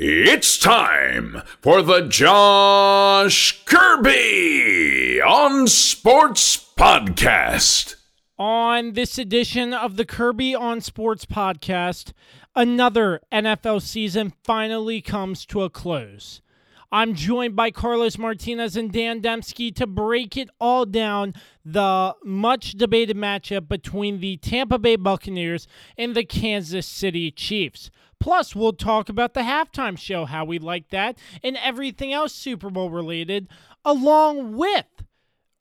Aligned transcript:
It's 0.00 0.56
time 0.58 1.42
for 1.60 1.82
the 1.82 2.02
Josh 2.02 3.64
Kirby 3.64 5.20
on 5.20 5.66
Sports 5.66 6.72
Podcast. 6.76 7.96
On 8.38 8.92
this 8.92 9.18
edition 9.18 9.74
of 9.74 9.96
the 9.96 10.04
Kirby 10.04 10.54
on 10.54 10.80
Sports 10.82 11.26
Podcast, 11.26 12.12
another 12.54 13.20
NFL 13.32 13.82
season 13.82 14.32
finally 14.44 15.00
comes 15.00 15.44
to 15.46 15.62
a 15.62 15.70
close. 15.70 16.42
I'm 16.90 17.14
joined 17.14 17.54
by 17.54 17.70
Carlos 17.70 18.16
Martinez 18.16 18.74
and 18.74 18.90
Dan 18.90 19.20
Demski 19.20 19.74
to 19.74 19.86
break 19.86 20.38
it 20.38 20.48
all 20.58 20.86
down 20.86 21.34
the 21.62 22.14
much 22.24 22.72
debated 22.72 23.16
matchup 23.16 23.68
between 23.68 24.20
the 24.20 24.38
Tampa 24.38 24.78
Bay 24.78 24.96
Buccaneers 24.96 25.68
and 25.98 26.14
the 26.14 26.24
Kansas 26.24 26.86
City 26.86 27.30
Chiefs. 27.30 27.90
Plus, 28.20 28.56
we'll 28.56 28.72
talk 28.72 29.10
about 29.10 29.34
the 29.34 29.40
halftime 29.40 29.98
show, 29.98 30.24
how 30.24 30.44
we 30.44 30.58
like 30.58 30.88
that, 30.88 31.18
and 31.42 31.58
everything 31.58 32.12
else 32.12 32.34
Super 32.34 32.70
Bowl 32.70 32.90
related, 32.90 33.48
along 33.84 34.56
with 34.56 34.86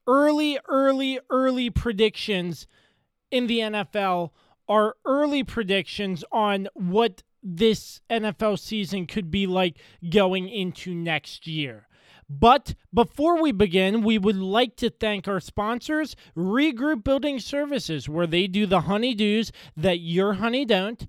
early, 0.08 0.58
early, 0.68 1.20
early 1.30 1.70
predictions 1.70 2.68
in 3.30 3.48
the 3.48 3.60
NFL. 3.60 4.32
Our 4.70 4.96
early 5.06 5.44
predictions 5.44 6.24
on 6.32 6.68
what 6.74 7.24
this 7.44 8.02
NFL 8.10 8.60
season 8.60 9.08
could 9.08 9.32
be 9.32 9.48
like 9.48 9.78
going 10.10 10.50
into 10.50 10.94
next 10.94 11.48
year. 11.48 11.88
But 12.30 12.76
before 12.94 13.42
we 13.42 13.54
begin, 13.54 14.04
we 14.04 14.18
would 14.18 14.36
like 14.36 14.76
to 14.78 14.90
thank 14.90 15.28
our 15.28 15.40
sponsors, 15.40 16.16
Regroup 16.36 17.04
Building 17.04 17.40
Services, 17.40 18.10
where 18.10 18.28
they 18.28 18.48
do 18.48 18.66
the 18.66 18.82
honeydews 18.82 19.52
that 19.78 20.00
your 20.00 20.34
honey 20.34 20.66
don't. 20.66 21.08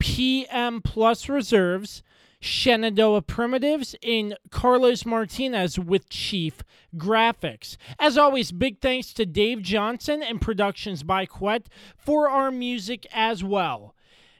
PM 0.00 0.82
Plus 0.82 1.28
Reserves, 1.28 2.02
Shenandoah 2.40 3.22
Primitives, 3.22 3.94
and 4.02 4.36
Carlos 4.50 5.06
Martinez 5.06 5.78
with 5.78 6.08
Chief 6.08 6.62
Graphics. 6.96 7.76
As 7.98 8.18
always, 8.18 8.50
big 8.52 8.80
thanks 8.80 9.12
to 9.14 9.24
Dave 9.24 9.62
Johnson 9.62 10.22
and 10.22 10.40
Productions 10.40 11.02
by 11.02 11.26
Quet 11.26 11.68
for 11.96 12.28
our 12.28 12.50
music 12.50 13.06
as 13.12 13.42
well. 13.42 13.94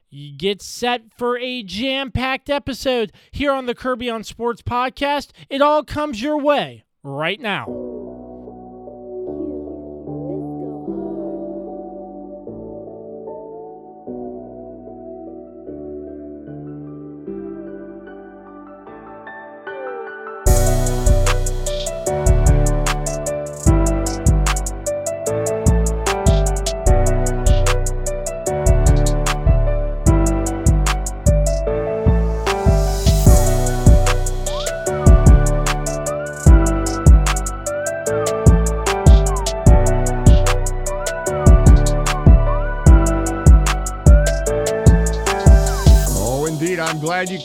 You 0.08 0.36
get 0.36 0.62
set 0.62 1.02
for 1.16 1.36
a 1.38 1.62
jam 1.62 2.10
packed 2.12 2.48
episode 2.48 3.12
here 3.30 3.52
on 3.52 3.66
the 3.66 3.74
Kirby 3.74 4.08
on 4.08 4.24
Sports 4.24 4.62
podcast. 4.62 5.30
It 5.50 5.60
all 5.60 5.82
comes 5.82 6.22
your 6.22 6.38
way 6.38 6.84
right 7.02 7.40
now. 7.40 7.95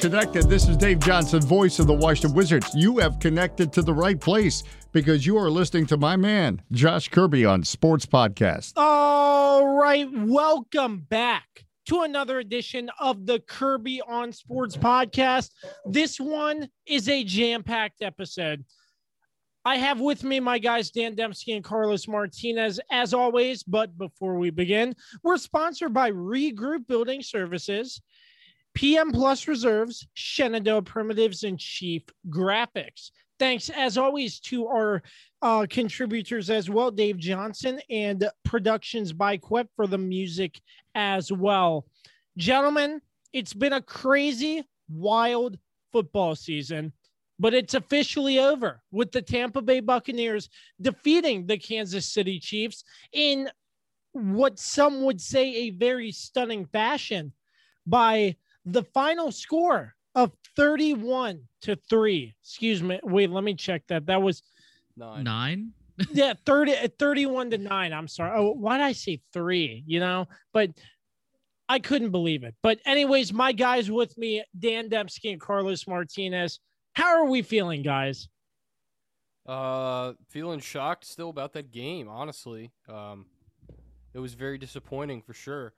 Connected. 0.02 0.50
This 0.50 0.68
is 0.68 0.78
Dave 0.78 0.98
Johnson, 0.98 1.42
voice 1.42 1.78
of 1.78 1.86
the 1.86 1.94
Washington 1.94 2.36
Wizards. 2.36 2.72
You 2.74 2.98
have 2.98 3.20
connected 3.20 3.72
to 3.74 3.84
the 3.84 3.94
right 3.94 4.20
place 4.20 4.64
because 4.92 5.28
you 5.28 5.38
are 5.38 5.48
listening 5.48 5.86
to 5.86 5.98
my 5.98 6.16
man, 6.16 6.60
Josh 6.72 7.08
Kirby, 7.08 7.46
on 7.46 7.64
Sports 7.64 8.08
Podcast. 8.08 8.74
All 8.78 9.76
right. 9.76 10.08
Welcome 10.12 11.06
back 11.08 11.46
to 11.86 12.02
another 12.02 12.40
edition 12.40 12.90
of 13.00 13.28
the 13.28 13.42
Kirby 13.42 14.02
on 14.02 14.32
Sports 14.32 14.76
Podcast. 14.76 15.52
This 15.86 16.20
one 16.20 16.68
is 16.88 17.08
a 17.08 17.24
jam 17.24 17.62
packed 17.62 18.02
episode. 18.02 18.66
I 19.64 19.76
have 19.76 20.00
with 20.00 20.24
me 20.24 20.40
my 20.40 20.58
guys, 20.58 20.90
Dan 20.90 21.16
Demski 21.16 21.56
and 21.56 21.64
Carlos 21.64 22.08
Martinez, 22.08 22.80
as 22.90 23.14
always. 23.14 23.62
But 23.62 23.96
before 24.00 24.40
we 24.40 24.50
begin, 24.50 24.96
we're 25.22 25.38
sponsored 25.38 25.94
by 25.94 26.10
Regroup 26.12 26.88
Building 26.88 27.22
Services. 27.22 28.02
PM 28.74 29.12
Plus 29.12 29.48
Reserves, 29.48 30.08
Shenandoah 30.14 30.84
Primitives, 30.84 31.44
and 31.44 31.60
Chief 31.60 32.04
Graphics. 32.30 33.12
Thanks, 33.40 33.70
as 33.70 33.98
always, 33.98 34.40
to 34.42 34.68
our 34.68 35.02
uh, 35.42 35.66
contributors 35.70 36.50
as 36.50 36.70
well, 36.70 36.92
Dave 36.92 37.18
Johnson 37.18 37.82
and 37.90 38.30
Productions 38.46 39.14
by 39.14 39.38
Quip 39.38 39.68
for 39.76 39.88
the 39.88 39.98
music 39.98 40.62
as 40.94 41.32
well. 41.32 41.86
Gentlemen, 42.38 43.02
it's 43.34 43.54
been 43.54 43.74
a 43.74 43.82
crazy, 43.82 44.64
wild 44.90 45.58
football 45.92 46.36
season, 46.36 46.94
but 47.40 47.54
it's 47.54 47.74
officially 47.74 48.40
over 48.40 48.82
with 48.92 49.12
the 49.12 49.22
Tampa 49.22 49.62
Bay 49.62 49.80
Buccaneers 49.80 50.50
defeating 50.80 51.48
the 51.48 51.58
Kansas 51.58 52.06
City 52.06 52.40
Chiefs 52.40 52.84
in 53.12 53.50
what 54.14 54.60
some 54.60 55.04
would 55.04 55.20
say 55.20 55.56
a 55.56 55.70
very 55.72 56.12
stunning 56.12 56.66
fashion 56.68 57.34
by 57.88 58.36
the 58.66 58.84
final 58.84 59.32
score 59.32 59.96
of 60.16 60.32
31 60.56 61.42
to 61.62 61.76
3. 61.76 62.34
Excuse 62.42 62.84
me. 62.84 63.00
Wait, 63.04 63.30
let 63.30 63.44
me 63.44 63.56
check 63.56 63.84
that. 63.88 64.06
That 64.08 64.22
was 64.22 64.44
nine. 64.98 65.24
Nine? 65.24 65.72
yeah, 66.12 66.34
30 66.46 66.88
31 67.00 67.52
to 67.52 67.58
9. 67.58 67.94
I'm 67.94 68.08
sorry. 68.08 68.32
Oh, 68.36 68.52
why 68.52 68.78
did 68.78 68.84
I 68.84 68.92
say 68.92 69.22
3, 69.34 69.84
you 69.86 70.00
know? 70.00 70.28
But 70.54 70.72
I 71.70 71.80
couldn't 71.80 72.12
believe 72.12 72.44
it. 72.44 72.56
But 72.62 72.80
anyways, 72.86 73.32
my 73.32 73.52
guys 73.52 73.90
with 73.90 74.18
me, 74.18 74.44
Dan 74.58 74.90
Demski 74.90 75.32
and 75.32 75.40
Carlos 75.40 75.88
Martinez. 75.88 76.60
How 76.94 77.18
are 77.18 77.26
we 77.26 77.42
feeling, 77.42 77.82
guys? 77.82 78.28
Uh, 79.46 80.14
feeling 80.30 80.60
shocked 80.60 81.06
still 81.06 81.30
about 81.30 81.54
that 81.54 81.72
game, 81.72 82.08
honestly. 82.10 82.72
Um, 82.90 83.26
it 84.14 84.20
was 84.20 84.34
very 84.34 84.58
disappointing 84.58 85.22
for 85.22 85.34
sure. 85.34 85.74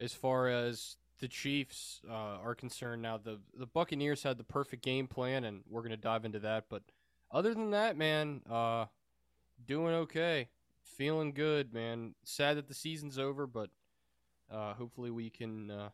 As 0.00 0.12
far 0.12 0.48
as 0.48 0.96
the 1.20 1.28
Chiefs 1.28 2.00
uh, 2.08 2.38
are 2.42 2.54
concerned 2.54 3.02
now, 3.02 3.18
the 3.18 3.38
the 3.56 3.66
Buccaneers 3.66 4.22
had 4.22 4.38
the 4.38 4.44
perfect 4.44 4.82
game 4.82 5.06
plan, 5.06 5.44
and 5.44 5.62
we're 5.68 5.82
gonna 5.82 5.96
dive 5.96 6.24
into 6.24 6.38
that. 6.40 6.64
But 6.68 6.82
other 7.30 7.54
than 7.54 7.70
that, 7.72 7.96
man, 7.96 8.40
uh, 8.50 8.86
doing 9.66 9.94
okay, 9.94 10.48
feeling 10.82 11.32
good, 11.32 11.72
man. 11.72 12.14
Sad 12.24 12.56
that 12.56 12.68
the 12.68 12.74
season's 12.74 13.18
over, 13.18 13.46
but 13.46 13.70
uh, 14.50 14.74
hopefully 14.74 15.10
we 15.10 15.30
can 15.30 15.70
uh, 15.70 15.88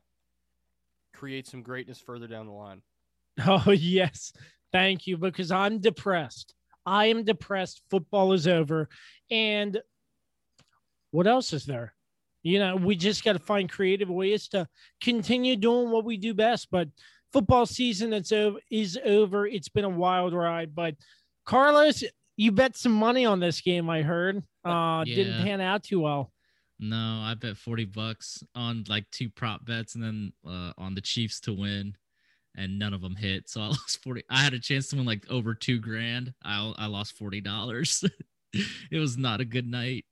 create 1.12 1.46
some 1.46 1.62
greatness 1.62 1.98
further 1.98 2.26
down 2.26 2.46
the 2.46 2.52
line. 2.52 2.82
Oh 3.46 3.72
yes, 3.72 4.32
thank 4.70 5.08
you. 5.08 5.16
Because 5.16 5.50
I'm 5.50 5.80
depressed. 5.80 6.54
I 6.86 7.06
am 7.06 7.24
depressed. 7.24 7.82
Football 7.90 8.32
is 8.32 8.46
over, 8.46 8.88
and 9.28 9.80
what 11.10 11.26
else 11.26 11.52
is 11.52 11.64
there? 11.64 11.93
You 12.44 12.58
know, 12.58 12.76
we 12.76 12.94
just 12.94 13.24
got 13.24 13.32
to 13.32 13.38
find 13.38 13.70
creative 13.70 14.10
ways 14.10 14.48
to 14.48 14.68
continue 15.02 15.56
doing 15.56 15.90
what 15.90 16.04
we 16.04 16.18
do 16.18 16.34
best. 16.34 16.68
But 16.70 16.88
football 17.32 17.66
season 17.66 18.12
it's 18.12 18.30
over, 18.30 18.58
is 18.70 18.98
over. 19.04 19.46
It's 19.46 19.70
been 19.70 19.84
a 19.84 19.88
wild 19.88 20.34
ride. 20.34 20.74
But 20.74 20.94
Carlos, 21.46 22.04
you 22.36 22.52
bet 22.52 22.76
some 22.76 22.92
money 22.92 23.24
on 23.24 23.40
this 23.40 23.62
game. 23.62 23.88
I 23.88 24.02
heard. 24.02 24.42
Uh, 24.64 25.04
yeah. 25.06 25.14
didn't 25.16 25.42
pan 25.42 25.60
out 25.60 25.82
too 25.84 26.00
well. 26.00 26.32
No, 26.78 27.20
I 27.22 27.34
bet 27.34 27.56
forty 27.56 27.86
bucks 27.86 28.42
on 28.54 28.84
like 28.88 29.10
two 29.10 29.30
prop 29.30 29.64
bets, 29.64 29.94
and 29.94 30.04
then 30.04 30.32
uh, 30.46 30.72
on 30.76 30.94
the 30.94 31.00
Chiefs 31.00 31.40
to 31.40 31.54
win, 31.54 31.96
and 32.56 32.78
none 32.78 32.92
of 32.92 33.00
them 33.00 33.16
hit. 33.16 33.48
So 33.48 33.62
I 33.62 33.66
lost 33.68 34.02
forty. 34.02 34.22
I 34.28 34.42
had 34.42 34.54
a 34.54 34.58
chance 34.58 34.88
to 34.88 34.96
win 34.96 35.06
like 35.06 35.24
over 35.30 35.54
two 35.54 35.78
grand. 35.78 36.34
I 36.44 36.74
I 36.76 36.86
lost 36.86 37.16
forty 37.16 37.40
dollars. 37.40 38.04
it 38.52 38.98
was 38.98 39.16
not 39.16 39.40
a 39.40 39.44
good 39.44 39.66
night. 39.66 40.04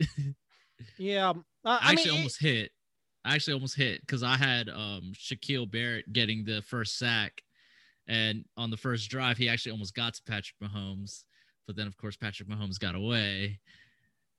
yeah, 0.98 1.32
uh, 1.64 1.78
I, 1.80 1.90
I, 1.90 1.92
actually 1.92 2.10
mean, 2.10 2.18
almost 2.20 2.42
it, 2.42 2.46
hit. 2.48 2.70
I 3.24 3.34
actually 3.34 3.54
almost 3.54 3.76
hit 3.76 4.00
because 4.00 4.22
I 4.22 4.36
had 4.36 4.68
um, 4.68 5.12
Shaquil 5.14 5.70
Barrett 5.70 6.12
getting 6.12 6.44
the 6.44 6.62
first 6.62 6.98
sack, 6.98 7.42
and 8.08 8.44
on 8.56 8.70
the 8.70 8.76
first 8.76 9.10
drive, 9.10 9.38
he 9.38 9.48
actually 9.48 9.72
almost 9.72 9.94
got 9.94 10.14
to 10.14 10.22
Patrick 10.24 10.56
Mahomes, 10.62 11.24
but 11.66 11.76
then 11.76 11.86
of 11.86 11.96
course 11.96 12.16
Patrick 12.16 12.48
Mahomes 12.48 12.78
got 12.78 12.94
away, 12.94 13.60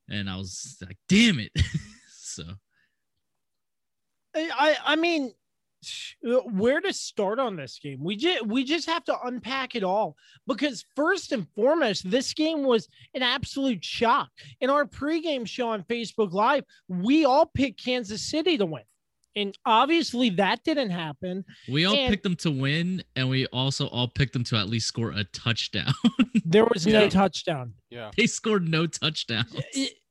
and 0.10 0.30
I 0.30 0.36
was 0.36 0.78
like, 0.86 0.98
"Damn 1.08 1.40
it!" 1.40 1.52
so, 2.10 2.44
I 4.36 4.76
I 4.84 4.96
mean, 4.96 5.34
Uh, 6.28 6.36
where 6.52 6.82
to 6.82 6.94
start 6.94 7.40
on 7.40 7.56
this 7.56 7.80
game. 7.82 8.04
We 8.04 8.16
just 8.16 8.46
we 8.46 8.64
just 8.64 8.88
have 8.88 9.04
to 9.06 9.16
unpack 9.26 9.76
it 9.76 9.84
all 9.84 10.16
because 10.48 10.86
first 10.96 11.32
and 11.32 11.48
foremost, 11.56 12.10
this 12.10 12.34
game 12.34 12.64
was 12.64 12.88
an 13.14 13.22
absolute 13.24 13.84
shock. 13.84 14.30
In 14.62 14.70
our 14.70 14.86
pregame 14.86 15.48
show 15.48 15.70
on 15.70 15.84
Facebook 15.84 16.32
Live, 16.34 16.64
we 16.88 17.26
all 17.26 17.46
picked 17.46 17.84
Kansas 17.84 18.22
City 18.22 18.58
to 18.58 18.66
win. 18.66 18.84
And 19.36 19.58
obviously 19.66 20.30
that 20.32 20.64
didn't 20.64 20.92
happen. 20.92 21.44
We 21.68 21.86
all 21.86 21.96
And- 21.96 22.12
picked 22.12 22.22
them 22.22 22.36
to 22.38 22.52
win, 22.52 23.04
and 23.16 23.30
we 23.30 23.48
also 23.48 23.88
all 23.88 24.08
picked 24.08 24.34
them 24.34 24.44
to 24.46 24.58
at 24.58 24.70
least 24.70 24.88
score 24.88 25.12
a 25.12 25.24
touchdown. 25.24 25.94
There 26.46 26.66
was 26.66 26.86
no 26.86 27.04
Yeah. 27.04 27.10
touchdown. 27.10 27.74
Yeah. 27.90 28.12
they 28.16 28.28
scored 28.28 28.68
no 28.68 28.86
touchdowns. 28.86 29.56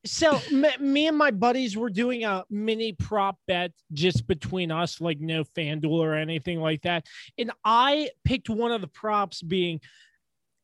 So 0.04 0.40
me, 0.80 1.06
and 1.06 1.16
my 1.16 1.30
buddies 1.30 1.76
were 1.76 1.90
doing 1.90 2.24
a 2.24 2.44
mini 2.50 2.92
prop 2.92 3.38
bet 3.46 3.72
just 3.92 4.26
between 4.26 4.72
us, 4.72 5.00
like 5.00 5.20
no 5.20 5.44
FanDuel 5.44 5.90
or 5.90 6.14
anything 6.14 6.60
like 6.60 6.82
that. 6.82 7.06
And 7.38 7.52
I 7.64 8.10
picked 8.24 8.50
one 8.50 8.72
of 8.72 8.80
the 8.80 8.88
props 8.88 9.42
being 9.42 9.80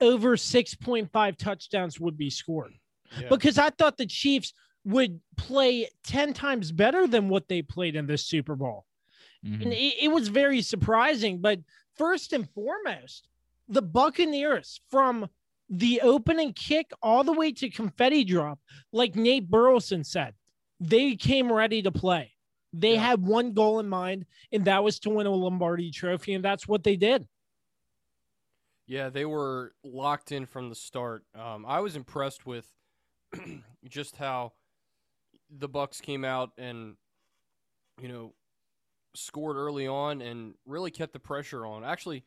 over 0.01 0.37
6.5 0.37 1.37
touchdowns 1.37 2.01
would 2.01 2.17
be 2.19 2.31
scored 2.31 2.73
Yeah. 3.21 3.29
because 3.29 3.59
I 3.59 3.71
thought 3.71 3.97
the 3.97 4.07
Chiefs 4.07 4.53
would 4.85 5.21
play 5.37 5.89
10 6.05 6.33
times 6.33 6.73
better 6.73 7.07
than 7.07 7.29
what 7.29 7.47
they 7.49 7.63
played 7.63 7.95
in 7.95 8.07
this 8.07 8.25
Super 8.27 8.57
Bowl. 8.57 8.87
Mhm. 9.45 9.63
And 9.63 9.73
it, 9.73 9.95
it 10.03 10.09
was 10.09 10.29
very 10.29 10.63
surprising. 10.63 11.41
But 11.41 11.61
first 11.97 12.33
and 12.33 12.49
foremost, 12.51 13.29
the 13.69 13.83
Buccaneers 13.83 14.81
from 14.91 15.29
the 15.69 16.01
opening 16.03 16.53
kick 16.53 16.91
all 17.03 17.25
the 17.25 17.33
way 17.33 17.53
to 17.53 17.69
confetti 17.71 18.25
drop, 18.25 18.59
like 18.93 19.15
Nate 19.17 19.49
Burleson 19.49 20.05
said, 20.05 20.35
they 20.81 21.17
came 21.17 21.53
ready 21.53 21.83
to 21.83 21.93
play. 21.93 22.33
They 22.73 22.95
Yeah. 22.95 23.01
had 23.07 23.23
one 23.27 23.53
goal 23.53 23.81
in 23.81 23.89
mind, 23.89 24.27
and 24.53 24.65
that 24.67 24.85
was 24.85 24.99
to 25.01 25.11
win 25.11 25.27
a 25.27 25.31
Lombardi 25.31 25.91
trophy, 25.91 26.35
and 26.35 26.45
that's 26.45 26.69
what 26.69 26.85
they 26.85 26.97
did. 26.97 27.27
Yeah, 28.87 29.11
they 29.11 29.25
were 29.27 29.75
locked 29.85 30.33
in 30.33 30.47
from 30.47 30.69
the 30.71 30.75
start. 30.75 31.25
Um, 31.35 31.67
I 31.67 31.81
was 31.81 31.97
impressed 31.97 32.47
with 32.47 32.67
just 33.89 34.17
how 34.17 34.53
the 35.51 35.69
Bucs 35.69 36.01
came 36.01 36.25
out 36.25 36.53
and 36.57 36.97
you 38.01 38.09
know 38.09 38.35
scored 39.15 39.57
early 39.57 39.87
on 39.87 40.23
and 40.23 40.55
really 40.65 40.91
kept 40.91 41.13
the 41.13 41.19
pressure 41.19 41.67
on. 41.67 41.85
Actually, 41.85 42.25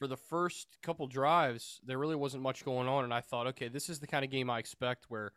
for 0.00 0.08
the 0.08 0.16
first 0.16 0.66
couple 0.82 1.06
drives, 1.06 1.78
there 1.84 1.98
really 1.98 2.16
wasn't 2.16 2.42
much 2.42 2.64
going 2.64 2.88
on, 2.88 3.04
and 3.04 3.12
I 3.12 3.20
thought, 3.20 3.46
okay, 3.48 3.68
this 3.68 3.90
is 3.90 4.00
the 4.00 4.06
kind 4.06 4.24
of 4.24 4.30
game 4.30 4.48
I 4.48 4.58
expect 4.58 5.04
where 5.08 5.32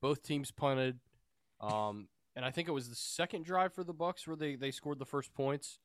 both 0.00 0.22
teams 0.22 0.50
punted. 0.50 0.98
Um, 1.60 2.08
and 2.34 2.42
I 2.42 2.50
think 2.50 2.66
it 2.66 2.72
was 2.72 2.88
the 2.88 2.94
second 2.96 3.44
drive 3.44 3.74
for 3.74 3.84
the 3.84 3.92
Bucs 3.92 4.26
where 4.26 4.34
they, 4.34 4.56
they 4.56 4.70
scored 4.70 4.98
the 4.98 5.04
first 5.04 5.34
points. 5.34 5.80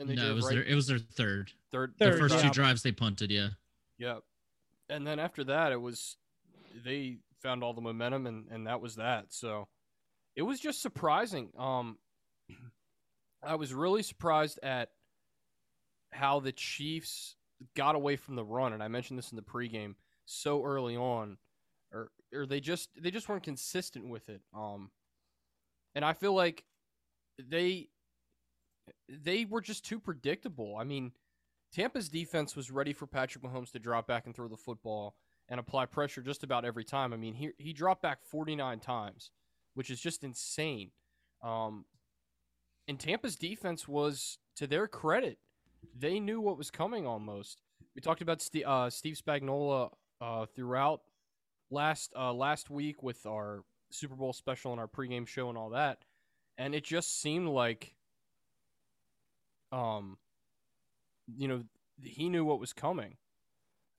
And 0.00 0.08
they 0.08 0.16
no, 0.16 0.30
it 0.30 0.34
was 0.34 0.46
right 0.46 0.54
their 0.56 0.64
it 0.64 0.74
was 0.74 0.88
their 0.88 0.98
third. 0.98 1.52
third, 1.70 1.94
Their 1.98 2.10
Third, 2.12 2.20
first 2.20 2.34
yeah. 2.36 2.42
two 2.42 2.50
drives 2.50 2.82
they 2.82 2.92
punted. 2.92 3.30
Yeah. 3.30 3.50
Yep. 3.98 4.22
And 4.90 5.06
then 5.06 5.20
after 5.20 5.44
that, 5.44 5.70
it 5.70 5.80
was 5.80 6.16
they 6.84 7.18
found 7.40 7.62
all 7.62 7.72
the 7.72 7.80
momentum, 7.80 8.26
and 8.26 8.46
and 8.50 8.66
that 8.66 8.80
was 8.80 8.96
that. 8.96 9.26
So 9.30 9.66
it 10.36 10.42
was 10.42 10.60
just 10.60 10.82
surprising. 10.82 11.50
Um, 11.58 11.98
I 13.42 13.56
was 13.56 13.74
really 13.74 14.04
surprised 14.04 14.60
at 14.62 14.90
how 16.12 16.40
the 16.40 16.52
Chiefs 16.52 17.36
got 17.76 17.94
away 17.94 18.16
from 18.16 18.36
the 18.36 18.44
run, 18.44 18.72
and 18.72 18.82
I 18.82 18.88
mentioned 18.88 19.18
this 19.18 19.32
in 19.32 19.36
the 19.36 19.42
pregame 19.42 19.94
so 20.26 20.64
early 20.64 20.96
on, 20.96 21.38
or 21.92 22.10
or 22.34 22.46
they 22.46 22.60
just 22.60 22.90
they 23.00 23.10
just 23.10 23.28
weren't 23.28 23.42
consistent 23.42 24.08
with 24.08 24.28
it. 24.28 24.42
Um, 24.54 24.90
and 25.94 26.04
I 26.04 26.12
feel 26.12 26.34
like 26.34 26.64
they 27.38 27.88
they 29.08 29.44
were 29.44 29.60
just 29.60 29.84
too 29.84 30.00
predictable. 30.00 30.76
I 30.76 30.84
mean. 30.84 31.12
Tampa's 31.70 32.08
defense 32.08 32.56
was 32.56 32.70
ready 32.70 32.94
for 32.94 33.06
Patrick 33.06 33.44
Mahomes 33.44 33.72
to 33.72 33.78
drop 33.78 34.06
back 34.06 34.24
and 34.24 34.34
throw 34.34 34.48
the 34.48 34.56
football 34.56 35.16
and 35.48 35.60
apply 35.60 35.86
pressure 35.86 36.22
just 36.22 36.42
about 36.42 36.64
every 36.64 36.84
time. 36.84 37.12
I 37.12 37.16
mean, 37.16 37.34
he 37.34 37.50
he 37.58 37.72
dropped 37.72 38.02
back 38.02 38.20
49 38.24 38.80
times, 38.80 39.30
which 39.74 39.90
is 39.90 40.00
just 40.00 40.24
insane. 40.24 40.90
Um, 41.42 41.84
and 42.86 42.98
Tampa's 42.98 43.36
defense 43.36 43.86
was, 43.86 44.38
to 44.56 44.66
their 44.66 44.88
credit, 44.88 45.38
they 45.98 46.20
knew 46.20 46.40
what 46.40 46.58
was 46.58 46.70
coming 46.70 47.06
almost. 47.06 47.62
We 47.94 48.00
talked 48.00 48.22
about 48.22 48.40
Steve, 48.40 48.64
uh, 48.66 48.90
Steve 48.90 49.20
Spagnuolo 49.24 49.90
uh, 50.20 50.46
throughout 50.54 51.02
last 51.70 52.12
uh, 52.16 52.32
last 52.32 52.70
week 52.70 53.02
with 53.02 53.26
our 53.26 53.64
Super 53.90 54.14
Bowl 54.14 54.32
special 54.32 54.72
and 54.72 54.80
our 54.80 54.88
pregame 54.88 55.26
show 55.26 55.48
and 55.48 55.58
all 55.58 55.70
that, 55.70 56.04
and 56.56 56.74
it 56.74 56.84
just 56.84 57.20
seemed 57.20 57.48
like, 57.48 57.94
um, 59.72 60.18
you 61.36 61.48
know, 61.48 61.64
he 62.02 62.28
knew 62.28 62.44
what 62.44 62.60
was 62.60 62.72
coming, 62.72 63.16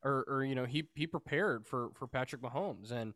or 0.04 0.24
or 0.28 0.44
you 0.44 0.56
know 0.56 0.66
he 0.66 0.88
he 0.96 1.08
prepared 1.08 1.66
for 1.66 1.90
for 1.94 2.08
Patrick 2.08 2.42
Mahomes, 2.42 2.92
and 2.92 3.14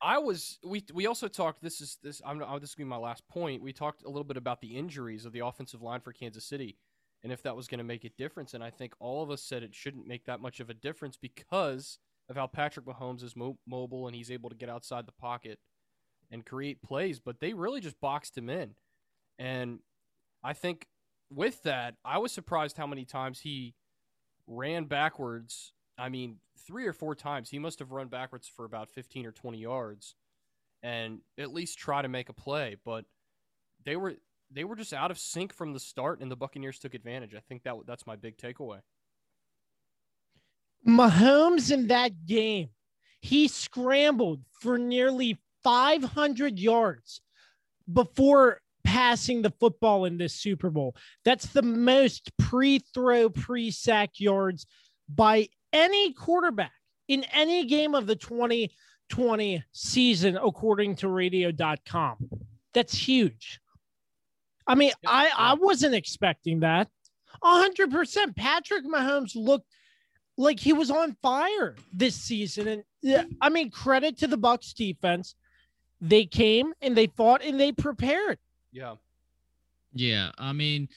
I 0.00 0.18
was 0.18 0.58
we 0.64 0.84
we 0.92 1.06
also 1.06 1.28
talked. 1.28 1.62
This 1.62 1.80
is 1.80 1.98
this 2.02 2.20
I'm 2.24 2.38
this 2.60 2.76
will 2.76 2.84
be 2.84 2.88
my 2.88 2.96
last 2.96 3.26
point. 3.28 3.62
We 3.62 3.72
talked 3.72 4.04
a 4.04 4.08
little 4.08 4.24
bit 4.24 4.36
about 4.36 4.60
the 4.60 4.76
injuries 4.76 5.24
of 5.24 5.32
the 5.32 5.40
offensive 5.40 5.82
line 5.82 6.00
for 6.00 6.12
Kansas 6.12 6.44
City, 6.44 6.76
and 7.26 7.32
if 7.32 7.42
that 7.42 7.56
was 7.56 7.66
going 7.66 7.78
to 7.78 7.84
make 7.84 8.04
a 8.04 8.10
difference. 8.10 8.54
And 8.54 8.62
I 8.62 8.70
think 8.70 8.94
all 9.00 9.20
of 9.20 9.32
us 9.32 9.42
said 9.42 9.64
it 9.64 9.74
shouldn't 9.74 10.06
make 10.06 10.26
that 10.26 10.40
much 10.40 10.60
of 10.60 10.70
a 10.70 10.74
difference 10.74 11.16
because 11.16 11.98
of 12.28 12.36
how 12.36 12.46
Patrick 12.46 12.86
Mahomes 12.86 13.24
is 13.24 13.34
mo- 13.34 13.58
mobile 13.66 14.06
and 14.06 14.14
he's 14.14 14.30
able 14.30 14.48
to 14.48 14.54
get 14.54 14.68
outside 14.68 15.06
the 15.06 15.12
pocket 15.12 15.58
and 16.30 16.46
create 16.46 16.82
plays. 16.82 17.18
But 17.18 17.40
they 17.40 17.52
really 17.52 17.80
just 17.80 18.00
boxed 18.00 18.38
him 18.38 18.48
in, 18.48 18.76
and 19.40 19.80
I 20.44 20.52
think 20.52 20.86
with 21.28 21.64
that, 21.64 21.96
I 22.04 22.18
was 22.18 22.30
surprised 22.30 22.76
how 22.76 22.86
many 22.86 23.04
times 23.04 23.40
he 23.40 23.74
ran 24.46 24.84
backwards. 24.84 25.72
I 25.98 26.08
mean, 26.08 26.36
three 26.64 26.86
or 26.86 26.92
four 26.92 27.16
times 27.16 27.50
he 27.50 27.58
must 27.58 27.80
have 27.80 27.90
run 27.90 28.06
backwards 28.06 28.46
for 28.46 28.64
about 28.64 28.88
15 28.88 29.26
or 29.26 29.32
20 29.32 29.58
yards 29.58 30.14
and 30.80 31.22
at 31.36 31.52
least 31.52 31.76
try 31.76 32.02
to 32.02 32.08
make 32.08 32.28
a 32.28 32.32
play, 32.32 32.76
but 32.84 33.04
they 33.84 33.96
were 33.96 34.14
they 34.50 34.64
were 34.64 34.76
just 34.76 34.92
out 34.92 35.10
of 35.10 35.18
sync 35.18 35.52
from 35.52 35.72
the 35.72 35.80
start 35.80 36.20
and 36.20 36.30
the 36.30 36.36
Buccaneers 36.36 36.78
took 36.78 36.94
advantage. 36.94 37.34
I 37.34 37.40
think 37.48 37.62
that 37.64 37.74
that's 37.86 38.06
my 38.06 38.16
big 38.16 38.36
takeaway. 38.36 38.80
Mahomes 40.86 41.72
in 41.72 41.88
that 41.88 42.26
game, 42.26 42.68
he 43.20 43.48
scrambled 43.48 44.42
for 44.60 44.78
nearly 44.78 45.38
500 45.64 46.58
yards 46.58 47.20
before 47.92 48.60
passing 48.84 49.42
the 49.42 49.52
football 49.58 50.04
in 50.04 50.16
this 50.16 50.34
Super 50.34 50.70
Bowl. 50.70 50.94
That's 51.24 51.46
the 51.46 51.62
most 51.62 52.30
pre 52.38 52.78
throw, 52.78 53.28
pre 53.28 53.70
sack 53.70 54.20
yards 54.20 54.66
by 55.08 55.48
any 55.72 56.12
quarterback 56.12 56.72
in 57.08 57.24
any 57.32 57.66
game 57.66 57.94
of 57.94 58.06
the 58.06 58.16
2020 58.16 59.64
season, 59.72 60.36
according 60.36 60.96
to 60.96 61.08
radio.com. 61.08 62.16
That's 62.74 62.94
huge. 62.94 63.60
I 64.66 64.74
mean, 64.74 64.92
I, 65.06 65.30
I 65.36 65.54
wasn't 65.54 65.94
expecting 65.94 66.60
that. 66.60 66.88
100%. 67.42 68.36
Patrick 68.36 68.84
Mahomes 68.84 69.32
looked 69.34 69.68
like 70.36 70.58
he 70.58 70.72
was 70.72 70.90
on 70.90 71.16
fire 71.22 71.76
this 71.92 72.14
season. 72.14 72.82
And 73.04 73.36
I 73.40 73.48
mean, 73.48 73.70
credit 73.70 74.18
to 74.18 74.26
the 74.26 74.38
Bucs 74.38 74.74
defense. 74.74 75.34
They 76.00 76.26
came 76.26 76.72
and 76.82 76.96
they 76.96 77.06
fought 77.06 77.42
and 77.42 77.58
they 77.58 77.72
prepared. 77.72 78.38
Yeah. 78.72 78.96
Yeah, 79.96 80.30
I 80.36 80.52
mean, 80.52 80.88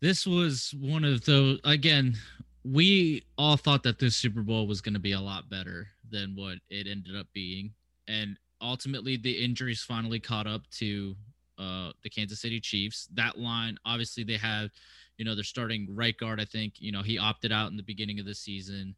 this 0.00 0.26
was 0.26 0.74
one 0.78 1.04
of 1.04 1.24
those. 1.24 1.60
Again, 1.64 2.14
we 2.62 3.24
all 3.38 3.56
thought 3.56 3.82
that 3.84 3.98
this 3.98 4.16
Super 4.16 4.42
Bowl 4.42 4.66
was 4.66 4.82
going 4.82 4.94
to 4.94 5.00
be 5.00 5.12
a 5.12 5.20
lot 5.20 5.48
better 5.48 5.88
than 6.10 6.36
what 6.36 6.58
it 6.68 6.86
ended 6.86 7.16
up 7.16 7.26
being, 7.32 7.72
and 8.06 8.36
ultimately, 8.60 9.16
the 9.16 9.32
injuries 9.32 9.82
finally 9.82 10.20
caught 10.20 10.46
up 10.46 10.68
to 10.72 11.16
uh, 11.60 11.92
the 12.02 12.08
Kansas 12.08 12.40
City 12.40 12.58
Chiefs. 12.60 13.08
That 13.14 13.38
line, 13.38 13.76
obviously, 13.84 14.24
they 14.24 14.38
have, 14.38 14.70
you 15.18 15.24
know, 15.24 15.34
they're 15.34 15.44
starting 15.44 15.86
right 15.94 16.16
guard. 16.16 16.40
I 16.40 16.46
think 16.46 16.74
you 16.78 16.90
know 16.90 17.02
he 17.02 17.18
opted 17.18 17.52
out 17.52 17.70
in 17.70 17.76
the 17.76 17.82
beginning 17.82 18.18
of 18.18 18.26
the 18.26 18.34
season. 18.34 18.94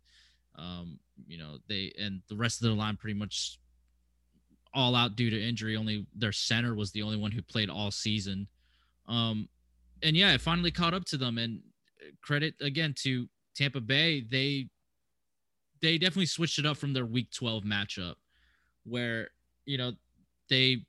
Um, 0.57 0.99
you 1.27 1.39
know, 1.39 1.59
they 1.69 1.93
and 1.99 2.23
the 2.29 2.37
rest 2.37 2.61
of 2.61 2.69
their 2.69 2.77
line 2.77 2.97
pretty 2.97 3.19
much 3.19 3.59
all 4.75 4.95
out 4.95 5.17
due 5.17 5.31
to 5.31 5.43
injury. 5.43 5.77
Only 5.77 6.07
their 6.15 6.33
center 6.33 6.75
was 6.75 6.93
the 6.93 7.03
only 7.03 7.17
one 7.17 7.33
who 7.33 7.43
played 7.43 7.69
all 7.69 7.91
season. 7.91 8.47
Um, 9.09 9.49
and 10.03 10.17
yeah, 10.17 10.33
it 10.33 10.41
finally 10.41 10.71
caught 10.71 10.95
up 10.95 11.05
to 11.07 11.17
them. 11.17 11.39
And 11.39 11.61
credit 12.23 12.55
again 12.61 12.95
to 13.03 13.29
Tampa 13.55 13.81
Bay. 13.81 14.21
They 14.21 14.69
they 15.81 15.99
definitely 15.99 16.27
switched 16.27 16.59
it 16.59 16.67
up 16.67 16.77
from 16.77 16.93
their 16.93 17.07
Week 17.07 17.31
12 17.33 17.65
matchup, 17.65 18.15
where 18.85 19.29
you 19.67 19.79
know 19.79 19.93
they 20.49 20.85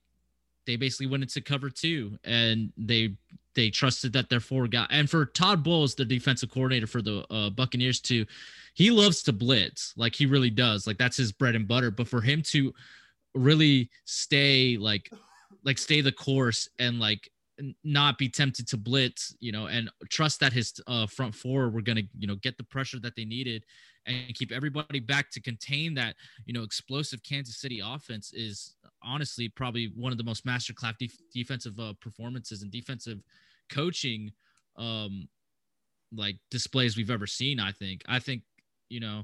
they 0.66 0.76
basically 0.76 1.08
went 1.08 1.24
into 1.24 1.42
cover 1.42 1.70
two 1.70 2.18
and 2.24 2.72
they 2.78 3.16
they 3.56 3.70
trusted 3.70 4.14
that 4.14 4.30
their 4.30 4.40
four 4.40 4.68
guy 4.68 4.88
and 4.90 5.10
for 5.10 5.26
Todd 5.26 5.64
Bowles, 5.64 5.96
the 5.96 6.06
defensive 6.06 6.50
coordinator 6.52 6.88
for 6.88 7.02
the 7.02 7.26
uh, 7.30 7.50
Buccaneers, 7.50 8.00
to 8.02 8.26
he 8.74 8.90
loves 8.90 9.22
to 9.24 9.34
blitz 9.34 9.94
like 9.96 10.16
he 10.16 10.26
really 10.26 10.50
does 10.50 10.88
like 10.88 10.98
that's 10.98 11.18
his 11.18 11.32
bread 11.32 11.56
and 11.56 11.68
butter. 11.68 11.92
But 11.92 12.08
for 12.08 12.22
him 12.22 12.42
to 12.44 12.74
really 13.36 13.90
stay 14.06 14.78
like 14.78 15.12
like 15.64 15.78
stay 15.78 16.02
the 16.02 16.12
course 16.12 16.70
and 16.80 17.00
like 17.00 17.30
not 17.84 18.18
be 18.18 18.30
tempted 18.30 18.68
to 18.68 18.78
blitz, 18.78 19.36
you 19.40 19.52
know, 19.52 19.68
and 19.68 19.90
trust 20.10 20.40
that 20.40 20.54
his 20.54 20.74
uh, 20.88 21.06
front 21.06 21.36
four 21.36 21.70
were 21.70 21.82
going 21.82 21.98
to, 21.98 22.04
you 22.18 22.28
know, 22.28 22.36
get 22.36 22.58
the 22.58 22.64
pressure 22.64 23.00
that 23.00 23.16
they 23.16 23.26
needed 23.26 23.64
and 24.06 24.34
keep 24.36 24.52
everybody 24.52 25.00
back 25.00 25.30
to 25.32 25.42
contain 25.42 25.94
that, 25.94 26.16
you 26.46 26.54
know, 26.54 26.64
explosive 26.64 27.22
Kansas 27.24 27.58
City 27.58 27.82
offense 27.84 28.34
is 28.34 28.76
honestly 29.04 29.50
probably 29.50 29.92
one 29.96 30.12
of 30.12 30.18
the 30.18 30.24
most 30.24 30.46
masterclass 30.46 30.98
def- 30.98 31.18
defensive 31.34 31.80
uh, 31.80 31.94
performances 32.02 32.62
and 32.62 32.72
defensive 32.72 33.22
coaching 33.70 34.32
um 34.78 35.28
like 36.16 36.36
displays 36.52 36.96
we've 36.96 37.10
ever 37.12 37.28
seen. 37.28 37.60
I 37.60 37.72
think. 37.72 38.02
I 38.08 38.20
think 38.20 38.44
you 38.90 39.00
know, 39.00 39.24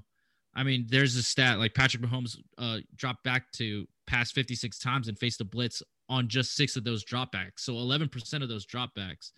I 0.55 0.63
mean, 0.63 0.87
there's 0.89 1.15
a 1.15 1.23
stat 1.23 1.59
like 1.59 1.73
Patrick 1.73 2.03
Mahomes 2.03 2.37
uh 2.57 2.77
dropped 2.95 3.23
back 3.23 3.51
to 3.53 3.87
pass 4.07 4.31
56 4.31 4.79
times 4.79 5.07
and 5.07 5.17
faced 5.17 5.41
a 5.41 5.45
blitz 5.45 5.83
on 6.09 6.27
just 6.27 6.55
six 6.55 6.75
of 6.75 6.83
those 6.83 7.05
dropbacks. 7.05 7.59
So 7.59 7.73
11% 7.73 8.41
of 8.41 8.49
those 8.49 8.65
dropbacks. 8.65 9.31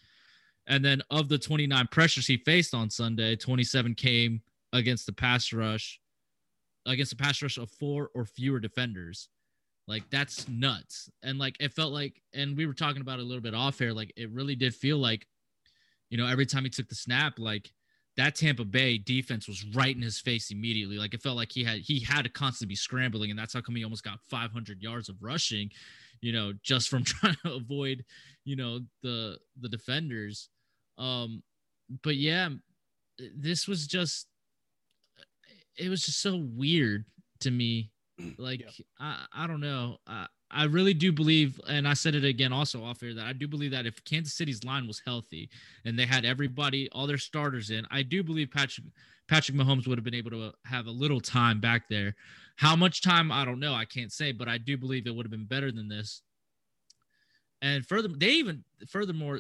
And 0.68 0.86
then 0.86 1.02
of 1.12 1.28
the 1.28 1.38
29 1.38 1.88
pressures 1.92 2.28
he 2.28 2.38
faced 2.38 2.74
on 2.74 2.90
Sunday, 2.90 3.36
27 3.36 3.94
came 3.96 4.42
against 4.72 5.06
the 5.06 5.12
pass 5.12 5.52
rush, 5.52 6.00
against 6.86 7.12
a 7.12 7.18
pass 7.18 7.42
rush 7.42 7.58
of 7.58 7.70
four 7.72 8.10
or 8.16 8.24
fewer 8.24 8.62
defenders. 8.62 9.28
Like 9.88 10.10
that's 10.10 10.48
nuts. 10.48 11.10
And 11.24 11.40
like 11.40 11.58
it 11.60 11.74
felt 11.74 11.92
like, 11.92 12.22
and 12.34 12.56
we 12.56 12.66
were 12.66 12.74
talking 12.74 13.02
about 13.02 13.20
a 13.20 13.24
little 13.24 13.42
bit 13.42 13.54
off 13.54 13.82
air, 13.82 13.94
like 13.94 14.14
it 14.16 14.30
really 14.32 14.56
did 14.56 14.74
feel 14.76 14.98
like, 14.98 15.28
you 16.10 16.18
know, 16.18 16.28
every 16.28 16.46
time 16.46 16.64
he 16.64 16.70
took 16.70 16.88
the 16.88 16.96
snap, 16.96 17.40
like 17.40 17.72
that 18.18 18.36
Tampa 18.36 18.66
Bay 18.66 18.98
defense 18.98 19.48
was 19.48 19.66
right 19.74 19.96
in 19.96 20.02
his 20.02 20.20
face 20.20 20.52
immediately. 20.52 20.98
Like 20.98 21.14
it 21.14 21.22
felt 21.22 21.38
like 21.38 21.52
he 21.52 21.64
had 21.64 21.80
he 21.80 22.00
had 22.00 22.24
to 22.24 22.30
constantly 22.30 22.74
be 22.74 22.76
scrambling, 22.76 23.30
and 23.30 23.40
that's 23.40 23.54
how 23.54 23.62
come 23.62 23.76
he 23.76 23.84
almost 23.84 24.04
got 24.04 24.20
500 24.30 24.82
yards 24.82 25.10
of 25.10 25.16
rushing, 25.22 25.72
you 26.22 26.34
know, 26.34 26.54
just 26.62 26.90
from 26.90 27.04
trying 27.06 27.38
to 27.46 27.54
avoid, 27.54 28.04
you 28.44 28.56
know, 28.56 28.80
the 29.02 29.38
the 29.60 29.70
defenders. 29.70 30.50
Um, 30.98 31.42
but 32.04 32.16
yeah, 32.16 32.50
this 33.36 33.68
was 33.68 33.88
just 33.88 34.28
it 35.78 35.90
was 35.90 36.04
just 36.04 36.22
so 36.22 36.44
weird 36.54 37.06
to 37.40 37.52
me. 37.52 37.92
Like 38.38 38.62
yeah. 38.62 38.86
I 39.00 39.26
I 39.34 39.48
don't 39.48 39.62
know. 39.62 39.98
I, 40.08 40.28
I 40.54 40.66
really 40.66 40.94
do 40.94 41.12
believe, 41.12 41.60
and 41.70 41.88
I 41.88 41.94
said 41.94 42.14
it 42.14 42.26
again 42.26 42.52
also 42.52 42.84
off 42.84 43.00
here, 43.00 43.14
that 43.14 43.26
I 43.26 43.34
do 43.34 43.48
believe 43.48 43.72
that 43.72 43.86
if 43.86 44.04
Kansas 44.04 44.34
City's 44.34 44.64
line 44.66 44.86
was 44.86 45.02
healthy 45.06 45.50
and 45.86 45.98
they 45.98 46.06
had 46.06 46.26
everybody, 46.26 46.90
all 46.92 47.08
their 47.08 47.18
starters 47.18 47.70
in, 47.70 47.86
I 47.90 48.04
do 48.04 48.22
believe 48.22 48.52
Patrick 48.52 48.88
Patrick 49.30 49.58
Mahomes 49.58 49.88
would 49.88 49.98
have 49.98 50.04
been 50.04 50.14
able 50.14 50.32
to 50.32 50.52
have 50.66 50.88
a 50.88 50.92
little 50.92 51.22
time 51.22 51.62
back 51.62 51.88
there. 51.90 52.16
How 52.58 52.76
much 52.76 53.02
time, 53.02 53.32
I 53.32 53.46
don't 53.46 53.62
know. 53.62 53.74
I 53.74 53.86
can't 53.86 54.12
say, 54.12 54.34
but 54.34 54.50
I 54.50 54.58
do 54.58 54.78
believe 54.78 55.08
it 55.08 55.16
would 55.16 55.26
have 55.26 55.32
been 55.32 55.46
better 55.46 55.72
than 55.72 55.88
this. 55.88 56.22
And 57.62 57.86
further, 57.86 58.10
they 58.10 58.32
even 58.32 58.64
furthermore, 58.90 59.40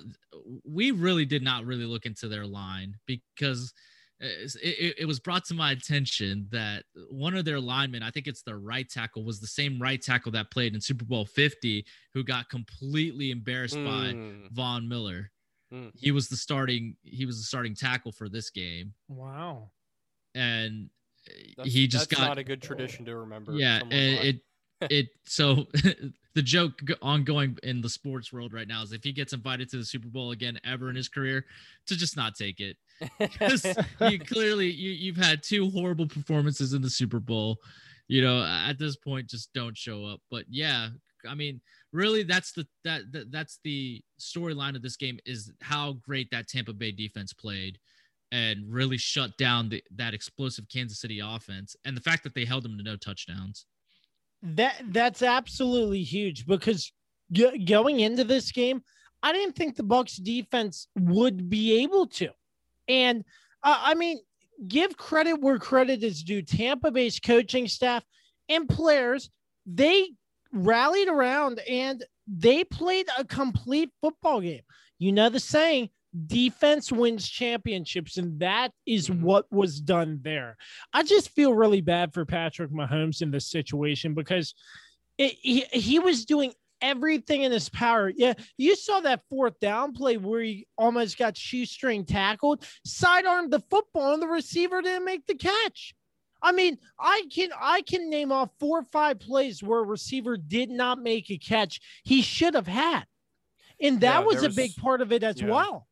we 0.63 0.91
really 0.91 1.25
did 1.25 1.43
not 1.43 1.65
really 1.65 1.85
look 1.85 2.05
into 2.05 2.29
their 2.29 2.45
line 2.45 2.95
because 3.05 3.73
it, 4.21 4.95
it, 4.99 5.05
was 5.07 5.19
brought 5.19 5.45
to 5.45 5.53
my 5.53 5.71
attention 5.71 6.47
that 6.51 6.83
one 7.09 7.35
of 7.35 7.43
their 7.43 7.59
linemen, 7.59 8.03
I 8.03 8.11
think 8.11 8.27
it's 8.27 8.43
their 8.43 8.59
right 8.59 8.87
tackle, 8.87 9.23
was 9.23 9.39
the 9.39 9.47
same 9.47 9.81
right 9.81 10.01
tackle 10.01 10.31
that 10.33 10.51
played 10.51 10.75
in 10.75 10.81
Super 10.81 11.05
Bowl 11.05 11.25
50, 11.25 11.85
who 12.13 12.23
got 12.23 12.49
completely 12.49 13.31
embarrassed 13.31 13.75
mm. 13.75 13.85
by. 13.85 14.49
Von 14.51 14.87
Miller. 14.87 15.31
Mm. 15.73 15.91
He 15.95 16.11
was 16.11 16.27
the 16.27 16.35
starting 16.35 16.95
he 17.03 17.25
was 17.25 17.37
the 17.37 17.43
starting 17.43 17.75
tackle 17.75 18.11
for 18.11 18.29
this 18.29 18.49
game. 18.49 18.93
Wow. 19.07 19.71
And 20.35 20.89
that's, 21.57 21.71
he 21.71 21.87
just 21.87 22.09
got 22.09 22.19
not 22.19 22.37
a 22.37 22.43
good 22.43 22.61
tradition 22.61 23.05
to 23.05 23.15
remember. 23.15 23.53
Yeah, 23.53 23.81
and 23.81 23.93
it 23.93 24.41
it 24.89 25.07
so 25.25 25.67
the 26.33 26.41
joke 26.41 26.79
ongoing 27.01 27.57
in 27.63 27.81
the 27.81 27.89
sports 27.89 28.31
world 28.31 28.53
right 28.53 28.67
now 28.67 28.81
is 28.81 28.93
if 28.93 29.03
he 29.03 29.11
gets 29.11 29.33
invited 29.33 29.69
to 29.69 29.77
the 29.77 29.85
Super 29.85 30.07
Bowl 30.07 30.31
again 30.31 30.59
ever 30.63 30.89
in 30.89 30.95
his 30.95 31.09
career, 31.09 31.45
to 31.87 31.97
just 31.97 32.15
not 32.15 32.35
take 32.35 32.59
it. 32.59 32.77
Because 33.19 33.65
you 34.09 34.19
clearly 34.19 34.69
you 34.69 34.91
you've 34.91 35.17
had 35.17 35.43
two 35.43 35.69
horrible 35.69 36.07
performances 36.07 36.73
in 36.73 36.81
the 36.81 36.89
Super 36.89 37.19
Bowl. 37.19 37.57
You 38.07 38.21
know, 38.21 38.43
at 38.43 38.77
this 38.77 38.95
point, 38.95 39.27
just 39.27 39.53
don't 39.53 39.77
show 39.77 40.05
up. 40.05 40.19
But 40.29 40.45
yeah, 40.49 40.89
I 41.27 41.35
mean, 41.35 41.61
really, 41.91 42.23
that's 42.23 42.51
the 42.51 42.65
that, 42.83 43.11
that 43.11 43.31
that's 43.31 43.59
the 43.63 44.01
storyline 44.19 44.75
of 44.75 44.81
this 44.81 44.97
game 44.97 45.19
is 45.25 45.51
how 45.61 45.93
great 45.93 46.29
that 46.31 46.47
Tampa 46.47 46.73
Bay 46.73 46.91
defense 46.91 47.33
played 47.33 47.77
and 48.33 48.63
really 48.69 48.97
shut 48.97 49.37
down 49.37 49.67
the, 49.67 49.83
that 49.95 50.13
explosive 50.13 50.65
Kansas 50.69 51.01
City 51.01 51.19
offense, 51.19 51.75
and 51.83 51.97
the 51.97 52.01
fact 52.01 52.23
that 52.23 52.33
they 52.33 52.45
held 52.45 52.63
them 52.63 52.77
to 52.77 52.83
no 52.83 52.95
touchdowns. 52.95 53.65
That 54.43 54.81
that's 54.89 55.21
absolutely 55.21 56.03
huge 56.03 56.45
because 56.45 56.91
g- 57.31 57.63
going 57.63 57.99
into 57.99 58.23
this 58.23 58.51
game, 58.51 58.81
I 59.21 59.33
didn't 59.33 59.55
think 59.55 59.75
the 59.75 59.83
Bucs 59.83 60.21
defense 60.21 60.87
would 60.97 61.49
be 61.49 61.83
able 61.83 62.07
to. 62.07 62.29
And 62.87 63.23
uh, 63.63 63.79
I 63.79 63.93
mean, 63.93 64.19
give 64.67 64.97
credit 64.97 65.41
where 65.41 65.59
credit 65.59 66.03
is 66.03 66.23
due. 66.23 66.41
Tampa 66.41 66.91
Bay's 66.91 67.19
coaching 67.19 67.67
staff 67.67 68.03
and 68.49 68.67
players, 68.67 69.29
they 69.65 70.09
rallied 70.51 71.07
around 71.07 71.59
and 71.69 72.03
they 72.27 72.63
played 72.63 73.07
a 73.17 73.25
complete 73.25 73.91
football 74.01 74.41
game. 74.41 74.61
You 74.99 75.11
know 75.11 75.29
the 75.29 75.39
saying, 75.39 75.89
defense 76.27 76.91
wins 76.91 77.27
championships, 77.27 78.17
and 78.17 78.39
that 78.39 78.71
is 78.85 79.09
mm-hmm. 79.09 79.23
what 79.23 79.51
was 79.51 79.79
done 79.79 80.19
there. 80.21 80.57
I 80.93 81.03
just 81.03 81.29
feel 81.29 81.53
really 81.53 81.81
bad 81.81 82.13
for 82.13 82.25
Patrick 82.25 82.71
Mahomes 82.71 83.21
in 83.21 83.31
this 83.31 83.49
situation 83.49 84.13
because 84.13 84.53
it, 85.17 85.35
he, 85.41 85.61
he 85.71 85.99
was 85.99 86.25
doing 86.25 86.53
everything 86.81 87.43
in 87.43 87.51
his 87.51 87.69
power. 87.69 88.11
Yeah, 88.15 88.33
you 88.57 88.75
saw 88.75 88.99
that 89.01 89.21
fourth 89.29 89.59
down 89.59 89.93
play 89.93 90.17
where 90.17 90.41
he 90.41 90.67
almost 90.77 91.17
got 91.17 91.37
shoestring 91.37 92.05
tackled, 92.05 92.65
sidearmed 92.85 93.51
the 93.51 93.61
football, 93.69 94.13
and 94.13 94.21
the 94.21 94.27
receiver 94.27 94.81
didn't 94.81 95.05
make 95.05 95.25
the 95.27 95.35
catch. 95.35 95.93
I 96.41 96.51
mean, 96.51 96.77
I 96.99 97.23
can 97.33 97.49
I 97.59 97.83
can 97.83 98.09
name 98.09 98.31
off 98.31 98.49
four 98.59 98.79
or 98.79 98.83
five 98.83 99.19
plays 99.19 99.61
where 99.61 99.79
a 99.79 99.85
receiver 99.85 100.37
did 100.37 100.69
not 100.69 100.99
make 100.99 101.29
a 101.29 101.37
catch 101.37 101.79
he 102.03 102.21
should 102.21 102.55
have 102.55 102.67
had. 102.67 103.05
And 103.79 104.01
that 104.01 104.19
yeah, 104.21 104.25
was, 104.25 104.41
was, 104.41 104.43
a 104.45 104.49
big 104.49 104.75
part 104.75 105.01
of 105.01 105.11
it 105.11 105.23
as 105.23 105.41
yeah. 105.41 105.49
well. 105.49 105.87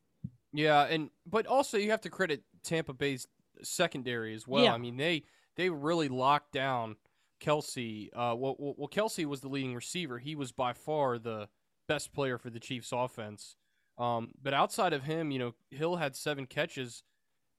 Yeah, 0.52 0.84
and 0.84 1.10
but 1.26 1.46
also 1.46 1.78
you 1.78 1.92
have 1.92 2.02
to 2.02 2.10
credit 2.10 2.44
Tampa 2.64 2.94
Bay's 2.94 3.28
secondary 3.62 4.34
as 4.34 4.48
well. 4.48 4.64
Yeah. 4.64 4.74
I 4.74 4.78
mean, 4.78 4.98
they 4.98 5.24
they 5.56 5.70
really 5.70 6.08
locked 6.08 6.54
down 6.54 6.96
Kelce. 7.42 8.10
Uh, 8.14 8.36
well, 8.36 8.56
well, 8.58 8.90
Kelce 8.90 9.26
was 9.26 9.42
the 9.42 9.50
leading 9.50 9.76
receiver. 9.76 10.20
He 10.20 10.36
was 10.36 10.52
by 10.52 10.74
far 10.74 11.20
the 11.20 11.50
best 11.88 12.14
player 12.14 12.38
for 12.38 12.50
the 12.50 12.60
Chiefs' 12.60 12.92
offense. 12.92 13.56
Um, 13.98 14.32
but 14.42 14.54
outside 14.54 14.94
of 14.94 15.04
him, 15.04 15.30
you 15.32 15.40
know, 15.40 15.56
Hill 15.72 15.98
had 15.98 16.16
seven 16.16 16.46
catches, 16.46 17.04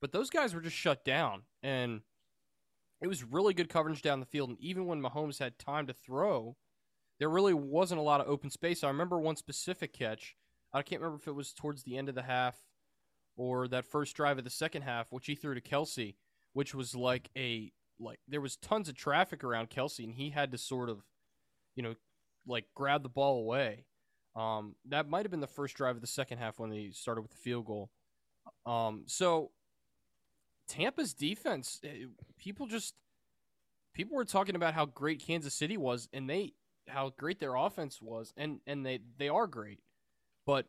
but 0.00 0.12
those 0.12 0.30
guys 0.30 0.54
were 0.54 0.62
just 0.62 0.76
shut 0.76 1.04
down, 1.04 1.42
and 1.62 2.00
it 3.02 3.09
was 3.09 3.23
really 3.23 3.52
good 3.52 3.68
coverage 3.68 4.00
down 4.02 4.20
the 4.20 4.26
field. 4.26 4.50
And 4.50 4.61
even 4.61 4.87
when 4.87 5.02
Mahomes 5.02 5.38
had 5.38 5.59
time 5.59 5.87
to 5.87 5.92
throw, 5.92 6.56
there 7.18 7.28
really 7.28 7.52
wasn't 7.52 8.00
a 8.00 8.04
lot 8.04 8.23
of 8.23 8.28
open 8.28 8.49
space. 8.50 8.82
I 8.82 8.88
remember 8.88 9.20
one 9.20 9.37
specific 9.37 9.92
catch. 9.92 10.35
I 10.73 10.82
can't 10.82 11.02
remember 11.02 11.20
if 11.20 11.28
it 11.28 11.35
was 11.35 11.52
towards 11.52 11.82
the 11.82 11.99
end 11.99 12.09
of 12.09 12.14
the 12.14 12.23
half 12.23 12.56
or 13.40 13.66
that 13.66 13.87
first 13.87 14.14
drive 14.14 14.37
of 14.37 14.44
the 14.44 14.50
second 14.50 14.82
half, 14.82 15.06
which 15.11 15.25
he 15.25 15.35
threw 15.35 15.54
to 15.54 15.62
Kelce, 15.62 16.14
which 16.52 16.75
was 16.75 16.94
like 16.94 17.30
a 17.35 17.73
like 17.99 18.20
there 18.28 18.42
was 18.42 18.56
tons 18.56 18.87
of 18.87 18.94
traffic 18.94 19.42
around 19.42 19.70
Kelce, 19.70 20.04
and 20.04 20.14
he 20.14 20.28
had 20.28 20.52
to 20.52 20.59
sort 20.59 20.90
of, 20.90 21.02
you 21.75 21.82
know, 21.82 21.94
like 22.47 22.66
grab 22.75 23.02
the 23.02 23.09
ball 23.09 23.38
away. 23.38 23.87
Um, 24.37 24.75
that 24.90 25.09
might 25.09 25.25
have 25.25 25.30
been 25.30 25.40
the 25.40 25.47
first 25.47 25.75
drive 25.75 25.97
of 25.97 26.02
the 26.02 26.06
second 26.06 26.37
half 26.37 26.59
when 26.59 26.68
they 26.68 26.90
started 26.92 27.23
with 27.23 27.30
the 27.30 27.38
field 27.38 27.64
goal. 27.64 27.88
Um, 28.66 29.04
so 29.06 29.52
Tampa's 30.68 31.14
defense, 31.14 31.80
eh, 31.82 32.09
people 32.38 32.66
just 32.66 32.94
people 33.94 34.16
were 34.16 34.26
talking 34.26 34.54
about 34.54 34.75
how 34.75 34.85
great 34.85 35.25
Kansas 35.26 35.54
City 35.54 35.78
was, 35.78 36.11
and 36.12 36.28
they 36.28 36.52
how 36.88 37.14
great 37.16 37.40
their 37.40 37.54
offense 37.54 38.02
was, 38.02 38.35
and 38.37 38.61
and 38.66 38.85
they 38.85 38.99
they 39.16 39.30
are 39.30 39.47
great, 39.47 39.80
but 40.44 40.66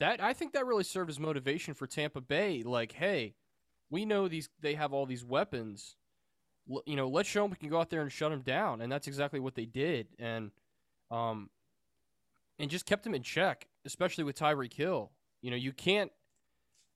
that 0.00 0.22
I 0.22 0.32
think 0.32 0.52
that 0.52 0.66
really 0.66 0.84
served 0.84 1.10
as 1.10 1.18
motivation 1.18 1.74
for 1.74 1.86
Tampa 1.86 2.20
Bay. 2.20 2.62
Like, 2.62 2.92
hey, 2.92 3.34
we 3.90 4.04
know 4.04 4.28
these 4.28 4.48
they 4.60 4.74
have 4.74 4.92
all 4.92 5.06
these 5.06 5.24
weapons. 5.24 5.96
L- 6.70 6.82
you 6.86 6.96
know, 6.96 7.08
let's 7.08 7.28
show 7.28 7.42
them 7.42 7.50
we 7.50 7.56
can 7.56 7.68
go 7.68 7.80
out 7.80 7.90
there 7.90 8.02
and 8.02 8.12
shut 8.12 8.30
them 8.30 8.42
down, 8.42 8.80
and 8.80 8.90
that's 8.90 9.06
exactly 9.06 9.40
what 9.40 9.54
they 9.54 9.64
did, 9.64 10.08
and 10.18 10.50
um, 11.10 11.50
and 12.58 12.70
just 12.70 12.86
kept 12.86 13.04
them 13.04 13.14
in 13.14 13.22
check, 13.22 13.66
especially 13.84 14.24
with 14.24 14.38
Tyreek 14.38 14.72
Hill. 14.72 15.12
You 15.42 15.50
know, 15.50 15.56
you 15.56 15.72
can't. 15.72 16.10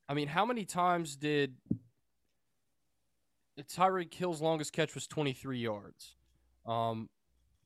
I 0.08 0.14
mean, 0.14 0.28
how 0.28 0.44
many 0.44 0.64
times 0.64 1.16
did 1.16 1.54
Tyreek 3.62 4.12
Hill's 4.12 4.40
longest 4.40 4.72
catch 4.72 4.94
was 4.94 5.06
23 5.06 5.58
yards? 5.58 6.16
Um, 6.66 7.08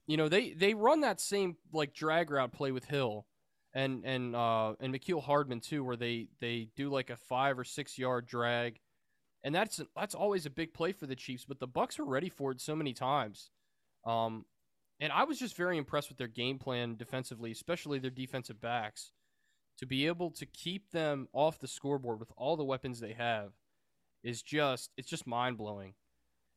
you 0.06 0.16
know, 0.16 0.28
they 0.28 0.52
they 0.52 0.74
run 0.74 1.00
that 1.00 1.20
same 1.20 1.56
like 1.72 1.94
drag 1.94 2.30
route 2.30 2.52
play 2.52 2.70
with 2.70 2.84
Hill 2.84 3.26
and 3.74 4.04
and 4.04 4.36
uh, 4.36 4.74
and 4.80 4.94
Mecole 4.94 5.22
Hardman 5.22 5.60
too, 5.60 5.84
where 5.84 5.96
they 5.96 6.28
they 6.40 6.68
do 6.76 6.88
like 6.90 7.10
a 7.10 7.16
five 7.16 7.58
or 7.58 7.64
six 7.64 7.98
yard 7.98 8.26
drag, 8.26 8.78
and 9.42 9.54
that's 9.54 9.80
that's 9.96 10.14
always 10.14 10.46
a 10.46 10.50
big 10.50 10.72
play 10.72 10.92
for 10.92 11.06
the 11.06 11.16
Chiefs. 11.16 11.44
But 11.44 11.58
the 11.58 11.68
Bucs 11.68 11.98
were 11.98 12.04
ready 12.04 12.28
for 12.28 12.52
it 12.52 12.60
so 12.60 12.76
many 12.76 12.92
times, 12.92 13.50
um, 14.06 14.44
and 15.00 15.12
I 15.12 15.24
was 15.24 15.38
just 15.38 15.56
very 15.56 15.76
impressed 15.76 16.08
with 16.08 16.18
their 16.18 16.28
game 16.28 16.58
plan 16.58 16.96
defensively, 16.96 17.50
especially 17.50 17.98
their 17.98 18.10
defensive 18.10 18.60
backs, 18.60 19.12
to 19.78 19.86
be 19.86 20.06
able 20.06 20.30
to 20.32 20.46
keep 20.46 20.92
them 20.92 21.28
off 21.32 21.58
the 21.58 21.68
scoreboard 21.68 22.20
with 22.20 22.30
all 22.36 22.56
the 22.56 22.64
weapons 22.64 23.00
they 23.00 23.14
have, 23.14 23.52
is 24.22 24.40
just 24.40 24.90
it's 24.96 25.08
just 25.08 25.26
mind 25.26 25.58
blowing. 25.58 25.94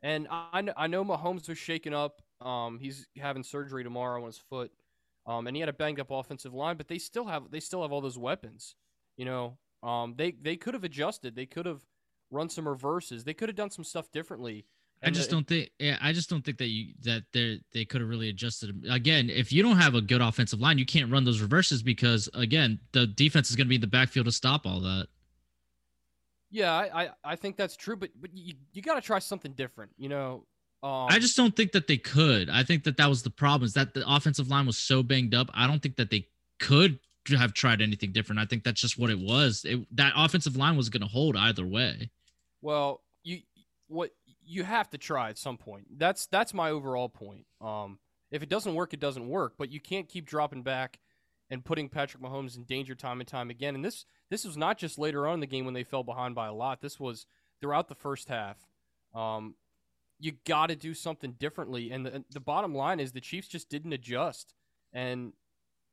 And 0.04 0.28
I 0.30 0.68
I 0.78 0.86
know 0.86 1.04
Mahomes 1.04 1.50
was 1.50 1.58
shaken 1.58 1.96
up. 1.96 2.22
Um, 2.42 2.78
he's 2.80 3.08
having 3.18 3.42
surgery 3.42 3.84
tomorrow 3.84 4.22
on 4.22 4.28
his 4.28 4.38
foot. 4.38 4.72
Um, 5.28 5.46
and 5.46 5.56
he 5.56 5.60
had 5.60 5.70
a 5.70 5.74
banged 5.74 6.00
up 6.00 6.10
offensive 6.10 6.54
line, 6.54 6.78
but 6.78 6.88
they 6.88 6.98
still 6.98 7.26
have 7.26 7.52
they 7.52 7.60
still 7.60 7.82
have 7.82 7.92
all 7.92 8.02
those 8.02 8.18
weapons. 8.18 8.76
You 9.18 9.26
know, 9.26 9.58
um, 9.84 10.16
they 10.18 10.32
they 10.32 10.56
could 10.56 10.74
have 10.74 10.86
adjusted. 10.86 11.36
They 11.36 11.46
could 11.46 11.66
have 11.66 11.86
run 12.32 12.50
some 12.50 12.68
reverses. 12.68 13.24
They 13.24 13.34
could 13.34 13.50
have 13.50 13.56
done 13.56 13.70
some 13.70 13.84
stuff 13.84 14.12
differently. 14.12 14.66
I 15.04 15.12
just 15.12 15.30
the- 15.30 15.36
don't 15.36 15.48
think. 15.48 15.70
Yeah, 15.80 15.98
I 16.02 16.14
just 16.14 16.30
don't 16.30 16.44
think 16.44 16.58
that 16.58 16.70
you 16.70 16.94
that 17.04 17.24
they 17.34 17.60
they 17.74 17.86
could 17.86 18.02
have 18.02 18.10
really 18.10 18.30
adjusted. 18.30 18.86
Again, 18.90 19.30
if 19.30 19.52
you 19.52 19.62
don't 19.62 19.78
have 19.78 19.96
a 19.96 20.02
good 20.02 20.22
offensive 20.22 20.60
line, 20.60 20.78
you 20.78 20.86
can't 20.86 21.12
run 21.12 21.26
those 21.26 21.42
reverses 21.42 21.84
because 21.84 22.30
again, 22.34 22.80
the 22.94 23.06
defense 23.06 23.50
is 23.50 23.56
going 23.56 23.68
to 23.68 23.70
be 23.70 23.76
in 23.76 23.82
the 23.82 23.88
backfield 23.88 24.26
to 24.26 24.32
stop 24.32 24.66
all 24.66 24.80
that. 24.80 25.08
Yeah, 26.50 26.72
I, 26.72 27.04
I, 27.04 27.10
I 27.26 27.36
think 27.36 27.58
that's 27.58 27.76
true, 27.76 27.98
but 27.98 28.10
but 28.20 28.34
you, 28.34 28.54
you 28.72 28.82
got 28.82 28.96
to 28.96 29.02
try 29.02 29.20
something 29.20 29.52
different. 29.52 29.92
You 29.98 30.10
know, 30.10 30.46
um, 30.84 31.08
I 31.10 31.20
just 31.20 31.36
don't 31.36 31.56
think 31.56 31.72
that 31.72 31.88
they 31.88 31.98
could. 31.98 32.50
I 32.50 32.64
think 32.64 32.84
that 32.84 32.98
that 32.98 33.10
was 33.10 33.24
the 33.24 33.30
problem 33.30 33.66
is 33.66 33.74
that 33.74 33.94
the 33.94 34.04
offensive 34.08 34.50
line 34.50 34.68
was 34.68 34.78
so 34.78 35.02
banged 35.02 35.34
up. 35.34 35.50
I 35.54 35.68
don't 35.68 35.82
think 35.82 35.96
that 35.96 36.12
they 36.12 36.28
could 36.60 37.00
have 37.30 37.54
tried 37.54 37.82
anything 37.82 38.12
different. 38.12 38.40
I 38.40 38.46
think 38.46 38.64
that's 38.64 38.80
just 38.80 38.98
what 38.98 39.10
it 39.10 39.20
was. 39.20 39.66
It, 39.66 39.86
that 39.98 40.14
offensive 40.16 40.56
line 40.56 40.78
was 40.78 40.90
going 40.90 41.02
to 41.02 41.08
hold 41.08 41.36
either 41.36 41.66
way. 41.66 42.12
Well, 42.62 43.02
you 43.24 43.42
what 43.88 44.12
you 44.46 44.64
have 44.64 44.90
to 44.92 44.98
try 44.98 45.30
at 45.30 45.38
some 45.38 45.58
point. 45.58 45.88
That's 45.98 46.28
that's 46.28 46.54
my 46.54 46.70
overall 46.70 47.10
point. 47.10 47.46
Um, 47.60 48.00
if 48.32 48.44
it 48.44 48.50
doesn't 48.50 48.76
work, 48.76 48.94
it 48.94 49.00
doesn't 49.00 49.28
work. 49.28 49.54
But 49.58 49.72
you 49.72 49.80
can't 49.80 50.08
keep 50.08 50.26
dropping 50.26 50.64
back 50.64 51.00
and 51.50 51.64
putting 51.64 51.90
Patrick 51.90 52.22
Mahomes 52.22 52.58
in 52.58 52.64
danger 52.64 52.96
time 52.96 53.20
and 53.20 53.28
time 53.28 53.50
again. 53.50 53.76
And 53.76 53.84
this 53.84 54.06
this 54.30 54.46
was 54.46 54.58
not 54.58 54.78
just 54.78 55.00
later 55.00 55.28
on 55.28 55.36
in 55.36 55.40
the 55.40 55.48
game 55.48 55.66
when 55.66 55.74
they 55.74 55.84
fell 55.84 56.04
behind 56.04 56.36
by 56.36 56.48
a 56.48 56.54
lot. 56.54 56.82
This 56.82 57.00
was 57.00 57.26
throughout 57.62 57.88
the 57.88 57.96
first 57.96 58.30
half. 58.30 58.58
Um, 59.14 59.56
you 60.20 60.34
got 60.46 60.68
to 60.68 60.76
do 60.76 60.94
something 60.94 61.34
differently. 61.34 61.92
And 61.92 62.06
the, 62.06 62.24
the 62.32 62.40
bottom 62.40 62.74
line 62.74 63.00
is 63.00 63.12
the 63.12 63.22
Chiefs 63.22 63.48
just 63.48 63.70
didn't 63.70 63.94
adjust. 63.94 64.54
And 64.94 65.34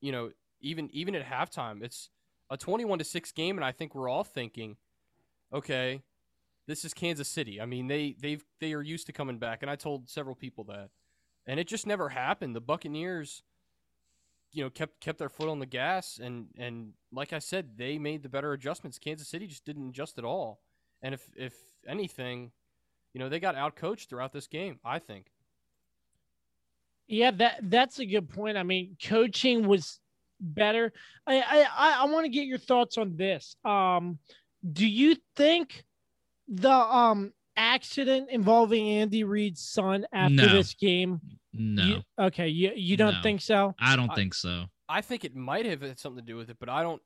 you 0.00 0.12
know, 0.12 0.30
even 0.60 0.88
even 0.92 1.14
at 1.14 1.26
halftime, 1.26 1.82
it's 1.82 2.10
a 2.50 2.56
twenty-one 2.56 2.98
to 2.98 3.04
six 3.04 3.32
game, 3.32 3.56
and 3.56 3.64
I 3.64 3.72
think 3.72 3.94
we're 3.94 4.08
all 4.08 4.24
thinking, 4.24 4.76
okay, 5.52 6.02
this 6.66 6.84
is 6.84 6.94
Kansas 6.94 7.28
City. 7.28 7.60
I 7.60 7.66
mean, 7.66 7.88
they 7.88 8.14
they've 8.18 8.44
they 8.60 8.72
are 8.72 8.82
used 8.82 9.06
to 9.06 9.12
coming 9.12 9.38
back, 9.38 9.62
and 9.62 9.70
I 9.70 9.76
told 9.76 10.08
several 10.08 10.34
people 10.34 10.64
that, 10.64 10.90
and 11.46 11.58
it 11.58 11.68
just 11.68 11.86
never 11.86 12.10
happened. 12.10 12.54
The 12.54 12.60
Buccaneers, 12.60 13.42
you 14.52 14.62
know, 14.62 14.70
kept 14.70 15.00
kept 15.00 15.18
their 15.18 15.28
foot 15.28 15.48
on 15.48 15.58
the 15.58 15.66
gas, 15.66 16.18
and 16.22 16.48
and 16.58 16.92
like 17.12 17.32
I 17.32 17.38
said, 17.38 17.76
they 17.76 17.98
made 17.98 18.22
the 18.22 18.28
better 18.28 18.52
adjustments. 18.52 18.98
Kansas 18.98 19.28
City 19.28 19.46
just 19.46 19.64
didn't 19.64 19.88
adjust 19.88 20.18
at 20.18 20.24
all, 20.24 20.60
and 21.02 21.14
if 21.14 21.28
if 21.36 21.54
anything, 21.86 22.52
you 23.14 23.20
know, 23.20 23.28
they 23.30 23.40
got 23.40 23.54
outcoached 23.54 24.08
throughout 24.08 24.32
this 24.32 24.46
game. 24.48 24.78
I 24.84 24.98
think. 24.98 25.26
Yeah, 27.06 27.30
that 27.32 27.60
that's 27.64 27.98
a 27.98 28.06
good 28.06 28.28
point. 28.28 28.56
I 28.56 28.62
mean, 28.62 28.96
coaching 29.02 29.66
was 29.68 30.00
better. 30.40 30.92
I 31.26 31.40
I 31.40 31.66
I, 31.76 31.96
I 32.02 32.04
want 32.06 32.24
to 32.24 32.30
get 32.30 32.46
your 32.46 32.58
thoughts 32.58 32.98
on 32.98 33.16
this. 33.16 33.56
Um, 33.64 34.18
do 34.72 34.86
you 34.86 35.16
think 35.36 35.84
the 36.48 36.70
um 36.70 37.32
accident 37.56 38.30
involving 38.30 38.88
Andy 38.88 39.22
Reid's 39.22 39.60
son 39.62 40.06
after 40.12 40.34
No. 40.34 40.48
this 40.52 40.74
game? 40.74 41.20
No, 41.52 41.84
You, 41.84 42.02
okay, 42.18 42.48
you 42.48 42.72
you 42.74 42.96
don't 42.96 43.14
No. 43.14 43.22
think 43.22 43.40
so? 43.42 43.74
I 43.78 43.96
don't 43.96 44.10
I- 44.10 44.14
think 44.14 44.34
so. 44.34 44.64
I 44.88 45.00
think 45.00 45.24
it 45.24 45.34
might 45.34 45.64
have 45.64 45.80
had 45.80 45.98
something 45.98 46.22
to 46.24 46.26
do 46.26 46.36
with 46.36 46.50
it, 46.50 46.56
but 46.60 46.68
I 46.68 46.82
don't. 46.82 47.00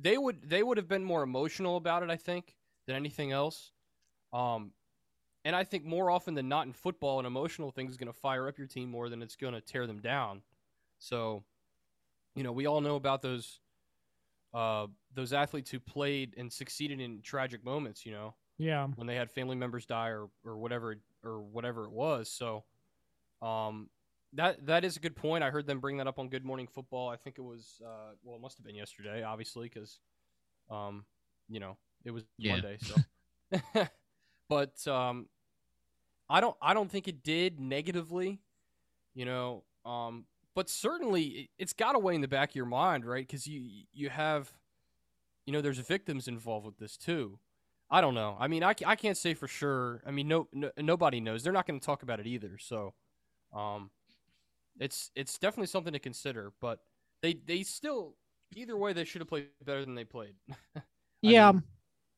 They 0.00 0.16
would 0.16 0.48
they 0.48 0.62
would 0.62 0.78
have 0.78 0.88
been 0.88 1.04
more 1.04 1.22
emotional 1.24 1.76
about 1.76 2.02
it, 2.04 2.10
I 2.10 2.16
think, 2.16 2.54
than 2.86 2.94
anything 2.96 3.30
else. 3.32 3.72
Um, 4.32 4.72
and 5.48 5.56
I 5.56 5.64
think 5.64 5.82
more 5.82 6.10
often 6.10 6.34
than 6.34 6.46
not 6.46 6.66
in 6.66 6.74
football, 6.74 7.18
an 7.18 7.24
emotional 7.24 7.70
thing 7.70 7.88
is 7.88 7.96
going 7.96 8.12
to 8.12 8.18
fire 8.18 8.48
up 8.48 8.58
your 8.58 8.66
team 8.66 8.90
more 8.90 9.08
than 9.08 9.22
it's 9.22 9.34
going 9.34 9.54
to 9.54 9.62
tear 9.62 9.86
them 9.86 9.98
down. 9.98 10.42
So, 10.98 11.42
you 12.34 12.42
know, 12.42 12.52
we 12.52 12.66
all 12.66 12.82
know 12.82 12.96
about 12.96 13.22
those 13.22 13.60
uh, 14.52 14.88
those 15.14 15.32
athletes 15.32 15.70
who 15.70 15.80
played 15.80 16.34
and 16.36 16.52
succeeded 16.52 17.00
in 17.00 17.22
tragic 17.22 17.64
moments. 17.64 18.04
You 18.04 18.12
know, 18.12 18.34
Yeah. 18.58 18.88
when 18.96 19.06
they 19.06 19.14
had 19.14 19.30
family 19.30 19.56
members 19.56 19.86
die 19.86 20.08
or, 20.08 20.28
or 20.44 20.58
whatever 20.58 20.96
or 21.24 21.40
whatever 21.40 21.86
it 21.86 21.92
was. 21.92 22.30
So 22.30 22.64
um 23.40 23.88
that 24.34 24.66
that 24.66 24.84
is 24.84 24.98
a 24.98 25.00
good 25.00 25.16
point. 25.16 25.42
I 25.42 25.48
heard 25.48 25.66
them 25.66 25.80
bring 25.80 25.96
that 25.96 26.06
up 26.06 26.18
on 26.18 26.28
Good 26.28 26.44
Morning 26.44 26.66
Football. 26.66 27.08
I 27.08 27.16
think 27.16 27.38
it 27.38 27.42
was 27.42 27.80
uh 27.82 28.12
well 28.22 28.36
it 28.36 28.42
must 28.42 28.58
have 28.58 28.66
been 28.66 28.74
yesterday, 28.76 29.22
obviously, 29.22 29.70
because 29.72 29.98
um 30.70 31.06
you 31.48 31.58
know 31.58 31.78
it 32.04 32.10
was 32.10 32.24
Yeah. 32.36 32.52
Monday. 32.52 32.76
So, 32.82 33.88
but 34.50 34.86
um 34.86 35.26
I 36.28 36.40
don't 36.40 36.56
I 36.60 36.74
don't 36.74 36.90
think 36.90 37.08
it 37.08 37.22
did 37.22 37.60
negatively, 37.60 38.40
you 39.14 39.24
know. 39.24 39.64
Um 39.84 40.26
but 40.54 40.68
certainly 40.68 41.22
it, 41.22 41.50
it's 41.58 41.72
got 41.72 41.92
to 41.92 42.00
weigh 42.00 42.16
in 42.16 42.20
the 42.20 42.28
back 42.28 42.50
of 42.50 42.56
your 42.56 42.66
mind, 42.66 43.04
right? 43.04 43.26
Because 43.26 43.46
you 43.46 43.84
you 43.92 44.10
have 44.10 44.52
you 45.46 45.52
know 45.52 45.60
there's 45.60 45.78
victims 45.78 46.28
involved 46.28 46.66
with 46.66 46.78
this 46.78 46.96
too. 46.96 47.38
I 47.90 48.00
don't 48.02 48.14
know. 48.14 48.36
I 48.38 48.48
mean, 48.48 48.62
I, 48.62 48.74
I 48.84 48.96
can't 48.96 49.16
say 49.16 49.32
for 49.32 49.48
sure. 49.48 50.02
I 50.06 50.10
mean, 50.10 50.28
no, 50.28 50.46
no 50.52 50.70
nobody 50.76 51.20
knows. 51.20 51.42
They're 51.42 51.54
not 51.54 51.66
going 51.66 51.80
to 51.80 51.86
talk 51.86 52.02
about 52.02 52.20
it 52.20 52.26
either. 52.26 52.58
So, 52.58 52.92
um, 53.54 53.90
it's 54.78 55.10
it's 55.14 55.38
definitely 55.38 55.68
something 55.68 55.94
to 55.94 55.98
consider. 55.98 56.52
But 56.60 56.80
they 57.22 57.34
they 57.46 57.62
still 57.62 58.16
either 58.54 58.76
way 58.76 58.92
they 58.92 59.04
should 59.04 59.20
have 59.22 59.28
played 59.28 59.46
better 59.64 59.84
than 59.84 59.94
they 59.94 60.04
played. 60.04 60.34
Yeah. 61.22 61.52
mean- 61.52 61.62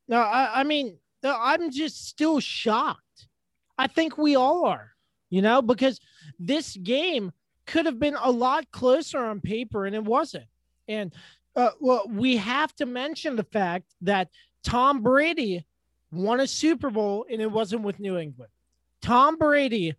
no, 0.08 0.18
I, 0.18 0.60
I 0.60 0.64
mean, 0.64 0.98
I'm 1.24 1.70
just 1.70 2.06
still 2.06 2.40
shocked. 2.40 3.00
I 3.80 3.86
think 3.86 4.18
we 4.18 4.36
all 4.36 4.66
are, 4.66 4.92
you 5.30 5.40
know, 5.40 5.62
because 5.62 6.00
this 6.38 6.76
game 6.76 7.32
could 7.64 7.86
have 7.86 7.98
been 7.98 8.16
a 8.20 8.30
lot 8.30 8.70
closer 8.72 9.18
on 9.18 9.40
paper 9.40 9.86
and 9.86 9.96
it 9.96 10.04
wasn't. 10.04 10.44
And 10.86 11.14
uh, 11.56 11.70
well, 11.80 12.04
we 12.06 12.36
have 12.36 12.74
to 12.76 12.84
mention 12.84 13.36
the 13.36 13.44
fact 13.44 13.94
that 14.02 14.28
Tom 14.62 15.02
Brady 15.02 15.64
won 16.12 16.40
a 16.40 16.46
Super 16.46 16.90
Bowl 16.90 17.24
and 17.30 17.40
it 17.40 17.50
wasn't 17.50 17.82
with 17.82 17.98
New 18.00 18.18
England. 18.18 18.52
Tom 19.00 19.38
Brady, 19.38 19.94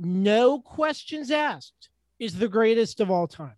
no 0.00 0.58
questions 0.58 1.30
asked, 1.30 1.90
is 2.18 2.34
the 2.34 2.48
greatest 2.48 2.98
of 2.98 3.08
all 3.08 3.28
time. 3.28 3.54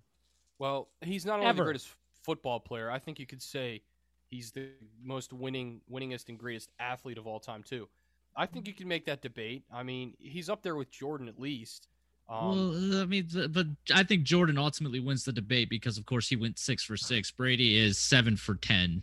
Well, 0.58 0.88
he's 1.00 1.24
not 1.24 1.36
only 1.36 1.46
Ever. 1.46 1.62
the 1.62 1.64
greatest 1.64 1.88
football 2.22 2.60
player. 2.60 2.90
I 2.90 2.98
think 2.98 3.18
you 3.18 3.26
could 3.26 3.40
say 3.40 3.80
he's 4.28 4.50
the 4.50 4.68
most 5.02 5.32
winning, 5.32 5.80
winningest, 5.90 6.28
and 6.28 6.38
greatest 6.38 6.70
athlete 6.78 7.16
of 7.16 7.26
all 7.26 7.40
time 7.40 7.62
too. 7.62 7.88
I 8.36 8.46
think 8.46 8.66
you 8.66 8.74
can 8.74 8.88
make 8.88 9.06
that 9.06 9.22
debate. 9.22 9.64
I 9.72 9.82
mean, 9.82 10.14
he's 10.18 10.48
up 10.48 10.62
there 10.62 10.76
with 10.76 10.90
Jordan 10.90 11.28
at 11.28 11.38
least. 11.38 11.88
Um, 12.28 12.48
well, 12.92 13.02
I 13.02 13.04
mean, 13.04 13.28
but 13.50 13.66
I 13.94 14.04
think 14.04 14.22
Jordan 14.22 14.56
ultimately 14.56 15.00
wins 15.00 15.24
the 15.24 15.32
debate 15.32 15.68
because, 15.68 15.98
of 15.98 16.06
course, 16.06 16.28
he 16.28 16.36
went 16.36 16.58
six 16.58 16.82
for 16.82 16.96
six. 16.96 17.30
Brady 17.30 17.78
is 17.78 17.98
seven 17.98 18.36
for 18.36 18.54
ten. 18.54 19.02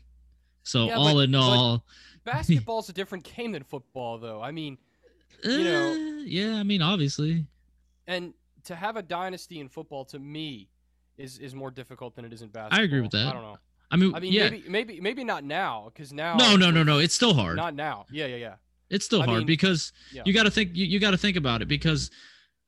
So 0.64 0.86
Yeah, 0.86 0.96
all 0.96 1.16
but- 1.16 1.20
in 1.26 1.36
all, 1.36 1.86
basketball's 2.24 2.90
a 2.90 2.94
different 2.94 3.24
game 3.36 3.52
than 3.52 3.64
football, 3.64 4.18
though. 4.18 4.42
I 4.42 4.52
mean, 4.52 4.78
you 5.44 5.64
know- 5.64 5.92
uh, 5.92 6.24
yeah, 6.24 6.56
I 6.56 6.64
mean, 6.64 6.82
obviously, 6.82 7.46
and 8.08 8.34
to 8.66 8.76
have 8.76 8.98
a 8.98 9.02
dynasty 9.02 9.60
in 9.60 9.70
football 9.70 10.06
to 10.06 10.20
me 10.20 10.70
is 11.18 11.38
is 11.40 11.54
more 11.54 11.72
difficult 11.72 12.16
than 12.16 12.26
it 12.26 12.34
is 12.34 12.42
in 12.42 12.50
basketball. 12.50 12.80
I 12.80 12.84
agree 12.84 13.02
with 13.02 13.12
that. 13.12 13.28
I 13.28 13.34
don't 13.34 13.44
know. 13.44 13.58
I 13.92 13.96
mean, 13.96 14.16
I 14.16 14.20
mean, 14.20 14.32
yeah, 14.34 14.50
maybe 14.50 14.64
maybe 14.70 15.02
maybe 15.02 15.24
not 15.24 15.44
now 15.44 15.92
because 15.94 16.14
now. 16.14 16.36
no, 16.36 16.56
no, 16.56 16.72
no, 16.72 16.84
no, 16.84 17.00
it's 17.00 17.16
still 17.16 17.34
hard. 17.34 17.56
Not 17.56 17.74
now. 17.74 18.06
Yeah, 18.12 18.28
yeah, 18.28 18.36
yeah. 18.36 18.56
It's 18.90 19.06
still 19.06 19.22
I 19.22 19.26
hard 19.26 19.38
mean, 19.40 19.48
because 19.48 19.92
yeah. 20.12 20.24
you 20.26 20.34
got 20.34 20.44
to 20.44 20.52
think. 20.52 20.76
You, 20.76 20.86
you 20.86 21.00
got 21.00 21.12
to 21.12 21.18
think 21.18 21.38
about 21.38 21.62
it 21.62 21.68
because, 21.68 22.10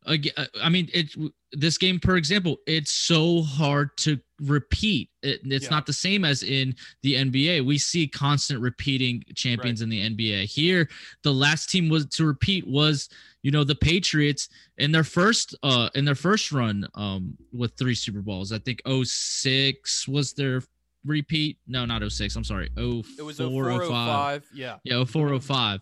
uh, 0.05 0.17
I 0.61 0.69
mean, 0.69 0.89
it. 0.93 1.13
This 1.53 1.77
game, 1.77 1.99
for 1.99 2.15
example, 2.15 2.57
it's 2.65 2.91
so 2.91 3.41
hard 3.41 3.89
to 3.97 4.17
repeat. 4.39 5.09
It, 5.21 5.41
it's 5.43 5.65
Yeah. 5.65 5.69
not 5.69 5.85
the 5.85 5.91
same 5.91 6.23
as 6.23 6.43
in 6.43 6.75
the 7.03 7.15
NBA. 7.15 7.65
We 7.65 7.77
see 7.77 8.07
constant 8.07 8.61
repeating 8.61 9.21
champions 9.35 9.81
in 9.81 9.89
the 9.89 9.99
NBA. 10.09 10.45
Here, 10.45 10.87
the 11.23 11.33
last 11.33 11.69
team 11.69 11.89
was 11.89 12.05
to 12.05 12.25
repeat 12.25 12.65
was 12.65 13.09
you 13.43 13.51
know 13.51 13.63
the 13.65 13.75
Patriots 13.75 14.47
in 14.77 14.91
their 14.93 15.03
first 15.03 15.55
uh 15.63 15.89
in 15.93 16.05
their 16.05 16.15
first 16.15 16.51
run 16.53 16.87
um 16.95 17.35
with 17.51 17.73
three 17.77 17.95
Super 17.95 18.21
Bowls. 18.21 18.53
I 18.53 18.59
think 18.59 18.81
06 18.85 20.07
was 20.07 20.33
their 20.33 20.61
repeat. 21.05 21.57
No, 21.67 21.83
not 21.85 22.01
06. 22.09 22.35
I'm 22.35 22.43
sorry. 22.43 22.69
Oh, 22.77 23.03
It 23.17 23.23
was 23.23 23.37
04, 23.37 23.69
a 23.71 23.77
05. 23.79 23.87
405. 23.87 24.45
Yeah, 24.53 24.77
Yeah, 24.83 25.03
0405 25.03 25.81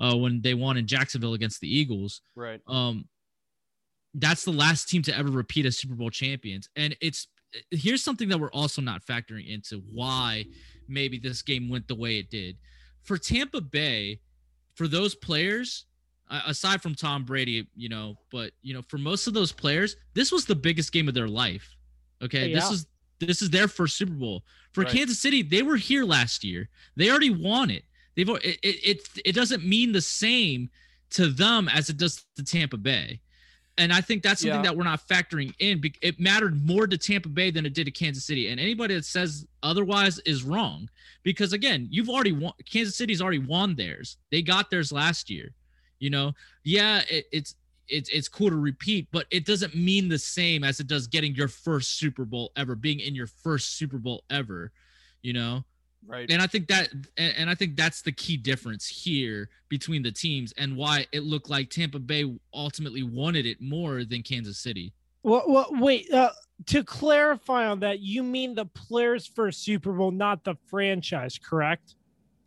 uh, 0.00 0.16
when 0.16 0.40
they 0.42 0.54
won 0.54 0.76
in 0.76 0.86
Jacksonville 0.86 1.34
against 1.34 1.60
the 1.60 1.68
Eagles. 1.68 2.22
right. 2.34 2.60
Um, 2.66 3.06
that's 4.14 4.44
the 4.44 4.50
last 4.50 4.88
team 4.88 5.02
to 5.02 5.16
ever 5.16 5.30
repeat 5.30 5.66
as 5.66 5.78
Super 5.78 5.94
Bowl 5.94 6.10
champions. 6.10 6.68
And 6.74 6.96
it's 7.00 7.28
here's 7.70 8.02
something 8.02 8.28
that 8.28 8.38
we're 8.38 8.50
also 8.50 8.82
not 8.82 9.04
factoring 9.04 9.48
into 9.48 9.82
why 9.92 10.46
maybe 10.88 11.18
this 11.18 11.42
game 11.42 11.68
went 11.68 11.86
the 11.86 11.94
way 11.94 12.18
it 12.18 12.30
did. 12.30 12.56
For 13.02 13.16
Tampa 13.16 13.60
Bay, 13.60 14.20
for 14.74 14.88
those 14.88 15.14
players, 15.14 15.86
aside 16.46 16.82
from 16.82 16.94
Tom 16.94 17.24
Brady, 17.24 17.68
you 17.76 17.88
know, 17.88 18.16
but 18.30 18.52
you 18.62 18.74
know, 18.74 18.82
for 18.88 18.98
most 18.98 19.26
of 19.26 19.34
those 19.34 19.52
players, 19.52 19.96
this 20.14 20.32
was 20.32 20.44
the 20.44 20.54
biggest 20.54 20.92
game 20.92 21.08
of 21.08 21.14
their 21.14 21.28
life. 21.28 21.76
Okay, 22.22 22.52
this 22.52 22.70
is 22.70 22.86
this 23.20 23.42
is 23.42 23.50
their 23.50 23.68
first 23.68 23.96
Super 23.96 24.12
Bowl. 24.12 24.42
For 24.72 24.82
Right. 24.82 24.92
Kansas 24.92 25.18
City, 25.18 25.42
they 25.42 25.62
were 25.62 25.76
here 25.76 26.04
last 26.04 26.44
year. 26.44 26.68
They 26.96 27.10
already 27.10 27.30
won 27.30 27.70
it. 27.70 27.84
They've 28.16 28.28
it, 28.28 28.58
it 28.62 29.08
it 29.24 29.34
doesn't 29.34 29.64
mean 29.64 29.92
the 29.92 30.00
same 30.00 30.70
to 31.10 31.28
them 31.28 31.68
as 31.68 31.88
it 31.90 31.96
does 31.96 32.24
to 32.36 32.44
Tampa 32.44 32.76
Bay. 32.76 33.20
And 33.78 33.92
I 33.92 34.00
think 34.02 34.22
that's 34.22 34.42
something 34.42 34.58
Yeah. 34.58 34.62
that 34.62 34.76
we're 34.76 34.84
not 34.84 35.06
factoring 35.08 35.54
in. 35.58 35.80
It 36.02 36.20
mattered 36.20 36.66
more 36.66 36.86
to 36.86 36.98
Tampa 36.98 37.28
Bay 37.30 37.50
than 37.50 37.64
it 37.64 37.72
did 37.72 37.86
to 37.86 37.90
Kansas 37.90 38.24
City. 38.26 38.48
And 38.48 38.60
anybody 38.60 38.94
that 38.94 39.06
says 39.06 39.46
otherwise 39.62 40.18
is 40.26 40.42
wrong. 40.42 40.90
Because 41.22 41.52
again, 41.52 41.88
you've 41.90 42.10
already 42.10 42.32
won. 42.32 42.52
Kansas 42.70 42.96
City's 42.96 43.22
already 43.22 43.38
won 43.38 43.74
theirs. 43.74 44.18
They 44.30 44.42
got 44.42 44.70
theirs 44.70 44.92
last 44.92 45.30
year. 45.30 45.54
You 45.98 46.10
know, 46.10 46.32
yeah, 46.64 47.02
it, 47.08 47.26
it's 47.32 47.54
it's 47.88 48.08
it's 48.10 48.28
cool 48.28 48.50
to 48.50 48.56
repeat, 48.56 49.08
but 49.12 49.26
it 49.30 49.44
doesn't 49.44 49.74
mean 49.74 50.08
the 50.08 50.18
same 50.18 50.62
as 50.64 50.80
it 50.80 50.86
does 50.86 51.06
getting 51.06 51.34
your 51.34 51.48
first 51.48 51.98
Super 51.98 52.24
Bowl 52.24 52.52
ever, 52.56 52.74
being 52.74 53.00
in 53.00 53.14
your 53.14 53.26
first 53.26 53.76
Super 53.76 53.98
Bowl 53.98 54.24
ever. 54.30 54.72
You 55.22 55.32
know, 55.34 55.64
Right. 56.06 56.30
and 56.30 56.40
I 56.40 56.46
think 56.46 56.68
that 56.68 56.90
and, 57.16 57.34
and 57.36 57.50
I 57.50 57.54
think 57.54 57.76
that's 57.76 58.02
the 58.02 58.12
key 58.12 58.36
difference 58.36 58.86
here 58.86 59.48
between 59.68 60.02
the 60.02 60.10
teams 60.10 60.52
and 60.56 60.76
why 60.76 61.06
it 61.12 61.22
looked 61.22 61.50
like 61.50 61.70
Tampa 61.70 61.98
Bay 61.98 62.24
ultimately 62.54 63.02
wanted 63.02 63.46
it 63.46 63.60
more 63.60 64.04
than 64.04 64.22
Kansas 64.22 64.58
City. 64.58 64.92
Well, 65.22 65.44
well 65.46 65.68
wait. 65.72 66.12
Uh, 66.12 66.30
to 66.66 66.84
clarify 66.84 67.66
on 67.66 67.80
that, 67.80 68.00
you 68.00 68.22
mean 68.22 68.54
the 68.54 68.66
players 68.66 69.26
for 69.26 69.50
Super 69.52 69.92
Bowl, 69.92 70.10
not 70.10 70.44
the 70.44 70.56
franchise, 70.66 71.38
correct? 71.38 71.94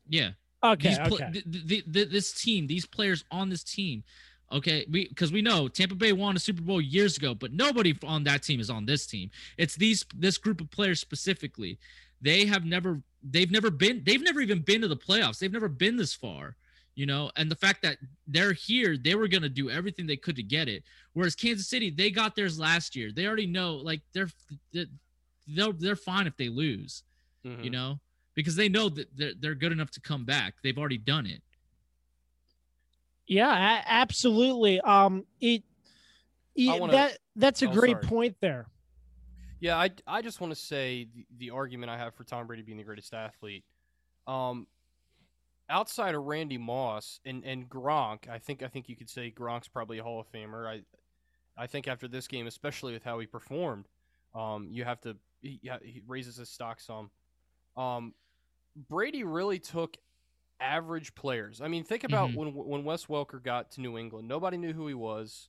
Yeah. 0.08 0.32
Okay. 0.64 0.98
Pl- 1.06 1.16
okay. 1.16 1.32
th- 1.32 1.52
th- 1.52 1.68
th- 1.68 1.94
th- 1.94 2.10
this 2.10 2.32
team, 2.34 2.68
these 2.68 2.86
players 2.86 3.24
on 3.32 3.50
this 3.50 3.64
team, 3.64 4.04
okay, 4.52 4.86
we 4.90 5.08
because 5.10 5.32
we 5.32 5.42
know 5.42 5.68
Tampa 5.68 5.96
Bay 5.96 6.14
won 6.14 6.36
a 6.36 6.40
Super 6.40 6.62
Bowl 6.62 6.80
years 6.80 7.18
ago, 7.18 7.34
but 7.36 7.52
nobody 7.52 7.98
on 8.04 8.24
that 8.26 8.44
team 8.44 8.60
is 8.60 8.70
on 8.70 8.86
this 8.86 9.06
team. 9.06 9.30
It's 9.58 9.76
these 9.76 10.06
this 10.16 10.38
group 10.38 10.62
of 10.62 10.70
players 10.72 11.00
specifically. 11.00 11.80
They 12.22 12.46
have 12.46 12.64
never 12.64 13.02
they've 13.24 13.52
never 13.52 13.70
been 13.72 14.04
they've 14.06 14.22
never 14.22 14.42
even 14.42 14.60
been 14.60 14.82
to 14.82 14.88
the 14.88 14.98
playoffs. 14.98 15.40
They've 15.40 15.52
never 15.52 15.70
been 15.70 15.96
this 15.98 16.14
far, 16.14 16.56
you 16.96 17.06
know. 17.06 17.32
And 17.38 17.50
the 17.50 17.56
fact 17.56 17.82
that 17.84 17.98
they're 18.28 18.54
here, 18.54 18.98
they 18.98 19.16
were 19.16 19.28
gonna 19.28 19.50
do 19.50 19.70
everything 19.70 20.06
they 20.08 20.18
could 20.18 20.36
to 20.36 20.44
get 20.44 20.68
it. 20.68 20.84
Whereas 21.14 21.36
Kansas 21.36 21.68
City, 21.68 21.90
they 21.90 22.10
got 22.12 22.36
theirs 22.36 22.60
last 22.60 22.96
year. 22.96 23.12
They 23.12 23.26
already 23.28 23.48
know 23.48 23.76
like 23.76 24.02
they're 24.14 24.30
they're 24.74 24.86
they're 25.74 25.96
fine 25.96 26.28
if 26.28 26.36
they 26.38 26.50
lose 26.50 27.04
Mhm. 27.46 27.64
you 27.64 27.70
know, 27.70 28.00
because 28.36 28.56
they 28.56 28.70
know 28.70 28.88
that 28.90 29.08
they're, 29.18 29.34
they're 29.40 29.56
good 29.56 29.72
enough 29.74 29.92
to 29.92 30.00
come 30.02 30.24
back. 30.26 30.56
They've 30.64 30.78
already 30.78 30.98
done 30.98 31.26
it. 31.26 31.42
Yeah, 33.28 33.50
a- 33.80 33.84
absolutely. 33.86 34.80
Um, 34.82 35.26
it, 35.40 35.64
it- 36.56 36.80
wanna- 36.80 36.94
that 36.94 37.18
that's 37.36 37.62
a 37.62 37.70
Oh, 37.70 37.74
great 37.74 37.98
sorry. 37.98 38.08
point 38.08 38.38
there. 38.42 38.68
Yeah, 39.64 39.78
I, 39.78 39.92
I 40.06 40.22
just 40.22 40.42
want 40.42 40.52
to 40.52 40.60
say 40.60 41.08
the, 41.16 41.26
the 41.38 41.50
argument 41.52 41.90
I 41.90 41.98
have 41.98 42.14
for 42.16 42.26
Tom 42.26 42.48
Brady 42.48 42.64
being 42.64 42.78
the 42.78 42.84
greatest 42.84 43.14
athlete. 43.14 43.64
Um, 44.28 44.68
outside 45.70 46.16
of 46.16 46.24
Randy 46.26 46.58
Moss 46.58 47.22
and, 47.26 47.46
and 47.46 47.70
Gronk, 47.70 48.28
I 48.28 48.40
think 48.40 48.62
I 48.62 48.68
think 48.68 48.90
you 48.90 48.98
could 48.98 49.10
say 49.10 49.32
Gronk's 49.32 49.70
probably 49.70 50.00
a 50.00 50.04
Hall 50.04 50.20
of 50.20 50.30
Famer. 50.34 50.68
I 50.68 50.82
I 51.58 51.66
think 51.68 51.88
after 51.88 52.10
this 52.10 52.28
game, 52.28 52.46
especially 52.46 52.92
with 52.92 53.06
how 53.06 53.20
he 53.20 53.26
performed, 53.26 53.86
um, 54.36 54.68
you 54.70 54.84
have 54.84 55.00
to 55.02 55.16
he, 55.42 55.62
yeah, 55.64 55.78
he 55.82 56.02
raises 56.08 56.36
his 56.36 56.50
stock 56.50 56.82
some. 56.82 57.10
Um, 57.78 58.14
Brady 58.90 59.24
really 59.24 59.60
took 59.60 59.96
average 60.60 61.16
players. 61.16 61.62
I 61.62 61.70
mean, 61.70 61.86
think 61.86 62.04
about 62.04 62.32
Mhm. 62.32 62.36
when 62.36 62.54
when 62.54 62.84
Wes 62.84 63.06
Welker 63.06 63.42
got 63.42 63.72
to 63.72 63.82
New 63.82 63.98
England. 63.98 64.28
Nobody 64.28 64.58
knew 64.58 64.74
who 64.74 64.88
he 64.88 64.94
was. 64.94 65.48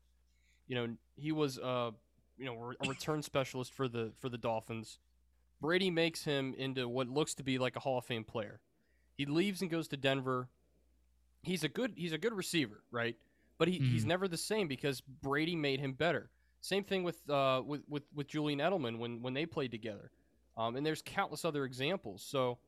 You 0.68 0.76
know, 0.76 0.96
he 1.16 1.32
was 1.32 1.58
uh 1.58 1.90
you 2.38 2.44
know 2.46 2.72
a 2.80 2.88
return 2.88 3.22
specialist 3.22 3.72
for 3.72 3.88
the 3.88 4.12
for 4.20 4.28
the 4.28 4.38
Dolphins. 4.38 4.98
Brady 5.60 5.90
makes 5.90 6.24
him 6.24 6.54
into 6.58 6.88
what 6.88 7.08
looks 7.08 7.34
to 7.36 7.42
be 7.42 7.58
like 7.58 7.76
a 7.76 7.80
Hall 7.80 7.98
of 7.98 8.04
Fame 8.04 8.24
player. 8.24 8.60
He 9.16 9.24
leaves 9.26 9.62
and 9.62 9.70
goes 9.70 9.88
to 9.88 9.96
Denver. 9.96 10.48
He's 11.42 11.64
a 11.64 11.68
good 11.68 11.92
he's 11.96 12.12
a 12.12 12.18
good 12.18 12.32
receiver, 12.34 12.82
right? 12.90 13.16
But 13.58 13.68
he, 13.68 13.78
he's 13.78 14.04
Mhm. 14.04 14.08
never 14.08 14.28
the 14.28 14.36
same 14.36 14.66
because 14.68 15.00
Brady 15.00 15.54
made 15.56 15.78
him 15.80 15.92
better. 15.92 16.30
Same 16.60 16.82
thing 16.84 17.02
with 17.04 17.28
uh 17.30 17.62
with 17.64 17.82
with, 17.88 18.02
with 18.14 18.26
Julian 18.26 18.58
Edelman 18.58 18.98
when 18.98 19.22
when 19.22 19.32
they 19.34 19.46
played 19.46 19.70
together. 19.70 20.10
Um, 20.56 20.76
and 20.76 20.84
there's 20.86 21.02
countless 21.02 21.44
other 21.44 21.64
examples. 21.64 22.22
So, 22.22 22.58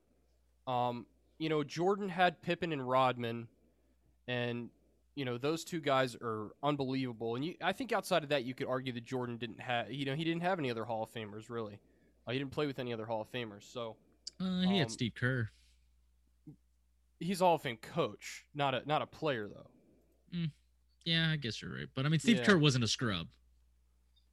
um, 0.66 1.06
you 1.38 1.48
know, 1.48 1.62
Jordan 1.64 2.08
had 2.08 2.42
Pippen 2.42 2.72
and 2.72 2.86
Rodman, 2.88 3.46
and 4.26 4.70
you 5.16 5.24
know 5.24 5.36
those 5.38 5.64
two 5.64 5.80
guys 5.80 6.14
are 6.22 6.50
unbelievable. 6.62 7.34
And 7.34 7.44
you, 7.44 7.54
I 7.60 7.72
think 7.72 7.92
outside 7.92 8.22
of 8.22 8.28
that, 8.28 8.44
you 8.44 8.54
could 8.54 8.68
argue 8.68 8.92
that 8.92 9.04
Jordan 9.04 9.36
didn't 9.38 9.60
have, 9.60 9.90
you 9.90 10.04
know, 10.04 10.14
he 10.14 10.22
didn't 10.22 10.42
have 10.42 10.58
any 10.60 10.70
other 10.70 10.84
Hall 10.84 11.02
of 11.02 11.10
Famers 11.10 11.50
really. 11.50 11.80
Uh, 12.26 12.32
he 12.32 12.38
didn't 12.38 12.52
play 12.52 12.66
with 12.66 12.78
any 12.78 12.92
other 12.92 13.06
Hall 13.06 13.20
of 13.22 13.30
Famers, 13.32 13.64
so 13.64 13.96
Uh, 14.38 14.60
he 14.60 14.78
had 14.78 14.86
Um, 14.86 14.90
Steve 14.90 15.14
Kerr. 15.14 15.50
he's 17.18 17.40
Hall 17.40 17.54
of 17.56 17.62
Fame 17.62 17.78
coach, 17.78 18.44
not 18.54 18.74
a 18.74 18.82
not 18.86 19.02
a 19.02 19.06
player 19.06 19.48
though. 19.48 19.70
Yeah, 21.04 21.30
I 21.30 21.36
guess 21.36 21.62
you're 21.62 21.72
right. 21.72 21.86
But 21.94 22.04
I 22.04 22.08
mean, 22.08 22.18
Steve 22.20 22.38
Yeah. 22.38 22.44
Kerr 22.44 22.58
wasn't 22.58 22.82
a 22.84 22.88
scrub. 22.88 23.28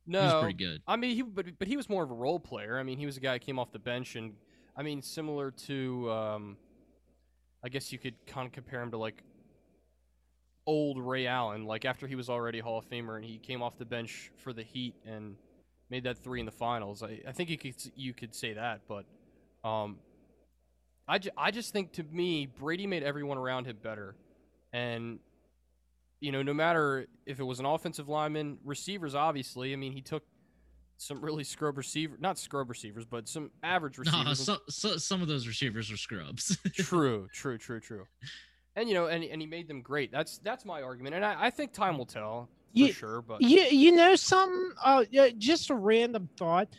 No, 0.07 0.19
He 0.19 0.25
was 0.25 0.43
pretty 0.43 0.57
good. 0.57 0.81
I 0.87 0.95
mean, 0.97 1.15
he 1.15 1.21
but 1.21 1.57
but 1.59 1.67
he 1.67 1.77
was 1.77 1.87
more 1.87 2.03
of 2.03 2.11
a 2.11 2.15
role 2.15 2.39
player. 2.39 2.77
I 2.79 2.83
mean, 2.83 2.97
he 2.97 3.05
was 3.05 3.15
a 3.15 3.19
guy 3.21 3.33
who 3.33 3.39
came 3.39 3.57
off 3.59 3.71
the 3.71 3.79
bench, 3.79 4.15
and 4.15 4.33
I 4.75 4.81
mean, 4.83 5.01
similar 5.03 5.51
to, 5.51 6.11
um, 6.11 6.57
I 7.63 7.69
guess 7.69 7.91
you 7.93 7.99
could 7.99 8.15
kind 8.25 8.47
of 8.47 8.51
compare 8.51 8.81
him 8.81 8.89
to 8.91 8.97
like 8.97 9.23
old 10.65 10.99
Ray 10.99 11.27
Allen. 11.27 11.65
Like 11.65 11.85
after 11.85 12.07
he 12.07 12.15
was 12.15 12.29
already 12.29 12.59
Hall 12.59 12.79
of 12.79 12.89
Famer, 12.89 13.15
and 13.15 13.25
he 13.25 13.37
came 13.37 13.61
off 13.61 13.77
the 13.77 13.85
bench 13.85 14.31
for 14.37 14.53
the 14.53 14.63
Heat 14.63 14.95
and 15.05 15.35
made 15.89 16.03
that 16.03 16.17
three 16.17 16.39
in 16.39 16.45
the 16.45 16.51
finals. 16.51 17.03
I, 17.03 17.21
I 17.27 17.31
think 17.31 17.49
you 17.49 17.57
could 17.57 17.75
you 17.95 18.13
could 18.13 18.33
say 18.33 18.53
that, 18.53 18.81
but 18.87 19.05
um, 19.67 19.97
I, 21.07 21.19
ju- 21.19 21.31
I 21.37 21.51
just 21.51 21.73
think 21.73 21.93
to 21.93 22.03
me 22.03 22.45
Brady 22.45 22.87
made 22.87 23.03
everyone 23.03 23.37
around 23.37 23.65
him 23.65 23.77
better, 23.81 24.15
and 24.71 25.19
you 26.19 26.31
know, 26.31 26.41
no 26.41 26.53
matter 26.53 27.07
if 27.25 27.39
it 27.39 27.43
was 27.43 27.59
an 27.59 27.65
offensive 27.65 28.07
lineman, 28.07 28.57
receivers, 28.63 29.13
obviously. 29.13 29.73
I 29.73 29.75
mean, 29.75 29.91
he 29.91 30.01
took 30.01 30.23
some 30.97 31.21
really 31.21 31.43
scrub 31.43 31.77
receiver, 31.77 32.15
not 32.19 32.39
scrub 32.39 32.69
receivers, 32.69 33.03
but 33.03 33.27
some 33.27 33.51
average 33.61 33.97
receivers. 33.97 34.25
No, 34.25 34.33
so, 34.33 34.57
so, 34.69 34.97
some 34.97 35.21
of 35.21 35.27
those 35.27 35.47
receivers 35.47 35.91
were 35.91 35.97
scrubs. 35.97 36.57
true, 36.73 37.27
true, 37.33 37.57
true, 37.57 37.81
true. 37.81 38.05
And 38.75 38.87
you 38.89 38.95
know, 38.95 39.05
and, 39.07 39.23
and 39.23 39.39
he 39.39 39.47
made 39.47 39.67
them 39.67 39.81
great. 39.81 40.11
That's 40.11 40.39
that's 40.39 40.65
my 40.65 40.81
argument, 40.81 41.15
and 41.15 41.23
I, 41.23 41.45
I 41.45 41.49
think 41.51 41.73
time 41.73 41.97
will 41.97 42.05
tell 42.07 42.49
for 42.73 42.79
Ye- 42.79 42.91
sure. 42.91 43.21
But 43.21 43.41
You 43.41 43.61
you 43.61 43.91
know 43.91 44.15
something? 44.15 44.71
Uh, 44.83 45.05
just 45.37 45.69
a 45.69 45.75
random 45.75 46.27
thought. 46.37 46.69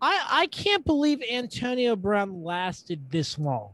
I 0.00 0.24
I 0.30 0.46
can't 0.46 0.84
believe 0.84 1.20
Antonio 1.30 1.96
Brown 1.96 2.42
lasted 2.44 3.10
this 3.10 3.38
long. 3.38 3.70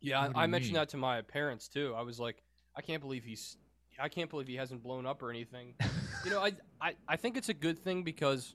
yeah, 0.00 0.30
I, 0.34 0.44
I 0.44 0.46
mentioned 0.46 0.74
mean? 0.74 0.80
that 0.82 0.88
to 0.90 0.96
my 0.96 1.22
parents 1.22 1.66
too. 1.68 1.92
I 1.96 2.02
was 2.02 2.20
like, 2.20 2.42
I 2.76 2.82
can't 2.82 3.02
believe 3.02 3.24
he's, 3.24 3.56
I 4.00 4.08
can't 4.08 4.30
believe 4.30 4.46
he 4.46 4.54
hasn't 4.56 4.82
blown 4.82 5.06
up 5.06 5.22
or 5.22 5.30
anything. 5.30 5.74
you 6.24 6.30
know, 6.30 6.40
I, 6.40 6.52
I 6.80 6.94
I 7.08 7.16
think 7.16 7.36
it's 7.36 7.48
a 7.48 7.54
good 7.54 7.82
thing 7.82 8.04
because 8.04 8.54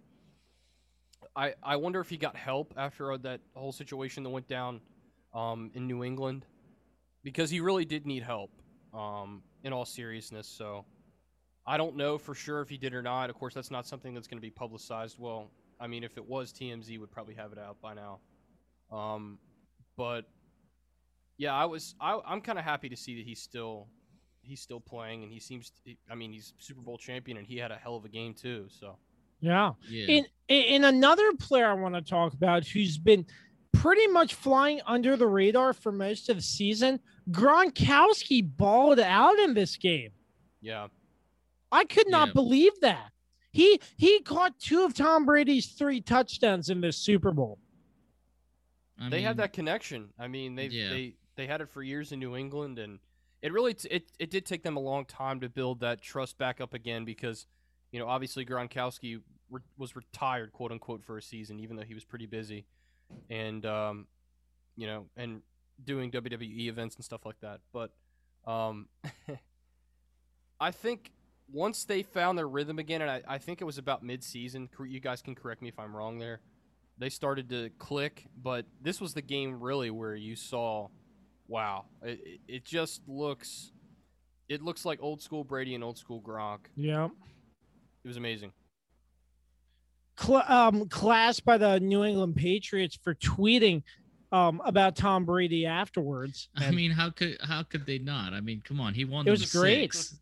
I 1.35 1.53
I 1.61 1.75
wonder 1.75 1.99
if 1.99 2.09
he 2.09 2.15
got 2.15 2.37
help 2.37 2.73
after 2.77 3.11
uh, 3.11 3.17
that 3.17 3.41
whole 3.55 3.73
situation 3.73 4.23
that 4.23 4.29
went 4.29 4.47
down 4.47 4.79
um, 5.33 5.69
in 5.73 5.85
New 5.85 6.03
England 6.05 6.45
because 7.25 7.49
he 7.49 7.59
really 7.59 7.83
did 7.83 8.05
need 8.05 8.21
help 8.23 8.51
um, 8.93 9.41
in 9.63 9.73
all 9.73 9.83
seriousness. 9.83 10.47
So 10.47 10.85
I 11.65 11.75
don't 11.75 11.97
know 11.97 12.19
for 12.19 12.35
sure 12.35 12.61
if 12.61 12.69
he 12.69 12.77
did 12.77 12.93
or 12.93 13.01
not. 13.01 13.29
Of 13.31 13.35
course, 13.35 13.55
that's 13.55 13.71
not 13.71 13.87
something 13.87 14.13
that's 14.13 14.27
going 14.27 14.37
to 14.37 14.41
be 14.41 14.51
publicized. 14.51 15.17
Well, 15.19 15.49
I 15.81 15.87
mean, 15.87 16.03
if 16.03 16.17
it 16.17 16.25
was, 16.25 16.53
TMZ 16.53 16.97
would 16.99 17.11
probably 17.11 17.33
have 17.33 17.51
it 17.51 17.57
out 17.57 17.81
by 17.81 17.95
now. 17.95 18.19
Um, 18.95 19.39
but 19.97 20.25
yeah, 21.37 21.53
I 21.53 21.65
was 21.65 21.95
I, 21.99 22.19
I'm 22.25 22.39
kind 22.39 22.59
of 22.59 22.63
happy 22.63 22.87
to 22.89 22.95
see 22.95 23.17
that 23.17 23.25
he's 23.25 23.41
still 23.41 23.87
he's 24.43 24.61
still 24.61 24.79
playing 24.79 25.23
and 25.23 25.31
he 25.31 25.39
seems. 25.39 25.71
To, 25.85 25.95
I 26.09 26.13
mean, 26.15 26.31
he's 26.31 26.53
Super 26.59 26.81
Bowl 26.81 26.99
champion 26.99 27.37
and 27.37 27.47
he 27.47 27.57
had 27.57 27.71
a 27.71 27.75
hell 27.75 27.95
of 27.95 28.05
a 28.05 28.09
game 28.09 28.35
too. 28.35 28.67
So 28.69 28.97
Yeah. 29.41 29.71
yeah. 29.89 30.05
In 30.07 30.25
in 30.47 30.83
another 30.83 31.33
player 31.33 31.65
I 31.65 31.73
want 31.73 31.95
to 31.95 32.01
talk 32.01 32.33
about 32.33 32.67
who's 32.67 32.99
been 32.99 33.25
pretty 33.75 34.07
much 34.07 34.33
flying 34.35 34.81
under 34.85 35.15
the 35.17 35.27
radar 35.27 35.73
for 35.73 35.91
most 35.91 36.29
of 36.29 36.37
the 36.37 36.41
season, 36.43 36.99
Gronkowski 37.31 38.41
balled 38.57 38.99
out 38.99 39.37
in 39.39 39.53
this 39.53 39.77
game. 39.77 40.11
yeah, 40.61 40.87
I 41.71 41.83
could 41.85 42.09
not 42.09 42.29
Yeah. 42.29 42.33
believe 42.33 42.79
that. 42.81 43.11
He 43.51 43.79
he 43.97 44.19
caught 44.21 44.59
two 44.59 44.83
of 44.83 44.93
Tom 44.93 45.25
Brady's 45.25 45.67
three 45.67 46.01
touchdowns 46.01 46.69
in 46.69 46.81
this 46.81 46.97
Super 46.97 47.31
Bowl. 47.31 47.59
I 48.99 49.09
they 49.09 49.21
had 49.21 49.31
mean, 49.31 49.37
that 49.37 49.53
connection. 49.53 50.09
I 50.19 50.27
mean, 50.27 50.55
they 50.55 50.67
Yeah. 50.67 50.89
they 50.89 51.15
they 51.35 51.47
had 51.47 51.61
it 51.61 51.69
for 51.69 51.83
years 51.83 52.11
in 52.11 52.19
New 52.19 52.35
England, 52.35 52.79
and 52.79 52.99
it 53.41 53.51
really 53.51 53.73
t- 53.73 53.89
it 53.89 54.11
it 54.19 54.29
did 54.29 54.45
take 54.45 54.63
them 54.63 54.77
a 54.77 54.79
long 54.79 55.05
time 55.05 55.39
to 55.41 55.49
build 55.49 55.79
that 55.81 56.01
trust 56.01 56.37
back 56.37 56.61
up 56.61 56.73
again 56.73 57.05
because 57.05 57.45
you 57.91 57.99
know 57.99 58.07
obviously 58.07 58.45
Gronkowski 58.45 59.21
re- 59.49 59.61
was 59.77 59.95
retired 59.95 60.51
quote 60.53 60.71
unquote 60.71 61.03
for 61.03 61.17
a 61.17 61.21
season, 61.21 61.59
even 61.59 61.75
though 61.75 61.83
he 61.83 61.93
was 61.93 62.03
pretty 62.05 62.25
busy, 62.25 62.65
and 63.29 63.65
um, 63.65 64.07
you 64.75 64.87
know, 64.87 65.05
and 65.17 65.41
doing 65.83 66.11
WWE 66.11 66.67
events 66.67 66.95
and 66.95 67.03
stuff 67.05 67.25
like 67.25 67.39
that. 67.41 67.59
But 67.73 67.91
um, 68.45 68.87
I 70.59 70.71
think 70.71 71.11
once 71.51 71.83
they 71.85 72.01
found 72.03 72.37
their 72.37 72.47
rhythm 72.47 72.79
again, 72.79 73.01
and 73.01 73.11
I, 73.11 73.21
I 73.27 73.37
think 73.37 73.61
it 73.61 73.65
was 73.65 73.77
about 73.77 74.03
mid-season. 74.03 74.69
You 74.87 74.99
guys 74.99 75.21
can 75.21 75.35
correct 75.35 75.61
me 75.61 75.67
if 75.69 75.77
I'm 75.79 75.95
wrong 75.95 76.17
there 76.19 76.41
they 76.97 77.09
started 77.09 77.49
to 77.49 77.69
click, 77.77 78.25
but 78.41 78.65
this 78.81 79.01
was 79.01 79.13
the 79.13 79.21
game 79.21 79.59
really 79.59 79.89
where 79.91 80.15
you 80.15 80.33
saw, 80.33 80.87
wow, 81.45 81.83
it, 82.01 82.21
it- 82.23 82.39
it 82.47 82.63
just 82.63 83.01
looks, 83.05 83.73
it 84.47 84.61
looks 84.61 84.85
like 84.85 84.99
old 85.03 85.21
school 85.21 85.43
Brady 85.43 85.75
and 85.75 85.83
old 85.83 85.97
school 85.97 86.21
Gronk. 86.21 86.67
Yeah. 86.77 87.07
it 87.07 88.07
was 88.07 88.15
amazing. 88.15 88.53
Cl- 90.19 90.43
um, 90.47 90.87
class 90.89 91.39
by 91.39 91.57
the 91.57 91.79
New 91.79 92.03
England 92.03 92.35
Patriots 92.35 92.97
for 93.01 93.15
tweeting 93.15 93.83
um, 94.31 94.61
about 94.65 94.95
Tom 94.95 95.25
Brady 95.25 95.65
afterwards. 95.65 96.49
I 96.57 96.71
mean, 96.71 96.91
how 96.91 97.09
could 97.09 97.37
how 97.41 97.63
could 97.63 97.85
they 97.85 97.99
not? 97.99 98.33
I 98.33 98.41
mean, 98.41 98.61
come 98.65 98.79
on, 98.79 98.93
he 98.93 99.05
won. 99.05 99.21
It 99.21 99.31
them 99.31 99.31
was 99.31 99.51
great. 99.51 99.93
Six. 99.93 100.19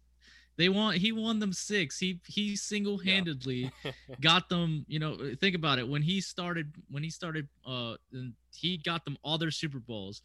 They 0.56 0.70
won. 0.70 0.96
He 0.96 1.12
won 1.12 1.40
them 1.40 1.54
six. 1.54 1.98
He 1.98 2.20
he 2.28 2.56
single 2.56 2.98
handedly 2.98 3.72
got 4.22 4.50
them. 4.50 4.86
You 4.88 5.00
know, 5.00 5.18
think 5.40 5.56
about 5.56 5.80
it. 5.80 5.88
When 5.88 6.02
he 6.02 6.22
started, 6.22 6.76
when 6.92 7.02
he 7.04 7.10
started, 7.10 7.48
uh, 7.66 7.96
and 8.12 8.34
he 8.54 8.78
got 8.78 9.04
them 9.06 9.18
all 9.24 9.38
their 9.38 9.52
Super 9.52 9.80
Bowls. 9.80 10.22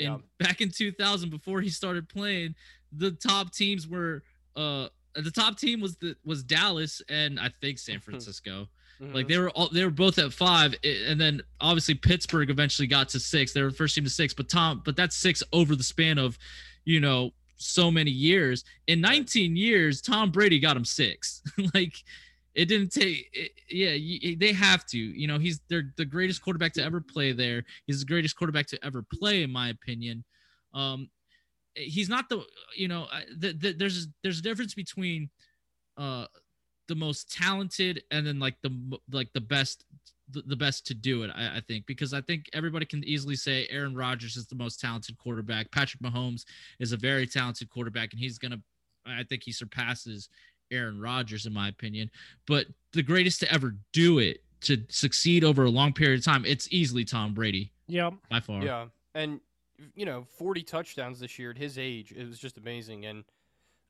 And 0.00 0.08
Yeah. 0.08 0.46
back 0.46 0.60
in 0.60 0.70
2000, 0.70 1.28
before 1.28 1.60
he 1.60 1.68
started 1.70 2.08
playing, 2.08 2.54
the 2.92 3.10
top 3.10 3.52
teams 3.52 3.86
were 3.86 4.22
uh 4.56 4.88
the 5.14 5.30
top 5.30 5.58
team 5.58 5.80
was 5.80 5.96
the 5.96 6.16
was 6.24 6.42
Dallas 6.42 7.02
and 7.08 7.38
I 7.40 7.50
think 7.60 7.78
San 7.78 8.00
Francisco. 8.00 8.68
Like 9.00 9.26
Mhm. 9.26 9.28
they 9.28 9.38
were 9.38 9.50
all 9.50 9.68
they 9.68 9.84
were 9.84 9.90
both 9.90 10.18
at 10.18 10.32
five, 10.32 10.74
and 10.84 11.20
then 11.20 11.40
obviously 11.60 11.94
Pittsburgh 11.94 12.50
eventually 12.50 12.88
got 12.88 13.08
to 13.10 13.20
six. 13.20 13.52
They 13.52 13.62
were 13.62 13.70
first 13.70 13.94
team 13.94 14.04
to 14.04 14.10
six, 14.10 14.34
but 14.34 14.48
Tom, 14.48 14.82
but 14.84 14.96
that's 14.96 15.14
six 15.16 15.42
over 15.52 15.76
the 15.76 15.84
span 15.84 16.18
of, 16.18 16.36
you 16.84 16.98
know, 17.00 17.30
so 17.56 17.90
many 17.90 18.10
years. 18.10 18.64
In 18.88 19.00
19 19.00 19.56
years, 19.56 20.00
Tom 20.00 20.30
Brady 20.32 20.58
got 20.58 20.76
him 20.76 20.84
six. 20.84 21.42
like 21.74 21.94
it 22.54 22.64
didn't 22.66 22.90
take. 22.90 23.28
It, 23.32 23.52
yeah, 23.70 23.90
y- 23.92 24.36
they 24.38 24.52
have 24.52 24.84
to. 24.86 24.98
You 24.98 25.28
know, 25.28 25.38
he's 25.38 25.60
they're 25.68 25.92
the 25.96 26.04
greatest 26.04 26.42
quarterback 26.42 26.72
to 26.72 26.82
ever 26.82 27.00
play 27.00 27.30
there. 27.30 27.64
He's 27.86 28.00
the 28.00 28.06
greatest 28.06 28.34
quarterback 28.36 28.66
to 28.68 28.84
ever 28.84 29.04
play, 29.14 29.44
in 29.44 29.52
my 29.52 29.68
opinion. 29.68 30.24
Um, 30.74 31.08
he's 31.74 32.08
not 32.08 32.28
the. 32.28 32.42
You 32.76 32.88
know, 32.88 33.06
the, 33.36 33.52
the, 33.52 33.72
there's 33.74 34.08
there's 34.24 34.40
a 34.40 34.42
difference 34.42 34.74
between, 34.74 35.30
uh 35.96 36.26
the 36.88 36.94
most 36.94 37.32
talented 37.32 38.02
and 38.10 38.26
then 38.26 38.38
like 38.38 38.56
the 38.62 38.98
like 39.12 39.32
the 39.32 39.40
best 39.40 39.84
the, 40.30 40.42
the 40.42 40.56
best 40.56 40.86
to 40.86 40.94
do 40.94 41.22
it 41.22 41.30
I, 41.34 41.58
I 41.58 41.60
think 41.66 41.86
because 41.86 42.12
i 42.12 42.20
think 42.20 42.50
everybody 42.52 42.86
can 42.86 43.04
easily 43.04 43.36
say 43.36 43.66
aaron 43.70 43.94
Rodgers 43.94 44.36
is 44.36 44.46
the 44.46 44.54
most 44.54 44.80
talented 44.80 45.16
quarterback. 45.18 45.70
Patrick 45.70 46.02
mahomes 46.02 46.44
is 46.80 46.92
a 46.92 46.96
very 46.96 47.26
talented 47.26 47.70
quarterback 47.70 48.12
and 48.12 48.20
he's 48.20 48.38
gonna 48.38 48.60
i 49.06 49.22
think 49.22 49.42
he 49.42 49.52
surpasses 49.52 50.28
aaron 50.70 51.00
Rodgers 51.00 51.46
in 51.46 51.52
my 51.52 51.68
opinion. 51.68 52.10
But 52.46 52.66
the 52.92 53.02
greatest 53.02 53.40
to 53.40 53.52
ever 53.52 53.76
do 53.92 54.18
it 54.18 54.42
to 54.62 54.82
succeed 54.88 55.44
over 55.44 55.64
a 55.64 55.70
long 55.70 55.92
period 55.92 56.18
of 56.18 56.24
time 56.24 56.44
it's 56.44 56.68
easily 56.70 57.04
tom 57.04 57.32
brady. 57.34 57.72
Yeah. 57.86 58.10
by 58.28 58.40
far. 58.40 58.62
Yeah, 58.62 58.86
and 59.14 59.40
you 59.94 60.04
know, 60.04 60.26
40 60.36 60.62
touchdowns 60.62 61.20
this 61.20 61.38
year 61.38 61.50
at 61.50 61.56
his 61.56 61.78
age, 61.78 62.12
it 62.12 62.26
was 62.26 62.38
just 62.38 62.58
amazing. 62.58 63.06
And 63.06 63.24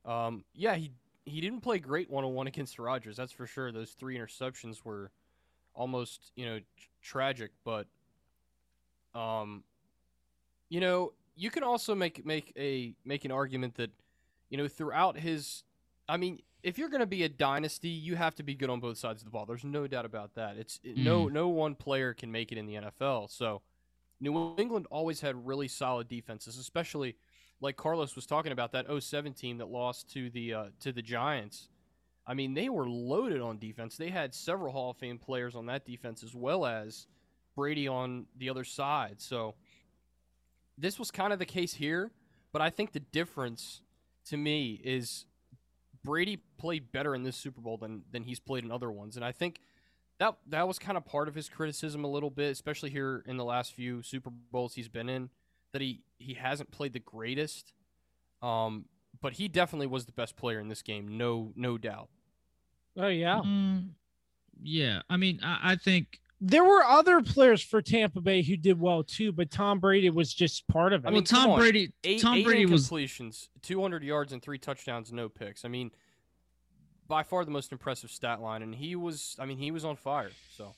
um, 0.05 0.43
yeah, 0.53 0.75
he 0.75 0.91
he 1.25 1.41
didn't 1.41 1.61
play 1.61 1.79
great 1.79 2.09
one 2.09 2.23
on 2.23 2.33
one 2.33 2.47
against 2.47 2.79
Rodgers, 2.79 3.17
that's 3.17 3.31
for 3.31 3.47
sure. 3.47 3.71
Those 3.71 3.91
three 3.91 4.17
interceptions 4.17 4.83
were 4.83 5.11
almost 5.73 6.31
you 6.35 6.45
know 6.45 6.59
tr- 6.59 6.87
tragic, 7.01 7.51
but 7.63 7.87
um, 9.15 9.63
you 10.69 10.79
know, 10.79 11.13
you 11.35 11.49
can 11.49 11.63
also 11.63 11.95
make 11.95 12.25
make 12.25 12.53
a 12.57 12.93
make 13.05 13.25
an 13.25 13.31
argument 13.31 13.75
that 13.75 13.91
you 14.49 14.57
know 14.57 14.67
throughout 14.67 15.17
his, 15.17 15.63
I 16.07 16.17
mean. 16.17 16.41
If 16.61 16.77
you're 16.77 16.89
going 16.89 16.99
to 16.99 17.05
be 17.05 17.23
a 17.23 17.29
dynasty, 17.29 17.87
you 17.87 18.17
have 18.17 18.35
to 18.35 18.43
be 18.43 18.53
good 18.53 18.69
on 18.69 18.81
both 18.81 18.97
sides 18.97 19.21
of 19.21 19.23
the 19.25 19.31
ball. 19.31 19.45
There's 19.45 19.63
no 19.63 19.87
doubt 19.87 20.03
about 20.03 20.35
that. 20.35 20.57
It's 20.57 20.77
no 20.83 21.29
no 21.29 21.47
one 21.47 21.73
player 21.73 22.13
can 22.13 22.33
make 22.33 22.51
it 22.51 22.57
in 22.57 22.65
the 22.65 22.73
NFL. 22.73 23.31
So, 23.31 23.61
New 24.19 24.55
England 24.57 24.85
always 24.91 25.21
had 25.21 25.47
really 25.47 25.69
solid 25.69 26.09
defenses, 26.09 26.57
especially 26.57 27.15
like 27.61 27.75
Carlos 27.75 28.15
was 28.15 28.25
talking 28.25 28.51
about 28.51 28.71
that 28.71 28.85
07 28.99 29.33
team 29.33 29.57
that 29.57 29.69
lost 29.69 30.11
to 30.13 30.29
the 30.29 30.53
uh, 30.53 30.65
to 30.81 30.91
the 30.91 31.01
Giants. 31.01 31.69
I 32.25 32.33
mean, 32.33 32.53
they 32.53 32.69
were 32.69 32.87
loaded 32.87 33.41
on 33.41 33.57
defense. 33.57 33.97
They 33.97 34.09
had 34.09 34.35
several 34.35 34.71
Hall 34.71 34.91
of 34.91 34.97
Fame 34.97 35.17
players 35.17 35.55
on 35.55 35.65
that 35.65 35.85
defense 35.85 36.23
as 36.23 36.35
well 36.35 36.65
as 36.65 37.07
Brady 37.55 37.87
on 37.87 38.27
the 38.37 38.49
other 38.49 38.63
side. 38.63 39.15
So 39.17 39.55
this 40.77 40.99
was 40.99 41.09
kind 41.09 41.33
of 41.33 41.39
the 41.39 41.45
case 41.45 41.73
here, 41.73 42.11
but 42.51 42.61
I 42.61 42.69
think 42.69 42.91
the 42.91 42.99
difference 42.99 43.81
to 44.27 44.37
me 44.37 44.79
is 44.83 45.25
Brady 46.03 46.37
played 46.57 46.91
better 46.91 47.15
in 47.15 47.23
this 47.23 47.35
Super 47.35 47.61
Bowl 47.61 47.77
than 47.77 48.03
than 48.11 48.23
he's 48.23 48.39
played 48.39 48.63
in 48.63 48.71
other 48.71 48.91
ones, 48.91 49.15
and 49.15 49.25
I 49.25 49.31
think 49.31 49.59
that 50.19 50.35
that 50.47 50.67
was 50.67 50.77
kind 50.77 50.97
of 50.97 51.05
part 51.05 51.27
of 51.27 51.35
his 51.35 51.49
criticism 51.49 52.03
a 52.03 52.07
little 52.07 52.29
bit, 52.29 52.51
especially 52.51 52.89
here 52.89 53.23
in 53.25 53.37
the 53.37 53.45
last 53.45 53.73
few 53.73 54.01
Super 54.01 54.29
Bowls 54.29 54.75
he's 54.75 54.89
been 54.89 55.09
in, 55.09 55.29
that 55.71 55.81
he 55.81 56.01
he 56.17 56.33
hasn't 56.33 56.71
played 56.71 56.93
the 56.93 56.99
greatest. 56.99 57.73
Um, 58.41 58.85
but 59.21 59.33
he 59.33 59.47
definitely 59.47 59.87
was 59.87 60.05
the 60.05 60.11
best 60.11 60.35
player 60.37 60.59
in 60.59 60.69
this 60.69 60.81
game, 60.81 61.17
no 61.17 61.51
no 61.55 61.77
doubt. 61.77 62.09
Oh 62.97 63.07
yeah. 63.07 63.41
Mm, 63.45 63.89
yeah 64.61 65.01
i 65.09 65.17
mean 65.17 65.39
I, 65.43 65.71
I 65.71 65.75
think 65.75 66.19
There 66.41 66.63
were 66.63 66.83
other 66.83 67.21
players 67.21 67.61
for 67.61 67.81
Tampa 67.81 68.21
Bay 68.21 68.41
who 68.41 68.57
did 68.57 68.79
well 68.79 69.03
too, 69.03 69.31
but 69.31 69.51
Tom 69.51 69.79
Brady 69.79 70.09
was 70.09 70.33
just 70.33 70.67
part 70.67 70.93
of 70.93 71.05
it. 71.05 71.07
I 71.07 71.11
mean, 71.11 71.25
come 71.25 71.49
tom 71.49 71.59
brady 71.59 71.93
Eight, 72.03 72.21
tom 72.21 72.37
eight 72.37 72.45
brady 72.45 72.65
was 72.65 72.89
incompletions, 72.89 73.49
200 73.61 74.03
yards 74.03 74.33
and 74.33 74.41
three 74.41 74.57
touchdowns, 74.57 75.11
no 75.11 75.29
picks. 75.29 75.65
I 75.65 75.67
mean, 75.67 75.91
by 77.07 77.23
far 77.23 77.43
the 77.43 77.51
most 77.51 77.71
impressive 77.71 78.11
stat 78.11 78.41
line, 78.41 78.61
and 78.61 78.75
he 78.75 78.95
was. 78.95 79.35
I 79.39 79.45
mean, 79.45 79.57
he 79.57 79.71
was 79.71 79.83
on 79.83 79.95
fire. 79.95 80.31
So 80.55 80.73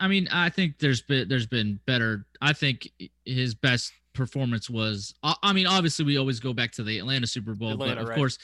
I 0.00 0.08
mean, 0.08 0.28
I 0.30 0.50
think 0.50 0.78
there's 0.78 1.02
been 1.02 1.28
there's 1.28 1.46
been 1.46 1.80
better. 1.86 2.26
I 2.40 2.52
think 2.52 2.88
his 3.24 3.54
best 3.54 3.92
performance 4.12 4.68
was. 4.70 5.14
I 5.22 5.52
mean, 5.52 5.66
obviously, 5.66 6.04
we 6.04 6.18
always 6.18 6.40
go 6.40 6.52
back 6.52 6.72
to 6.72 6.82
the 6.82 6.98
Atlanta 6.98 7.26
Super 7.26 7.54
Bowl, 7.54 7.72
Atlanta, 7.72 7.94
but 7.94 8.02
of 8.02 8.08
right. 8.08 8.16
course, 8.16 8.38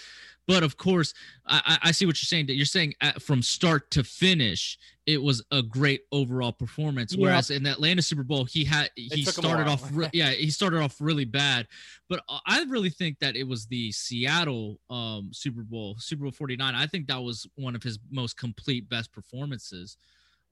but 0.48 0.62
of 0.62 0.78
course, 0.78 1.12
I, 1.46 1.78
I 1.82 1.92
see 1.92 2.06
what 2.06 2.16
you're 2.16 2.26
saying. 2.26 2.46
That 2.46 2.54
you're 2.54 2.64
saying 2.64 2.94
at, 3.02 3.20
from 3.20 3.42
start 3.42 3.90
to 3.92 4.02
finish, 4.02 4.78
it 5.06 5.22
was 5.22 5.44
a 5.52 5.62
great 5.62 6.02
overall 6.10 6.52
performance. 6.52 7.14
Yeah. 7.14 7.22
Whereas 7.22 7.50
in 7.50 7.62
the 7.62 7.70
Atlanta 7.70 8.00
Super 8.00 8.22
Bowl, 8.22 8.46
he 8.46 8.64
had 8.64 8.90
he 8.96 9.08
took 9.24 9.36
him 9.36 9.44
a 9.44 9.48
started 9.48 9.68
off, 9.68 9.88
re- 9.92 10.08
yeah, 10.14 10.30
he 10.30 10.50
started 10.50 10.80
off 10.80 10.96
really 11.00 11.26
bad. 11.26 11.68
But 12.08 12.22
uh, 12.30 12.38
I 12.46 12.62
really 12.64 12.88
think 12.88 13.18
that 13.18 13.36
it 13.36 13.46
was 13.46 13.66
the 13.66 13.92
Seattle 13.92 14.80
um, 14.88 15.28
Super 15.32 15.62
Bowl, 15.62 15.96
Super 15.98 16.22
Bowl 16.22 16.32
49. 16.32 16.74
I 16.74 16.86
think 16.86 17.08
that 17.08 17.22
was 17.22 17.46
one 17.56 17.74
of 17.74 17.82
his 17.82 17.98
most 18.10 18.38
complete, 18.38 18.88
best 18.88 19.12
performances. 19.12 19.98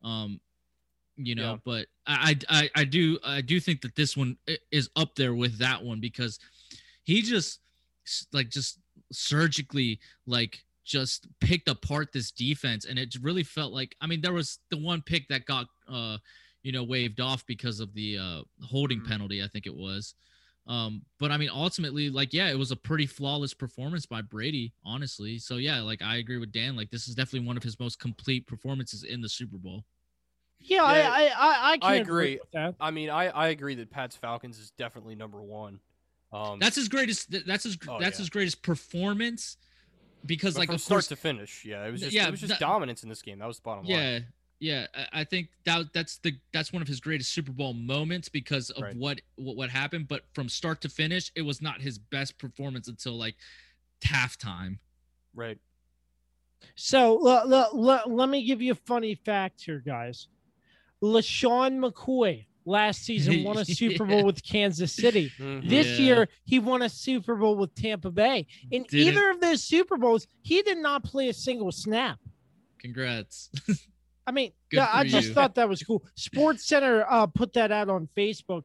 Um, 0.04 0.40
you 1.16 1.34
know, 1.34 1.52
Yeah. 1.52 1.56
but 1.64 1.86
I, 2.06 2.36
I, 2.48 2.70
I- 2.74 2.84
do, 2.84 3.18
I 3.24 3.40
do 3.40 3.58
think 3.60 3.80
that 3.82 3.94
this 3.94 4.16
one 4.16 4.36
is 4.70 4.88
up 4.96 5.14
there 5.14 5.34
with 5.34 5.58
that 5.58 5.82
one 5.82 6.00
because 6.00 6.38
he 7.04 7.22
just 7.22 7.60
like 8.32 8.50
just 8.50 8.78
surgically 9.12 9.98
like 10.26 10.64
just 10.84 11.26
picked 11.40 11.68
apart 11.68 12.12
this 12.12 12.30
defense 12.30 12.84
and 12.84 12.98
it 12.98 13.14
really 13.20 13.42
felt 13.42 13.72
like 13.72 13.96
i 14.00 14.06
mean 14.06 14.20
there 14.20 14.32
was 14.32 14.60
the 14.70 14.76
one 14.76 15.02
pick 15.02 15.26
that 15.28 15.44
got 15.46 15.66
uh 15.88 16.16
you 16.62 16.70
know 16.70 16.84
waved 16.84 17.20
off 17.20 17.44
because 17.46 17.80
of 17.80 17.92
the 17.94 18.16
uh 18.16 18.42
holding 18.64 19.00
Mhm. 19.00 19.08
penalty 19.08 19.42
i 19.42 19.48
think 19.48 19.66
it 19.66 19.74
was 19.74 20.14
um 20.68 21.02
but 21.18 21.32
i 21.32 21.36
mean 21.36 21.50
ultimately 21.52 22.08
like 22.10 22.32
yeah 22.32 22.48
it 22.48 22.58
was 22.58 22.70
a 22.70 22.76
pretty 22.76 23.06
flawless 23.06 23.54
performance 23.54 24.06
by 24.06 24.22
brady 24.22 24.72
honestly 24.84 25.38
so 25.38 25.56
yeah 25.56 25.80
like 25.80 26.02
i 26.02 26.16
agree 26.16 26.38
with 26.38 26.52
dan 26.52 26.76
like 26.76 26.90
this 26.90 27.08
is 27.08 27.14
definitely 27.16 27.46
one 27.46 27.56
of 27.56 27.62
his 27.64 27.78
most 27.80 27.98
complete 27.98 28.46
performances 28.46 29.02
in 29.02 29.20
the 29.20 29.28
super 29.28 29.58
bowl 29.58 29.84
yeah, 30.66 30.82
I, 30.84 30.98
I, 31.00 31.24
I, 31.26 31.72
I, 31.72 31.78
can 31.78 32.02
agree. 32.02 32.34
with 32.40 32.50
that. 32.52 32.74
I 32.80 32.90
mean, 32.90 33.10
I 33.10 33.26
I 33.28 33.48
agree 33.48 33.74
that 33.76 33.90
Pat's 33.90 34.16
Falcons 34.16 34.58
is 34.58 34.70
definitely 34.72 35.14
number 35.14 35.40
one. 35.42 35.80
Um, 36.32 36.58
that's 36.58 36.76
his 36.76 36.88
greatest 36.88 37.34
that's 37.46 37.64
his 37.64 37.78
Oh, 37.88 37.98
that's 38.00 38.16
yeah. 38.18 38.22
his 38.22 38.30
greatest 38.30 38.62
performance 38.62 39.56
because 40.24 40.54
but 40.54 40.60
like 40.60 40.66
from 40.68 40.74
of 40.76 40.80
start 40.80 40.96
course 40.96 41.06
to 41.08 41.16
finish. 41.16 41.64
Yeah, 41.64 41.84
it 41.86 41.92
was 41.92 42.00
just 42.00 42.12
Yeah, 42.12 42.26
it 42.28 42.30
was 42.32 42.40
just 42.40 42.50
that- 42.50 42.60
dominance 42.60 43.02
in 43.02 43.08
this 43.08 43.22
game. 43.22 43.38
That 43.38 43.46
was 43.48 43.58
the 43.58 43.62
bottom 43.62 43.84
line. 43.84 43.92
Yeah, 43.94 44.18
yeah. 44.58 44.86
I- 45.12 45.20
I 45.20 45.24
think 45.24 45.48
that 45.64 45.92
that's 45.92 46.18
the 46.18 46.34
that's 46.52 46.72
one 46.72 46.82
of 46.82 46.88
his 46.88 47.00
greatest 47.00 47.32
Super 47.32 47.52
Bowl 47.52 47.72
moments 47.74 48.28
because 48.28 48.70
of 48.70 48.82
Right. 48.82 48.96
what, 48.96 49.20
what 49.36 49.56
what 49.56 49.70
happened. 49.70 50.08
But 50.08 50.24
from 50.34 50.48
start 50.48 50.80
to 50.82 50.88
finish, 50.88 51.30
it 51.36 51.42
was 51.42 51.62
not 51.62 51.80
his 51.80 51.96
best 51.98 52.38
performance 52.38 52.88
until 52.88 53.16
like 53.16 53.36
halftime. 54.00 54.78
Right. 55.34 55.58
So 56.74 57.18
l- 57.26 57.52
l- 57.52 57.70
l- 57.90 58.02
let 58.14 58.28
me 58.28 58.44
give 58.44 58.60
you 58.60 58.72
a 58.72 58.76
funny 58.76 59.14
fact 59.14 59.62
here, 59.62 59.78
guys. 59.78 60.26
LeSean 61.06 61.78
McCoy 61.78 62.46
last 62.64 63.02
season 63.04 63.44
won 63.48 63.58
a 63.58 63.64
Super 63.64 64.04
Bowl 64.04 64.18
Yeah. 64.18 64.24
with 64.24 64.42
Kansas 64.42 64.92
City. 64.92 65.32
Mhm. 65.38 65.68
This 65.68 65.86
Yeah. 65.98 66.04
year, 66.04 66.28
he 66.44 66.58
won 66.58 66.82
a 66.82 66.88
Super 66.88 67.36
Bowl 67.36 67.56
with 67.56 67.74
Tampa 67.74 68.10
Bay. 68.10 68.46
In 68.70 68.82
Didn't- 68.84 68.94
either 69.08 69.30
of 69.30 69.40
those 69.40 69.62
Super 69.62 69.96
Bowls, 69.96 70.26
he 70.42 70.62
did 70.62 70.78
not 70.78 71.04
play 71.04 71.28
a 71.28 71.32
single 71.34 71.70
snap. 71.72 72.18
Congrats. 72.78 73.50
I 74.26 74.32
mean, 74.32 74.50
yeah, 74.72 74.90
I 74.92 75.04
just 75.04 75.28
you. 75.28 75.34
thought 75.34 75.54
that 75.54 75.68
was 75.68 75.82
cool. 75.84 76.04
Sports 76.16 76.66
Center 76.66 77.06
uh, 77.08 77.26
put 77.28 77.52
that 77.52 77.70
out 77.70 77.88
on 77.88 78.08
Facebook. 78.16 78.64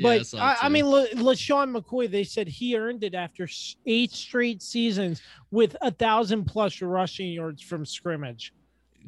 But 0.00 0.24
saw 0.24 0.38
I, 0.38 0.56
I 0.62 0.68
mean, 0.68 0.86
La- 0.86 1.06
LeSean 1.06 1.76
McCoy, 1.76 2.08
they 2.08 2.22
said 2.22 2.46
he 2.46 2.76
earned 2.78 3.02
it 3.02 3.12
after 3.14 3.48
eight 3.86 4.12
straight 4.12 4.62
seasons 4.62 5.20
with 5.50 5.76
a 5.82 5.90
thousand 5.90 6.44
plus 6.44 6.80
rushing 6.80 7.32
yards 7.32 7.60
from 7.60 7.84
scrimmage. 7.84 8.54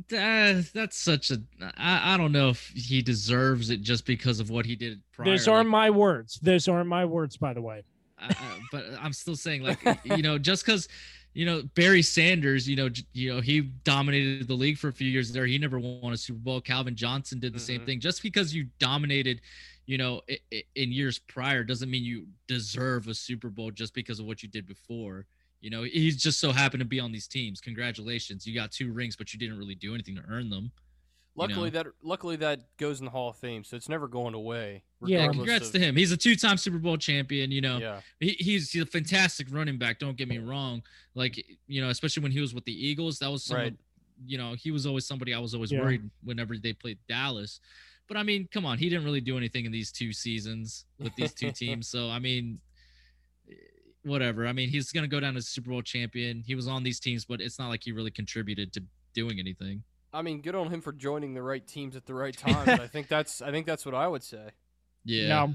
That- 0.08 0.70
that's 0.74 0.96
such 0.96 1.30
a. 1.30 1.42
I, 1.76 2.14
I 2.14 2.16
don't 2.16 2.32
know 2.32 2.48
if 2.50 2.68
he 2.74 3.02
deserves 3.02 3.70
it 3.70 3.82
just 3.82 4.04
because 4.06 4.40
of 4.40 4.50
what 4.50 4.66
he 4.66 4.76
did 4.76 5.00
prior. 5.12 5.26
Those 5.30 5.48
aren't 5.48 5.68
my 5.68 5.90
words. 5.90 6.38
Those 6.42 6.68
aren't 6.68 6.88
my 6.88 7.04
words, 7.04 7.36
by 7.36 7.52
the 7.52 7.62
way. 7.62 7.82
I- 8.18 8.26
I- 8.28 8.60
but 8.70 8.84
I'm 9.00 9.12
still 9.12 9.36
saying, 9.36 9.62
like, 9.62 9.80
you 10.04 10.22
know, 10.22 10.38
just 10.38 10.64
because, 10.64 10.88
you 11.34 11.46
know 11.46 11.62
Barry 11.74 12.02
Sanders, 12.02 12.68
you 12.68 12.76
know, 12.76 12.88
j- 12.90 13.04
you 13.14 13.34
know 13.34 13.40
he 13.40 13.60
dominated 13.62 14.46
the 14.48 14.54
league 14.54 14.76
for 14.78 14.88
a 14.88 14.92
few 14.92 15.08
years 15.08 15.32
there. 15.32 15.46
He 15.46 15.56
never 15.58 15.78
won 15.78 16.12
a 16.12 16.16
Super 16.16 16.38
Bowl. 16.40 16.60
Calvin 16.60 16.94
Johnson 16.94 17.38
did 17.40 17.54
the 17.54 17.58
same 17.60 17.80
Mhm. 17.80 17.86
thing. 17.86 18.00
Just 18.00 18.22
because 18.22 18.54
you 18.54 18.68
dominated, 18.78 19.40
you 19.86 19.96
know, 19.98 20.20
i- 20.30 20.38
i- 20.52 20.62
in 20.74 20.92
years 20.92 21.18
prior 21.18 21.64
doesn't 21.64 21.90
mean 21.90 22.04
you 22.04 22.26
deserve 22.46 23.08
a 23.08 23.14
Super 23.14 23.48
Bowl 23.48 23.70
just 23.70 23.94
because 23.94 24.20
of 24.20 24.26
what 24.26 24.42
you 24.42 24.48
did 24.48 24.66
before. 24.66 25.26
You 25.62 25.70
know, 25.70 25.84
he's 25.84 26.20
just 26.22 26.38
so 26.40 26.52
happened 26.52 26.80
to 26.80 26.84
be 26.86 27.00
on 27.00 27.12
these 27.12 27.26
teams. 27.26 27.60
Congratulations, 27.60 28.46
you 28.46 28.54
got 28.54 28.70
two 28.72 28.92
rings, 28.92 29.16
but 29.16 29.32
you 29.32 29.38
didn't 29.38 29.56
really 29.58 29.74
do 29.76 29.94
anything 29.94 30.16
to 30.16 30.22
earn 30.28 30.50
them. 30.50 30.70
Luckily 31.34 31.70
know. 31.70 31.82
that 31.84 31.86
luckily 32.02 32.36
that 32.36 32.60
goes 32.76 32.98
in 32.98 33.06
the 33.06 33.10
Hall 33.10 33.30
of 33.30 33.36
Fame, 33.36 33.64
so 33.64 33.74
it's 33.74 33.88
never 33.88 34.06
going 34.06 34.34
away. 34.34 34.82
Yeah. 35.06 35.20
Yeah, 35.20 35.28
congrats 35.32 35.68
of- 35.68 35.72
to 35.72 35.78
him. 35.78 35.96
He's 35.96 36.12
a 36.12 36.16
two-time 36.16 36.58
Super 36.58 36.76
Bowl 36.78 36.98
champion. 36.98 37.50
You 37.50 37.62
know, 37.62 37.78
Yeah. 37.78 38.00
he, 38.20 38.30
he's 38.38 38.70
he's 38.70 38.82
a 38.82 38.86
fantastic 38.86 39.46
running 39.50 39.78
back. 39.78 39.98
Don't 39.98 40.16
get 40.16 40.28
me 40.28 40.36
wrong. 40.38 40.82
Like 41.14 41.42
you 41.68 41.80
know, 41.80 41.88
especially 41.88 42.22
when 42.22 42.32
he 42.32 42.40
was 42.40 42.52
with 42.54 42.64
the 42.66 42.86
Eagles, 42.86 43.18
that 43.20 43.30
was 43.30 43.44
some. 43.44 43.56
Right. 43.56 43.74
You 44.26 44.36
know, 44.36 44.54
he 44.54 44.70
was 44.72 44.84
always 44.84 45.06
somebody 45.06 45.32
I 45.32 45.38
was 45.38 45.54
always 45.54 45.72
Yeah. 45.72 45.80
worried 45.80 46.02
whenever 46.22 46.56
they 46.58 46.74
played 46.74 46.98
Dallas. 47.08 47.60
But 48.08 48.16
I 48.18 48.24
mean, 48.24 48.46
come 48.52 48.66
on, 48.66 48.76
he 48.76 48.88
didn't 48.90 49.04
really 49.04 49.20
do 49.22 49.38
anything 49.38 49.64
in 49.64 49.72
these 49.72 49.90
two 49.90 50.12
seasons 50.12 50.84
with 50.98 51.14
these 51.16 51.32
two 51.32 51.50
teams. 51.62 51.88
So 51.88 52.10
I 52.10 52.18
mean, 52.18 52.58
whatever. 54.04 54.46
I 54.46 54.52
mean, 54.52 54.68
he's 54.68 54.90
gonna 54.92 55.08
go 55.08 55.20
down 55.20 55.36
as 55.36 55.48
Super 55.48 55.70
Bowl 55.70 55.82
champion. 55.82 56.42
He 56.46 56.54
was 56.54 56.68
on 56.68 56.82
these 56.82 57.00
teams, 57.00 57.24
but 57.24 57.40
it's 57.40 57.58
not 57.58 57.68
like 57.68 57.82
he 57.84 57.92
really 57.92 58.10
contributed 58.10 58.72
to 58.74 58.82
doing 59.14 59.38
anything. 59.38 59.82
I 60.12 60.22
mean, 60.22 60.40
good 60.42 60.54
on 60.54 60.68
him 60.70 60.80
for 60.82 60.92
joining 60.92 61.32
the 61.34 61.42
right 61.42 61.66
teams 61.66 61.96
at 61.96 62.04
the 62.06 62.14
right 62.14 62.36
time. 62.36 62.68
I 62.68 62.86
think 62.86 63.08
that's 63.08 63.40
I 63.42 63.50
think 63.50 63.66
that's 63.66 63.84
what 63.86 63.94
I 63.94 64.06
would 64.08 64.22
say. 64.22 64.50
Yeah. 65.04 65.28
Now, 65.28 65.54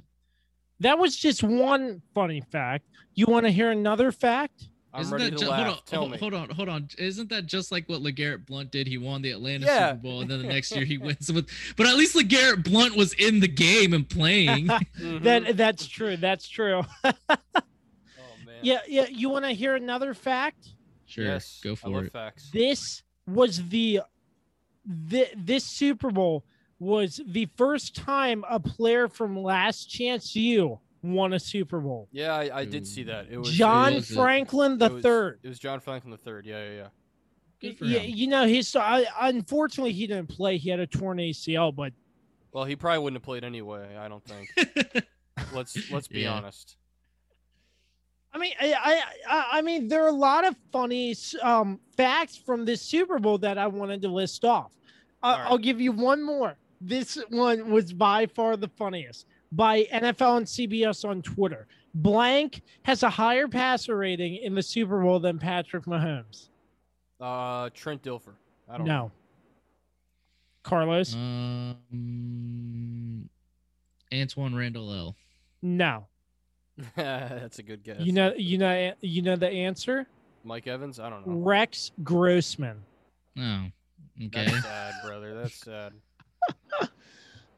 that 0.80 0.98
was 1.00 1.16
just 1.16 1.44
one 1.44 2.02
funny 2.14 2.42
fact. 2.52 2.86
You 3.14 3.26
want 3.28 3.46
to 3.46 3.52
hear 3.52 3.72
another 3.72 4.12
fact? 4.12 4.68
I'm 4.94 5.02
Isn't 5.02 5.14
ready 5.18 5.30
that 5.32 5.38
to 5.40 5.44
ju- 5.46 5.50
laugh. 5.52 5.60
hold 5.66 5.78
on, 5.78 5.84
Tell 5.86 6.00
hold, 6.00 6.12
me. 6.12 6.18
hold 6.18 6.34
on, 6.34 6.50
hold 6.50 6.70
on. 6.70 6.88
Isn't 6.98 7.30
that 7.30 7.46
just 7.46 7.72
like 7.72 7.88
what 7.90 8.02
LeGarrette 8.02 8.46
Blount 8.48 8.72
did? 8.72 8.88
He 8.88 8.98
won 8.98 9.22
the 9.22 9.32
Atlanta 9.32 9.66
Yeah. 9.66 9.90
Super 9.92 10.02
Bowl, 10.02 10.22
and 10.22 10.32
then 10.32 10.42
the 10.42 10.48
next 10.48 10.72
year 10.76 10.86
he 10.86 10.98
wins 10.98 11.32
with. 11.32 11.48
But 11.76 11.88
at 11.88 11.96
least 11.96 12.16
LeGarrette 12.16 12.64
Blount 12.64 12.96
was 12.96 13.14
in 13.14 13.40
the 13.42 13.48
game 13.48 13.94
and 13.94 14.08
playing. 14.10 14.68
Mhm. 15.00 15.24
That 15.24 15.58
that's 15.58 15.86
true. 15.88 16.18
That's 16.18 16.48
true. 16.48 16.84
Man. 18.58 18.66
Yeah, 18.66 18.80
yeah. 18.88 19.06
You 19.10 19.30
want 19.30 19.46
to 19.46 19.52
hear 19.52 19.76
another 19.76 20.14
fact? 20.14 20.70
sure, 21.06 21.24
Yes. 21.26 21.60
go 21.64 21.76
for 21.76 21.90
love 21.90 22.06
it. 22.06 22.34
This 22.54 23.04
was 23.26 23.68
the, 23.70 24.02
the 24.86 25.28
this 25.36 25.66
Super 25.66 26.12
Bowl 26.12 26.44
was 26.80 27.20
the 27.26 27.48
first 27.58 27.96
time 27.96 28.44
a 28.50 28.60
player 28.60 29.08
from 29.08 29.42
Last 29.42 29.86
Chance 29.90 30.36
U 30.36 30.80
won 31.02 31.34
a 31.34 31.40
Super 31.40 31.80
Bowl. 31.80 32.08
Yeah, 32.12 32.34
I, 32.36 32.60
I 32.60 32.66
did 32.66 32.86
see 32.88 33.04
that. 33.04 33.28
It 33.32 33.38
was 33.38 33.52
John 33.52 33.96
was? 33.96 34.12
Uh, 34.12 34.16
Franklin 34.22 34.78
the 34.78 34.90
third. 35.02 35.40
It 35.44 35.48
was 35.50 35.60
John 35.60 35.80
Franklin 35.80 36.12
the 36.12 36.18
third. 36.18 36.46
Yeah, 36.46 36.64
yeah, 36.70 36.76
yeah. 36.76 36.88
Good 37.60 37.78
for 37.80 37.86
Yeah, 37.86 38.00
him. 38.00 38.16
you 38.16 38.28
know 38.28 38.46
he's. 38.48 38.76
I, 38.76 39.06
unfortunately, 39.22 39.94
he 39.94 40.06
didn't 40.08 40.30
play. 40.30 40.58
He 40.58 40.70
had 40.70 40.80
a 40.80 40.86
torn 40.88 41.18
ACL, 41.18 41.74
but 41.76 41.92
Well, 42.52 42.66
he 42.66 42.76
probably 42.76 43.00
wouldn't 43.00 43.18
have 43.18 43.24
played 43.26 43.44
anyway. 43.44 43.96
I 43.98 44.08
don't 44.08 44.24
think. 44.24 45.06
Let's 45.54 45.90
let's 45.92 46.08
be 46.08 46.22
Yeah. 46.22 46.34
honest. 46.34 46.78
I 48.34 48.38
mean, 48.40 48.54
I, 48.60 48.74
I, 48.74 49.02
I- 49.30 49.48
I 49.58 49.62
mean, 49.62 49.88
there 49.88 50.04
are 50.04 50.10
a 50.10 50.12
lot 50.12 50.46
of 50.46 50.56
funny 50.72 51.16
um, 51.42 51.80
facts 51.96 52.36
from 52.38 52.66
this 52.66 52.82
Super 52.82 53.18
Bowl 53.20 53.38
that 53.40 53.58
I 53.58 53.68
wanted 53.68 54.02
to 54.04 54.10
list 54.10 54.44
off. 54.46 54.72
I, 55.24 55.32
All 55.32 55.38
right. 55.40 55.48
I'll 55.52 55.58
give 55.58 55.82
you 55.82 55.92
one 55.92 56.22
more. 56.24 56.56
This 56.80 57.18
one 57.30 57.72
was 57.72 57.92
by 57.94 58.28
far 58.28 58.56
the 58.58 58.68
funniest 58.68 59.26
by 59.52 59.84
NFL 59.94 60.38
and 60.38 60.46
CBS 60.46 61.08
on 61.08 61.22
Twitter. 61.24 61.68
Blank 61.96 62.62
has 62.84 63.02
a 63.02 63.10
higher 63.10 63.48
passer 63.48 63.98
rating 63.98 64.36
in 64.36 64.54
the 64.54 64.62
Super 64.62 65.02
Bowl 65.02 65.20
than 65.20 65.40
Patrick 65.40 65.86
Mahomes. 65.86 66.50
Uh, 67.20 67.72
Trent 67.74 68.04
Dilfer. 68.04 68.36
I 68.70 68.78
don't 68.78 68.86
No. 68.86 69.12
Carlos? 70.62 71.16
Um, 71.16 71.78
Antwaan 74.12 74.56
Randle 74.56 74.94
El. 74.94 75.16
no. 75.62 76.08
Know. 76.78 76.86
That's 76.96 77.60
a 77.60 77.64
good 77.64 77.84
guess. 77.84 78.00
You 78.00 78.14
know, 78.14 78.34
you 78.36 78.58
know, 78.58 78.94
you 79.02 79.22
know 79.22 79.36
the 79.36 79.50
answer. 79.50 80.08
Mike 80.44 80.68
Evans. 80.68 81.00
I 81.00 81.10
don't 81.10 81.26
know. 81.28 81.34
Rex 81.34 81.92
Grossman. 82.04 82.84
Oh, 83.38 83.66
okay. 84.26 84.46
That's 84.46 84.64
sad, 84.64 84.94
brother. 85.04 85.36
That's 85.36 85.56
sad. 85.56 85.94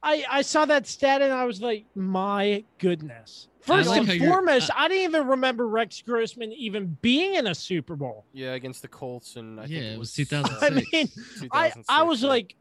I, 0.03 0.25
I 0.29 0.41
saw 0.43 0.65
that 0.65 0.87
stat 0.87 1.21
and 1.21 1.33
I 1.33 1.43
was 1.45 1.61
like, 1.61 1.85
my 1.93 2.63
goodness. 2.77 3.49
First 3.61 3.89
like 3.89 4.07
and 4.07 4.23
foremost, 4.23 4.69
uh, 4.69 4.73
I 4.77 4.87
didn't 4.87 5.03
even 5.03 5.27
remember 5.27 5.67
Rex 5.67 6.01
Grossman 6.01 6.53
even 6.53 6.97
being 7.01 7.35
in 7.35 7.47
a 7.47 7.53
Super 7.53 7.95
Bowl. 7.97 8.25
Yeah, 8.31 8.53
against 8.53 8.81
the 8.81 8.87
Colts, 8.87 9.35
and 9.35 9.59
I 9.59 9.63
Yeah, 9.63 9.67
think 9.67 9.83
it 9.83 9.93
it 9.93 9.99
was 9.99 10.17
was. 10.17 10.27
2006. 10.27 10.63
I 11.43 11.45
mean, 11.45 11.49
I, 11.51 11.73
I 11.89 12.03
was 12.03 12.23
yeah. 12.23 12.29
like, 12.29 12.55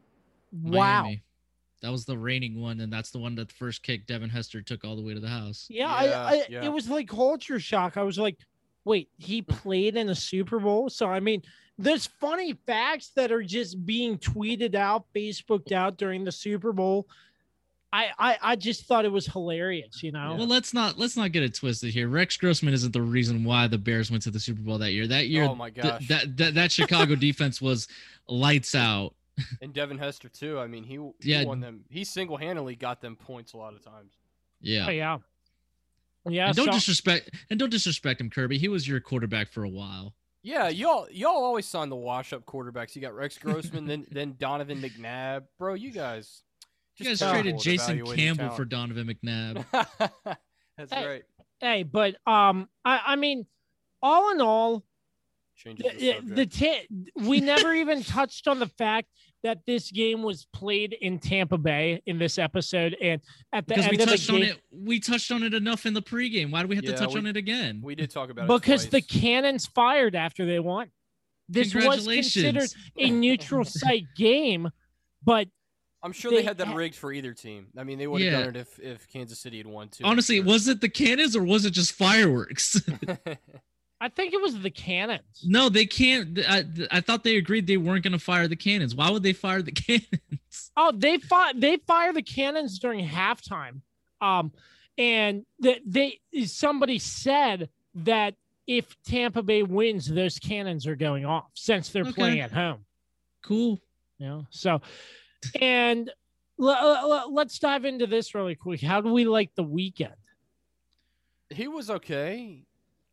wow. 0.52 1.02
Miami. 1.02 1.22
That 1.80 1.92
was 1.92 2.04
the 2.04 2.18
reigning 2.18 2.60
one, 2.60 2.80
and 2.80 2.92
that's 2.92 3.10
the 3.10 3.18
one 3.18 3.34
that 3.36 3.48
the 3.48 3.54
first 3.54 3.82
kick 3.82 4.06
Devin 4.06 4.30
Hester 4.30 4.62
took 4.62 4.84
all 4.84 4.96
the 4.96 5.02
way 5.02 5.14
to 5.14 5.20
the 5.20 5.28
house. 5.28 5.66
Yeah, 5.70 6.02
Yeah, 6.02 6.22
I, 6.24 6.32
I 6.32 6.46
yeah. 6.48 6.64
it 6.64 6.72
was 6.72 6.88
like 6.88 7.08
culture 7.08 7.60
shock. 7.60 7.96
I 7.96 8.02
was 8.02 8.18
like, 8.18 8.36
wait, 8.84 9.08
he 9.16 9.40
hmm. 9.40 9.52
played 9.52 9.96
in 9.96 10.08
a 10.08 10.14
Super 10.14 10.58
Bowl? 10.58 10.90
So 10.90 11.06
I 11.06 11.20
mean, 11.20 11.42
there's 11.78 12.06
funny 12.06 12.54
facts 12.66 13.12
that 13.14 13.30
are 13.30 13.42
just 13.42 13.84
being 13.86 14.18
tweeted 14.18 14.74
out, 14.74 15.04
Facebooked 15.14 15.72
out 15.72 15.96
during 15.96 16.24
the 16.24 16.32
Super 16.32 16.72
Bowl. 16.72 17.06
I, 17.90 18.08
I, 18.18 18.38
I 18.42 18.56
just 18.56 18.84
thought 18.84 19.06
it 19.06 19.12
was 19.12 19.26
hilarious, 19.26 20.02
you 20.02 20.12
know. 20.12 20.34
Well, 20.36 20.46
let's 20.46 20.74
not 20.74 20.98
let's 20.98 21.16
not 21.16 21.32
get 21.32 21.42
it 21.42 21.54
twisted 21.54 21.94
here. 21.94 22.08
Rex 22.08 22.36
Grossman 22.36 22.74
isn't 22.74 22.92
the 22.92 23.00
reason 23.00 23.44
why 23.44 23.66
the 23.66 23.78
Bears 23.78 24.10
went 24.10 24.22
to 24.24 24.30
the 24.30 24.40
Super 24.40 24.60
Bowl 24.60 24.76
that 24.78 24.92
year. 24.92 25.06
That 25.06 25.28
year, 25.28 25.44
Oh 25.44 25.54
my 25.54 25.70
th- 25.70 25.86
gosh. 25.86 26.08
that, 26.08 26.36
that 26.36 26.54
that 26.54 26.72
Chicago 26.72 27.14
defense 27.16 27.62
was 27.62 27.88
lights 28.28 28.74
out. 28.74 29.14
And 29.62 29.72
Devin 29.72 29.98
Hester 29.98 30.28
too. 30.28 30.58
I 30.58 30.66
mean, 30.66 30.84
he, 30.84 30.94
he 30.94 31.32
Yeah. 31.32 31.44
won 31.44 31.60
them. 31.60 31.84
He 31.88 32.04
single 32.04 32.36
handedly 32.36 32.74
got 32.76 33.00
them 33.00 33.16
points 33.16 33.52
a 33.52 33.56
lot 33.56 33.74
of 33.74 33.84
times. 33.84 34.12
Yeah. 34.60 34.86
Oh, 34.86 34.90
yeah. 34.90 35.18
Yeah. 36.28 36.46
and 36.48 36.56
don't 36.56 36.66
so- 36.66 36.72
disrespect 36.72 37.30
and 37.50 37.58
don't 37.58 37.70
disrespect 37.70 38.20
him, 38.20 38.28
Kirby. 38.30 38.58
He 38.58 38.68
was 38.68 38.86
your 38.86 39.00
quarterback 39.00 39.50
for 39.50 39.64
a 39.64 39.68
while. 39.68 40.14
Yeah, 40.42 40.68
y'all 40.68 41.08
y'all 41.10 41.32
always 41.44 41.66
sign 41.66 41.88
the 41.88 41.96
wash 41.96 42.32
up 42.32 42.44
quarterbacks. 42.46 42.94
You 42.94 43.02
got 43.02 43.14
Rex 43.14 43.36
Grossman, 43.42 43.86
then 43.86 44.06
then 44.10 44.36
Donovan 44.38 44.80
McNabb. 44.80 45.44
Bro, 45.58 45.74
you 45.74 45.90
guys. 45.90 46.42
You 46.96 47.06
guys 47.06 47.20
traded 47.20 47.58
Jason 47.60 48.04
Campbell 48.06 48.50
for. 48.50 48.64
Donovan 48.64 49.06
McNabb. 49.06 49.64
That's 50.76 50.92
Hey, 50.92 51.06
right. 51.06 51.22
hey, 51.60 51.82
but 51.84 52.16
um, 52.26 52.68
I, 52.84 53.00
I 53.06 53.16
mean, 53.16 53.46
all 54.02 54.32
in 54.32 54.40
all, 54.40 54.84
the, 55.64 55.74
the 55.74 55.82
the, 55.82 56.12
subject. 56.12 56.34
the 56.36 56.46
ta- 56.46 57.24
we 57.28 57.40
never 57.40 57.72
even 57.74 58.02
touched 58.04 58.46
on 58.48 58.58
the 58.58 58.66
fact 58.68 59.08
that 59.44 59.58
this 59.66 59.90
game 59.90 60.22
was 60.22 60.46
played 60.52 60.94
in 61.00 61.18
Tampa 61.18 61.58
Bay 61.58 62.02
in 62.06 62.18
this 62.18 62.38
episode, 62.38 62.96
and 63.00 63.20
at 63.52 63.66
the 63.66 63.74
Because 63.74 63.90
we 63.90 63.92
end 63.92 64.00
of 64.02 64.06
the 64.08 64.12
touched 64.16 64.30
on 64.30 64.40
game, 64.40 64.50
it. 64.50 64.60
We 64.72 65.00
touched 65.00 65.30
on 65.30 65.42
it 65.42 65.54
enough 65.54 65.86
in 65.86 65.94
the 65.94 66.02
pregame. 66.02 66.50
Why 66.50 66.62
do 66.62 66.68
we 66.68 66.76
have 66.76 66.84
Yeah, 66.84 66.92
to 66.92 66.96
touch 66.96 67.14
we- 67.14 67.20
on 67.20 67.26
it 67.26 67.36
again? 67.36 67.80
we 67.82 67.94
did 67.94 68.10
talk 68.10 68.30
about 68.30 68.44
it 68.44 68.60
because 68.60 68.88
the 68.88 69.00
cannons 69.00 69.66
fired 69.66 70.14
after 70.16 70.44
they 70.44 70.58
won. 70.58 70.90
This 71.48 71.74
was 71.74 72.04
considered 72.06 72.68
a 72.96 73.10
neutral 73.10 73.64
site 73.64 74.04
game, 74.16 74.70
but 75.24 75.48
I'm 76.02 76.12
sure 76.12 76.30
they 76.30 76.38
they 76.38 76.42
had 76.42 76.58
that 76.58 76.68
ha- 76.68 76.74
rigged 76.74 76.94
for 76.94 77.12
either 77.12 77.32
team. 77.32 77.68
I 77.76 77.84
mean, 77.84 77.98
they 77.98 78.06
would 78.06 78.20
have 78.22 78.32
Yeah. 78.32 78.38
done 78.40 78.48
it 78.50 78.56
if, 78.56 78.78
if 78.78 79.08
Kansas 79.08 79.38
City 79.40 79.58
had 79.58 79.66
won 79.66 79.88
too. 79.88 80.04
Honestly, 80.04 80.36
Sure. 80.36 80.44
was 80.44 80.68
it 80.68 80.80
the 80.80 80.88
cannons 80.88 81.34
or 81.34 81.42
was 81.42 81.64
it 81.64 81.70
just 81.70 81.92
fireworks? 81.92 82.80
I 84.00 84.08
think 84.08 84.32
it 84.32 84.40
was 84.40 84.58
the 84.60 84.70
cannons. 84.70 85.44
no, 85.44 85.68
they 85.68 85.84
can't. 85.86 86.38
I, 86.48 86.64
I 86.90 87.00
thought 87.00 87.24
they 87.24 87.36
agreed 87.36 87.66
they 87.66 87.76
weren't 87.76 88.04
going 88.04 88.12
to 88.12 88.18
fire 88.18 88.46
the 88.46 88.54
cannons. 88.56 88.94
Why 88.94 89.10
would 89.10 89.22
they 89.24 89.32
fire 89.32 89.60
the 89.60 89.72
cannons? 89.86 90.70
Oh, 90.76 90.92
they 90.94 91.18
fought. 91.18 91.58
They 91.58 91.78
fire 91.78 92.12
the 92.12 92.22
cannons 92.22 92.78
during 92.78 93.06
halftime. 93.06 93.80
Um, 94.20 94.52
and 94.96 95.44
that 95.60 95.80
they 95.86 96.20
somebody 96.46 96.98
said 96.98 97.68
that 97.96 98.34
if 98.66 98.96
Tampa 99.02 99.42
Bay 99.42 99.62
wins, 99.64 100.06
those 100.06 100.38
cannons 100.38 100.86
are 100.86 100.96
going 100.96 101.24
off 101.24 101.50
since 101.54 101.88
they're 101.90 102.02
Okay. 102.02 102.12
playing 102.12 102.40
at 102.40 102.52
home. 102.52 102.84
Cool. 103.42 103.80
You 104.18 104.26
know, 104.26 104.46
so 104.50 104.80
and 105.60 106.10
l- 106.60 106.68
l- 106.70 107.12
l- 107.12 107.32
let's 107.34 107.58
dive 107.58 107.84
into 107.84 108.06
this 108.08 108.34
really 108.34 108.54
quick. 108.56 108.80
How 108.80 109.00
do 109.00 109.12
we 109.12 109.24
like 109.24 109.54
the 109.54 109.64
Weeknd? 109.64 110.12
he 111.50 111.66
was 111.68 111.88
okay. 111.90 112.64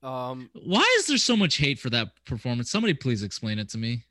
Um, 0.06 0.50
Why 0.54 0.86
is 1.00 1.08
there 1.08 1.18
so 1.18 1.36
much 1.36 1.58
hate 1.58 1.80
for 1.80 1.90
that 1.90 2.10
performance? 2.26 2.70
Somebody 2.70 2.94
please 2.94 3.24
explain 3.24 3.60
it 3.60 3.70
to 3.70 3.78
me. 3.78 4.04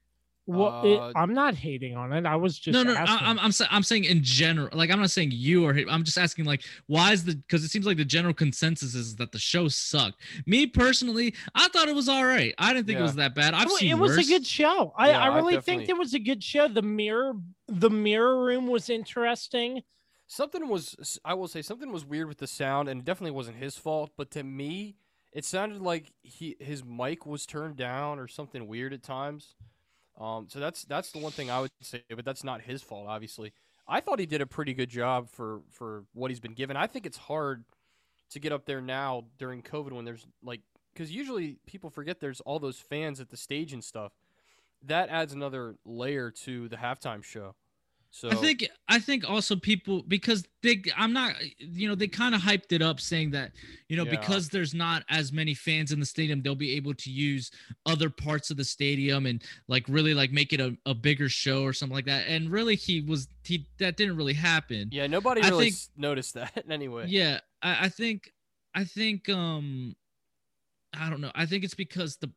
Well, 0.47 0.69
Uh, 0.85 1.09
it, 1.09 1.13
I'm 1.17 1.33
not 1.33 1.55
hating 1.55 1.97
on 1.97 2.13
it. 2.13 2.27
I 2.27 2.37
was 2.37 2.59
just 2.59 2.75
no, 2.75 2.83
no, 2.83 2.95
asking. 2.95 3.27
I, 3.27 3.31
I'm 3.31 3.39
I'm 3.39 3.53
I'm 3.71 3.83
saying 3.83 4.05
in 4.05 4.23
general. 4.23 4.69
Like 4.77 4.91
I'm 4.91 5.01
not 5.01 5.11
saying 5.11 5.31
you 5.33 5.65
are. 5.67 5.75
I'm 5.89 6.05
just 6.05 6.19
asking 6.19 6.45
like 6.45 6.63
why 6.87 7.13
is 7.13 7.25
the 7.25 7.35
because 7.37 7.65
it 7.65 7.71
seems 7.71 7.87
like 7.87 7.97
the 7.97 8.05
general 8.05 8.35
consensus 8.35 8.95
is 8.95 9.17
that 9.17 9.33
the 9.33 9.39
show 9.39 9.69
sucked. 9.69 10.21
Me 10.45 10.67
personally, 10.67 11.35
I 11.55 11.69
thought 11.69 11.89
it 11.89 11.95
was 11.95 12.11
all 12.11 12.27
right. 12.27 12.55
I 12.59 12.75
didn't 12.75 12.87
think 12.87 12.99
it 12.99 13.03
was 13.03 13.15
that 13.15 13.35
bad. 13.35 13.55
I've 13.55 13.69
Well, 13.69 13.77
seen 13.79 13.91
it 13.93 13.99
was 13.99 14.17
worse. 14.19 14.27
a 14.27 14.29
good 14.29 14.47
show. 14.47 14.93
I, 14.99 15.11
Yeah, 15.11 15.21
I 15.21 15.29
I 15.29 15.37
really 15.37 15.55
definitely- 15.55 15.87
think 15.87 15.89
it 15.89 15.97
was 15.99 16.13
a 16.13 16.19
good 16.19 16.45
show. 16.45 16.69
The 16.69 16.83
mirror, 16.83 17.33
the 17.69 17.89
mirror 17.89 18.45
room 18.45 18.67
was 18.67 18.91
interesting. 18.91 19.83
something 20.27 20.69
was 20.69 21.19
I 21.25 21.33
will 21.33 21.49
say 21.49 21.63
something 21.63 21.91
was 21.91 22.05
weird 22.05 22.29
with 22.29 22.39
the 22.39 22.47
sound, 22.47 22.91
and 22.91 23.03
definitely 23.03 23.31
wasn't 23.31 23.57
his 23.57 23.77
fault. 23.79 24.11
But 24.19 24.31
to 24.33 24.43
me, 24.43 24.97
it 25.35 25.45
sounded 25.45 25.83
like 25.83 26.13
he 26.23 26.57
his 26.61 26.85
mic 26.85 27.27
was 27.27 27.45
turned 27.45 27.77
down 27.77 28.19
or 28.19 28.29
something 28.29 28.67
weird 28.69 28.93
at 28.93 29.03
times. 29.03 29.57
Um, 30.19 30.47
so 30.49 30.61
that's 30.61 30.85
that's 30.85 31.11
the 31.11 31.19
one 31.19 31.33
thing 31.33 31.51
I 31.51 31.61
would 31.61 31.71
say, 31.83 32.03
but 32.09 32.25
that's 32.25 32.45
not 32.45 32.63
his 32.63 32.83
fault, 32.83 33.09
obviously. 33.09 33.53
I 33.87 34.01
thought 34.01 34.21
he 34.21 34.27
did 34.27 34.41
a 34.41 34.47
pretty 34.47 34.73
good 34.73 34.89
job 34.89 35.29
for 35.29 35.63
for 35.73 36.05
what 36.15 36.31
he's 36.31 36.41
been 36.41 36.55
given. 36.55 36.77
I 36.77 36.87
think 36.87 37.05
it's 37.05 37.19
hard 37.19 37.65
to 38.31 38.39
get 38.39 38.53
up 38.53 38.65
there 38.65 38.81
now 38.81 39.25
during 39.37 39.61
COVID 39.61 39.93
when 39.93 40.05
there's 40.05 40.25
like 40.43 40.61
because 40.95 41.11
usually 41.11 41.59
people 41.67 41.91
forget 41.91 42.21
there's 42.21 42.41
all 42.43 42.61
those 42.61 42.79
fans 42.79 43.21
at 43.21 43.29
the 43.29 43.37
stage 43.37 43.73
and 43.73 43.83
stuff. 43.83 44.13
That 44.87 45.09
adds 45.09 45.33
another 45.33 45.75
layer 45.85 46.31
to 46.45 46.69
the 46.69 46.77
halftime 46.77 47.25
show. 47.25 47.57
So 48.17 48.31
I 48.31 48.37
think 48.37 48.69
I 48.89 49.01
think 49.01 49.29
also 49.29 49.57
people 49.57 50.05
because 50.07 50.45
they 50.63 50.81
I'm 50.97 51.13
not 51.13 51.35
you 51.59 51.89
know 51.89 51.97
they 51.97 52.07
kind 52.07 52.33
of 52.33 52.41
hyped 52.41 52.71
it 52.71 52.81
up 52.81 53.01
saying 53.01 53.33
that 53.33 53.51
you 53.89 53.97
know 53.97 54.05
Yeah. 54.05 54.13
because 54.13 54.49
there's 54.51 54.73
not 54.73 55.03
as 55.09 55.33
many 55.33 55.53
fans 55.53 55.91
in 55.91 55.99
the 55.99 56.07
stadium 56.07 56.41
they'll 56.41 56.55
be 56.55 56.75
able 56.77 56.95
to 56.95 57.11
use 57.11 57.51
other 57.87 58.09
parts 58.11 58.51
of 58.53 58.57
the 58.57 58.63
stadium 58.65 59.27
and 59.27 59.43
like 59.67 59.85
really 59.89 60.15
like 60.15 60.31
make 60.31 60.53
it 60.53 60.61
a, 60.61 60.77
a 60.87 60.95
bigger 60.95 61.29
show 61.29 61.65
or 61.65 61.73
something 61.73 61.97
like 61.97 62.05
that. 62.07 62.29
And 62.29 62.51
really 62.53 62.77
he 62.77 63.01
was 63.01 63.27
he 63.43 63.67
that 63.81 63.97
didn't 63.97 64.17
really 64.17 64.35
happen. 64.35 64.91
Yeah, 64.93 65.09
nobody 65.09 65.43
I 65.43 65.49
really 65.49 65.71
think- 65.73 65.91
noticed 65.97 66.35
that 66.35 66.65
anyway. 66.71 67.07
yeah 67.09 67.41
I, 67.63 67.87
I 67.87 67.89
think 67.89 68.31
I 68.77 68.85
think 68.85 69.29
um 69.29 69.97
I 70.97 71.11
don't 71.11 71.21
know. 71.21 71.33
I 71.35 71.47
think 71.47 71.65
it's 71.65 71.75
because 71.75 72.17
the 72.19 72.31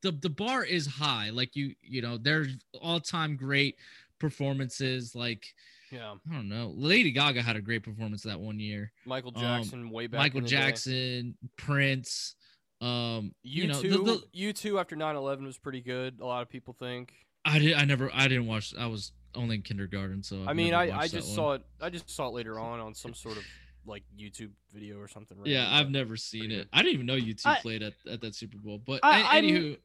the 0.00 0.12
the 0.12 0.30
bar 0.30 0.64
is 0.64 0.86
high. 0.86 1.28
Like 1.30 1.54
you 1.56 1.74
you 1.82 2.00
know 2.00 2.16
they're 2.16 2.46
all 2.80 3.00
time 3.00 3.36
great 3.36 3.76
performances 4.18 5.14
like 5.14 5.44
Yeah, 5.90 6.14
I 6.30 6.34
don't 6.34 6.48
know. 6.48 6.72
Lady 6.76 7.12
Gaga 7.12 7.42
had 7.42 7.56
a 7.56 7.60
great 7.60 7.82
performance 7.82 8.22
that 8.22 8.40
one 8.40 8.58
year. 8.58 8.92
Michael 9.06 9.32
Um, 9.34 9.40
Jackson 9.42 9.90
way 9.90 10.06
back. 10.06 10.18
Michael 10.18 10.38
in 10.38 10.44
the 10.44 10.50
day. 10.50 10.56
Jackson, 10.56 11.36
Prince. 11.56 12.34
Um, 12.80 13.34
You, 13.42 13.62
you 13.62 13.68
know, 13.68 13.80
two, 13.80 13.90
the, 13.90 13.98
the, 14.34 14.52
U2 14.52 14.80
after 14.80 14.96
9-11 14.96 15.44
was 15.46 15.56
pretty 15.58 15.80
good. 15.80 16.18
A 16.20 16.26
lot 16.26 16.42
of 16.42 16.48
people 16.50 16.74
think. 16.78 17.12
I 17.44 17.58
did. 17.58 17.74
I 17.74 17.84
never. 17.84 18.10
I 18.12 18.26
didn't 18.28 18.46
watch. 18.46 18.74
I 18.78 18.86
was 18.86 19.12
only 19.34 19.56
in 19.56 19.62
kindergarten, 19.62 20.22
so 20.22 20.44
I 20.44 20.50
I've 20.50 20.56
mean, 20.56 20.72
I, 20.74 20.84
I 20.84 20.96
watched 20.96 21.12
that 21.12 21.16
just 21.18 21.28
one. 21.28 21.34
saw 21.36 21.52
it. 21.52 21.62
I 21.80 21.90
just 21.90 22.08
saw 22.10 22.28
it 22.28 22.34
later 22.34 22.58
on 22.58 22.80
on 22.80 22.94
some 22.94 23.12
sort 23.14 23.36
of 23.36 23.44
like 23.86 24.02
YouTube 24.18 24.50
video 24.72 24.98
or 24.98 25.08
something. 25.08 25.36
Yeah, 25.44 25.60
random, 25.64 25.74
I've 25.78 25.90
never 25.90 26.16
seen 26.16 26.50
it. 26.50 26.56
good. 26.56 26.68
I 26.72 26.78
didn't 26.82 26.94
even 26.94 27.06
know 27.06 27.16
YouTube 27.16 27.46
I- 27.46 27.60
played 27.60 27.82
at, 27.82 27.92
at 28.10 28.20
that 28.22 28.34
Super 28.34 28.56
Bowl. 28.58 28.80
But 28.84 29.00
I- 29.02 29.20
a- 29.20 29.24
I'm- 29.24 29.44
anywho. 29.44 29.78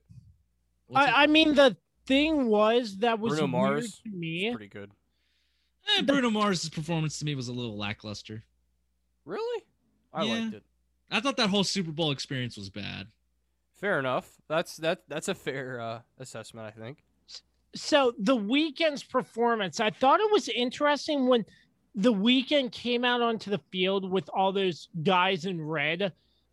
I, 0.96 1.24
I 1.24 1.28
mean, 1.28 1.54
the 1.54 1.76
thing 2.10 2.47
was 2.47 2.97
that 2.97 3.20
was 3.20 3.38
Bruno 3.39 3.43
weird 3.43 3.51
Mars 3.74 4.01
to 4.03 4.10
me. 4.12 4.49
Pretty 4.51 4.68
good. 4.68 4.91
Eh, 5.97 6.01
Bruno 6.01 6.30
Mars' 6.30 6.68
performance 6.70 7.18
to 7.20 7.26
me 7.26 7.36
was 7.36 7.47
a 7.47 7.53
little 7.53 7.78
lackluster. 7.78 8.43
Really? 9.26 9.64
I 10.14 10.24
Yeah. 10.26 10.34
liked 10.34 10.53
it. 10.55 10.64
I 11.12 11.20
thought 11.22 11.38
that 11.38 11.49
whole 11.49 11.64
Super 11.64 11.91
Bowl 11.91 12.12
experience 12.12 12.57
was 12.57 12.70
bad. 12.70 13.07
Fair 13.76 13.97
enough. 13.99 14.30
That's 14.47 14.76
that. 14.78 15.03
That's 15.07 15.28
a 15.30 15.36
fair 15.36 15.80
uh, 15.80 16.01
assessment, 16.18 16.68
I 16.68 16.72
think. 16.72 17.03
So 17.76 18.14
the 18.20 18.36
Weeknd's 18.36 19.03
performance, 19.03 19.80
I 19.80 19.91
thought 19.91 20.20
it 20.20 20.32
was 20.32 20.49
interesting 20.49 21.28
when 21.28 21.45
the 21.95 22.12
Weeknd 22.14 22.72
came 22.72 23.05
out 23.05 23.22
onto 23.22 23.49
the 23.51 23.60
field 23.72 24.10
with 24.12 24.30
all 24.34 24.51
those 24.51 24.89
guys 25.03 25.45
in 25.45 25.62
red 25.62 26.12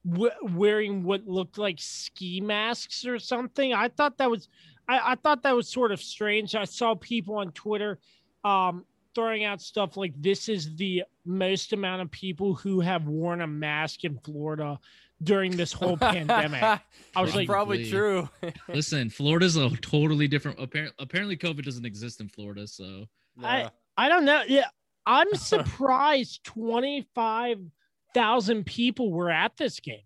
w- 0.09 0.31
wearing 0.55 1.03
what 1.05 1.27
looked 1.27 1.59
like 1.59 1.77
ski 1.81 2.41
masks 2.41 3.05
or 3.07 3.19
something. 3.19 3.73
I 3.73 3.89
thought 3.89 4.19
that 4.19 4.31
was, 4.31 4.49
I, 4.89 5.13
I 5.13 5.15
thought 5.17 5.43
that 5.43 5.55
was 5.57 5.69
sort 5.69 5.93
of 5.93 6.01
strange. 6.01 6.55
I 6.55 6.65
saw 6.65 6.95
people 6.95 7.37
on 7.37 7.53
Twitter 7.53 7.99
um, 8.45 8.85
throwing 9.15 9.45
out 9.45 9.61
stuff 9.61 9.97
like 9.97 10.13
this 10.21 10.49
is 10.49 10.75
the 10.77 11.05
most 11.25 11.73
amount 11.73 12.03
of 12.03 12.11
people 12.11 12.55
who 12.55 12.81
have 12.81 13.07
worn 13.07 13.41
a 13.41 13.47
mask 13.47 14.05
in 14.05 14.19
Florida 14.19 14.79
during 15.23 15.57
this 15.57 15.73
whole 15.73 15.97
pandemic. 16.13 16.63
I 16.63 16.81
was 17.17 17.31
It's 17.31 17.37
like, 17.37 17.49
probably 17.49 17.91
Probably. 17.91 17.91
true. 17.91 18.29
Listen, 18.69 19.09
Florida's 19.11 19.57
a 19.57 19.71
totally 19.79 20.29
different. 20.29 20.61
Apparently, 20.61 20.95
apparently, 20.99 21.37
COVID 21.37 21.65
doesn't 21.65 21.87
exist 21.87 22.21
in 22.21 22.29
Florida, 22.29 22.67
so 22.67 23.07
Yeah. 23.41 23.71
I 23.97 24.09
don't 24.11 24.25
know. 24.27 24.43
Yeah, 24.47 24.67
I'm 25.07 25.33
surprised 25.35 26.45
25,000 26.45 28.67
people 28.67 29.11
were 29.13 29.31
at 29.31 29.57
this 29.57 29.81
game. 29.81 30.01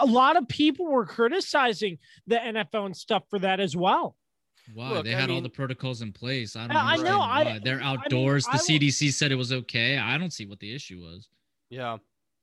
A 0.00 0.06
lot 0.06 0.36
of 0.36 0.48
people 0.48 0.86
were 0.86 1.04
criticizing 1.06 1.98
the 2.26 2.36
NFL 2.36 2.86
and 2.86 2.96
stuff 2.96 3.24
for 3.28 3.38
that 3.40 3.60
as 3.60 3.76
well. 3.76 4.16
Why 4.74 4.90
Look, 4.90 5.04
they 5.04 5.14
I 5.14 5.20
had 5.20 5.30
all 5.30 5.40
the 5.40 5.48
protocols 5.48 6.02
in 6.02 6.12
place? 6.12 6.56
I 6.56 6.66
don't. 6.66 6.76
I- 6.76 6.80
I 6.80 6.92
understand 6.94 7.04
know, 7.14 7.20
I- 7.22 7.58
They're 7.62 7.74
I 7.82 7.90
mean, 7.92 7.98
outdoors. 8.00 8.46
I 8.48 8.52
the 8.52 8.56
will- 8.56 8.80
CDC 8.80 9.10
said 9.12 9.30
it 9.32 9.36
was 9.36 9.52
okay. 9.52 9.96
I 9.98 10.18
don't 10.18 10.32
see 10.32 10.46
what 10.46 10.58
the 10.60 10.74
issue 10.74 11.00
was. 11.00 11.28
yeah. 11.70 11.98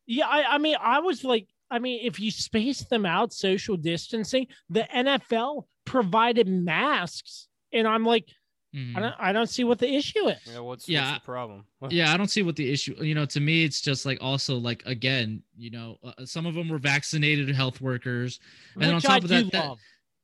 Yeah, 0.06 0.28
I, 0.28 0.56
I 0.56 0.58
mean, 0.58 0.76
I 0.82 1.00
was 1.00 1.24
like, 1.24 1.48
I 1.72 1.80
mean, 1.80 2.02
if 2.04 2.20
you 2.20 2.30
space 2.30 2.82
them 2.84 3.06
out, 3.06 3.32
social 3.32 3.78
distancing, 3.78 4.48
the 4.70 4.84
NFL 4.94 5.64
provided 5.86 6.48
masks, 6.50 7.48
and 7.72 7.88
I'm 7.88 8.04
like, 8.06 8.28
Mhm. 8.74 8.98
I 8.98 9.00
don't, 9.00 9.16
I 9.20 9.32
don't 9.34 9.50
see 9.50 9.64
what 9.64 9.78
the 9.80 9.94
issue 9.94 10.28
is. 10.30 10.40
Yeah. 10.46 10.60
What's, 10.60 10.90
Yeah. 10.90 11.12
what's 11.12 11.22
the 11.22 11.26
problem? 11.26 11.66
yeah 11.92 12.14
i 12.14 12.18
don't 12.18 12.30
see 12.30 12.44
what 12.44 12.56
the 12.56 12.72
issue 12.72 12.96
you 13.04 13.14
know 13.14 13.26
to 13.26 13.42
me 13.42 13.66
it's 13.66 13.82
just 13.82 14.06
like 14.06 14.18
also 14.22 14.56
like 14.56 14.82
again 14.86 15.44
you 15.58 15.70
know 15.70 15.98
uh, 16.04 16.26
some 16.26 16.46
of 16.46 16.56
them 16.56 16.70
were 16.70 16.78
vaccinated 16.80 17.54
health 17.54 17.82
workers 17.82 18.40
and 18.80 18.90
on 18.94 19.02
top 19.02 19.12
I 19.12 19.18
of 19.18 19.28
that, 19.28 19.52
that 19.52 19.76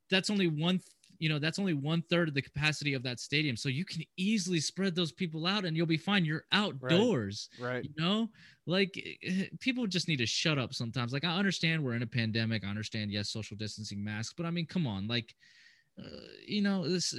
that's 0.10 0.30
only 0.30 0.47
one 0.47 0.78
th- 0.78 0.86
you 1.18 1.28
know 1.28 1.38
that's 1.38 1.60
only 1.60 1.74
one 1.74 2.02
third 2.04 2.30
of 2.30 2.34
the 2.34 2.41
capacity 2.41 2.93
of 2.93 3.04
that 3.04 3.20
stadium 3.20 3.58
so 3.58 3.68
you 3.68 3.84
can 3.84 4.04
easily 4.16 4.62
spread 4.62 4.95
those 4.95 5.12
people 5.12 5.45
out 5.45 5.66
and 5.66 5.76
you'll 5.76 5.86
be 5.86 5.97
fine 5.97 6.24
you're 6.24 6.45
outdoors 6.54 7.50
Right. 7.60 7.84
you 7.84 7.91
know 7.97 8.30
like 8.66 8.97
eh, 9.24 9.47
people 9.60 9.86
just 9.86 10.08
need 10.08 10.18
to 10.20 10.26
shut 10.26 10.58
up 10.58 10.74
sometimes 10.74 11.12
like 11.12 11.26
i 11.26 11.38
understand 11.38 11.84
we're 11.84 11.95
in 11.95 12.04
a 12.04 12.08
pandemic 12.08 12.64
i 12.64 12.70
understand 12.70 13.12
yes 13.12 13.30
social 13.30 13.58
distancing 13.58 14.02
masks 14.02 14.34
but 14.38 14.45
i 14.45 14.50
mean 14.50 14.66
come 14.66 14.88
on 14.88 15.08
like 15.08 15.36
uh, 16.00 16.04
you 16.47 16.62
know 16.62 16.88
this 16.88 17.14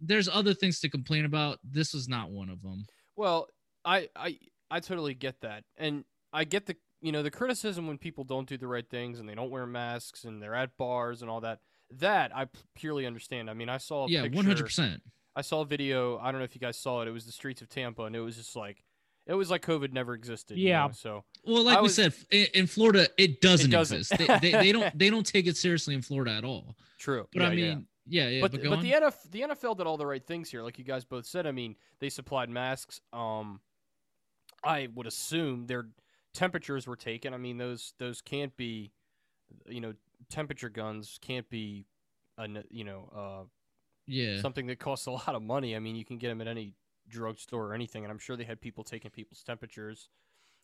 there's 0.00 0.28
other 0.28 0.54
things 0.54 0.80
to 0.80 0.88
complain 0.88 1.24
about 1.24 1.58
this 1.64 1.92
was 1.94 2.08
not 2.08 2.30
one 2.30 2.48
of 2.48 2.62
them 2.62 2.84
Well, 3.16 3.48
I 3.84 4.08
I 4.16 4.38
I 4.70 4.80
totally 4.80 5.14
get 5.14 5.40
that, 5.40 5.64
and 5.76 6.04
I 6.32 6.44
get 6.44 6.66
the 6.66 6.76
you 7.02 7.12
know 7.12 7.22
the 7.22 7.30
criticism 7.30 7.86
when 7.86 7.98
people 7.98 8.24
don't 8.24 8.48
do 8.48 8.56
the 8.58 8.66
right 8.68 8.88
things 8.88 9.18
and 9.20 9.28
they 9.28 9.34
don't 9.34 9.50
wear 9.50 9.66
masks 9.66 10.24
and 10.24 10.40
they're 10.42 10.54
at 10.54 10.76
bars 10.76 11.22
and 11.22 11.30
all 11.30 11.40
that. 11.40 11.60
That 11.98 12.30
I 12.36 12.46
purely 12.76 13.04
understand. 13.06 13.50
I 13.50 13.54
mean, 13.54 13.68
I 13.68 13.78
saw 13.78 14.06
a 14.06 14.08
yeah 14.08 14.24
100% 14.26 15.00
I 15.34 15.42
saw 15.42 15.62
a 15.62 15.64
video. 15.64 16.18
I 16.18 16.30
don't 16.30 16.40
know 16.40 16.44
if 16.44 16.54
you 16.54 16.60
guys 16.60 16.78
saw 16.78 17.02
it. 17.02 17.08
It 17.08 17.12
was 17.12 17.26
the 17.26 17.32
streets 17.32 17.62
of 17.62 17.68
Tampa, 17.68 18.02
and 18.04 18.14
it 18.14 18.20
was 18.20 18.36
just 18.36 18.54
like 18.54 18.84
it 19.26 19.34
was 19.34 19.50
like 19.50 19.62
COVID 19.64 19.92
never 19.92 20.14
existed. 20.14 20.56
you 20.58 20.68
Yeah. 20.68 20.86
know, 20.86 20.92
So 20.92 21.24
Well, 21.44 21.64
like 21.64 21.78
I 21.78 21.80
we 21.80 21.84
was- 21.84 21.94
said, 21.94 22.14
in, 22.30 22.46
in 22.54 22.66
Florida, 22.66 23.08
it 23.18 23.40
doesn't, 23.40 23.70
doesn't. 23.70 23.98
exist. 23.98 24.18
They, 24.18 24.38
they, 24.38 24.50
they 24.52 24.72
don't 24.72 24.96
they 24.98 25.10
don't 25.10 25.26
take 25.26 25.46
it 25.46 25.56
seriously 25.56 25.94
in 25.94 26.02
Florida 26.02 26.32
at 26.32 26.44
all. 26.44 26.76
true. 26.98 27.26
But 27.32 27.42
Yeah, 27.42 27.48
I 27.48 27.52
yeah. 27.52 27.74
mean, 27.74 27.86
yeah, 28.10 28.28
yeah. 28.28 28.40
but 28.40 28.52
but, 28.52 28.62
the, 28.62 28.68
but 28.68 28.80
the 28.82 28.92
NFL 28.92 29.30
the 29.30 29.40
NFL 29.42 29.78
did 29.78 29.86
all 29.86 29.96
the 29.96 30.06
right 30.06 30.24
things 30.24 30.50
here, 30.50 30.62
like 30.62 30.78
you 30.78 30.84
guys 30.84 31.04
both 31.04 31.26
said. 31.26 31.46
I 31.46 31.52
mean, 31.52 31.76
they 32.00 32.08
supplied 32.08 32.50
masks. 32.50 33.00
Um, 33.12 33.60
I 34.62 34.88
would 34.94 35.06
assume 35.06 35.66
their 35.66 35.86
temperatures 36.34 36.86
were 36.86 36.96
taken. 36.96 37.32
I 37.32 37.38
mean, 37.38 37.56
those 37.56 37.94
those 37.98 38.20
can't 38.20 38.56
be, 38.56 38.92
you 39.66 39.80
know, 39.80 39.94
temperature 40.28 40.68
guns 40.68 41.18
can't 41.22 41.48
be, 41.48 41.86
a, 42.36 42.48
you 42.70 42.84
know, 42.84 43.10
uh, 43.14 43.44
yeah, 44.06 44.40
something 44.40 44.66
that 44.66 44.78
costs 44.78 45.06
a 45.06 45.12
lot 45.12 45.34
of 45.34 45.42
money. 45.42 45.76
I 45.76 45.78
mean, 45.78 45.96
you 45.96 46.04
can 46.04 46.18
get 46.18 46.28
them 46.28 46.40
at 46.40 46.48
any 46.48 46.74
drugstore 47.08 47.68
or 47.68 47.74
anything, 47.74 48.04
and 48.04 48.10
I'm 48.10 48.18
sure 48.18 48.36
they 48.36 48.44
had 48.44 48.60
people 48.60 48.84
taking 48.84 49.10
people's 49.10 49.42
temperatures. 49.42 50.08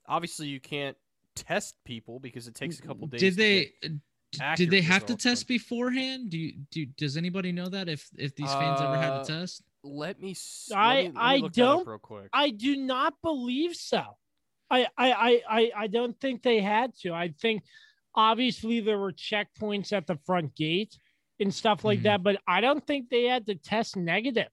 Obviously, 0.09 0.49
you 0.49 0.61
can't 0.61 0.97
test 1.35 1.77
people 1.85 2.19
because 2.19 2.49
it 2.49 2.55
takes 2.55 2.79
a 2.79 2.83
couple 2.83 3.07
days. 3.07 3.21
did 3.21 3.37
they? 3.37 3.73
get- 3.83 3.93
Did 4.57 4.70
they 4.70 4.80
have 4.82 5.07
to 5.07 5.16
test 5.16 5.45
but- 5.45 5.49
beforehand? 5.49 6.30
Do 6.30 6.39
you 6.39 6.53
do? 6.70 6.87
Does 6.87 7.16
anybody 7.16 7.53
know 7.53 7.68
that 7.68 7.89
if 7.89 8.09
if 8.16 8.34
these 8.34 8.53
fans 8.53 8.80
ever 8.80 8.97
had 8.97 9.12
Uh, 9.12 9.24
to 9.24 9.32
test? 9.41 9.62
Let 9.82 10.20
me. 10.20 10.32
s- 10.32 10.70
I- 10.74 10.95
let 10.95 10.97
me, 10.97 11.05
let 11.09 11.14
me 11.14 11.20
I 11.20 11.37
look 11.37 11.53
don't- 11.53 11.87
real 11.87 11.99
quick. 11.99 12.28
I 12.32 12.51
do 12.51 12.76
not 12.76 13.14
believe 13.22 13.74
so. 13.76 14.03
I, 14.68 14.87
I, 14.99 15.12
I, 15.12 15.43
I, 15.49 15.72
I 15.76 15.87
don't 15.87 16.18
think 16.20 16.43
they 16.43 16.61
had 16.61 16.93
to. 17.03 17.12
I 17.12 17.28
think 17.41 17.62
obviously 18.16 18.80
there 18.80 18.99
were 18.99 19.12
checkpoints 19.12 19.93
at 19.93 20.07
the 20.09 20.16
front 20.26 20.57
gate 20.57 20.99
and 21.39 21.55
stuff 21.55 21.84
like 21.84 22.01
Mhm. 22.01 22.05
that, 22.05 22.22
but 22.24 22.41
I 22.49 22.61
don't 22.61 22.84
think 22.84 23.09
they 23.09 23.24
had 23.24 23.47
to 23.47 23.55
test 23.55 23.97
negative. 23.97 24.49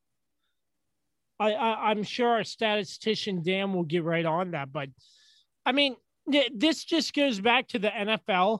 I, 1.39 1.53
I, 1.53 1.89
I'm 1.89 2.03
sure 2.03 2.29
our 2.29 2.43
statistician 2.43 3.41
Dan 3.41 3.73
will 3.73 3.83
get 3.85 4.03
right 4.03 4.25
on 4.25 4.51
that, 4.51 4.71
but 4.71 4.89
I 5.65 5.71
mean, 5.71 5.95
this 6.53 6.83
just 6.83 7.13
goes 7.15 7.39
back 7.39 7.69
to 7.69 7.79
the 7.79 7.89
NFL. 7.89 8.59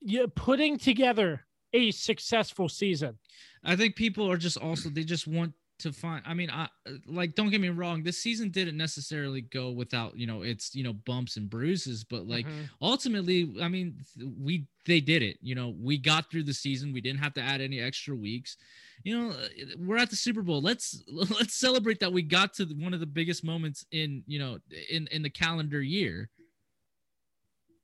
You, 0.00 0.20
you 0.20 0.28
putting 0.28 0.78
together 0.78 1.46
a 1.72 1.90
successful 1.90 2.68
season. 2.68 3.18
I 3.64 3.76
think 3.76 3.94
people 3.96 4.30
are 4.30 4.36
just 4.36 4.56
also 4.56 4.88
they 4.88 5.04
just 5.04 5.26
want 5.26 5.52
to 5.80 5.92
find. 5.92 6.22
I 6.26 6.34
mean, 6.34 6.50
I 6.50 6.68
like 7.06 7.34
don't 7.34 7.48
get 7.50 7.60
me 7.60 7.68
wrong. 7.70 8.02
This 8.02 8.18
season 8.18 8.50
didn't 8.50 8.76
necessarily 8.76 9.40
go 9.40 9.70
without 9.70 10.16
you 10.16 10.26
know 10.26 10.42
it's 10.42 10.74
you 10.74 10.82
know 10.84 10.92
bumps 10.92 11.36
and 11.36 11.48
bruises, 11.48 12.04
but 12.04 12.26
like 12.26 12.46
Mhm. 12.46 12.68
ultimately, 12.82 13.54
I 13.62 13.68
mean, 13.68 14.02
we 14.38 14.66
they 14.86 15.00
did 15.00 15.22
it. 15.22 15.38
You 15.40 15.54
know, 15.54 15.74
we 15.78 15.96
got 15.96 16.30
through 16.30 16.44
the 16.44 16.54
season. 16.54 16.92
We 16.92 17.00
didn't 17.00 17.20
have 17.20 17.34
to 17.34 17.40
add 17.42 17.60
any 17.60 17.80
extra 17.80 18.14
weeks. 18.14 18.56
You 19.04 19.18
know, 19.18 19.36
we're 19.78 19.96
at 19.96 20.10
the 20.10 20.16
Super 20.16 20.42
Bowl. 20.42 20.60
Let's 20.60 21.02
let's 21.08 21.54
celebrate 21.54 22.00
that 22.00 22.12
we 22.12 22.22
got 22.22 22.52
to 22.54 22.64
one 22.66 22.92
of 22.92 23.00
the 23.00 23.06
biggest 23.06 23.44
moments 23.44 23.86
in 23.92 24.22
you 24.26 24.38
know 24.38 24.58
in 24.90 25.06
in 25.08 25.22
the 25.22 25.30
calendar 25.30 25.80
year. 25.80 26.28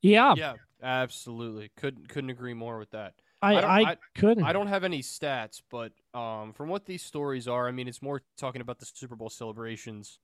yeah. 0.03 0.35
yeah, 0.37 0.55
Absolutely, 0.83 1.71
couldn't 1.77 2.09
couldn't 2.09 2.31
agree 2.31 2.55
more 2.55 2.79
with 2.79 2.91
that. 2.91 3.15
I 3.43 3.55
I 3.55 3.61
I, 3.61 3.91
I- 3.93 3.97
couldn't. 4.15 4.45
I 4.45 4.53
don't 4.53 4.67
have 4.67 4.85
any 4.85 5.03
stats, 5.03 5.63
but 5.71 5.93
um, 6.15 6.53
from 6.53 6.69
what 6.69 6.85
these 6.87 7.03
stories 7.03 7.49
are, 7.49 7.67
I 7.69 7.71
mean, 7.71 7.89
it's 7.89 8.03
more 8.03 8.23
talking 8.37 8.61
about 8.61 8.79
the 8.79 8.87
Super 8.87 9.17
Bowl 9.17 9.31
celebrations 9.31 10.19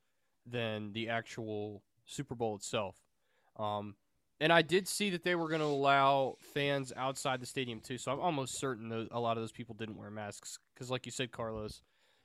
than 0.46 0.92
the 0.92 1.08
actual 1.08 1.82
Super 2.04 2.34
Bowl 2.34 2.56
itself. 2.56 2.96
Um, 3.58 3.96
and 4.40 4.52
I 4.52 4.62
did 4.62 4.88
see 4.88 5.10
that 5.10 5.22
they 5.22 5.34
were 5.36 5.48
going 5.48 5.60
to 5.60 5.66
allow 5.66 6.36
fans 6.40 6.92
outside 6.96 7.40
the 7.40 7.46
stadium 7.46 7.80
too, 7.80 7.96
so 7.96 8.12
I'm 8.12 8.20
almost 8.20 8.56
certain 8.58 8.88
that 8.88 9.08
a 9.12 9.20
lot 9.20 9.36
of 9.36 9.42
those 9.42 9.52
people 9.52 9.74
didn't 9.74 9.96
wear 9.96 10.10
masks 10.10 10.58
because, 10.74 10.90
like 10.90 11.06
you 11.06 11.12
said, 11.12 11.30
Carlos, 11.30 11.82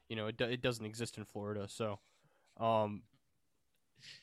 you 0.10 0.16
know, 0.16 0.28
it, 0.28 0.38
do- 0.38 0.46
it 0.46 0.62
doesn't 0.62 0.86
exist 0.86 1.18
in 1.18 1.26
Florida, 1.26 1.68
so 1.70 2.00
um, 2.60 3.04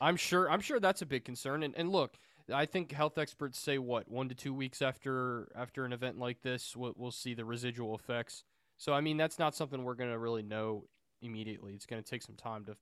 I'm 0.01 0.17
sure 0.17 0.51
I'm 0.51 0.61
sure 0.61 0.81
that's 0.81 1.03
a 1.03 1.07
big 1.07 1.25
concern. 1.25 1.63
And, 1.63 1.75
and 1.77 1.91
look, 1.91 2.19
I 2.53 2.67
think 2.67 2.93
health 2.93 3.17
experts 3.17 3.59
say 3.59 3.79
what 3.79 4.11
one 4.11 4.29
to 4.29 4.35
two 4.35 4.53
weeks 4.53 4.83
after 4.83 5.49
after 5.57 5.85
an 5.85 5.93
event 5.93 6.19
like 6.19 6.43
this, 6.43 6.77
we'll, 6.77 6.93
we'll 6.97 7.11
see 7.11 7.35
the 7.35 7.45
residual 7.45 7.95
effects. 7.95 8.45
So 8.77 8.93
I 8.93 9.01
mean, 9.01 9.17
that's 9.17 9.39
not 9.39 9.55
something 9.55 9.83
we're 9.83 9.95
gonna 9.95 10.19
really 10.19 10.43
know 10.43 10.85
immediately. 11.23 11.73
It's 11.75 11.87
gonna 11.87 12.03
take 12.03 12.23
some 12.23 12.37
time 12.37 12.65
to 12.67 12.77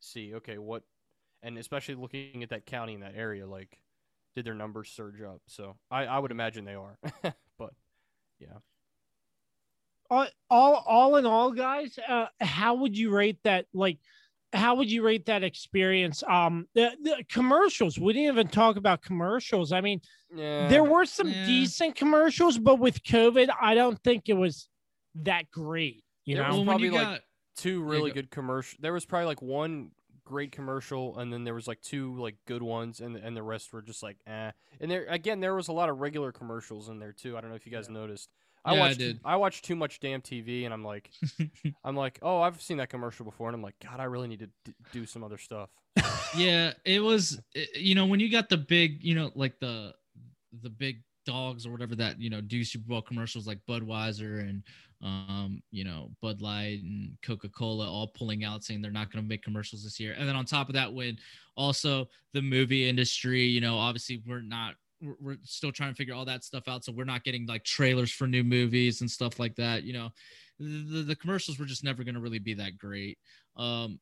see. 0.00 0.34
Okay, 0.34 0.58
what, 0.58 0.82
and 1.42 1.56
especially 1.56 1.94
looking 1.94 2.42
at 2.42 2.50
that 2.50 2.66
county 2.66 2.94
in 2.94 3.00
that 3.00 3.14
area, 3.16 3.46
like, 3.46 3.78
did 4.34 4.44
their 4.44 4.54
numbers 4.54 4.90
surge 4.90 5.22
up? 5.22 5.40
So 5.46 5.76
I 5.90 6.04
I 6.04 6.18
would 6.18 6.30
imagine 6.30 6.64
they 6.64 6.74
are, 6.74 6.98
but 7.58 7.72
yeah. 8.38 8.58
all, 10.10 10.26
all 10.50 10.84
all 10.86 11.16
in 11.16 11.24
all 11.24 11.52
guys 11.52 11.98
uh, 12.06 12.26
how 12.40 12.74
would 12.74 12.96
you 12.96 13.10
rate 13.10 13.38
that 13.44 13.66
like 13.72 13.98
how 14.56 14.74
would 14.74 14.90
you 14.90 15.02
rate 15.02 15.26
that 15.26 15.42
experience 15.44 16.22
um 16.28 16.66
the, 16.74 16.90
the 17.02 17.24
commercials 17.28 17.98
we 17.98 18.12
didn't 18.12 18.32
even 18.32 18.48
talk 18.48 18.76
about 18.76 19.02
commercials 19.02 19.72
i 19.72 19.80
mean 19.80 20.00
Yeah. 20.34 20.68
there 20.68 20.84
were 20.84 21.04
some 21.06 21.28
Yeah. 21.28 21.46
decent 21.46 21.94
commercials 21.94 22.58
but 22.58 22.78
with 22.78 23.02
covid 23.04 23.48
i 23.60 23.74
don't 23.74 23.98
think 24.02 24.28
it 24.28 24.34
was 24.34 24.68
that 25.16 25.50
great 25.50 26.02
you 26.24 26.36
There 26.36 26.48
know 26.48 26.56
was 26.58 26.64
probably 26.66 26.86
you 26.88 26.92
like 26.92 27.02
got 27.02 27.20
two 27.56 27.82
really 27.82 28.10
go- 28.10 28.16
good 28.16 28.30
commercial. 28.30 28.78
There 28.82 28.92
was 28.92 29.04
probably 29.06 29.26
like 29.26 29.40
one 29.40 29.92
great 30.24 30.50
commercial, 30.52 31.16
and 31.18 31.32
then 31.32 31.44
there 31.44 31.54
was 31.54 31.66
like 31.68 31.80
two 31.80 32.16
like 32.20 32.34
good 32.46 32.62
ones, 32.62 33.00
and 33.00 33.16
and 33.16 33.34
the 33.36 33.42
rest 33.42 33.72
were 33.72 33.80
just 33.80 34.02
like 34.02 34.18
eh. 34.26 34.50
And 34.80 34.90
there 34.90 35.06
again, 35.08 35.40
there 35.40 35.54
was 35.54 35.68
a 35.68 35.72
lot 35.72 35.88
of 35.88 35.98
regular 36.00 36.32
commercials 36.32 36.88
in 36.90 36.98
there 36.98 37.12
too. 37.12 37.36
I 37.36 37.40
don't 37.40 37.48
know 37.48 37.56
if 37.56 37.64
you 37.64 37.72
guys 37.72 37.88
noticed. 37.88 38.28
I 38.66 38.74
Yeah, 38.74 38.78
I 38.78 38.88
watched. 38.88 39.02
I 39.24 39.36
watched 39.36 39.64
too 39.64 39.76
much 39.76 40.00
damn 40.00 40.20
TV, 40.20 40.64
and 40.64 40.74
I'm 40.74 40.84
like, 40.84 41.10
I'm 41.84 41.96
like, 41.96 42.18
oh, 42.20 42.40
I've 42.40 42.60
seen 42.60 42.78
that 42.78 42.88
commercial 42.90 43.24
before, 43.24 43.48
and 43.48 43.54
I'm 43.54 43.62
like, 43.62 43.76
God, 43.82 44.00
I 44.00 44.04
really 44.04 44.28
need 44.28 44.40
to 44.40 44.48
d- 44.64 44.74
do 44.92 45.06
some 45.06 45.22
other 45.22 45.38
stuff. 45.38 45.70
yeah 46.36 46.72
it 46.84 47.02
was 47.02 47.40
you 47.74 47.94
know 47.94 48.04
when 48.04 48.20
you 48.20 48.30
got 48.30 48.50
the 48.50 48.56
big 48.56 49.02
you 49.02 49.14
know 49.14 49.30
like 49.34 49.58
the 49.60 49.94
the 50.62 50.68
big 50.68 51.02
dogs 51.24 51.66
or 51.66 51.72
whatever 51.72 51.94
that 51.96 52.20
you 52.20 52.28
know 52.28 52.40
do 52.42 52.62
super 52.62 52.86
bowl 52.86 53.00
commercials 53.00 53.46
like 53.46 53.58
budweiser 53.68 54.40
and 54.40 54.62
um 55.02 55.62
you 55.70 55.84
know 55.84 56.10
bud 56.20 56.42
light 56.42 56.82
and 56.82 57.16
coca-cola 57.24 57.90
all 57.90 58.08
pulling 58.08 58.44
out 58.44 58.62
saying 58.62 58.82
they're 58.82 58.90
not 58.90 59.10
going 59.10 59.24
to 59.24 59.28
make 59.28 59.42
commercials 59.42 59.82
this 59.82 59.98
year 59.98 60.14
and 60.18 60.28
then 60.28 60.36
on 60.36 60.44
top 60.44 60.68
of 60.68 60.74
that 60.74 60.92
when 60.92 61.16
also 61.56 62.06
the 62.34 62.42
movie 62.42 62.88
industry 62.88 63.42
you 63.42 63.60
know 63.60 63.78
obviously 63.78 64.22
we're 64.26 64.40
not 64.40 64.74
we're, 65.06 65.14
we're 65.20 65.36
still 65.44 65.72
trying 65.72 65.90
to 65.90 65.96
figure 65.96 66.14
all 66.14 66.24
that 66.24 66.44
stuff 66.44 66.68
out 66.68 66.84
so 66.84 66.92
we're 66.92 67.04
not 67.04 67.24
getting 67.24 67.46
like 67.46 67.64
trailers 67.64 68.10
for 68.10 68.26
new 68.26 68.44
movies 68.44 69.00
and 69.00 69.10
stuff 69.10 69.38
like 69.38 69.54
that 69.56 69.84
you 69.84 69.92
know 69.92 70.10
the, 70.58 71.02
the 71.02 71.16
commercials 71.16 71.58
were 71.58 71.66
just 71.66 71.84
never 71.84 72.04
going 72.04 72.14
to 72.14 72.20
really 72.20 72.38
be 72.38 72.54
that 72.54 72.76
great 72.78 73.18
um 73.56 73.98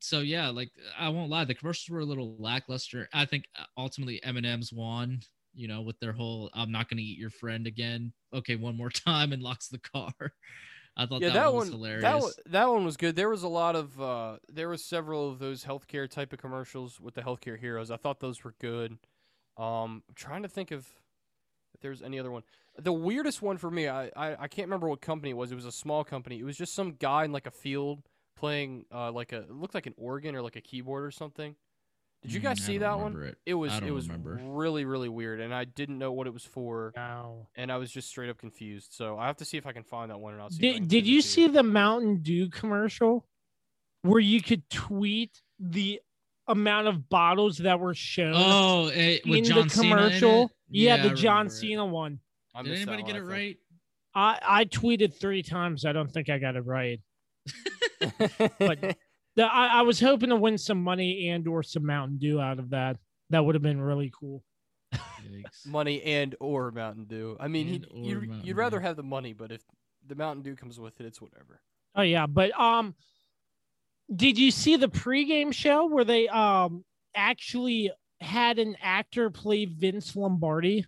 so 0.00 0.20
yeah, 0.20 0.48
like 0.48 0.70
I 0.98 1.08
won't 1.08 1.30
lie, 1.30 1.44
the 1.44 1.54
commercials 1.54 1.88
were 1.88 2.00
a 2.00 2.04
little 2.04 2.36
lackluster. 2.38 3.08
I 3.12 3.24
think 3.24 3.44
uh, 3.58 3.64
ultimately 3.76 4.22
M&M's 4.22 4.72
won, 4.72 5.20
you 5.54 5.68
know, 5.68 5.82
with 5.82 5.98
their 6.00 6.12
whole 6.12 6.50
"I'm 6.54 6.72
not 6.72 6.88
going 6.88 6.98
to 6.98 7.02
eat 7.02 7.18
your 7.18 7.30
friend 7.30 7.66
again." 7.66 8.12
Okay, 8.32 8.56
one 8.56 8.76
more 8.76 8.90
time 9.06 9.32
and 9.32 9.42
locks 9.42 9.68
the 9.68 9.78
car. 9.78 10.12
I 10.98 11.04
thought 11.04 11.20
yeah, 11.20 11.28
that, 11.28 11.34
that, 11.34 11.46
one 11.46 11.54
one 11.54 11.60
was 11.66 11.68
hilarious. 11.70 12.02
That 12.02 12.20
one, 12.20 12.32
that 12.46 12.68
one 12.68 12.84
was 12.84 12.96
good. 12.96 13.16
There 13.16 13.28
was 13.28 13.42
a 13.42 13.48
lot 13.48 13.76
of 13.76 14.00
uh, 14.00 14.36
there 14.48 14.68
was 14.68 14.84
several 14.84 15.30
of 15.30 15.38
those 15.38 15.64
healthcare 15.64 16.08
type 16.08 16.32
of 16.32 16.38
commercials 16.38 17.00
with 17.00 17.14
the 17.14 17.22
healthcare 17.22 17.58
heroes. 17.58 17.90
I 17.90 17.96
thought 17.96 18.20
those 18.20 18.44
were 18.44 18.54
good. 18.60 18.98
Um, 19.56 20.02
I'm 20.08 20.14
trying 20.14 20.42
to 20.42 20.48
think 20.48 20.70
of 20.70 20.86
if 21.74 21.80
there's 21.80 22.02
any 22.02 22.18
other 22.18 22.30
one. 22.30 22.42
The 22.78 22.92
weirdest 22.92 23.42
one 23.42 23.56
for 23.58 23.70
me, 23.70 23.88
I, 23.88 24.06
I 24.16 24.36
I 24.42 24.48
can't 24.48 24.66
remember 24.68 24.88
what 24.88 25.00
company 25.00 25.30
it 25.30 25.36
was. 25.36 25.52
It 25.52 25.54
was 25.54 25.64
a 25.66 25.72
small 25.72 26.04
company. 26.04 26.38
It 26.38 26.44
was 26.44 26.56
just 26.56 26.74
some 26.74 26.92
guy 26.92 27.24
in 27.24 27.32
like 27.32 27.46
a 27.46 27.50
field 27.50 28.02
playing 28.36 28.84
uh 28.92 29.10
like 29.12 29.32
a 29.32 29.38
it 29.40 29.50
looked 29.50 29.74
like 29.74 29.86
an 29.86 29.94
organ 29.96 30.34
or 30.36 30.42
like 30.42 30.56
a 30.56 30.60
keyboard 30.60 31.04
or 31.04 31.10
something. 31.10 31.56
Did 32.22 32.32
you 32.32 32.40
Mm, 32.40 32.44
guys 32.44 32.58
I 32.60 32.62
see 32.62 32.72
don't 32.74 32.80
that 32.80 32.98
one? 32.98 33.22
It. 33.22 33.38
It 33.46 33.54
was 33.54 33.72
I 33.72 33.80
don't 33.80 33.88
it 33.88 33.92
was 33.92 34.08
remember. 34.08 34.40
really 34.44 34.84
really 34.84 35.08
weird, 35.08 35.40
and 35.40 35.54
I 35.54 35.64
didn't 35.64 35.98
know 35.98 36.12
what 36.12 36.26
it 36.26 36.32
was 36.34 36.44
for, 36.44 36.94
no. 36.96 37.46
and 37.56 37.70
I 37.72 37.76
was 37.78 37.90
just 37.90 38.08
straight 38.08 38.30
up 38.30 38.38
confused. 38.38 38.92
So 38.92 39.18
I 39.18 39.26
have 39.26 39.36
to 39.38 39.44
see 39.44 39.56
if 39.58 39.66
I 39.66 39.72
can 39.72 39.84
find 39.84 40.10
that 40.10 40.18
one, 40.18 40.34
and 40.34 40.42
I'll 40.42 40.50
see. 40.50 40.64
if 40.64 40.70
I 40.70 40.78
can 40.78 40.80
did, 40.80 40.88
did 40.88 41.06
you 41.06 41.22
to 41.22 41.28
see 41.28 41.48
the 41.48 41.62
mountain 41.62 42.22
dew 42.22 42.48
commercial 42.50 43.26
where 44.02 44.20
you 44.20 44.42
could 44.42 44.68
tweet 44.70 45.42
the 45.58 46.00
amount 46.48 46.86
of 46.88 47.08
bottles 47.08 47.58
that 47.58 47.80
were 47.80 47.94
shown 47.94 48.34
Oh, 48.36 48.88
eh, 48.88 49.18
with 49.26 49.38
in 49.38 49.44
John 49.44 49.68
the 49.68 49.70
Cena 49.74 49.86
in 49.86 49.96
commercial 49.98 50.42
it? 50.44 50.50
yeah, 50.70 50.94
I 50.94 51.08
the 51.08 51.10
john 51.14 51.36
remember 51.46 51.52
it. 51.54 51.56
cena 51.56 51.86
one 51.86 52.20
I 52.54 52.62
Did 52.62 52.70
missed 52.70 52.86
that 52.86 52.92
anybody 52.92 53.02
one, 53.02 53.12
get 53.12 53.22
it 53.22 53.24
I 53.24 53.36
right? 53.36 53.56
I, 54.14 54.38
I 54.60 54.64
tweeted 54.64 55.14
three 55.20 55.42
times. 55.42 55.84
I 55.84 55.92
don't 55.92 56.10
think 56.10 56.30
I 56.30 56.38
got 56.38 56.56
it 56.56 56.62
right. 56.64 57.00
But- 58.58 58.96
The- 59.36 59.44
I, 59.44 59.66
I 59.66 59.82
was 59.82 60.00
hoping 60.00 60.30
to 60.30 60.36
win 60.36 60.56
some 60.56 60.82
money 60.82 61.28
and 61.28 61.46
or 61.46 61.62
some 61.62 61.84
Mountain 61.84 62.16
Dew 62.16 62.40
out 62.40 62.58
of 62.58 62.70
that. 62.70 62.96
That 63.28 63.44
would 63.44 63.54
have 63.54 63.60
been 63.62 63.78
really 63.78 64.10
cool. 64.18 64.42
Money 65.66 66.02
and 66.02 66.34
or 66.40 66.70
Mountain 66.70 67.04
Dew. 67.04 67.36
I 67.38 67.46
mean, 67.48 67.66
he'd, 67.66 67.86
you'd, 67.92 68.30
you'd 68.42 68.56
rather 68.56 68.80
have 68.80 68.96
the 68.96 69.02
money, 69.02 69.34
but 69.34 69.52
if 69.52 69.60
the 70.06 70.14
Mountain 70.14 70.42
Dew 70.42 70.56
comes 70.56 70.80
with 70.80 70.98
it, 71.00 71.04
it's 71.06 71.20
whatever. 71.20 71.60
Oh 71.94 72.00
yeah, 72.00 72.26
but 72.26 72.58
um, 72.58 72.94
did 74.14 74.38
you 74.38 74.50
see 74.50 74.76
the 74.76 74.88
pregame 74.88 75.52
show 75.52 75.86
where 75.86 76.04
they 76.04 76.28
um 76.28 76.84
actually 77.14 77.90
had 78.20 78.58
an 78.58 78.76
actor 78.82 79.30
play 79.30 79.64
Vince 79.64 80.14
Lombardi? 80.16 80.86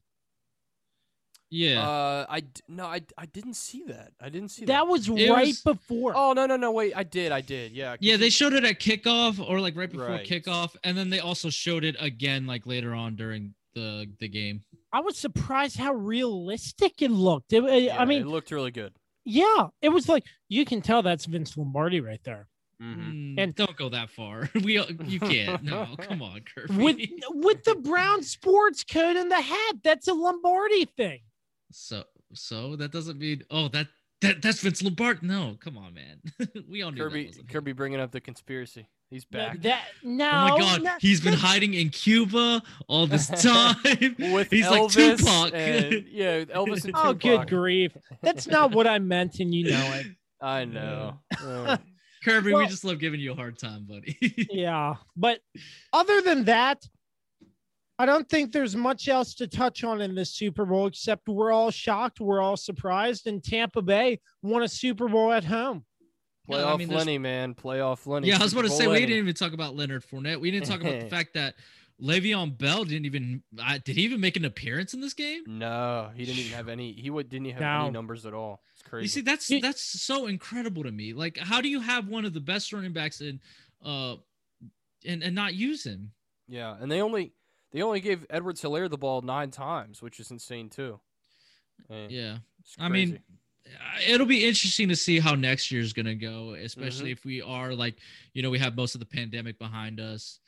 Yeah. 1.50 1.88
Uh, 1.88 2.26
I 2.28 2.40
d- 2.40 2.60
no, 2.68 2.84
I, 2.84 3.00
I 3.16 3.24
didn't 3.24 3.54
see 3.54 3.84
that. 3.88 4.12
I 4.20 4.28
didn't 4.28 4.50
see 4.50 4.66
that. 4.66 4.72
That 4.72 4.86
was 4.86 5.08
It 5.08 5.30
right 5.30 5.46
was- 5.46 5.62
before. 5.62 6.12
Oh 6.14 6.34
no 6.34 6.44
no 6.46 6.56
no 6.56 6.72
wait, 6.72 6.92
I 6.94 7.04
did 7.04 7.32
I 7.32 7.40
did 7.40 7.72
yeah. 7.72 7.96
yeah, 8.00 8.16
they 8.18 8.28
showed 8.30 8.52
it 8.52 8.64
at 8.64 8.78
kickoff 8.80 9.40
or 9.40 9.58
like 9.60 9.74
right 9.76 9.90
before 9.90 10.08
Right. 10.08 10.26
kickoff, 10.26 10.76
and 10.84 10.96
then 10.96 11.08
they 11.08 11.20
also 11.20 11.48
showed 11.48 11.84
it 11.84 11.96
again 11.98 12.46
like 12.46 12.66
later 12.66 12.94
on 12.94 13.16
during 13.16 13.54
the 13.74 14.06
the 14.20 14.28
game. 14.28 14.62
I 14.92 15.00
was 15.00 15.16
surprised 15.16 15.78
how 15.78 15.94
realistic 15.94 17.00
it 17.00 17.10
looked. 17.10 17.52
It- 17.54 17.82
yeah, 17.84 17.98
I 18.00 18.04
mean, 18.04 18.22
it 18.22 18.26
looked 18.26 18.50
really 18.50 18.70
good. 18.70 18.92
yeah, 19.24 19.68
it 19.80 19.88
was 19.88 20.06
like 20.08 20.24
you 20.50 20.66
can 20.66 20.82
tell 20.82 21.02
that's 21.02 21.24
Vince 21.24 21.56
Lombardi 21.56 22.00
right 22.02 22.20
there. 22.24 22.46
Mm-hmm. 22.82 23.10
Mm, 23.10 23.34
And- 23.38 23.54
don't 23.54 23.76
go 23.76 23.88
that 23.88 24.10
far. 24.10 24.48
We 24.62 24.80
you 25.04 25.20
can't. 25.20 25.62
No, 25.64 25.96
come 25.98 26.22
on, 26.22 26.42
Kirby. 26.54 26.74
With 26.82 26.96
with 27.30 27.64
the 27.64 27.74
brown 27.74 28.22
sports 28.22 28.84
coat 28.84 29.16
and 29.16 29.30
the 29.30 29.40
hat, 29.40 29.76
that's 29.82 30.08
a 30.08 30.14
Lombardi 30.14 30.84
thing. 30.96 31.20
So 31.72 32.04
so 32.34 32.76
that 32.76 32.92
doesn't 32.92 33.18
mean 33.18 33.42
oh 33.50 33.68
that 33.68 33.88
that 34.20 34.42
that's 34.42 34.60
Vince 34.60 34.82
Lombardi. 34.82 35.26
No, 35.26 35.56
come 35.60 35.76
on, 35.76 35.94
man. 35.94 36.20
we 36.68 36.82
all 36.82 36.90
knew 36.92 36.98
that 36.98 37.10
Kirby 37.10 37.24
him. 37.26 37.46
Kirby 37.50 37.72
bringing 37.72 38.00
up 38.00 38.10
the 38.12 38.20
conspiracy. 38.20 38.86
He's 39.10 39.24
back 39.24 39.62
that 39.62 39.84
no, 40.02 40.28
Oh 40.28 40.58
my 40.58 40.58
god, 40.58 40.82
no, 40.82 40.92
he's 41.00 41.20
been 41.20 41.32
that's- 41.32 41.50
hiding 41.50 41.72
in 41.74 41.88
Cuba 41.88 42.62
all 42.88 43.06
this 43.06 43.26
time. 43.28 43.76
with 44.18 44.50
he's 44.50 44.66
Elvis 44.66 44.70
like 44.70 45.50
Tupac. 45.50 45.52
and 45.54 46.06
yeah, 46.10 46.44
Elvis 46.44 46.84
and 46.84 46.92
Oh, 46.94 47.14
good 47.14 47.48
grief! 47.48 47.96
That's 48.22 48.46
not 48.46 48.72
what 48.72 48.86
I 48.86 48.98
meant, 48.98 49.40
and 49.40 49.54
you 49.54 49.70
know 49.70 49.92
it. 49.94 50.06
I 50.42 50.64
know. 50.66 51.18
Kirby, 52.24 52.52
Well- 52.52 52.62
we 52.62 52.68
just 52.68 52.84
love 52.84 52.98
giving 52.98 53.20
you 53.20 53.32
a 53.32 53.34
hard 53.34 53.58
time, 53.58 53.84
buddy. 53.88 54.16
Yeah, 54.50 54.94
but 55.16 55.40
other 55.92 56.20
than 56.20 56.44
that, 56.44 56.84
I 57.98 58.06
don't 58.06 58.28
think 58.28 58.52
there's 58.52 58.76
much 58.76 59.08
else 59.08 59.34
to 59.36 59.48
touch 59.48 59.82
on 59.82 60.00
in 60.00 60.14
this 60.14 60.30
Super 60.30 60.64
Bowl 60.64 60.86
except 60.86 61.28
we're 61.28 61.50
all 61.52 61.70
shocked, 61.70 62.20
we're 62.20 62.40
all 62.40 62.56
surprised, 62.56 63.26
and 63.26 63.42
Tampa 63.42 63.82
Bay 63.82 64.20
won 64.42 64.62
a 64.62 64.68
Super 64.68 65.08
Bowl 65.08 65.32
at 65.32 65.44
home. 65.44 65.84
No, 66.46 66.56
playoff 66.56 66.74
I 66.74 66.76
mean, 66.76 66.88
there's- 66.88 67.04
Lenny, 67.06 67.18
man. 67.18 67.54
Playoff 67.54 68.06
Lenny. 68.06 68.28
yeah, 68.28 68.36
I 68.38 68.42
was 68.42 68.52
Super 68.52 68.60
about 68.60 68.68
to 68.68 68.68
Bowl 68.70 68.78
say 68.78 68.86
we 69.00 69.00
didn't 69.00 69.16
even 69.18 69.34
talk 69.34 69.52
about 69.52 69.74
Leonard 69.76 70.04
Fournette. 70.04 70.40
We 70.40 70.50
didn't 70.50 70.66
talk 70.66 70.80
about 70.80 71.00
the 71.00 71.06
fact 71.10 71.34
that 71.34 71.54
Le'Veon 72.00 72.56
Bell 72.56 72.84
didn't 72.84 73.06
even 73.06 73.42
uh, 73.60 73.78
did 73.84 73.96
he 73.96 74.02
even 74.02 74.20
make 74.20 74.36
an 74.36 74.44
appearance 74.44 74.94
in 74.94 75.00
this 75.00 75.14
game? 75.14 75.42
No, 75.46 76.10
he 76.14 76.24
didn't 76.24 76.38
even 76.38 76.52
have 76.52 76.68
any. 76.68 76.92
He 76.92 77.10
would, 77.10 77.28
didn't 77.28 77.46
even 77.46 77.62
have 77.62 77.80
No. 77.80 77.84
any 77.86 77.90
numbers 77.92 78.24
at 78.24 78.34
all. 78.34 78.62
It's 78.74 78.82
crazy. 78.88 79.02
You 79.04 79.08
see, 79.08 79.20
that's 79.22 79.50
You- 79.50 79.60
that's 79.60 79.82
so 79.82 80.26
incredible 80.26 80.84
to 80.84 80.92
me. 80.92 81.12
Like, 81.12 81.36
how 81.38 81.60
do 81.60 81.68
you 81.68 81.80
have 81.80 82.06
one 82.08 82.24
of 82.24 82.32
the 82.34 82.40
best 82.40 82.72
running 82.72 82.92
backs 82.92 83.20
in, 83.20 83.40
uh, 83.84 84.16
and 85.04 85.22
and 85.22 85.34
not 85.34 85.54
use 85.54 85.84
him? 85.84 86.12
yeah, 86.46 86.76
and 86.80 86.90
they 86.90 87.00
only 87.02 87.32
they 87.72 87.82
only 87.82 88.00
gave 88.00 88.24
Edwards-Helaire 88.30 88.88
the 88.88 88.96
ball 88.96 89.20
nine 89.22 89.50
times, 89.50 90.00
which 90.00 90.20
is 90.20 90.30
insane 90.30 90.70
too. 90.70 91.00
Eh, 91.90 92.06
Yeah, 92.10 92.38
I 92.78 92.88
mean, 92.88 93.18
uh, 93.66 93.70
it'll 94.06 94.26
be 94.26 94.46
interesting 94.46 94.88
to 94.88 94.96
see 94.96 95.18
how 95.18 95.34
next 95.34 95.70
year's 95.70 95.92
gonna 95.92 96.14
go, 96.14 96.52
Mm-hmm. 96.54 96.64
especially 96.64 97.10
if 97.10 97.24
we 97.24 97.42
are 97.42 97.74
like, 97.74 97.96
you 98.34 98.42
know, 98.42 98.50
we 98.50 98.58
have 98.60 98.76
most 98.76 98.94
of 98.94 99.00
the 99.00 99.06
pandemic 99.06 99.58
behind 99.58 100.00
us, 100.00 100.38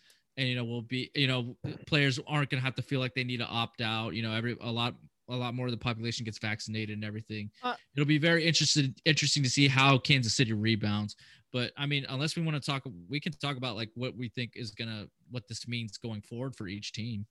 and 0.41 0.49
you 0.49 0.55
know 0.57 0.64
we'll 0.64 0.80
be 0.82 1.11
you 1.14 1.26
know 1.26 1.55
players 1.86 2.18
aren't 2.26 2.49
going 2.51 2.61
to 2.61 2.64
have 2.64 2.74
to 2.76 2.82
feel 2.82 2.99
like 2.99 3.14
they 3.14 3.24
need 3.24 3.36
to 3.36 3.47
opt 3.47 3.82
out. 3.82 4.14
You 4.14 4.22
know, 4.22 4.32
every 4.32 4.57
a 4.61 4.70
lot 4.70 4.95
a 5.28 5.36
lot 5.36 5.55
more 5.55 5.66
of 5.66 5.72
the 5.72 5.76
population 5.78 6.24
gets 6.24 6.38
vaccinated 6.38 6.97
and 6.97 7.05
everything. 7.05 7.51
Uh, 7.62 7.74
It'll 7.95 8.07
be 8.07 8.18
very 8.18 8.45
interested 8.47 8.99
interesting 9.05 9.43
to 9.43 9.51
see 9.51 9.68
how 9.68 9.99
Kansas 9.99 10.34
City 10.34 10.55
rebounds. 10.55 11.14
But 11.53 11.72
I 11.76 11.84
mean, 11.84 12.07
unless 12.09 12.36
we 12.36 12.43
want 12.43 12.57
to 12.62 12.70
talk, 12.70 12.82
we 13.09 13.20
can 13.20 13.32
talk 13.32 13.57
about 13.59 13.76
like 13.76 13.91
what 13.95 14.16
we 14.16 14.30
think 14.30 14.53
is 14.57 14.70
gonna 14.70 15.07
what 15.30 15.47
this 15.47 15.68
means 15.68 15.99
going 15.99 16.22
forward 16.22 16.57
for 16.57 16.66
each 16.66 16.93
team. 16.93 17.26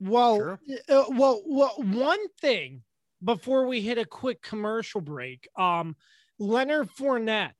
Well, 0.00 0.36
Sure. 0.36 0.60
uh, 0.88 1.04
well, 1.10 1.42
well, 1.46 1.74
one 1.78 2.26
thing 2.40 2.82
before 3.22 3.66
we 3.66 3.80
hit 3.82 3.98
a 3.98 4.04
quick 4.04 4.42
commercial 4.42 5.00
break, 5.02 5.46
um, 5.56 5.96
Leonard 6.38 6.88
Fournette. 6.90 7.52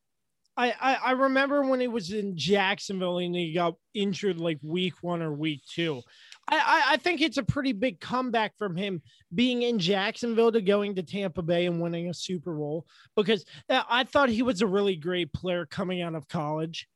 I, 0.57 0.75
I 0.81 0.95
I 0.95 1.11
remember 1.13 1.63
when 1.63 1.81
he 1.81 1.89
was 1.89 2.13
in 2.13 2.37
Jacksonville 2.37 3.19
and 3.19 3.35
he 3.35 3.53
got 3.53 3.75
injured 3.93 4.39
like 4.39 4.59
week 4.63 4.95
one 5.03 5.23
or 5.23 5.33
week 5.33 5.63
two. 5.69 6.03
I, 6.49 6.57
I, 6.57 6.83
I 6.93 6.97
think 6.99 7.21
it's 7.21 7.39
a 7.39 7.43
pretty 7.43 7.73
big 7.73 8.01
comeback 8.01 8.57
from 8.59 8.77
him 8.77 9.03
being 9.35 9.63
in 9.63 9.79
Jacksonville 9.79 10.53
to 10.53 10.61
going 10.61 10.95
to 10.97 11.03
Tampa 11.03 11.43
Bay 11.43 11.67
and 11.67 11.81
winning 11.81 12.09
a 12.09 12.15
Super 12.15 12.55
Bowl 12.55 12.87
because 13.17 13.45
uh, 13.71 13.83
I 13.89 14.05
thought 14.05 14.29
he 14.29 14.43
was 14.43 14.61
a 14.61 14.67
really 14.67 14.97
great 14.97 15.33
player 15.33 15.67
coming 15.67 16.03
out 16.03 16.15
of 16.15 16.29
college. 16.29 16.87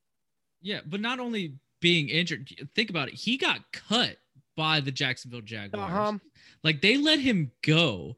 Yeah, 0.60 0.80
but 0.86 1.00
not 1.00 1.18
only 1.18 1.54
being 1.80 2.08
injured, 2.08 2.50
think 2.74 2.90
about 2.90 3.08
it. 3.08 3.14
He 3.14 3.36
got 3.36 3.60
cut 3.72 4.16
by 4.56 4.80
the 4.80 4.92
Jacksonville 4.92 5.40
Jaguars. 5.40 5.90
Uh-huh. 5.90 6.18
Like 6.62 6.82
they 6.82 6.96
let 6.96 7.20
him 7.20 7.52
go. 7.62 8.16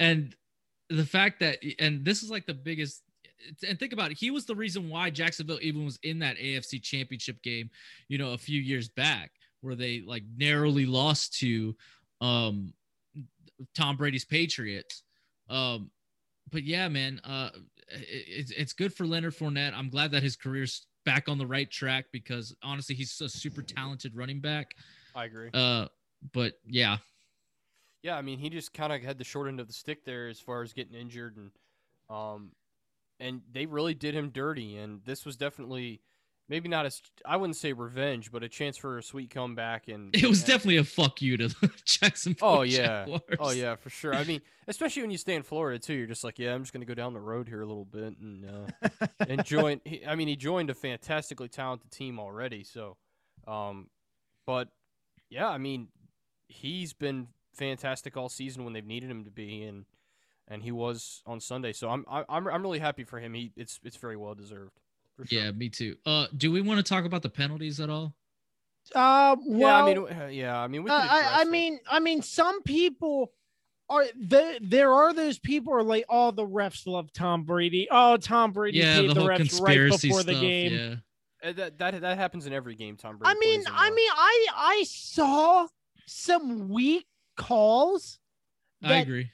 And 0.00 0.34
the 0.88 1.04
fact 1.04 1.40
that 1.40 1.58
and 1.78 2.04
this 2.04 2.22
is 2.22 2.30
like 2.30 2.46
the 2.46 2.54
biggest 2.54 3.02
and 3.66 3.78
think 3.78 3.92
about 3.92 4.10
it, 4.10 4.18
he 4.18 4.30
was 4.30 4.46
the 4.46 4.54
reason 4.54 4.88
why 4.88 5.10
Jacksonville 5.10 5.58
even 5.62 5.84
was 5.84 5.98
in 6.02 6.18
that 6.20 6.36
AFC 6.36 6.82
championship 6.82 7.42
game, 7.42 7.70
you 8.08 8.18
know, 8.18 8.32
a 8.32 8.38
few 8.38 8.60
years 8.60 8.88
back, 8.88 9.32
where 9.60 9.74
they 9.74 10.02
like 10.06 10.22
narrowly 10.36 10.86
lost 10.86 11.38
to 11.40 11.74
um 12.20 12.72
Tom 13.74 13.96
Brady's 13.96 14.24
Patriots. 14.24 15.02
Um, 15.48 15.90
but 16.50 16.64
yeah, 16.64 16.88
man, 16.88 17.20
uh, 17.24 17.50
it, 17.88 18.24
it's 18.28 18.50
it's 18.52 18.72
good 18.72 18.92
for 18.92 19.06
Leonard 19.06 19.34
Fournette. 19.34 19.74
I'm 19.74 19.90
glad 19.90 20.10
that 20.12 20.22
his 20.22 20.36
career's 20.36 20.86
back 21.04 21.28
on 21.28 21.38
the 21.38 21.46
right 21.46 21.70
track 21.70 22.06
because 22.12 22.54
honestly, 22.62 22.94
he's 22.94 23.20
a 23.20 23.28
super 23.28 23.62
talented 23.62 24.16
running 24.16 24.40
back. 24.40 24.74
I 25.14 25.24
agree. 25.24 25.50
Uh, 25.54 25.86
but 26.32 26.54
yeah, 26.66 26.98
Yeah, 28.02 28.16
I 28.16 28.22
mean, 28.22 28.38
he 28.38 28.50
just 28.50 28.72
kind 28.72 28.92
of 28.92 29.02
had 29.02 29.18
the 29.18 29.24
short 29.24 29.48
end 29.48 29.60
of 29.60 29.66
the 29.66 29.72
stick 29.72 30.04
there 30.04 30.28
as 30.28 30.40
far 30.40 30.62
as 30.62 30.72
getting 30.72 30.94
injured, 30.94 31.36
and 31.36 31.50
um, 32.10 32.50
and 33.20 33.42
they 33.52 33.66
really 33.66 33.94
did 33.94 34.14
him 34.14 34.30
dirty. 34.30 34.76
And 34.76 35.00
this 35.04 35.24
was 35.24 35.36
definitely 35.36 36.00
maybe 36.48 36.68
not 36.68 36.86
as 36.86 37.02
I 37.24 37.36
wouldn't 37.36 37.56
say 37.56 37.72
revenge, 37.72 38.30
but 38.30 38.42
a 38.42 38.48
chance 38.48 38.76
for 38.76 38.98
a 38.98 39.02
sweet 39.02 39.30
comeback. 39.30 39.88
And 39.88 40.14
it 40.16 40.26
was 40.26 40.40
and- 40.40 40.48
definitely 40.48 40.76
a 40.76 40.84
fuck 40.84 41.20
you 41.22 41.36
to 41.36 41.48
the 41.60 41.70
Jacksonville. 41.84 42.48
Oh 42.48 42.62
yeah, 42.62 43.04
Jaguars. 43.04 43.22
oh 43.40 43.50
yeah, 43.50 43.76
for 43.76 43.90
sure. 43.90 44.14
I 44.14 44.24
mean, 44.24 44.40
especially 44.68 45.02
when 45.02 45.10
you 45.10 45.18
stay 45.18 45.34
in 45.34 45.42
Florida 45.42 45.78
too, 45.78 45.94
you're 45.94 46.06
just 46.06 46.24
like, 46.24 46.38
yeah, 46.38 46.54
I'm 46.54 46.62
just 46.62 46.72
gonna 46.72 46.84
go 46.84 46.94
down 46.94 47.14
the 47.14 47.20
road 47.20 47.48
here 47.48 47.62
a 47.62 47.66
little 47.66 47.84
bit 47.84 48.16
and 48.18 48.44
uh, 48.48 49.06
and 49.28 49.44
join. 49.44 49.80
He, 49.84 50.04
I 50.06 50.14
mean, 50.14 50.28
he 50.28 50.36
joined 50.36 50.70
a 50.70 50.74
fantastically 50.74 51.48
talented 51.48 51.90
team 51.90 52.18
already. 52.18 52.64
So, 52.64 52.96
um, 53.46 53.88
but 54.46 54.68
yeah, 55.30 55.48
I 55.48 55.58
mean, 55.58 55.88
he's 56.48 56.92
been 56.92 57.28
fantastic 57.54 58.16
all 58.16 58.28
season 58.28 58.64
when 58.64 58.72
they've 58.72 58.86
needed 58.86 59.10
him 59.10 59.24
to 59.24 59.30
be, 59.30 59.62
and 59.64 59.84
and 60.48 60.62
he 60.62 60.72
was 60.72 61.22
on 61.26 61.40
Sunday. 61.40 61.72
So 61.72 61.88
I'm 61.90 62.04
I- 62.08 62.24
I'm 62.28 62.46
I'm 62.48 62.62
really 62.62 62.78
happy 62.78 63.04
for 63.04 63.18
him. 63.18 63.34
He 63.34 63.52
it's 63.56 63.80
it's 63.82 63.96
very 63.96 64.16
well 64.16 64.34
deserved. 64.34 64.72
Sure. 65.16 65.26
Yeah, 65.30 65.50
me 65.52 65.68
too. 65.70 65.96
Uh, 66.04 66.26
do 66.36 66.52
we 66.52 66.60
want 66.60 66.78
to 66.78 66.82
talk 66.82 67.04
about 67.06 67.22
the 67.22 67.30
penalties 67.30 67.80
at 67.80 67.88
all? 67.88 68.14
Uh, 68.94 69.34
well, 69.46 69.58
yeah. 69.58 69.82
I 69.82 69.94
mean, 69.94 70.20
uh, 70.22 70.26
yeah. 70.26 70.58
I 70.58 70.68
mean, 70.68 70.84
we 70.84 70.90
Uh, 70.90 70.94
I, 70.94 71.40
I 71.40 71.44
mean, 71.44 71.80
I 71.90 72.00
mean, 72.00 72.20
some 72.22 72.62
people 72.62 73.32
are 73.88 74.04
there. 74.14 74.58
There 74.60 74.92
are 74.92 75.12
those 75.14 75.38
people 75.38 75.72
who 75.72 75.78
are 75.78 75.82
like, 75.82 76.04
"Oh, 76.08 76.30
the 76.32 76.46
refs 76.46 76.86
love 76.86 77.12
Tom 77.12 77.44
Brady. 77.44 77.88
Oh, 77.90 78.16
Tom 78.18 78.52
Brady 78.52 78.78
Yeah, 78.78 79.00
paid 79.00 79.10
the 79.10 79.14
the, 79.14 79.20
whole 79.20 79.28
refs 79.30 79.60
right 79.60 79.90
before 79.90 80.20
stuff. 80.20 80.26
the 80.26 80.40
game." 80.40 80.72
Yeah. 80.72 81.48
Uh, 81.48 81.52
that 81.52 81.78
that 81.78 82.00
that 82.00 82.18
happens 82.18 82.46
in 82.46 82.52
every 82.52 82.74
game. 82.74 82.96
Tom 82.96 83.16
Brady. 83.16 83.34
I 83.34 83.38
mean, 83.40 83.62
I 83.68 83.90
mean, 83.90 84.10
I 84.14 84.46
I 84.54 84.84
saw 84.86 85.66
some 86.06 86.68
weak 86.68 87.06
calls. 87.36 88.18
I 88.82 88.96
agree. 88.98 89.30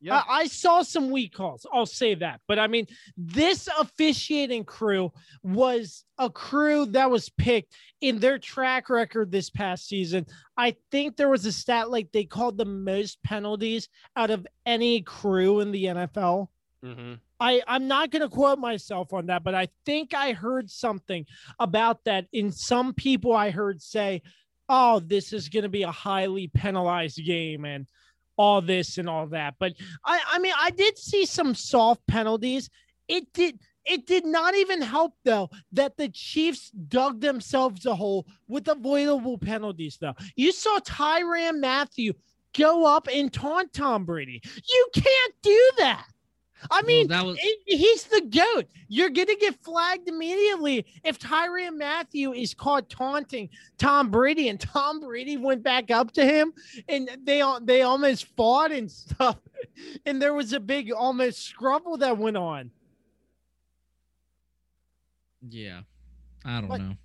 Yeah. 0.00 0.22
I, 0.28 0.40
I 0.40 0.46
saw 0.46 0.82
some 0.82 1.10
weak 1.10 1.34
calls. 1.34 1.66
I'll 1.72 1.86
say 1.86 2.14
that. 2.16 2.40
But 2.46 2.58
I 2.58 2.66
mean, 2.66 2.86
this 3.16 3.68
officiating 3.78 4.64
crew 4.64 5.12
was 5.42 6.04
a 6.18 6.30
crew 6.30 6.86
that 6.86 7.10
was 7.10 7.28
picked 7.30 7.74
in 8.00 8.18
their 8.18 8.38
track 8.38 8.88
record 8.90 9.30
this 9.30 9.50
past 9.50 9.88
season. 9.88 10.26
I 10.56 10.76
think 10.90 11.16
there 11.16 11.28
was 11.28 11.46
a 11.46 11.52
stat 11.52 11.90
like 11.90 12.12
they 12.12 12.24
called 12.24 12.58
the 12.58 12.64
most 12.64 13.22
penalties 13.22 13.88
out 14.16 14.30
of 14.30 14.46
any 14.66 15.02
crew 15.02 15.60
in 15.60 15.72
the 15.72 15.84
NFL. 15.84 16.48
mm-hmm. 16.84 17.14
I, 17.40 17.62
I'm 17.68 17.86
not 17.86 18.10
going 18.10 18.22
to 18.22 18.28
quote 18.28 18.58
myself 18.58 19.12
on 19.12 19.26
that, 19.26 19.44
but 19.44 19.54
I 19.54 19.68
think 19.86 20.12
I 20.12 20.32
heard 20.32 20.68
something 20.68 21.24
about 21.60 22.02
that 22.04 22.26
in 22.32 22.50
some 22.50 22.94
people 22.94 23.32
I 23.32 23.50
heard 23.50 23.80
say, 23.80 24.22
oh, 24.68 25.00
this 25.00 25.32
is 25.32 25.48
going 25.48 25.62
to 25.62 25.68
be 25.68 25.84
a 25.84 25.90
highly 25.90 26.48
penalized 26.48 27.24
game 27.24 27.64
and 27.64 27.86
all 28.38 28.62
this 28.62 28.96
and 28.96 29.08
all 29.08 29.26
that. 29.26 29.56
But 29.58 29.74
I, 30.04 30.20
I 30.32 30.38
mean, 30.38 30.54
I 30.58 30.70
did 30.70 30.96
see 30.96 31.26
some 31.26 31.54
soft 31.54 32.06
penalties. 32.06 32.70
It 33.08 33.32
did. 33.34 33.58
It 33.84 34.06
did 34.06 34.26
not 34.26 34.54
even 34.54 34.82
help 34.82 35.14
though 35.24 35.48
that 35.72 35.96
the 35.96 36.10
Chiefs 36.10 36.70
dug 36.70 37.22
themselves 37.22 37.86
a 37.86 37.94
hole 37.94 38.26
with 38.46 38.68
avoidable 38.68 39.38
penalties. 39.38 39.96
Though 39.98 40.14
you 40.36 40.52
saw 40.52 40.78
Tyrann 40.80 41.60
Mathieu 41.60 42.12
go 42.56 42.86
up 42.86 43.08
and 43.12 43.32
taunt 43.32 43.72
Tom 43.72 44.04
Brady. 44.04 44.42
You 44.44 44.88
can't 44.94 45.34
do 45.42 45.70
that. 45.78 46.06
I 46.70 46.82
Well, 46.82 46.82
mean, 46.86 47.08
that 47.08 47.24
was 47.24 47.38
he's 47.66 48.04
the 48.04 48.22
goat. 48.22 48.66
You're 48.88 49.10
gonna 49.10 49.36
get 49.36 49.62
flagged 49.62 50.08
immediately 50.08 50.86
if 51.04 51.18
Tyrann 51.18 51.76
Mathieu 51.78 52.32
is 52.32 52.54
caught 52.54 52.88
taunting 52.88 53.48
Tom 53.78 54.10
Brady, 54.10 54.48
and 54.48 54.58
Tom 54.60 55.00
Brady 55.00 55.36
went 55.36 55.62
back 55.62 55.90
up 55.90 56.12
to 56.12 56.24
him, 56.24 56.52
and 56.88 57.08
they 57.24 57.42
they 57.62 57.82
almost 57.82 58.26
fought 58.36 58.72
and 58.72 58.90
stuff, 58.90 59.38
and 60.06 60.20
there 60.20 60.34
was 60.34 60.52
a 60.52 60.60
big 60.60 60.90
almost 60.92 61.42
scrabble 61.44 61.96
that 61.98 62.16
went 62.18 62.36
on. 62.36 62.70
yeah. 65.48 65.82
I 66.44 66.60
don't 66.60 66.68
But 66.68 66.78
know. 66.78 66.96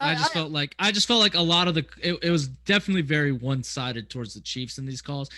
I 0.00 0.14
just 0.14 0.32
felt 0.32 0.50
like 0.50 0.74
I 0.78 0.92
just 0.92 1.06
felt 1.06 1.20
like 1.20 1.34
a 1.34 1.40
lot 1.40 1.68
of 1.68 1.74
the 1.74 1.84
it, 2.02 2.18
it 2.22 2.30
was 2.30 2.48
definitely 2.48 3.02
very 3.02 3.32
one-sided 3.32 4.08
towards 4.08 4.34
the 4.34 4.40
Chiefs 4.40 4.78
in 4.78 4.86
these 4.86 5.02
calls. 5.02 5.28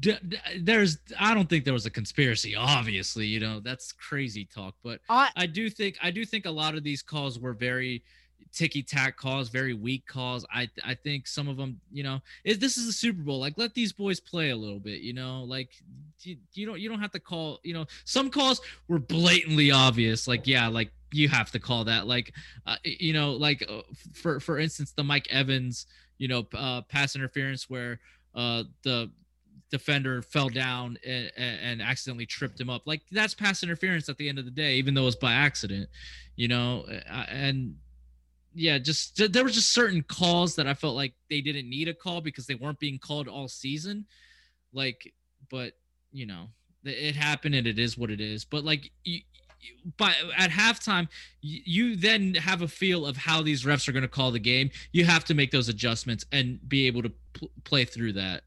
D- 0.00 0.16
d- 0.28 0.38
there's 0.58 0.98
I 1.18 1.34
don't 1.34 1.48
think 1.48 1.64
there 1.64 1.74
was 1.74 1.86
a 1.86 1.90
conspiracy 1.90 2.54
obviously, 2.54 3.26
you 3.26 3.40
know, 3.40 3.60
that's 3.60 3.92
crazy 3.92 4.44
talk, 4.44 4.74
but 4.82 5.00
I 5.08 5.30
I 5.36 5.46
do 5.46 5.70
think 5.70 5.96
I 6.02 6.10
do 6.10 6.24
think 6.24 6.46
a 6.46 6.50
lot 6.50 6.74
of 6.74 6.84
these 6.84 7.02
calls 7.02 7.38
were 7.38 7.54
very 7.54 8.02
ticky 8.52 8.82
tack 8.82 9.16
calls, 9.16 9.48
very 9.48 9.74
weak 9.74 10.06
calls. 10.06 10.44
I 10.52 10.68
I 10.84 10.94
think 10.94 11.26
some 11.26 11.48
of 11.48 11.56
them, 11.56 11.80
you 11.92 12.02
know, 12.02 12.20
this 12.44 12.76
is 12.76 12.88
a 12.88 12.92
Super 12.92 13.22
Bowl. 13.22 13.40
Like 13.40 13.54
let 13.56 13.74
these 13.74 13.92
boys 13.92 14.20
play 14.20 14.50
a 14.50 14.56
little 14.56 14.78
bit, 14.78 15.00
you 15.00 15.12
know. 15.12 15.44
Like 15.44 15.70
you, 16.22 16.36
you 16.54 16.66
don't 16.66 16.80
you 16.80 16.88
don't 16.88 17.00
have 17.00 17.12
to 17.12 17.20
call. 17.20 17.60
You 17.62 17.74
know, 17.74 17.86
some 18.04 18.30
calls 18.30 18.60
were 18.88 18.98
blatantly 18.98 19.70
obvious. 19.70 20.26
Like 20.26 20.46
yeah, 20.46 20.68
like 20.68 20.90
you 21.12 21.28
have 21.28 21.50
to 21.52 21.58
call 21.58 21.84
that. 21.84 22.06
Like 22.06 22.32
uh, 22.66 22.76
you 22.84 23.12
know, 23.12 23.32
like 23.32 23.64
uh, 23.68 23.82
for 24.12 24.40
for 24.40 24.58
instance, 24.58 24.92
the 24.92 25.04
Mike 25.04 25.28
Evans, 25.30 25.86
you 26.18 26.28
know, 26.28 26.46
uh, 26.54 26.82
pass 26.82 27.16
interference 27.16 27.68
where 27.68 28.00
uh 28.34 28.62
the 28.84 29.10
defender 29.70 30.20
fell 30.20 30.48
down 30.48 30.98
and, 31.06 31.30
and 31.36 31.80
accidentally 31.82 32.26
tripped 32.26 32.60
him 32.60 32.68
up. 32.68 32.82
Like 32.86 33.02
that's 33.10 33.34
pass 33.34 33.62
interference 33.62 34.08
at 34.08 34.18
the 34.18 34.28
end 34.28 34.38
of 34.38 34.44
the 34.44 34.50
day, 34.50 34.74
even 34.74 34.94
though 34.94 35.06
it's 35.06 35.16
by 35.16 35.32
accident, 35.32 35.88
you 36.36 36.48
know. 36.48 36.84
And 37.08 37.76
yeah, 38.54 38.78
just 38.78 39.32
there 39.32 39.44
were 39.44 39.50
just 39.50 39.72
certain 39.72 40.02
calls 40.02 40.56
that 40.56 40.66
I 40.66 40.74
felt 40.74 40.96
like 40.96 41.14
they 41.28 41.40
didn't 41.40 41.68
need 41.68 41.88
a 41.88 41.94
call 41.94 42.20
because 42.20 42.46
they 42.46 42.54
weren't 42.54 42.78
being 42.78 42.98
called 42.98 43.28
all 43.28 43.48
season. 43.48 44.06
Like, 44.72 45.12
but 45.50 45.74
you 46.12 46.26
know, 46.26 46.48
it 46.84 47.14
happened 47.14 47.54
and 47.54 47.66
it 47.66 47.78
is 47.78 47.96
what 47.96 48.10
it 48.10 48.20
is. 48.20 48.44
But 48.44 48.64
like, 48.64 48.90
you, 49.04 49.20
but 49.96 50.14
at 50.36 50.50
halftime, 50.50 51.08
you, 51.40 51.60
you 51.64 51.96
then 51.96 52.34
have 52.34 52.62
a 52.62 52.68
feel 52.68 53.06
of 53.06 53.16
how 53.16 53.42
these 53.42 53.64
refs 53.64 53.88
are 53.88 53.92
going 53.92 54.02
to 54.02 54.08
call 54.08 54.30
the 54.30 54.40
game. 54.40 54.70
You 54.92 55.04
have 55.04 55.24
to 55.26 55.34
make 55.34 55.50
those 55.50 55.68
adjustments 55.68 56.24
and 56.32 56.58
be 56.68 56.86
able 56.86 57.02
to 57.02 57.12
pl- 57.34 57.50
play 57.64 57.84
through 57.84 58.14
that. 58.14 58.42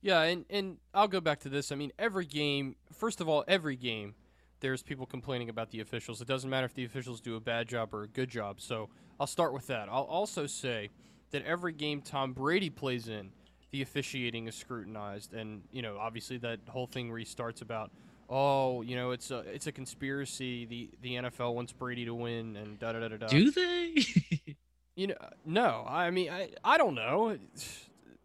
Yeah, 0.00 0.22
and 0.22 0.44
and 0.48 0.76
I'll 0.94 1.08
go 1.08 1.20
back 1.20 1.40
to 1.40 1.48
this. 1.48 1.72
I 1.72 1.74
mean, 1.74 1.92
every 1.98 2.24
game. 2.24 2.76
First 2.92 3.20
of 3.20 3.28
all, 3.28 3.44
every 3.48 3.76
game, 3.76 4.14
there's 4.60 4.82
people 4.82 5.06
complaining 5.06 5.48
about 5.48 5.70
the 5.70 5.80
officials. 5.80 6.20
It 6.20 6.28
doesn't 6.28 6.48
matter 6.50 6.64
if 6.66 6.74
the 6.74 6.84
officials 6.84 7.20
do 7.20 7.36
a 7.36 7.40
bad 7.40 7.68
job 7.68 7.94
or 7.94 8.02
a 8.02 8.08
good 8.08 8.28
job. 8.28 8.60
So 8.60 8.88
I'll 9.20 9.26
start 9.26 9.52
with 9.52 9.66
that. 9.68 9.88
I'll 9.88 10.02
also 10.04 10.46
say 10.46 10.90
that 11.30 11.44
every 11.44 11.72
game 11.72 12.00
Tom 12.00 12.32
Brady 12.32 12.70
plays 12.70 13.08
in, 13.08 13.30
the 13.70 13.82
officiating 13.82 14.48
is 14.48 14.54
scrutinized, 14.54 15.34
and 15.34 15.62
you 15.70 15.82
know, 15.82 15.98
obviously 15.98 16.38
that 16.38 16.60
whole 16.68 16.86
thing 16.86 17.10
restarts 17.10 17.60
about. 17.62 17.90
Oh, 18.30 18.82
you 18.82 18.94
know, 18.96 19.12
it's 19.12 19.30
a 19.30 19.38
it's 19.38 19.66
a 19.66 19.72
conspiracy. 19.72 20.64
The 20.66 20.90
the 21.02 21.14
NFL 21.14 21.54
wants 21.54 21.72
Brady 21.72 22.04
to 22.06 22.14
win, 22.14 22.56
and 22.56 22.78
da 22.78 22.92
da 22.92 23.00
da 23.00 23.08
da 23.08 23.16
da. 23.16 23.26
Do 23.26 23.50
they? 23.50 23.94
You 24.96 25.06
know, 25.06 25.14
no. 25.46 25.84
I 25.88 26.10
mean, 26.10 26.28
I 26.28 26.48
I 26.64 26.76
don't 26.76 26.96
know. 26.96 27.38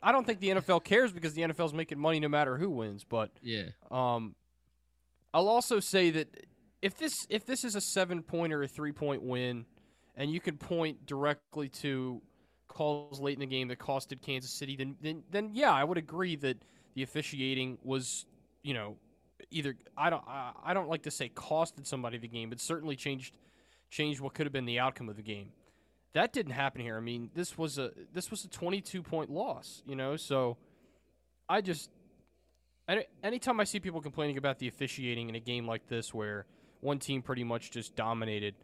I 0.01 0.11
don't 0.11 0.25
think 0.25 0.39
the 0.39 0.49
NFL 0.49 0.83
cares 0.83 1.11
because 1.13 1.35
the 1.35 1.43
NFL's 1.43 1.71
making 1.71 1.99
money 1.99 2.19
no 2.19 2.27
matter 2.27 2.57
who 2.57 2.67
wins. 2.71 3.03
But 3.07 3.29
Yeah. 3.43 3.65
um, 3.91 4.33
I'll 5.33 5.49
also 5.49 5.79
say 5.79 6.11
that 6.11 6.45
if 6.81 6.97
this 6.97 7.25
if 7.29 7.45
this 7.45 7.63
is 7.63 7.75
a 7.75 7.81
seven 7.81 8.21
point 8.21 8.53
or 8.53 8.63
a 8.63 8.67
three 8.67 8.91
point 8.91 9.23
win, 9.23 9.65
and 10.15 10.31
you 10.31 10.39
can 10.39 10.57
point 10.57 11.05
directly 11.05 11.69
to 11.69 12.21
calls 12.67 13.19
late 13.19 13.33
in 13.33 13.39
the 13.39 13.45
game 13.45 13.67
that 13.69 13.79
costed 13.79 14.21
Kansas 14.21 14.51
City, 14.51 14.75
then 14.75 14.95
then 15.01 15.23
then 15.31 15.51
yeah, 15.53 15.71
I 15.71 15.83
would 15.83 15.97
agree 15.97 16.35
that 16.37 16.57
the 16.95 17.03
officiating 17.03 17.77
was 17.83 18.25
you 18.63 18.73
know 18.73 18.97
either 19.49 19.75
I 19.97 20.09
don't 20.09 20.23
I, 20.27 20.51
I 20.63 20.73
don't 20.73 20.89
like 20.89 21.03
to 21.03 21.11
say 21.11 21.29
costed 21.29 21.87
somebody 21.87 22.17
the 22.17 22.27
game, 22.27 22.49
but 22.49 22.59
certainly 22.59 22.95
changed 22.95 23.33
changed 23.89 24.21
what 24.21 24.33
could 24.33 24.45
have 24.45 24.53
been 24.53 24.65
the 24.65 24.79
outcome 24.79 25.09
of 25.09 25.15
the 25.15 25.23
game. 25.23 25.49
That 26.13 26.31
didn't 26.31 26.51
happen 26.51 26.81
here. 26.81 26.97
I 26.97 26.99
mean, 26.99 27.31
this 27.33 27.57
was 27.57 27.77
a 27.77 27.91
this 28.13 28.29
was 28.29 28.45
a 28.45 28.49
22 28.49 29.01
point 29.01 29.31
loss, 29.31 29.81
you 29.87 29.95
know. 29.95 30.15
So 30.15 30.57
I 31.49 31.61
just 31.61 31.89
anytime 33.23 33.59
I 33.59 33.63
see 33.63 33.79
people 33.79 34.01
complaining 34.01 34.37
about 34.37 34.59
the 34.59 34.67
officiating 34.67 35.29
in 35.29 35.35
a 35.35 35.39
game 35.39 35.67
like 35.67 35.87
this 35.87 36.13
where 36.13 36.45
one 36.81 36.99
team 36.99 37.21
pretty 37.21 37.43
much 37.43 37.71
just 37.71 37.95
dominated, 37.95 38.55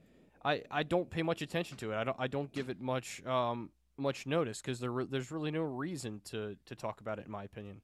I, 0.44 0.64
I 0.70 0.84
don't 0.84 1.10
pay 1.10 1.24
much 1.24 1.42
attention 1.42 1.78
to 1.78 1.92
it. 1.92 1.96
I 1.96 2.04
don't 2.04 2.18
I 2.20 2.28
don't 2.28 2.52
give 2.52 2.70
it 2.70 2.80
much 2.80 3.26
um 3.26 3.70
much 3.98 4.26
notice 4.26 4.62
because 4.62 4.80
there 4.80 4.92
there's 5.10 5.32
really 5.32 5.52
no 5.52 5.62
reason 5.62 6.22
to 6.26 6.56
to 6.66 6.76
talk 6.76 7.02
about 7.02 7.20
it 7.20 7.26
in 7.26 7.32
my 7.32 7.44
opinion. 7.44 7.82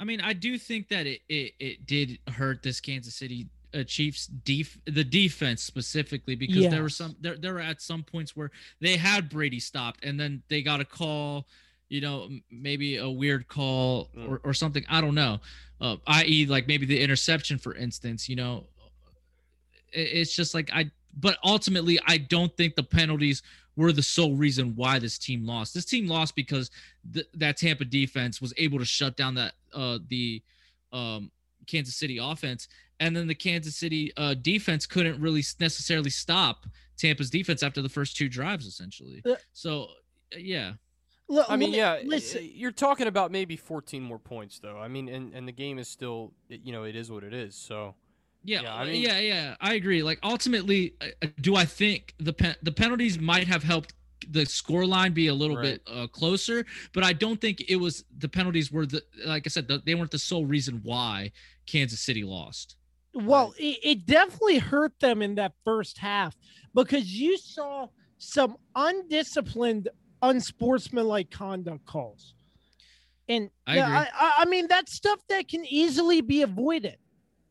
I 0.00 0.04
mean, 0.04 0.20
I 0.20 0.32
do 0.32 0.58
think 0.58 0.88
that 0.88 1.06
it 1.06 1.20
it, 1.28 1.52
it 1.58 1.86
did 1.86 2.18
hurt 2.28 2.62
this 2.62 2.80
Kansas 2.80 3.14
City 3.14 3.48
uh, 3.74 3.82
Chiefs 3.82 4.26
def 4.26 4.78
the 4.86 5.04
defense 5.04 5.62
specifically 5.62 6.36
because 6.36 6.70
there 6.70 6.82
were 6.82 6.88
some 6.88 7.16
there 7.20 7.36
there 7.36 7.54
were 7.54 7.60
at 7.60 7.82
some 7.82 8.02
points 8.02 8.36
where 8.36 8.50
they 8.80 8.96
had 8.96 9.28
Brady 9.28 9.60
stopped 9.60 10.04
and 10.04 10.18
then 10.18 10.42
they 10.48 10.62
got 10.62 10.80
a 10.80 10.84
call, 10.84 11.46
you 11.88 12.00
know, 12.00 12.28
maybe 12.50 12.96
a 12.96 13.08
weird 13.08 13.48
call 13.48 14.08
Mm. 14.16 14.28
or, 14.28 14.40
or 14.44 14.54
something. 14.54 14.84
I 14.88 15.00
don't 15.00 15.14
know. 15.14 15.40
Uh, 15.80 15.96
i.e., 16.06 16.46
like 16.46 16.66
maybe 16.68 16.84
the 16.86 17.00
interception, 17.00 17.56
for 17.58 17.74
instance. 17.74 18.28
You 18.28 18.36
know, 18.36 18.64
it, 19.92 20.00
it's 20.00 20.34
just 20.34 20.54
like 20.54 20.70
I. 20.72 20.90
But 21.20 21.38
ultimately, 21.44 21.98
I 22.06 22.18
don't 22.18 22.54
think 22.56 22.74
the 22.76 22.82
penalties 22.82 23.42
were 23.76 23.92
the 23.92 24.02
sole 24.02 24.34
reason 24.36 24.74
why 24.76 24.98
this 24.98 25.18
team 25.18 25.46
lost. 25.46 25.72
This 25.74 25.84
team 25.84 26.06
lost 26.08 26.34
because 26.36 26.70
th- 27.12 27.26
that 27.34 27.56
Tampa 27.56 27.84
defense 27.84 28.40
was 28.40 28.52
able 28.56 28.78
to 28.78 28.84
shut 28.84 29.16
down 29.16 29.34
that 29.34 29.54
uh 29.72 29.98
the 30.08 30.42
um 30.92 31.30
Kansas 31.66 31.94
City 31.96 32.18
offense 32.20 32.66
and 33.00 33.14
then 33.14 33.26
the 33.28 33.34
Kansas 33.34 33.76
City 33.76 34.12
uh 34.16 34.34
defense 34.34 34.84
couldn't 34.86 35.20
really 35.20 35.44
necessarily 35.60 36.10
stop 36.10 36.66
Tampa's 36.96 37.30
defense 37.30 37.62
after 37.62 37.80
the 37.82 37.88
first 37.88 38.16
two 38.16 38.28
drives 38.28 38.66
essentially. 38.66 39.22
Uh, 39.24 39.36
So 39.52 39.88
yeah. 40.36 40.72
Look, 41.28 41.46
I 41.50 41.56
mean, 41.56 41.74
yeah, 41.74 42.00
listen, 42.04 42.48
you're 42.54 42.72
talking 42.72 43.06
about 43.06 43.30
maybe 43.30 43.56
14 43.56 44.02
more 44.02 44.18
points 44.18 44.58
though. 44.60 44.78
I 44.78 44.88
mean, 44.88 45.08
and 45.08 45.34
and 45.34 45.46
the 45.46 45.52
game 45.52 45.78
is 45.78 45.88
still 45.88 46.32
you 46.48 46.72
know 46.72 46.84
it 46.84 46.96
is 46.96 47.10
what 47.10 47.22
it 47.24 47.34
is. 47.34 47.54
So 47.54 47.94
Yeah, 48.44 48.62
Yeah, 48.62 48.74
I 48.74 48.84
mean- 48.86 49.02
yeah, 49.02 49.18
yeah. 49.20 49.56
I 49.60 49.74
agree. 49.74 50.02
Like 50.02 50.18
ultimately, 50.22 50.94
uh, 51.00 51.06
uh, 51.22 51.26
do 51.40 51.54
I 51.56 51.64
think 51.66 52.14
the 52.18 52.32
pen- 52.32 52.56
the 52.62 52.72
penalties 52.72 53.18
might 53.18 53.46
have 53.46 53.62
helped 53.62 53.92
the 54.30 54.44
score 54.46 54.86
line 54.86 55.12
be 55.12 55.26
a 55.28 55.34
little 55.34 55.56
Right. 55.56 55.82
bit 55.84 55.94
uh, 55.94 56.06
closer, 56.06 56.64
but 56.92 57.04
I 57.04 57.12
don't 57.12 57.40
think 57.40 57.62
it 57.68 57.76
was 57.76 58.04
the 58.18 58.28
penalties 58.28 58.72
were 58.72 58.86
the 58.86 59.02
like 59.26 59.46
I 59.46 59.50
said 59.50 59.68
the, 59.68 59.82
they 59.84 59.94
weren't 59.94 60.10
the 60.10 60.18
sole 60.18 60.46
reason 60.46 60.80
why 60.82 61.30
Kansas 61.66 62.00
City 62.00 62.24
lost. 62.24 62.76
Well, 63.14 63.54
it, 63.58 63.78
it 63.82 64.06
definitely 64.06 64.58
hurt 64.58 64.98
them 65.00 65.20
in 65.22 65.34
that 65.36 65.52
first 65.64 65.98
half 65.98 66.36
because 66.74 67.06
you 67.12 67.36
saw 67.38 67.88
some 68.18 68.56
undisciplined, 68.74 69.88
unsportsmanlike 70.22 71.30
conduct 71.30 71.84
calls. 71.86 72.34
And 73.28 73.50
I 73.66 73.76
yeah. 73.76 73.88
I, 73.88 74.08
I, 74.14 74.32
I 74.38 74.44
mean, 74.46 74.66
that's 74.68 74.92
stuff 74.94 75.20
that 75.28 75.48
can 75.48 75.64
easily 75.66 76.20
be 76.20 76.42
avoided. 76.42 76.96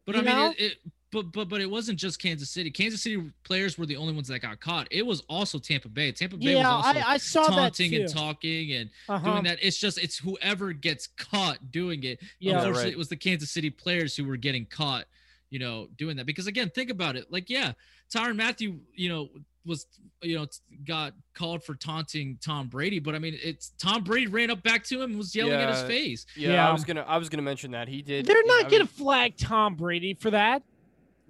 But 0.05 0.15
You 0.15 0.21
I 0.21 0.25
mean, 0.25 0.51
it, 0.57 0.59
it 0.59 0.77
but 1.11 1.31
but 1.31 1.49
but 1.49 1.61
it 1.61 1.69
wasn't 1.69 1.99
just 1.99 2.21
Kansas 2.21 2.49
City. 2.49 2.71
Kansas 2.71 3.01
City 3.01 3.31
players 3.43 3.77
were 3.77 3.85
the 3.85 3.95
only 3.95 4.13
ones 4.13 4.27
that 4.27 4.39
got 4.39 4.59
caught. 4.59 4.87
It 4.91 5.05
was 5.05 5.21
also 5.29 5.59
Tampa 5.59 5.87
Bay. 5.87 6.11
Tampa 6.11 6.35
Bay 6.37 6.53
Yeah, 6.53 6.57
was 6.57 6.85
also 6.85 6.99
I, 6.99 7.11
I 7.13 7.17
saw 7.17 7.47
taunting 7.47 7.91
too. 7.91 8.01
and 8.01 8.09
talking 8.13 8.73
and 8.73 8.89
Uh-huh. 9.07 9.31
doing 9.31 9.43
that. 9.43 9.59
It's 9.61 9.77
just 9.77 9.97
it's 9.99 10.17
whoever 10.17 10.73
gets 10.73 11.07
caught 11.17 11.71
doing 11.71 12.03
it. 12.03 12.19
Yeah. 12.39 12.53
Unfortunately, 12.53 12.83
right. 12.85 12.93
it 12.93 12.97
was 12.97 13.09
the 13.09 13.15
Kansas 13.15 13.51
City 13.51 13.69
players 13.69 14.15
who 14.15 14.25
were 14.25 14.37
getting 14.37 14.65
caught, 14.65 15.05
you 15.49 15.59
know, 15.59 15.87
doing 15.97 16.17
that. 16.17 16.25
Because 16.25 16.47
again, 16.47 16.69
think 16.71 16.89
about 16.89 17.15
it. 17.15 17.31
Like, 17.31 17.49
yeah, 17.49 17.73
Tyrann 18.13 18.35
Mathieu, 18.35 18.79
you 18.93 19.09
know, 19.09 19.29
was 19.65 19.85
you 20.21 20.35
know 20.37 20.47
got 20.85 21.13
called 21.33 21.63
for 21.63 21.75
taunting 21.75 22.37
Tom 22.43 22.67
Brady, 22.69 22.99
but 22.99 23.15
I 23.15 23.19
mean, 23.19 23.37
it's 23.43 23.69
Tom 23.77 24.03
Brady 24.03 24.27
ran 24.27 24.49
up 24.49 24.63
back 24.63 24.83
to 24.85 24.95
him 25.01 25.11
and 25.11 25.17
was 25.17 25.35
yelling 25.35 25.53
at 25.53 25.69
his 25.69 25.83
face. 25.83 26.25
yeah, 26.35 26.53
Yeah. 26.53 26.69
I 26.69 26.71
was 26.71 26.83
gonna 26.85 27.01
I 27.07 27.17
was 27.17 27.27
gonna 27.29 27.41
mention 27.43 27.71
that 27.71 27.87
he 27.87 28.01
did. 28.01 28.25
They're 28.25 28.37
you 28.37 28.47
know, 28.47 28.53
not 28.55 28.65
I 28.65 28.69
going 28.69 28.79
mean, 28.83 28.87
to 28.87 28.93
flag 28.93 29.37
Tom 29.37 29.75
Brady 29.75 30.13
for 30.13 30.31
that, 30.31 30.63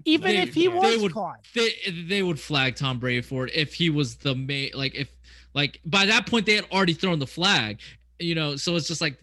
even 0.06 0.32
They- 0.36 0.42
if 0.42 0.54
he 0.54 0.64
they 0.68 0.74
was 0.74 1.02
would- 1.02 1.14
caught. 1.14 1.40
They 1.56 1.74
they 2.08 2.22
would 2.24 2.40
flag 2.40 2.76
Tom 2.76 3.00
Brady 3.00 3.22
for 3.22 3.48
it 3.48 3.56
if 3.56 3.74
he 3.74 3.90
was 3.90 4.16
the 4.18 4.36
main. 4.36 4.70
Like 4.76 4.94
if 4.96 5.10
like 5.56 5.82
by 5.86 6.06
that 6.06 6.28
point 6.28 6.46
they 6.46 6.56
had 6.56 6.66
already 6.72 6.94
thrown 6.94 7.18
the 7.20 7.26
flag, 7.28 7.80
you 8.20 8.36
know. 8.36 8.56
So 8.56 8.76
it's 8.76 8.88
just 8.88 9.02
like 9.02 9.18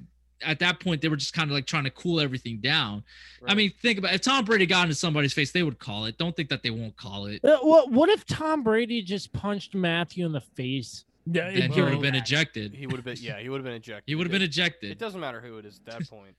at 0.45 0.59
that 0.61 0.81
point 0.81 1.01
they 1.03 1.09
were 1.09 1.17
just 1.17 1.33
kind 1.35 1.51
of 1.51 1.55
like 1.55 1.67
trying 1.67 1.85
to 1.85 1.91
cool 1.91 2.21
everything 2.21 2.59
down. 2.59 3.03
I 3.47 3.55
mean, 3.55 3.73
think 3.83 3.99
about 3.99 4.13
it. 4.13 4.17
if 4.17 4.21
Tom 4.23 4.45
Brady 4.45 4.67
got 4.67 4.85
into 4.85 4.95
somebody's 4.95 5.33
face, 5.33 5.53
they 5.53 5.63
would 5.63 5.79
call 5.79 6.07
it. 6.07 6.17
Don't 6.19 6.35
think 6.35 6.49
that 6.49 6.63
they 6.63 6.71
won't 6.71 6.97
call 6.97 7.27
it. 7.27 7.45
Uh, 7.45 7.59
what, 7.61 7.91
what 7.91 8.09
if 8.09 8.25
Tom 8.27 8.63
Brady 8.63 9.03
just 9.03 9.33
punched 9.33 9.75
Mathieu 9.75 10.25
in 10.27 10.33
the 10.33 10.41
face? 10.41 11.05
Then 11.27 11.71
he 11.73 11.81
would 11.81 11.93
have 11.93 12.03
been 12.03 12.15
ejected. 12.15 12.75
he 12.75 12.87
would 12.87 12.97
have 12.97 13.05
been 13.05 13.17
yeah 13.19 13.39
he 13.39 13.49
would 13.49 13.59
have 13.59 13.65
been 13.65 13.75
ejected. 13.75 14.05
He 14.07 14.15
would 14.15 14.27
have 14.27 14.33
been 14.33 14.43
ejected. 14.43 14.91
It 14.91 14.99
doesn't 14.99 15.21
matter 15.21 15.41
who 15.41 15.57
it 15.59 15.65
is 15.65 15.81
at 15.87 15.99
that 15.99 16.11
point. 16.11 16.35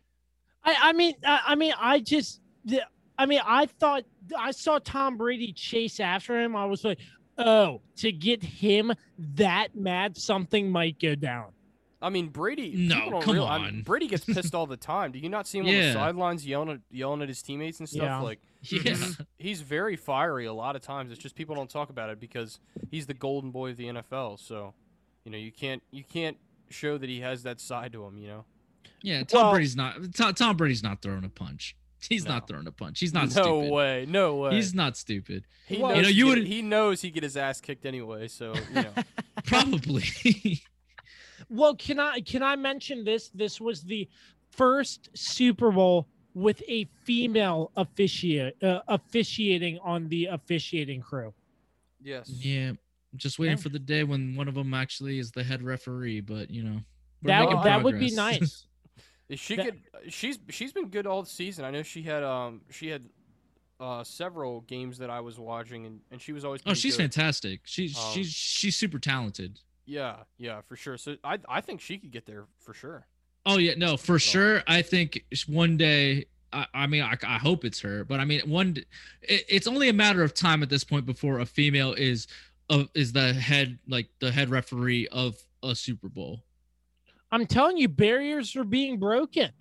I, 0.64 0.76
I 0.82 0.94
mean, 0.94 1.16
I, 1.26 1.40
I 1.48 1.56
mean, 1.56 1.74
I 1.80 2.00
just, 2.00 2.42
the- 2.66 2.84
I 3.18 3.26
mean, 3.26 3.40
I 3.46 3.66
thought 3.68 4.04
I 4.38 4.52
saw 4.52 4.78
Tom 4.80 5.18
Brady 5.18 5.54
chase 5.54 6.00
after 6.00 6.40
him. 6.40 6.56
I 6.56 6.66
was 6.66 6.84
like, 6.84 7.00
oh, 7.38 7.82
to 7.98 8.12
get 8.12 8.44
him 8.44 8.94
that 9.36 9.76
mad, 9.76 10.18
something 10.18 10.70
might 10.70 11.00
go 11.00 11.16
down. 11.16 11.48
I 12.06 12.10
mean, 12.10 12.28
Brady. 12.28 12.74
No, 12.76 12.96
people 12.96 13.12
don't 13.12 13.24
come 13.24 13.34
real- 13.34 13.46
I 13.46 13.58
mean, 13.58 13.68
on. 13.68 13.82
Brady 13.82 14.08
gets 14.08 14.24
pissed 14.26 14.54
all 14.54 14.68
the 14.68 14.78
time. 14.78 15.12
Do 15.12 15.20
you 15.20 15.30
not 15.30 15.48
see 15.48 15.58
him 15.60 15.66
on 15.68 15.74
the 15.74 15.94
sidelines 15.94 16.46
yelling 16.46 16.70
at 16.70 16.80
yelling 16.92 17.22
at 17.22 17.28
his 17.28 17.42
teammates 17.42 17.80
and 17.80 17.90
stuff? 17.90 18.04
Yeah. 18.04 18.20
Like 18.20 18.40
yeah. 18.62 18.82
he's, 18.82 19.18
he's 19.38 19.62
very 19.62 19.96
fiery 19.96 20.46
a 20.46 20.54
lot 20.54 20.76
of 20.76 20.82
times. 20.82 21.12
It's 21.12 21.22
just 21.22 21.36
people 21.36 21.56
don't 21.56 21.70
talk 21.70 21.90
about 21.90 22.10
it 22.10 22.20
because 22.20 22.60
he's 22.92 23.06
the 23.08 23.14
golden 23.14 23.52
boy 23.52 23.72
of 23.72 23.78
the 23.78 23.86
NFL. 23.88 24.40
So, 24.40 24.74
you 25.24 25.32
know, 25.32 25.38
you 25.38 25.52
can't 25.52 25.82
you 25.92 26.04
can't 26.04 26.38
show 26.70 26.98
that 26.98 27.10
he 27.10 27.22
has 27.22 27.44
that 27.44 27.60
side 27.60 27.92
to 27.94 28.04
him. 28.06 28.18
You 28.18 28.28
know. 28.28 28.46
Yeah, 29.02 29.24
Tom 29.24 29.42
Well- 29.44 29.52
Brady's 29.54 29.76
not 29.76 29.96
Tom, 30.16 30.34
Tom 30.34 30.58
Brady's 30.58 30.84
not 30.84 31.02
throwing 31.02 31.24
a 31.26 31.30
punch. 31.30 31.76
He's 32.08 32.28
not 32.28 32.48
throwing 32.48 32.68
a 32.68 32.72
punch. 32.72 33.00
He's 33.00 33.14
not 33.16 33.32
stupid. 33.32 33.48
no 33.48 33.60
stupid. 33.62 33.74
way. 33.74 34.06
No 34.08 34.36
way. 34.36 34.52
He's 34.56 34.76
not 34.76 34.96
stupid. 34.96 35.46
he 35.66 35.80
Well- 35.80 35.96
knows 35.96 35.98
You 35.98 36.02
know, 36.04 36.08
he 36.10 36.14
you 36.14 36.26
get- 36.26 36.30
would- 36.40 36.48
he 36.48 36.62
knows 36.62 37.02
he 37.02 37.10
get 37.10 37.24
his 37.24 37.36
ass 37.36 37.60
kicked 37.62 37.86
anyway. 37.86 38.28
So 38.28 38.54
you 38.74 38.82
know. 38.84 38.92
Probably. 39.46 40.62
Well, 41.50 41.76
can 41.76 42.00
I 42.00 42.20
can 42.22 42.44
I 42.44 42.56
mention 42.56 43.04
this? 43.04 43.30
This 43.30 43.60
was 43.62 43.84
the 43.84 44.08
first 44.52 45.10
Super 45.14 45.72
Bowl 45.72 46.08
with 46.34 46.62
a 46.68 46.86
female 47.04 47.72
officiate 47.78 48.62
uh, 48.64 48.82
officiating 48.88 49.80
on 49.84 50.08
the 50.10 50.26
officiating 50.26 51.02
crew. 51.02 51.34
yes. 52.02 52.30
yeah, 52.30 52.72
just 53.16 53.40
waiting 53.40 53.58
Yeah. 53.58 53.64
for 53.64 53.70
the 53.70 53.80
day 53.80 54.04
when 54.04 54.36
one 54.36 54.48
of 54.48 54.54
them 54.56 54.74
actually 54.74 55.20
is 55.20 55.32
the 55.32 55.44
head 55.44 55.62
referee. 55.64 56.22
But 56.22 56.50
you 56.52 56.64
know, 56.64 56.82
That 57.24 57.40
making 57.42 57.58
would 57.58 57.66
that 57.66 57.84
would 57.84 58.00
be 58.00 58.12
nice. 58.12 58.68
She 59.36 59.56
That- 59.56 59.66
could. 59.66 59.80
She's 60.14 60.38
she's 60.50 60.72
been 60.72 60.90
good 60.90 61.08
all 61.08 61.26
season. 61.26 61.66
I 61.66 61.72
know 61.72 61.82
she 61.82 62.04
had 62.04 62.22
um 62.22 62.62
she 62.70 62.90
had 62.90 63.06
uh 63.80 64.04
several 64.04 64.62
games 64.62 65.00
that 65.00 65.10
I 65.10 65.20
was 65.20 65.40
watching 65.40 65.86
and, 65.88 66.00
and 66.12 66.22
she 66.22 66.32
was 66.32 66.46
always. 66.46 66.62
oh, 66.68 66.76
she's 66.76 66.96
good. 66.96 67.04
fantastic. 67.04 67.62
She's 67.66 67.98
Um, 67.98 68.12
she's 68.14 68.30
she's 68.30 68.76
super 68.76 69.00
talented. 69.00 69.60
Yeah, 69.86 70.18
yeah, 70.38 70.62
for 70.62 70.76
sure. 70.76 70.98
So 70.98 71.16
I 71.24 71.40
I 71.48 71.62
think 71.62 71.82
she 71.82 71.98
could 71.98 72.12
get 72.12 72.26
there 72.26 72.46
for 72.60 72.74
sure. 72.74 73.08
Oh 73.46 73.58
yeah, 73.58 73.74
no, 73.78 73.98
for 73.98 74.18
sure. 74.20 74.64
I 74.68 74.82
think 74.82 75.24
one 75.48 75.78
day. 75.78 76.26
I, 76.54 76.66
I 76.74 76.88
mean, 76.88 77.02
I, 77.04 77.16
I 77.28 77.38
hope 77.38 77.66
it's 77.66 77.82
her, 77.82 78.06
but 78.06 78.20
I 78.20 78.26
mean, 78.26 78.42
one. 78.50 78.78
It, 79.22 79.46
it's 79.50 79.68
only 79.68 79.90
a 79.90 79.94
matter 79.94 80.24
of 80.24 80.34
time 80.34 80.64
at 80.64 80.70
this 80.70 80.84
point 80.84 81.06
before 81.06 81.40
a 81.40 81.46
female 81.46 81.94
is, 81.94 82.28
uh, 82.70 82.86
is 82.94 83.12
the 83.12 83.34
head 83.34 83.78
like 83.88 84.08
the 84.20 84.32
head 84.32 84.50
referee 84.50 85.08
of 85.10 85.36
a 85.64 85.76
Super 85.76 86.08
Bowl. 86.08 86.44
I'm 87.32 87.46
telling 87.46 87.78
you, 87.78 87.90
barriers 87.90 88.56
are 88.56 88.64
being 88.64 89.00
broken. 89.00 89.52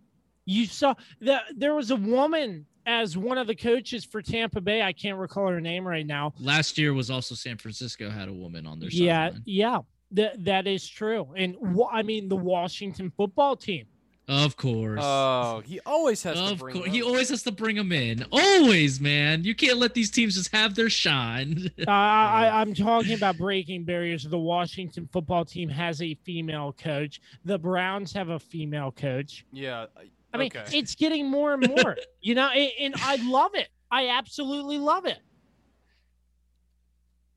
You 0.47 0.67
saw 0.67 0.95
that 1.23 1.45
there 1.57 1.75
was 1.75 1.91
a 1.91 1.97
woman 1.97 2.67
as 2.87 3.17
one 3.17 3.39
of 3.39 3.47
the 3.47 3.55
coaches 3.57 4.05
for 4.05 4.23
Tampa 4.23 4.61
Bay. 4.61 4.83
I 4.83 4.93
can't 4.93 5.19
recall 5.19 5.49
her 5.49 5.61
name 5.61 5.89
right 5.89 6.07
now. 6.07 6.33
Last 6.39 6.79
year 6.79 6.93
was 6.95 7.11
also 7.11 7.35
San 7.35 7.57
Francisco 7.57 8.11
had 8.11 8.29
a 8.29 8.33
woman 8.33 8.67
on 8.67 8.79
their 8.79 8.91
Yeah, 8.91 9.29
sideline. 9.31 9.43
yeah, 9.47 9.79
that 10.15 10.45
that 10.45 10.67
is 10.67 10.89
true. 10.89 11.29
And 11.37 11.57
wa- 11.61 11.91
I 11.93 12.03
mean, 12.03 12.29
the 12.29 12.37
Washington 12.37 13.13
football 13.17 13.57
team. 13.57 13.87
Of 14.27 14.57
course. 14.57 15.01
Oh, 15.03 15.61
he 15.67 15.81
always 15.85 16.23
has 16.23 16.37
to 16.39 16.53
of 16.53 16.59
bring. 16.59 16.77
course. 16.77 16.87
them 16.87 16.95
He 16.95 17.03
always 17.03 17.29
has 17.29 17.43
to 17.43 17.53
bring 17.53 17.77
them 17.77 17.93
in. 17.93 18.25
Always, 18.33 18.99
man. 18.99 19.45
You 19.45 19.55
can't 19.55 19.77
let 19.77 19.93
these 19.93 20.11
teams 20.11 20.37
just 20.37 20.51
have 20.55 20.75
their 20.75 20.89
shine. 20.89 21.71
Uh, 21.87 21.91
I, 21.91 22.61
I'm 22.61 22.73
talking 22.73 23.13
about 23.13 23.37
breaking 23.37 23.85
barriers. 23.85 24.25
The 24.25 24.39
Washington 24.39 25.07
football 25.13 25.45
team 25.45 25.69
has 25.69 26.01
a 26.01 26.15
female 26.25 26.73
coach. 26.73 27.21
The 27.45 27.59
Browns 27.59 28.15
have 28.15 28.31
a 28.31 28.39
female 28.39 28.93
coach. 28.93 29.45
Yeah. 29.53 29.87
I 30.33 30.39
mean, 30.39 30.47
okay. 30.57 30.65
it's 30.77 30.95
getting 30.95 31.31
more 31.31 31.53
and 31.53 31.69
more, 31.69 31.97
you 32.23 32.35
know, 32.35 32.49
and, 32.49 32.71
and 32.81 32.95
I 32.99 33.17
love 33.17 33.51
it. 33.55 33.69
I 33.91 34.09
absolutely 34.09 34.79
love 34.79 35.05
it. 35.05 35.19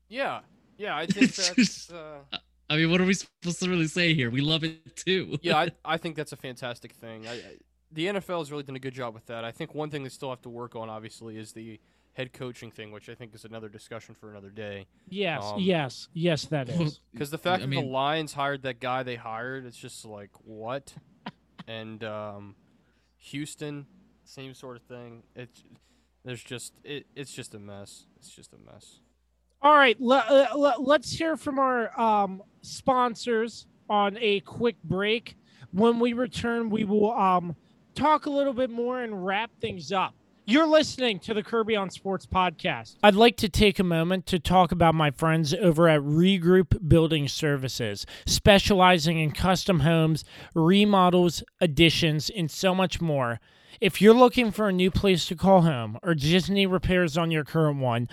yeah. 0.08 0.40
Yeah. 0.78 0.96
I 0.96 1.04
think 1.06 1.34
that's. 1.34 1.90
Uh, 1.90 2.20
I 2.70 2.76
mean, 2.76 2.90
what 2.90 3.00
are 3.00 3.04
we 3.04 3.14
supposed 3.14 3.60
to 3.62 3.68
really 3.70 3.86
say 3.86 4.14
here? 4.14 4.30
We 4.30 4.40
love 4.40 4.62
it 4.64 4.94
too. 4.96 5.38
yeah, 5.42 5.56
I, 5.56 5.70
I 5.84 5.96
think 5.96 6.16
that's 6.16 6.32
a 6.32 6.36
fantastic 6.36 6.92
thing. 6.92 7.26
I, 7.26 7.32
I, 7.32 7.42
the 7.92 8.06
NFL 8.06 8.38
has 8.40 8.50
really 8.50 8.64
done 8.64 8.76
a 8.76 8.80
good 8.80 8.94
job 8.94 9.14
with 9.14 9.26
that. 9.26 9.44
I 9.44 9.52
think 9.52 9.74
one 9.74 9.88
thing 9.90 10.02
they 10.02 10.10
still 10.10 10.28
have 10.30 10.42
to 10.42 10.50
work 10.50 10.76
on, 10.76 10.90
obviously, 10.90 11.38
is 11.38 11.52
the 11.52 11.80
head 12.12 12.32
coaching 12.32 12.70
thing, 12.70 12.90
which 12.92 13.08
I 13.08 13.14
think 13.14 13.34
is 13.34 13.44
another 13.44 13.68
discussion 13.68 14.14
for 14.14 14.30
another 14.30 14.50
day. 14.50 14.86
Yes, 15.08 15.42
Um, 15.44 15.60
yes, 15.60 16.08
yes, 16.12 16.44
that 16.46 16.68
is. 16.80 17.00
Because 17.12 17.30
the 17.30 17.38
fact 17.38 17.62
I 17.62 17.66
that 17.66 17.68
mean- 17.68 17.84
the 17.86 17.90
Lions 17.90 18.34
hired 18.34 18.62
that 18.62 18.80
guy 18.80 19.02
they 19.02 19.16
hired, 19.16 19.64
it's 19.64 19.78
just 19.78 20.04
like 20.04 20.30
what? 20.44 20.92
and 21.66 22.02
um, 22.04 22.54
Houston, 23.16 23.86
same 24.24 24.52
sort 24.52 24.76
of 24.76 24.82
thing. 24.82 25.22
It's 25.34 25.62
there's 26.24 26.42
just 26.42 26.74
it, 26.84 27.06
it's 27.16 27.32
just 27.32 27.54
a 27.54 27.58
mess. 27.58 28.04
It's 28.16 28.28
just 28.28 28.52
a 28.52 28.58
mess. 28.58 29.00
All 29.60 29.74
right, 29.74 29.96
uh, 30.00 30.74
let's 30.78 31.10
hear 31.10 31.36
from 31.36 31.58
our 31.58 31.98
um, 32.00 32.42
sponsors 32.62 33.66
on 33.90 34.16
a 34.18 34.38
quick 34.40 34.76
break. 34.84 35.36
When 35.72 35.98
we 35.98 36.12
return, 36.12 36.70
we 36.70 36.84
will 36.84 37.12
um, 37.12 37.56
talk 37.96 38.26
a 38.26 38.30
little 38.30 38.52
bit 38.52 38.70
more 38.70 39.02
and 39.02 39.26
wrap 39.26 39.50
things 39.60 39.90
up. 39.90 40.14
You're 40.46 40.66
listening 40.66 41.18
to 41.20 41.34
the 41.34 41.42
Kirby 41.42 41.74
on 41.74 41.90
Sports 41.90 42.24
podcast. 42.24 42.96
I'd 43.02 43.16
like 43.16 43.36
to 43.38 43.48
take 43.48 43.80
a 43.80 43.84
moment 43.84 44.26
to 44.26 44.38
talk 44.38 44.70
about 44.70 44.94
my 44.94 45.10
friends 45.10 45.52
over 45.52 45.88
at 45.88 46.00
Regroup 46.00 46.88
Building 46.88 47.26
Services, 47.28 48.06
specializing 48.26 49.18
in 49.18 49.32
custom 49.32 49.80
homes, 49.80 50.24
remodels, 50.54 51.42
additions, 51.60 52.30
and 52.30 52.48
so 52.50 52.74
much 52.74 53.00
more. 53.00 53.40
If 53.80 54.00
you're 54.00 54.14
looking 54.14 54.50
for 54.52 54.68
a 54.68 54.72
new 54.72 54.90
place 54.90 55.26
to 55.26 55.36
call 55.36 55.62
home 55.62 55.98
or 56.02 56.14
just 56.14 56.48
need 56.48 56.66
repairs 56.66 57.18
on 57.18 57.30
your 57.30 57.44
current 57.44 57.80
one, 57.80 58.08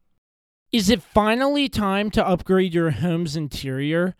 Is 0.71 0.89
it 0.89 1.01
finally 1.01 1.69
time 1.69 2.09
to 2.11 2.27
upgrade 2.27 2.73
your 2.73 2.91
home's 2.91 3.37
interior? 3.37 4.15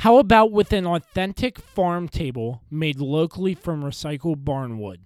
How 0.00 0.16
about 0.16 0.50
with 0.50 0.72
an 0.72 0.86
authentic 0.86 1.58
farm 1.58 2.08
table 2.08 2.62
made 2.70 3.00
locally 3.00 3.54
from 3.54 3.84
recycled 3.84 4.44
barnwood? 4.44 5.00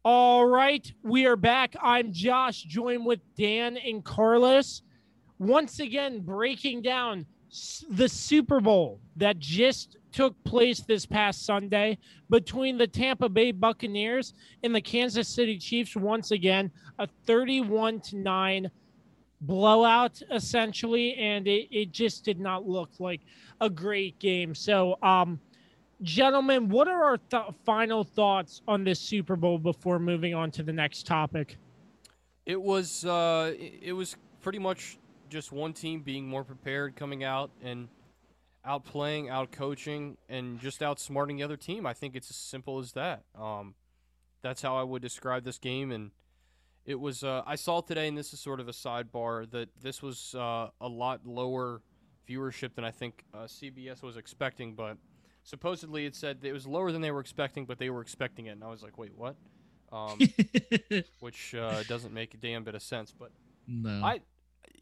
All 0.05 0.47
right, 0.47 0.93
we 1.03 1.27
are 1.27 1.37
back. 1.37 1.75
I'm 1.83 2.13
Josh, 2.13 2.63
joined 2.63 3.07
with 3.07 3.19
Dan 3.37 3.77
and 3.77 4.05
Carlos. 4.05 4.83
Once 5.39 5.81
again, 5.81 6.21
breaking 6.21 6.83
down 6.83 7.27
the 7.89 8.09
Super 8.09 8.61
Bowl 8.61 9.01
that 9.17 9.41
just 9.41 9.97
took 10.13 10.43
place 10.45 10.81
this 10.81 11.07
past 11.07 11.45
Sunday 11.45 11.99
between 12.31 12.79
the 12.79 12.87
Tampa 12.87 13.29
Bay 13.29 13.53
Buccaneers 13.53 14.35
and 14.63 14.75
the 14.75 14.81
Kansas 14.81 15.29
City 15.29 15.59
Chiefs. 15.59 15.97
Once 15.97 16.31
again, 16.31 16.71
a 16.99 17.09
31 17.27 18.01
to 18.01 18.17
9 18.17 18.71
blowout, 19.41 20.21
essentially, 20.31 21.15
and 21.15 21.49
it, 21.49 21.69
it 21.71 21.93
just 21.93 22.25
did 22.25 22.39
not 22.39 22.67
look 22.67 22.91
like 22.99 23.21
a 23.61 23.69
great 23.69 24.19
game. 24.19 24.55
So, 24.55 24.97
um, 25.03 25.41
gentlemen, 26.03 26.69
what 26.69 26.89
are 26.89 27.03
our 27.03 27.19
th- 27.19 27.55
final 27.65 28.05
thoughts 28.05 28.63
on 28.69 28.85
this 28.85 29.01
Super 29.01 29.37
Bowl 29.37 29.59
before 29.59 29.99
moving 29.99 30.35
on 30.35 30.51
to 30.53 30.63
the 30.63 30.73
next 30.73 31.07
topic? 31.07 31.57
It 32.45 32.61
was 32.61 33.05
uh, 33.05 33.55
it 33.57 33.93
was 33.93 34.17
pretty 34.41 34.59
much 34.59 34.99
just 35.29 35.53
one 35.53 35.73
team 35.73 36.01
being 36.01 36.27
more 36.27 36.43
prepared, 36.43 36.97
coming 36.97 37.23
out 37.23 37.51
and 37.63 37.89
outplaying, 38.67 39.31
out 39.31 39.53
coaching, 39.53 40.17
and 40.29 40.61
just 40.61 40.81
outsmarting 40.81 41.37
the 41.37 41.43
other 41.43 41.57
team. 41.57 41.87
I 41.87 41.93
think 41.93 42.15
it's 42.15 42.31
as 42.31 42.37
simple 42.37 42.79
as 42.79 42.93
that. 42.93 43.25
Um, 43.39 43.75
that's 44.43 44.63
how 44.63 44.77
I 44.77 44.83
would 44.83 45.03
describe 45.03 45.45
this 45.45 45.59
game. 45.59 45.91
And 45.91 46.11
it 46.85 46.99
was 46.99 47.23
uh, 47.23 47.43
I 47.47 47.57
saw 47.57 47.81
today, 47.81 48.09
and 48.09 48.17
this 48.17 48.33
is 48.33 48.41
sort 48.41 48.61
of 48.61 48.69
a 48.69 48.73
sidebar, 48.73 49.51
that 49.51 49.69
this 49.81 50.03
was 50.03 50.35
uh, 50.35 50.69
a 50.81 50.89
lot 50.89 51.27
lower 51.27 51.83
viewership 52.29 52.75
than 52.75 52.85
I 52.85 52.91
think 52.91 53.25
uh, 53.35 53.45
CBS 53.45 54.03
was 54.03 54.17
expecting, 54.17 54.75
but 54.75 54.97
supposedly 55.45 56.07
it 56.07 56.15
said 56.15 56.39
it 56.43 56.53
was 56.53 56.67
lower 56.67 56.93
than 56.93 57.03
they 57.03 57.11
were 57.11 57.21
expecting, 57.21 57.67
but 57.67 57.79
they 57.79 57.91
were 57.91 58.01
expecting 58.01 58.47
it, 58.47 58.51
and 58.51 58.65
I 58.65 58.69
was 58.69 58.83
like, 58.83 58.99
wait, 58.99 59.13
what? 59.17 59.37
Um, 59.93 60.19
which 61.21 61.55
uh, 61.55 61.83
doesn't 61.85 62.15
make 62.15 62.35
a 62.35 62.39
damn 62.39 62.65
bit 62.65 62.75
of 62.75 62.83
sense. 62.83 63.13
But 63.17 63.31
no. 63.67 64.05
I, 64.05 64.21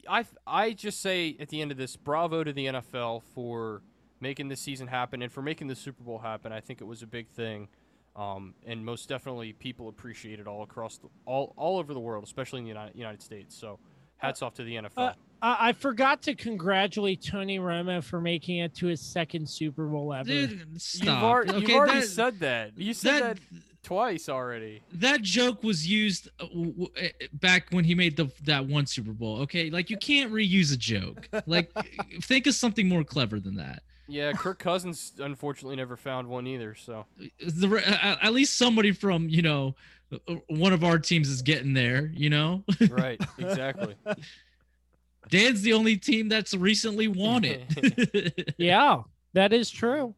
I, 0.07 0.25
I 0.45 0.71
just 0.71 1.01
say 1.01 1.35
at 1.39 1.49
the 1.49 1.61
end 1.61 1.71
of 1.71 1.77
this, 1.77 1.95
bravo 1.95 2.43
to 2.43 2.53
the 2.53 2.67
NFL 2.67 3.23
for 3.33 3.81
making 4.19 4.47
this 4.47 4.59
season 4.59 4.87
happen 4.87 5.21
and 5.21 5.31
for 5.31 5.41
making 5.41 5.67
the 5.67 5.75
Super 5.75 6.03
Bowl 6.03 6.19
happen. 6.19 6.51
I 6.51 6.59
think 6.59 6.81
it 6.81 6.85
was 6.85 7.01
a 7.01 7.07
big 7.07 7.29
thing, 7.29 7.67
um, 8.15 8.53
and 8.65 8.85
most 8.85 9.09
definitely 9.09 9.53
people 9.53 9.89
appreciate 9.89 10.39
it 10.39 10.47
all 10.47 10.63
across 10.63 10.97
the, 10.97 11.07
all 11.25 11.53
all 11.57 11.79
over 11.79 11.93
the 11.93 11.99
world, 11.99 12.23
especially 12.23 12.59
in 12.59 12.65
the 12.65 12.69
United, 12.69 12.95
United 12.95 13.21
States. 13.21 13.55
So, 13.55 13.79
hats 14.17 14.41
off 14.41 14.53
to 14.55 14.63
the 14.63 14.75
NFL. 14.75 14.91
Uh, 14.97 15.13
I 15.41 15.69
I 15.69 15.73
forgot 15.73 16.21
to 16.23 16.35
congratulate 16.35 17.23
Tony 17.23 17.59
Romo 17.59 18.03
for 18.03 18.21
making 18.21 18.59
it 18.59 18.75
to 18.75 18.87
his 18.87 19.01
second 19.01 19.49
Super 19.49 19.87
Bowl 19.87 20.13
ever. 20.13 20.27
Dude, 20.27 20.81
stop. 20.81 21.05
You've, 21.05 21.23
ar- 21.23 21.59
you've 21.59 21.71
already 21.71 22.01
that, 22.01 22.07
said 22.07 22.39
that. 22.39 22.77
You 22.77 22.93
said 22.93 23.23
that, 23.23 23.37
that 23.51 23.61
twice 23.83 24.29
already. 24.29 24.81
that 24.93 25.21
joke 25.21 25.63
was 25.63 25.87
used 25.87 26.29
uh, 26.39 26.45
w- 26.47 26.71
w- 26.71 26.89
eh, 26.97 27.09
back 27.33 27.67
when 27.71 27.83
he 27.83 27.95
made 27.95 28.15
the 28.17 28.31
that 28.43 28.65
one 28.65 28.85
Super 28.85 29.11
Bowl. 29.11 29.37
Okay, 29.41 29.69
like 29.69 29.89
you 29.89 29.97
can't 29.97 30.31
reuse 30.31 30.73
a 30.73 30.77
joke. 30.77 31.27
Like 31.45 31.71
think 32.21 32.47
of 32.47 32.53
something 32.55 32.87
more 32.87 33.03
clever 33.03 33.39
than 33.39 33.55
that. 33.55 33.83
Yeah, 34.07 34.33
Kirk 34.33 34.59
Cousins 34.59 35.13
unfortunately 35.19 35.77
never 35.77 35.95
found 35.95 36.27
one 36.27 36.45
either. 36.47 36.75
So 36.75 37.05
The 37.39 37.81
at 37.85 38.23
at 38.23 38.33
least 38.33 38.57
somebody 38.57 38.91
from 38.91 39.29
you 39.29 39.41
know 39.41 39.75
uh, 40.11 40.35
one 40.47 40.73
of 40.73 40.83
our 40.83 40.99
teams 40.99 41.29
is 41.29 41.41
getting 41.41 41.73
there. 41.73 42.11
You 42.13 42.29
know, 42.29 42.63
right, 42.89 43.19
exactly. 43.37 43.95
Dan's 45.29 45.61
the 45.61 45.73
only 45.73 45.97
team 45.97 46.27
that's 46.29 46.53
recently 46.53 47.07
won 47.07 47.43
it. 47.45 48.53
Yeah, 48.57 49.03
that 49.33 49.53
is 49.53 49.69
true. 49.69 50.13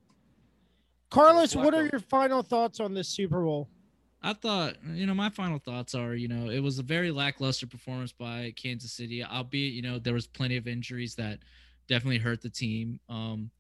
Carlos, 1.14 1.56
what 1.56 1.76
are 1.76 1.86
your 1.86 2.00
final 2.00 2.42
thoughts 2.42 2.80
on 2.80 2.94
this 2.94 3.08
Super 3.08 3.44
Bowl? 3.44 3.70
I 4.24 4.34
thought, 4.34 4.78
you 4.94 5.06
know, 5.06 5.14
my 5.14 5.30
final 5.30 5.60
thoughts 5.60 5.94
are, 5.94 6.16
you 6.16 6.28
know, 6.28 6.50
it 6.50 6.60
was 6.60 6.80
a 6.80 6.84
very 6.84 7.12
lackluster 7.12 7.68
performance 7.68 8.12
by 8.12 8.54
Kansas 8.56 8.94
City, 8.94 9.24
albeit, 9.24 9.74
you 9.74 9.82
know, 9.82 10.00
there 10.00 10.14
was 10.14 10.26
plenty 10.26 10.58
of 10.58 10.68
injuries 10.68 11.14
that 11.16 11.40
definitely 11.88 12.18
hurt 12.18 12.42
the 12.42 12.50
team. 12.50 13.00
Um, 13.10 13.52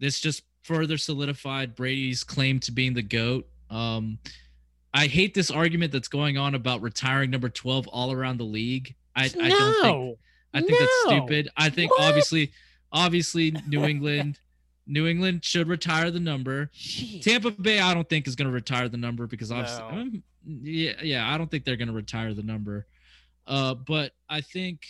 this 0.00 0.20
just 0.20 0.42
further 0.64 0.98
solidified 0.98 1.74
Brady's 1.74 2.24
claim 2.24 2.60
to 2.60 2.72
being 2.72 2.92
the 2.92 3.02
GOAT. 3.02 3.46
Um, 3.70 4.18
I 4.92 5.06
hate 5.06 5.32
this 5.32 5.50
argument 5.50 5.92
that's 5.92 6.08
going 6.08 6.36
on 6.36 6.54
about 6.54 6.82
retiring 6.82 7.30
number 7.30 7.48
12 7.48 7.86
all 7.88 8.12
around 8.12 8.36
the 8.38 8.44
league. 8.44 8.94
I, 9.16 9.24
I 9.24 9.48
don't 9.48 9.82
think. 9.82 10.18
I 10.52 10.60
think 10.60 10.78
that's 10.78 11.02
stupid. 11.06 11.48
I 11.56 11.70
think 11.70 11.90
What? 11.92 12.02
obviously 12.02 12.52
obviously 12.92 13.56
New 13.66 13.84
England 13.84 14.38
New 14.86 15.06
England 15.06 15.44
should 15.44 15.68
retire 15.68 16.10
the 16.10 16.20
number. 16.20 16.70
Jeez. 16.74 17.22
Tampa 17.22 17.50
Bay, 17.52 17.78
I 17.78 17.94
don't 17.94 18.08
think 18.08 18.26
is 18.26 18.34
going 18.36 18.48
to 18.48 18.52
retire 18.54 18.88
the 18.88 18.96
number 18.96 19.26
because 19.26 19.52
obviously, 19.52 19.82
No. 19.82 19.88
um, 19.88 20.22
yeah, 20.44 20.92
yeah, 21.02 21.32
I 21.32 21.38
don't 21.38 21.50
think 21.50 21.64
they're 21.64 21.76
going 21.76 21.88
to 21.88 21.94
retire 21.94 22.34
the 22.34 22.42
number. 22.42 22.86
Uh, 23.46 23.74
but 23.74 24.12
I 24.28 24.40
think, 24.40 24.80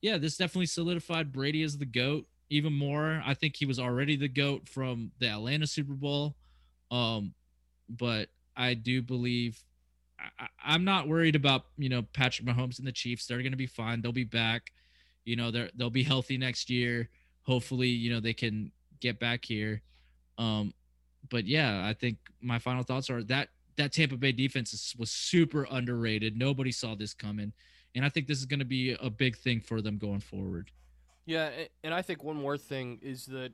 yeah, 0.00 0.16
this 0.18 0.36
definitely 0.36 0.66
solidified 0.66 1.32
Brady 1.32 1.62
as 1.62 1.76
the 1.78 1.86
goat 1.86 2.26
even 2.50 2.72
more. 2.72 3.20
I 3.26 3.34
think 3.34 3.56
he 3.56 3.66
was 3.66 3.78
already 3.80 4.14
the 4.16 4.28
goat 4.28 4.68
from 4.68 5.10
the 5.18 5.28
Atlanta 5.28 5.66
Super 5.66 5.94
Bowl. 5.94 6.36
Um, 6.92 7.34
but 7.88 8.28
I 8.56 8.74
do 8.74 9.02
believe 9.02 9.58
I, 10.20 10.44
I- 10.44 10.48
I'm 10.74 10.84
not 10.84 11.08
worried 11.08 11.34
about 11.36 11.64
you 11.76 11.88
know 11.88 12.02
Patrick 12.12 12.46
Mahomes 12.48 12.78
and 12.78 12.86
the 12.86 12.92
Chiefs. 12.92 13.26
They're 13.26 13.42
going 13.42 13.50
to 13.52 13.56
be 13.56 13.66
fine. 13.66 14.00
They'll 14.00 14.12
be 14.12 14.24
back. 14.24 14.72
You 15.24 15.34
know, 15.36 15.50
they're 15.50 15.70
they'll 15.74 15.90
be 15.90 16.04
healthy 16.04 16.38
next 16.38 16.70
year. 16.70 17.08
Hopefully, 17.42 17.88
you 17.88 18.10
know 18.12 18.20
they 18.20 18.34
can 18.34 18.70
get 19.00 19.18
back 19.18 19.44
here. 19.44 19.82
Um, 20.38 20.72
but 21.28 21.46
yeah, 21.46 21.86
I 21.86 21.92
think 21.92 22.18
my 22.40 22.58
final 22.58 22.82
thoughts 22.82 23.10
are 23.10 23.22
that 23.24 23.48
that 23.76 23.92
Tampa 23.92 24.16
Bay 24.16 24.32
defense 24.32 24.72
is, 24.72 24.94
was 24.98 25.10
super 25.10 25.66
underrated. 25.70 26.36
Nobody 26.36 26.72
saw 26.72 26.94
this 26.94 27.12
coming, 27.14 27.52
and 27.94 28.04
I 28.04 28.08
think 28.08 28.26
this 28.26 28.38
is 28.38 28.46
going 28.46 28.60
to 28.60 28.64
be 28.64 28.96
a 29.00 29.10
big 29.10 29.36
thing 29.36 29.60
for 29.60 29.82
them 29.82 29.98
going 29.98 30.20
forward. 30.20 30.70
Yeah, 31.26 31.50
and 31.82 31.92
I 31.92 32.02
think 32.02 32.22
one 32.22 32.36
more 32.36 32.56
thing 32.56 33.00
is 33.02 33.26
that, 33.26 33.52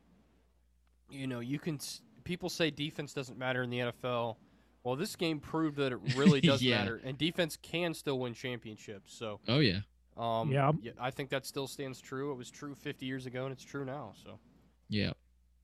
you 1.10 1.26
know, 1.26 1.40
you 1.40 1.58
can. 1.58 1.78
People 2.24 2.48
say 2.48 2.70
defense 2.70 3.12
doesn't 3.12 3.36
matter 3.36 3.62
in 3.64 3.70
the 3.70 3.78
NFL. 3.78 4.36
Well, 4.84 4.94
this 4.96 5.16
game 5.16 5.40
proved 5.40 5.76
that 5.78 5.92
it 5.92 5.98
really 6.16 6.40
does 6.40 6.62
Yeah. 6.62 6.78
matter, 6.78 7.00
and 7.04 7.16
defense 7.18 7.56
can 7.62 7.94
still 7.94 8.18
win 8.18 8.34
championships. 8.34 9.14
So, 9.16 9.40
Oh 9.48 9.58
yeah, 9.58 9.80
um, 10.16 10.52
Yeah. 10.52 10.72
I 11.00 11.10
think 11.10 11.30
that 11.30 11.46
still 11.46 11.66
stands 11.66 12.00
true. 12.00 12.30
It 12.32 12.36
was 12.36 12.50
true 12.50 12.74
50 12.74 13.06
years 13.06 13.26
ago, 13.26 13.44
and 13.44 13.52
it's 13.52 13.64
true 13.64 13.84
now. 13.84 14.12
So, 14.22 14.38
yeah, 14.88 15.12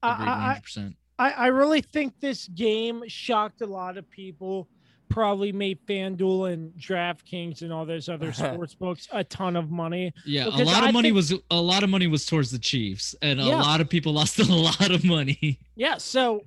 I- 0.03 0.09
I- 0.09 0.81
I-. 0.81 0.93
I, 1.21 1.31
I 1.31 1.47
really 1.49 1.81
think 1.81 2.15
this 2.21 2.47
game 2.49 3.03
shocked 3.09 3.61
a 3.61 3.67
lot 3.67 3.97
of 3.99 4.09
people. 4.11 4.69
Probably 5.09 5.53
made 5.53 5.79
FanDuel 5.87 6.53
and 6.53 6.73
DraftKings 6.75 7.63
and 7.63 7.73
all 7.73 7.87
those 7.87 8.09
other 8.11 8.31
sports 8.35 8.75
books 8.75 9.09
a 9.11 9.25
ton 9.25 9.57
of 9.57 9.71
money. 9.71 10.13
Yeah, 10.27 10.47
a 10.47 10.51
lot 10.51 10.85
I 10.85 10.89
of 10.89 10.93
money 10.93 11.09
think- 11.09 11.17
was 11.17 11.33
a 11.51 11.61
lot 11.61 11.83
of 11.83 11.89
money 11.91 12.07
was 12.07 12.27
towards 12.27 12.51
the 12.51 12.59
Chiefs, 12.59 13.15
and 13.23 13.41
a 13.41 13.45
Yeah. 13.45 13.57
lot 13.61 13.81
of 13.81 13.89
people 13.89 14.13
lost 14.21 14.39
a 14.39 14.45
lot 14.45 14.91
of 14.91 15.05
money. 15.05 15.59
Yeah, 15.77 15.97
so 15.97 16.45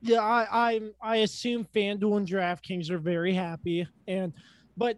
yeah, 0.00 0.20
I 0.20 0.46
I 0.52 0.80
I 1.02 1.16
assume 1.16 1.66
FanDuel 1.74 2.16
and 2.18 2.26
DraftKings 2.28 2.88
are 2.90 2.98
very 2.98 3.34
happy, 3.34 3.86
and 4.06 4.32
but 4.76 4.96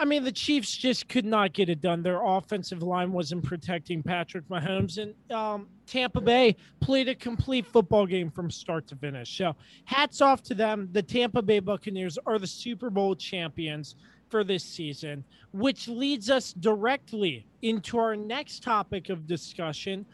I 0.00 0.04
mean 0.04 0.22
the 0.22 0.32
Chiefs 0.32 0.76
just 0.76 1.08
could 1.08 1.24
not 1.24 1.52
get 1.52 1.68
it 1.68 1.80
done. 1.80 2.02
Their 2.02 2.22
offensive 2.24 2.82
line 2.82 3.10
wasn't 3.10 3.42
protecting 3.42 4.02
Patrick 4.02 4.48
Mahomes, 4.48 4.98
and 4.98 5.12
um, 5.32 5.66
Tampa 5.86 6.20
Bay 6.20 6.54
played 6.80 7.08
a 7.08 7.14
complete 7.16 7.66
football 7.66 8.06
game 8.06 8.30
from 8.30 8.48
start 8.48 8.86
to 8.88 8.96
finish. 8.96 9.36
So 9.36 9.56
hats 9.86 10.20
off 10.20 10.42
to 10.44 10.54
them. 10.54 10.88
The 10.92 11.02
Tampa 11.02 11.42
Bay 11.42 11.58
Buccaneers 11.58 12.16
are 12.26 12.38
the 12.38 12.46
Super 12.46 12.90
Bowl 12.90 13.16
champions 13.16 13.96
for 14.28 14.44
this 14.44 14.62
season, 14.62 15.24
which 15.52 15.88
leads 15.88 16.30
us 16.30 16.52
directly 16.52 17.46
into 17.62 17.98
our 17.98 18.14
next 18.14 18.62
topic 18.62 19.08
of 19.08 19.26
discussion 19.26 20.06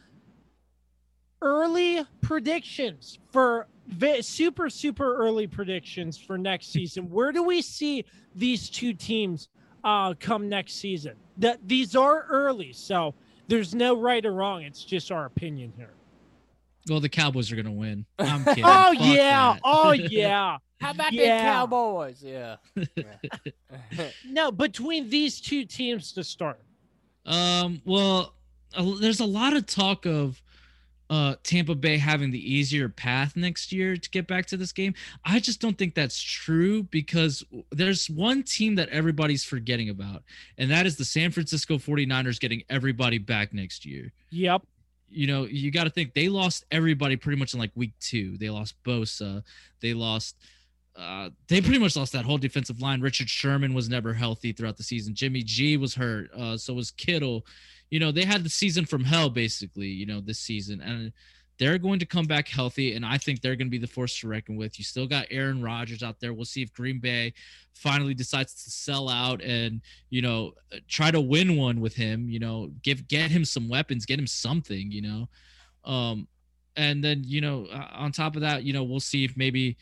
early 1.45 2.03
predictions 2.23 3.19
for 3.31 3.67
super 4.23 4.71
super 4.71 5.15
early 5.17 5.47
predictions 5.47 6.17
for 6.17 6.39
next 6.39 6.73
season 6.73 7.11
where 7.11 7.33
do 7.33 7.43
we 7.43 7.61
see 7.61 8.03
these 8.35 8.71
two 8.71 8.95
teams 8.95 9.49
uh 9.85 10.15
come 10.19 10.49
next 10.49 10.75
season 10.75 11.15
that 11.39 11.59
these 11.69 11.95
are 11.95 12.27
early 12.31 12.73
so 12.73 13.15
there's 13.49 13.75
no 13.75 13.95
right 13.97 14.25
or 14.27 14.33
wrong 14.33 14.63
it's 14.63 14.83
just 14.85 15.13
our 15.13 15.27
opinion 15.27 15.73
here 15.77 15.93
Well, 16.89 17.01
the 17.01 17.09
Cowboys 17.09 17.51
are 17.53 17.57
gonna 17.57 17.71
win. 17.73 18.05
I'm 18.19 18.45
kidding. 18.45 18.65
oh 18.65 18.95
Fuck 18.95 18.97
yeah 19.01 19.53
that. 19.55 19.61
oh 19.65 19.93
yeah 19.93 20.59
how 20.81 20.91
about 20.91 21.13
Yeah. 21.13 21.37
the 21.39 21.43
Cowboys? 21.51 22.23
Yeah. 22.23 22.57
no 24.27 24.51
between 24.53 25.09
these 25.09 25.41
two 25.41 25.65
teams 25.65 26.13
to 26.13 26.25
start 26.25 26.61
Um, 27.27 27.81
well, 27.87 28.35
a- 28.77 28.97
there's 29.01 29.21
a 29.21 29.25
lot 29.27 29.55
of 29.55 29.67
talk 29.67 30.05
of 30.07 30.43
uh 31.11 31.37
Tampa 31.43 31.75
Bay 31.75 31.99
having 31.99 32.31
the 32.31 32.53
easier 32.53 32.89
path 32.89 33.37
next 33.37 33.73
year 33.73 33.97
to 33.97 34.11
get 34.11 34.27
back 34.27 34.47
to 34.47 34.57
this 34.57 34.73
game. 34.73 34.95
I 35.25 35.39
just 35.39 35.61
don't 35.61 35.77
think 35.77 35.95
that's 35.95 36.21
true 36.21 36.85
because 36.85 37.45
there's 37.71 38.09
one 38.09 38.43
team 38.43 38.75
that 38.77 38.89
everybody's 38.89 39.45
forgetting 39.45 39.91
about, 39.91 40.23
and 40.59 40.71
that 40.71 40.87
is 40.87 40.97
the 40.97 41.05
San 41.05 41.31
Francisco 41.31 41.77
49ers 41.77 42.41
getting 42.41 42.63
everybody 42.71 43.19
back 43.19 43.53
next 43.53 43.85
year. 43.85 44.13
yep 44.31 44.63
You 45.09 45.27
know, 45.27 45.45
you 45.45 45.71
got 45.71 45.85
to 45.85 45.91
think 45.91 46.15
they 46.15 46.29
lost 46.29 46.65
everybody 46.71 47.17
pretty 47.17 47.39
much 47.39 47.55
in 47.55 47.61
like 47.61 47.73
week 47.75 47.93
2. 48.01 48.39
They 48.39 48.51
lost 48.51 48.75
Bosa, 48.85 49.43
they 49.81 49.95
lost 49.95 50.37
uh, 50.97 51.31
they 51.49 51.61
pretty 51.61 51.79
much 51.79 51.97
lost 51.97 52.13
that 52.13 52.25
whole 52.25 52.39
defensive 52.39 52.81
line. 52.81 53.01
Richard 53.01 53.29
Sherman 53.29 53.75
was 53.75 53.89
never 53.89 54.15
healthy 54.15 54.53
throughout 54.53 54.77
the 54.77 54.85
season. 54.85 55.15
Jimmy 55.15 55.43
G 55.43 55.77
was 55.77 55.95
hurt. 55.95 56.31
Uh, 56.33 56.57
so 56.57 56.75
was 56.75 56.91
Kittle. 56.93 57.45
You 57.91 58.01
know, 58.01 58.11
they 58.11 58.25
had 58.25 58.45
the 58.45 58.51
season 58.51 58.87
from 58.87 59.05
hell 59.05 59.31
basically, 59.31 59.89
you 59.89 60.07
know, 60.07 60.21
this 60.21 60.39
season. 60.39 60.81
And 60.81 61.13
they're 61.59 61.79
going 61.79 62.01
to 62.01 62.07
come 62.07 62.25
back 62.25 62.49
healthy. 62.49 62.95
And 62.95 63.07
I 63.07 63.17
think 63.17 63.41
they're 63.41 63.55
going 63.55 63.69
to 63.69 63.71
be 63.71 63.79
the 63.79 63.87
force 63.87 64.19
to 64.21 64.29
reckon 64.29 64.57
with. 64.57 64.79
You 64.79 64.85
still 64.85 65.07
got 65.07 65.27
Aaron 65.31 65.63
Rodgers 65.63 66.03
out 66.03 66.19
there. 66.19 66.33
We'll 66.35 66.45
see 66.45 66.63
if 66.63 66.73
Green 66.73 66.99
Bay 66.99 67.33
finally 67.75 68.15
decides 68.15 68.65
to 68.65 68.71
sell 68.71 69.09
out 69.09 69.41
and, 69.43 69.81
you 70.11 70.23
know, 70.23 70.55
try 70.89 71.13
to 71.13 71.21
win 71.21 71.57
one 71.57 71.81
with 71.81 71.95
him, 71.95 72.29
you 72.29 72.41
know, 72.41 72.73
give, 72.83 73.07
get 73.07 73.31
him 73.31 73.45
some 73.45 73.69
weapons, 73.69 74.05
get 74.05 74.19
him 74.19 74.27
something, 74.27 74.91
you 74.91 75.03
know. 75.03 75.29
Um, 75.85 76.27
and 76.77 77.05
then, 77.05 77.23
you 77.25 77.41
know, 77.41 77.67
uh, 77.73 77.89
on 77.93 78.11
top 78.11 78.35
of 78.35 78.43
that, 78.43 78.65
you 78.65 78.73
know, 78.73 78.83
we'll 78.83 78.99
see 78.99 79.25
if 79.25 79.37
maybe, 79.37 79.77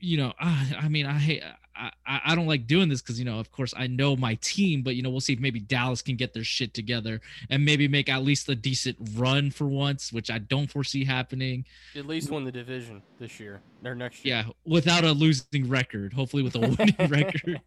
you 0.00 0.16
know, 0.16 0.32
I, 0.38 0.76
I 0.82 0.88
mean, 0.88 1.04
I 1.04 1.18
hate, 1.18 1.42
I, 1.76 2.20
I 2.26 2.34
don't 2.34 2.46
like 2.46 2.66
doing 2.66 2.88
this 2.88 3.02
because, 3.02 3.18
you 3.18 3.24
know, 3.24 3.38
of 3.38 3.50
course 3.50 3.74
I 3.76 3.86
know 3.86 4.16
my 4.16 4.36
team, 4.36 4.82
but, 4.82 4.96
you 4.96 5.02
know, 5.02 5.10
we'll 5.10 5.20
see 5.20 5.34
if 5.34 5.40
maybe 5.40 5.60
Dallas 5.60 6.02
can 6.02 6.16
get 6.16 6.32
their 6.32 6.44
shit 6.44 6.74
together 6.74 7.20
and 7.50 7.64
maybe 7.64 7.88
make 7.88 8.08
at 8.08 8.22
least 8.22 8.48
a 8.48 8.54
decent 8.54 8.96
run 9.14 9.50
for 9.50 9.66
once, 9.66 10.12
which 10.12 10.30
I 10.30 10.38
don't 10.38 10.70
foresee 10.70 11.04
happening. 11.04 11.64
At 11.94 12.06
least 12.06 12.30
win 12.30 12.44
the 12.44 12.52
division 12.52 13.02
this 13.18 13.38
year 13.38 13.60
or 13.84 13.94
next 13.94 14.24
year. 14.24 14.36
Yeah, 14.36 14.52
without 14.64 15.04
a 15.04 15.12
losing 15.12 15.68
record, 15.68 16.12
hopefully 16.12 16.42
with 16.42 16.54
a 16.56 16.60
winning 16.60 16.96
record. 17.08 17.60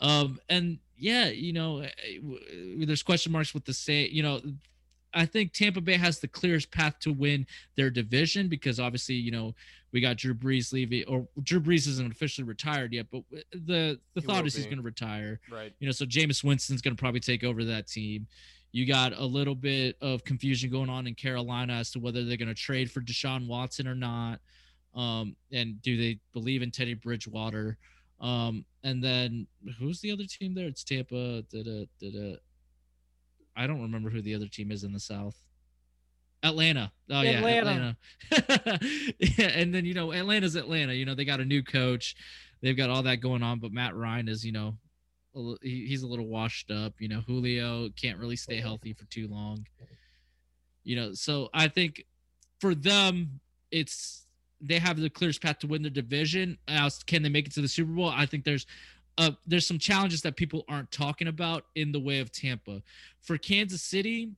Um, 0.00 0.40
and 0.48 0.78
yeah, 0.96 1.28
you 1.28 1.52
know, 1.52 1.80
eh, 1.80 1.88
there's 2.78 3.02
question 3.02 3.32
marks 3.32 3.54
with 3.54 3.64
the 3.64 3.72
say, 3.72 4.06
you 4.08 4.22
know, 4.22 4.40
I 5.12 5.26
think 5.26 5.52
Tampa 5.52 5.80
Bay 5.80 5.96
has 5.96 6.20
the 6.20 6.28
clearest 6.28 6.70
path 6.70 6.98
to 7.00 7.12
win 7.12 7.46
their 7.76 7.90
division 7.90 8.48
because 8.48 8.78
obviously, 8.78 9.16
you 9.16 9.30
know, 9.30 9.54
we 9.92 10.00
got 10.00 10.16
Drew 10.16 10.34
Brees 10.34 10.72
leaving, 10.72 11.04
or 11.08 11.26
Drew 11.42 11.60
Brees 11.60 11.88
isn't 11.88 12.12
officially 12.12 12.46
retired 12.46 12.92
yet, 12.92 13.06
but 13.10 13.22
the 13.52 13.98
the 14.14 14.20
He 14.20 14.20
thought 14.20 14.46
is 14.46 14.54
he's 14.54 14.66
going 14.66 14.76
to 14.76 14.82
retire. 14.82 15.40
Right. 15.50 15.72
You 15.78 15.86
know, 15.86 15.92
so 15.92 16.04
Jameis 16.04 16.44
Winston's 16.44 16.80
going 16.80 16.96
to 16.96 17.00
probably 17.00 17.20
take 17.20 17.44
over 17.44 17.64
that 17.64 17.86
team. 17.86 18.26
You 18.72 18.86
got 18.86 19.12
a 19.12 19.24
little 19.24 19.56
bit 19.56 19.96
of 20.00 20.24
confusion 20.24 20.70
going 20.70 20.88
on 20.88 21.08
in 21.08 21.14
Carolina 21.14 21.72
as 21.74 21.90
to 21.92 21.98
whether 21.98 22.24
they're 22.24 22.36
going 22.36 22.48
to 22.48 22.54
trade 22.54 22.90
for 22.90 23.00
Deshaun 23.00 23.48
Watson 23.48 23.88
or 23.88 23.96
not. 23.96 24.38
Um, 24.94 25.34
and 25.52 25.82
do 25.82 25.96
they 25.96 26.20
believe 26.32 26.62
in 26.62 26.70
Teddy 26.70 26.94
Bridgewater? 26.94 27.78
Um, 28.20 28.64
and 28.84 29.02
then 29.02 29.48
who's 29.78 30.00
the 30.00 30.12
other 30.12 30.24
team 30.24 30.54
there? 30.54 30.68
It's 30.68 30.84
Tampa. 30.84 31.42
Da-da, 31.50 31.86
da-da. 32.00 32.36
I 33.56 33.66
don't 33.66 33.82
remember 33.82 34.08
who 34.08 34.22
the 34.22 34.34
other 34.34 34.46
team 34.46 34.70
is 34.70 34.84
in 34.84 34.92
the 34.92 35.00
South. 35.00 35.36
Atlanta. 36.42 36.92
Oh 37.10 37.20
yeah, 37.22 37.38
Atlanta. 37.38 37.96
Atlanta. 38.32 38.80
yeah, 39.18 39.48
and 39.48 39.74
then 39.74 39.84
you 39.84 39.94
know 39.94 40.12
Atlanta's 40.12 40.56
Atlanta. 40.56 40.92
You 40.92 41.04
know 41.04 41.14
they 41.14 41.24
got 41.24 41.40
a 41.40 41.44
new 41.44 41.62
coach. 41.62 42.16
They've 42.62 42.76
got 42.76 42.90
all 42.90 43.02
that 43.02 43.16
going 43.16 43.42
on, 43.42 43.58
but 43.58 43.72
Matt 43.72 43.94
Ryan 43.94 44.28
is 44.28 44.44
you 44.44 44.52
know 44.52 44.76
a 45.36 45.54
he's 45.62 46.02
a 46.02 46.06
little 46.06 46.26
washed 46.26 46.70
up. 46.70 46.94
You 46.98 47.08
know 47.08 47.20
Julio 47.26 47.88
can't 47.90 48.18
really 48.18 48.36
stay 48.36 48.60
healthy 48.60 48.92
for 48.92 49.04
too 49.06 49.28
long. 49.28 49.66
You 50.82 50.96
know, 50.96 51.12
so 51.12 51.50
I 51.52 51.68
think 51.68 52.04
for 52.60 52.74
them 52.74 53.40
it's 53.70 54.26
they 54.60 54.78
have 54.78 54.98
the 54.98 55.10
clearest 55.10 55.42
path 55.42 55.58
to 55.60 55.66
win 55.66 55.82
the 55.82 55.90
division. 55.90 56.58
Can 57.06 57.22
they 57.22 57.28
make 57.28 57.46
it 57.46 57.52
to 57.54 57.60
the 57.60 57.68
Super 57.68 57.92
Bowl? 57.92 58.08
I 58.08 58.26
think 58.26 58.44
there's 58.44 58.66
uh, 59.18 59.32
there's 59.46 59.66
some 59.66 59.78
challenges 59.78 60.22
that 60.22 60.36
people 60.36 60.64
aren't 60.68 60.90
talking 60.90 61.28
about 61.28 61.64
in 61.74 61.92
the 61.92 62.00
way 62.00 62.20
of 62.20 62.32
Tampa. 62.32 62.82
For 63.20 63.36
Kansas 63.36 63.82
City, 63.82 64.30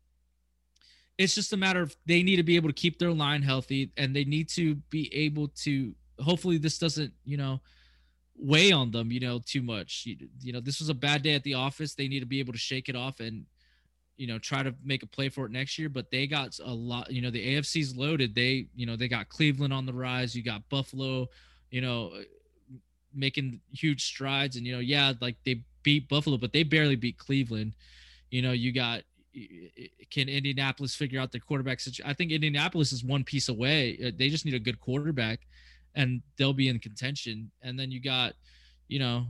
it's 1.19 1.35
just 1.35 1.53
a 1.53 1.57
matter 1.57 1.83
of 1.83 1.95
they 2.07 2.23
need 2.23 2.37
to 2.37 2.43
be 2.43 2.57
able 2.57 2.69
to 2.69 2.75
keep 2.75 2.99
their 2.99 3.13
line 3.13 3.43
healthy 3.43 3.91
and 3.97 4.15
they 4.15 4.25
need 4.25 4.49
to 4.51 4.75
be 4.91 5.13
able 5.15 5.49
to 5.49 5.95
hopefully 6.19 6.59
this 6.59 6.79
doesn't, 6.79 7.13
you 7.25 7.37
know, 7.37 7.61
weigh 8.37 8.73
on 8.73 8.91
them, 8.91 9.13
you 9.13 9.21
know, 9.21 9.41
too 9.45 9.63
much. 9.63 10.05
You, 10.07 10.17
you 10.41 10.53
know, 10.53 10.61
this 10.61 10.81
was 10.81 10.89
a 10.89 10.95
bad 10.95 11.23
day 11.23 11.35
at 11.35 11.43
the 11.43 11.55
office. 11.55 11.95
They 11.95 12.09
need 12.09 12.21
to 12.21 12.27
be 12.27 12.41
able 12.41 12.53
to 12.53 12.59
shake 12.59 12.89
it 12.89 12.97
off 12.97 13.21
and 13.21 13.47
you 14.19 14.27
know, 14.27 14.39
try 14.39 14.63
to 14.63 14.75
make 14.85 15.03
a 15.03 15.07
play 15.07 15.29
for 15.31 15.47
it 15.47 15.51
next 15.51 15.79
year, 15.79 15.89
but 15.89 16.11
they 16.11 16.27
got 16.27 16.57
a 16.63 16.73
lot, 16.73 17.11
you 17.11 17.23
know, 17.23 17.31
the 17.31 17.57
AFC's 17.57 17.97
loaded. 17.97 18.35
They, 18.35 18.67
you 18.77 18.87
know, 18.87 18.95
they 18.95 19.09
got 19.09 19.31
Cleveland 19.31 19.73
on 19.73 19.87
the 19.87 19.93
rise, 19.93 20.37
you 20.37 20.45
got 20.45 20.69
Buffalo, 20.69 21.29
you 21.71 21.81
know, 21.81 22.13
making 23.15 23.61
huge 23.73 24.05
strides 24.05 24.57
and 24.57 24.67
you 24.67 24.73
know 24.73 24.81
yeah 24.81 25.13
like 25.21 25.37
they 25.45 25.63
beat 25.83 26.09
buffalo 26.09 26.37
but 26.37 26.53
they 26.53 26.63
barely 26.63 26.97
beat 26.97 27.19
cleveland 27.19 27.75
you 28.31 28.43
know 28.43 28.53
you 28.53 28.73
got 28.73 29.03
can 30.11 30.29
indianapolis 30.29 30.95
figure 30.95 31.21
out 31.21 31.33
their 31.33 31.41
quarterback 31.41 31.81
situation 31.81 32.09
i 32.11 32.15
think 32.15 32.31
indianapolis 32.33 32.93
is 32.93 33.03
one 33.05 33.25
piece 33.25 33.49
away 33.49 33.99
Uh, 34.05 34.11
they 34.17 34.29
just 34.29 34.45
need 34.45 34.55
a 34.55 34.59
good 34.59 34.79
quarterback 34.81 35.41
and 35.95 36.23
they'll 36.37 36.53
be 36.53 36.69
in 36.69 36.79
contention 36.79 37.51
and 37.63 37.79
then 37.79 37.91
you 37.91 38.01
got 38.01 38.35
you 38.89 38.99
know 38.99 39.27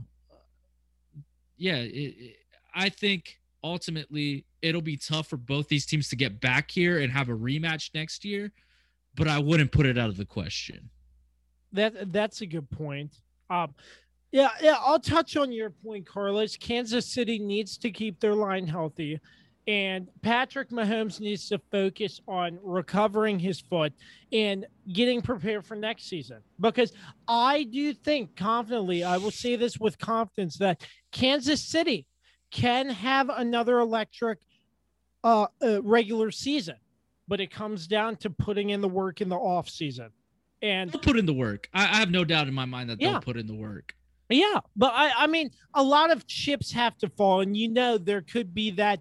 yeah 1.57 1.77
it, 1.77 2.15
it, 2.17 2.35
i 2.75 2.89
think 2.89 3.39
ultimately 3.63 4.45
it'll 4.61 4.81
be 4.81 4.97
tough 4.97 5.27
for 5.27 5.37
both 5.37 5.67
these 5.69 5.85
teams 5.85 6.09
to 6.09 6.15
get 6.15 6.41
back 6.41 6.69
here 6.69 6.99
and 6.99 7.11
have 7.11 7.29
a 7.29 7.33
rematch 7.33 7.89
next 7.93 8.25
year 8.25 8.51
but 9.15 9.27
i 9.27 9.39
wouldn't 9.39 9.71
put 9.71 9.85
it 9.85 9.97
out 9.97 10.09
of 10.09 10.17
the 10.17 10.25
question 10.25 10.89
That 11.71 12.11
that's 12.11 12.41
a 12.41 12.45
good 12.45 12.69
point. 12.69 13.21
Um, 13.49 13.73
yeah, 14.31 14.49
yeah. 14.61 14.77
I'll 14.79 14.99
touch 14.99 15.37
on 15.37 15.51
your 15.51 15.69
point, 15.71 16.05
Carlos. 16.05 16.55
Kansas 16.57 17.05
City 17.05 17.39
needs 17.39 17.77
to 17.79 17.91
keep 17.91 18.19
their 18.19 18.35
line 18.35 18.67
healthy, 18.67 19.19
and 19.67 20.09
Patrick 20.21 20.69
Mahomes 20.69 21.19
needs 21.19 21.47
to 21.49 21.59
focus 21.71 22.19
on 22.27 22.59
recovering 22.61 23.39
his 23.39 23.61
foot 23.61 23.93
and 24.31 24.65
getting 24.91 25.21
prepared 25.21 25.65
for 25.65 25.75
next 25.75 26.09
season. 26.09 26.39
Because 26.59 26.91
I 27.27 27.63
do 27.63 27.93
think 27.93 28.35
confidently, 28.35 29.03
I 29.03 29.17
will 29.17 29.31
say 29.31 29.55
this 29.55 29.79
with 29.79 29.97
confidence 29.97 30.57
that 30.57 30.85
Kansas 31.11 31.63
City 31.63 32.05
can 32.51 32.89
have 32.89 33.29
another 33.29 33.79
electric 33.79 34.39
uh, 35.23 35.47
uh 35.61 35.81
regular 35.81 36.29
season, 36.31 36.75
but 37.27 37.39
it 37.39 37.49
comes 37.49 37.87
down 37.87 38.17
to 38.17 38.29
putting 38.29 38.71
in 38.71 38.81
the 38.81 38.89
work 38.89 39.21
in 39.21 39.29
the 39.29 39.37
off 39.37 39.69
season. 39.69 40.09
And 40.61 40.91
they'll 40.91 41.01
put 41.01 41.17
in 41.17 41.25
the 41.25 41.33
work. 41.33 41.69
I, 41.73 41.83
I 41.83 41.95
have 41.97 42.11
no 42.11 42.25
doubt 42.25 42.47
in 42.47 42.53
my 42.53 42.65
mind 42.65 42.89
that 42.89 42.99
Yeah. 42.99 43.11
they'll 43.11 43.21
put 43.21 43.37
in 43.37 43.47
the 43.47 43.55
work. 43.55 43.95
Yeah, 44.29 44.61
but 44.75 44.93
I, 44.95 45.11
I 45.15 45.27
mean, 45.27 45.51
a 45.73 45.83
lot 45.83 46.09
of 46.11 46.25
chips 46.25 46.71
have 46.71 46.97
to 46.99 47.09
fall, 47.09 47.41
and 47.41 47.55
you 47.55 47.69
know 47.69 47.97
there 47.97 48.21
could 48.21 48.53
be 48.53 48.71
that 48.71 48.99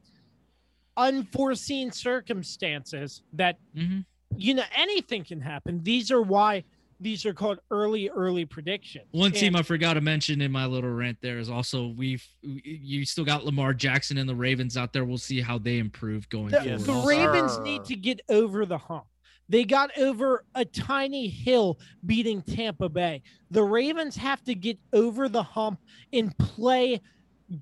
unforeseen 0.97 1.91
circumstances 1.91 3.23
that 3.33 3.59
hmm 3.77 4.01
you 4.35 4.55
know 4.55 4.65
anything 4.75 5.25
can 5.25 5.41
happen. 5.43 5.83
These 5.83 6.11
are 6.11 6.23
why 6.23 6.65
these 7.03 7.27
are 7.27 7.35
called 7.35 7.59
early, 7.71 8.09
early 8.09 8.45
predictions. 8.45 9.07
One 9.11 9.33
team 9.33 9.57
I 9.57 9.63
forgot 9.63 9.95
to 9.95 10.01
mention 10.01 10.41
in 10.41 10.53
my 10.53 10.67
little 10.67 10.91
rant 10.91 11.19
there 11.21 11.39
is 11.39 11.51
also 11.51 11.89
we've 11.89 12.27
you 12.43 13.05
still 13.05 13.25
got 13.25 13.45
Lamar 13.45 13.75
Jackson 13.75 14.19
and 14.19 14.29
the 14.29 14.35
Ravens 14.35 14.77
out 14.77 14.93
there. 14.93 15.05
We'll 15.05 15.19
see 15.19 15.41
how 15.41 15.59
they 15.59 15.79
improve 15.79 16.29
going 16.29 16.51
the, 16.51 16.63
Yes, 16.65 16.85
the. 16.85 16.95
Ravens 17.07 17.59
need 17.61 17.85
to 17.87 17.97
get 17.97 18.21
over 18.29 18.65
the 18.65 18.79
hump. 18.79 19.05
They 19.49 19.65
got 19.65 19.91
over 19.99 20.45
a 20.55 20.65
tiny 20.65 21.29
hill 21.29 21.79
beating 22.07 22.41
Tampa 22.41 22.89
Bay. 22.89 23.23
The 23.51 23.63
Ravens 23.63 24.17
have 24.17 24.43
to 24.45 24.55
get 24.55 24.79
over 24.93 25.29
the 25.29 25.43
hump 25.43 25.81
and 26.13 26.37
play 26.39 27.01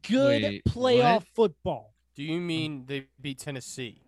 good 0.07 0.43
Wait, 0.43 0.64
playoff 0.66 1.14
what? 1.14 1.24
football. 1.35 1.89
Do 2.21 2.27
you 2.27 2.39
mean 2.39 2.85
they 2.87 3.07
beat 3.18 3.39
Tennessee? 3.39 4.03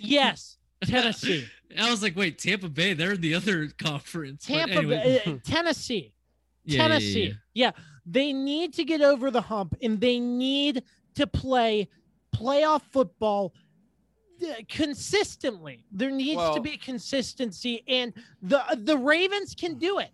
Yes, 0.00 0.56
Tennessee. 0.84 1.46
I 1.78 1.88
was 1.88 2.02
like, 2.02 2.16
wait, 2.16 2.38
Tampa 2.38 2.68
Bay, 2.68 2.92
they're 2.92 3.12
in 3.12 3.20
the 3.20 3.36
other 3.36 3.68
conference. 3.78 4.46
Tampa 4.46 4.74
anyway. 4.74 5.20
Bay, 5.24 5.32
uh, 5.32 5.38
Tennessee. 5.44 6.12
Yeah, 6.64 6.76
yeah, 6.76 6.82
yeah, 6.82 6.88
Tennessee. 6.88 7.26
yeah. 7.52 7.66
Yeah, 7.66 7.70
they 8.04 8.32
need 8.32 8.74
to 8.74 8.84
get 8.84 9.00
over 9.00 9.30
the 9.30 9.40
hump 9.40 9.76
and 9.80 10.00
they 10.00 10.18
need 10.18 10.82
to 11.14 11.28
play 11.28 11.88
playoff 12.34 12.82
football 12.90 13.54
uh, 14.42 14.54
consistently. 14.68 15.84
There 15.92 16.10
needs 16.10 16.42
to 16.56 16.60
be 16.60 16.76
consistency, 16.76 17.84
and 17.86 18.12
the 18.42 18.60
the 18.82 18.98
Ravens 18.98 19.54
can 19.54 19.78
do 19.78 20.00
it. 20.00 20.10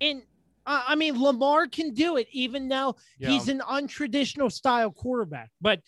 And 0.00 0.22
uh, 0.66 0.84
I 0.86 0.94
mean, 0.94 1.20
Lamar 1.20 1.66
can 1.66 1.94
do 1.94 2.16
it, 2.16 2.28
even 2.30 2.68
though 2.68 2.94
he's 3.18 3.48
an 3.48 3.58
untraditional 3.68 4.52
style 4.52 4.92
quarterback, 4.92 5.50
but 5.60 5.80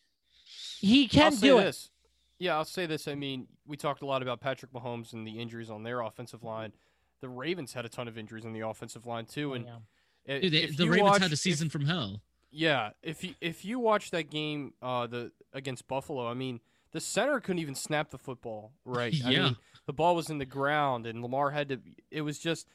he 0.81 1.09
can 1.09 1.24
I'll 1.24 1.33
say 1.33 1.47
do 1.49 1.59
it. 1.59 1.64
this. 1.64 1.91
Yeah, 2.39 2.57
I'll 2.57 2.64
say 2.64 2.87
this. 2.87 3.07
I 3.07 3.14
mean, 3.14 3.47
we 3.66 3.76
talked 3.76 4.03
a 4.03 4.07
lot 4.07 4.22
about 4.22 4.41
Patrick 4.41 4.72
Mahomes 4.72 5.12
and 5.12 5.26
the 5.26 5.39
injuries 5.39 5.68
on 5.70 5.83
their 5.83 6.01
offensive 6.01 6.43
line. 6.43 6.72
The 7.20 7.28
Ravens 7.28 7.74
had 7.74 7.85
a 7.85 7.89
ton 7.89 8.09
of 8.09 8.16
injuries 8.16 8.47
on 8.47 8.53
the 8.55 8.61
offensive 8.66 9.05
line 9.07 9.26
too, 9.26 9.53
and 9.55 9.66
Yeah. 9.66 10.35
i- 10.37 10.41
Dude, 10.41 10.53
they, 10.53 10.66
the 10.66 10.89
Ravens 10.89 11.03
watch- 11.11 11.20
had 11.22 11.31
a 11.31 11.35
if- 11.35 11.39
season 11.41 11.68
from 11.68 11.85
hell. 11.85 12.22
Yeah, 12.51 12.91
if 13.03 13.22
you 13.22 13.35
if 13.41 13.64
you 13.64 13.78
watch 13.78 14.11
that 14.11 14.28
game 14.31 14.74
uh 14.83 15.07
the 15.07 15.31
against 15.53 15.87
Buffalo, 15.87 16.26
I 16.26 16.35
mean, 16.35 16.61
the 16.93 17.01
center 17.01 17.39
couldn't 17.41 17.61
even 17.61 17.74
snap 17.76 18.11
the 18.11 18.18
football 18.18 18.72
right. 18.85 19.14
I 19.24 19.31
Yeah. 19.31 19.43
mean, 19.45 19.57
the 19.87 19.93
ball 19.93 20.16
was 20.16 20.31
in 20.31 20.39
the 20.39 20.47
ground 20.47 21.07
and 21.07 21.22
Lamar 21.22 21.51
had 21.51 21.68
to 21.68 21.81
it 22.11 22.22
was 22.22 22.39
just 22.41 22.66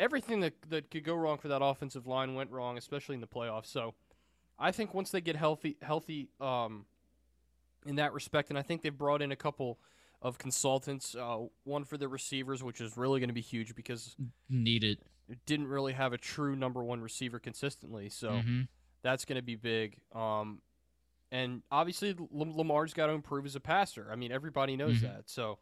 everything 0.00 0.40
that 0.40 0.54
that 0.70 0.90
could 0.90 1.04
go 1.04 1.14
wrong 1.14 1.38
for 1.38 1.46
that 1.48 1.62
offensive 1.62 2.06
line 2.08 2.34
went 2.34 2.50
wrong, 2.50 2.76
especially 2.76 3.14
in 3.14 3.20
the 3.20 3.26
playoffs. 3.28 3.66
So, 3.66 3.94
I 4.58 4.72
think 4.72 4.94
once 4.94 5.10
they 5.10 5.20
get 5.20 5.36
healthy 5.36 5.76
healthy 5.82 6.30
um 6.40 6.86
in 7.84 7.96
that 7.96 8.12
respect 8.12 8.50
and 8.50 8.58
I 8.58 8.62
think 8.62 8.82
they've 8.82 8.96
brought 8.96 9.22
in 9.22 9.32
a 9.32 9.36
couple 9.36 9.78
of 10.22 10.38
consultants, 10.38 11.14
uh, 11.14 11.40
one 11.64 11.84
for 11.84 11.98
the 11.98 12.08
receivers, 12.08 12.62
which 12.62 12.80
is 12.80 12.96
really 12.96 13.20
going 13.20 13.28
to 13.28 13.34
be 13.34 13.42
huge 13.42 13.74
because 13.74 14.16
Need 14.48 14.82
it. 14.84 15.00
it 15.28 15.38
didn't 15.44 15.66
really 15.68 15.92
have 15.92 16.12
a 16.12 16.18
true 16.18 16.56
number 16.56 16.82
one 16.82 17.00
receiver 17.00 17.38
consistently. 17.38 18.08
So 18.08 18.40
Mhm. 18.42 18.68
that's 19.02 19.24
going 19.26 19.36
to 19.36 19.42
be 19.42 19.56
big. 19.56 20.00
Um, 20.12 20.62
and 21.30 21.62
obviously, 21.70 22.10
L- 22.18 22.28
Lamar's 22.30 22.94
got 22.94 23.08
to 23.08 23.12
improve 23.12 23.44
as 23.44 23.54
a 23.56 23.60
passer. 23.60 24.08
I 24.10 24.16
mean, 24.16 24.32
everybody 24.32 24.76
knows 24.76 24.98
Mhm. 24.98 25.02
that. 25.02 25.28
So, 25.28 25.58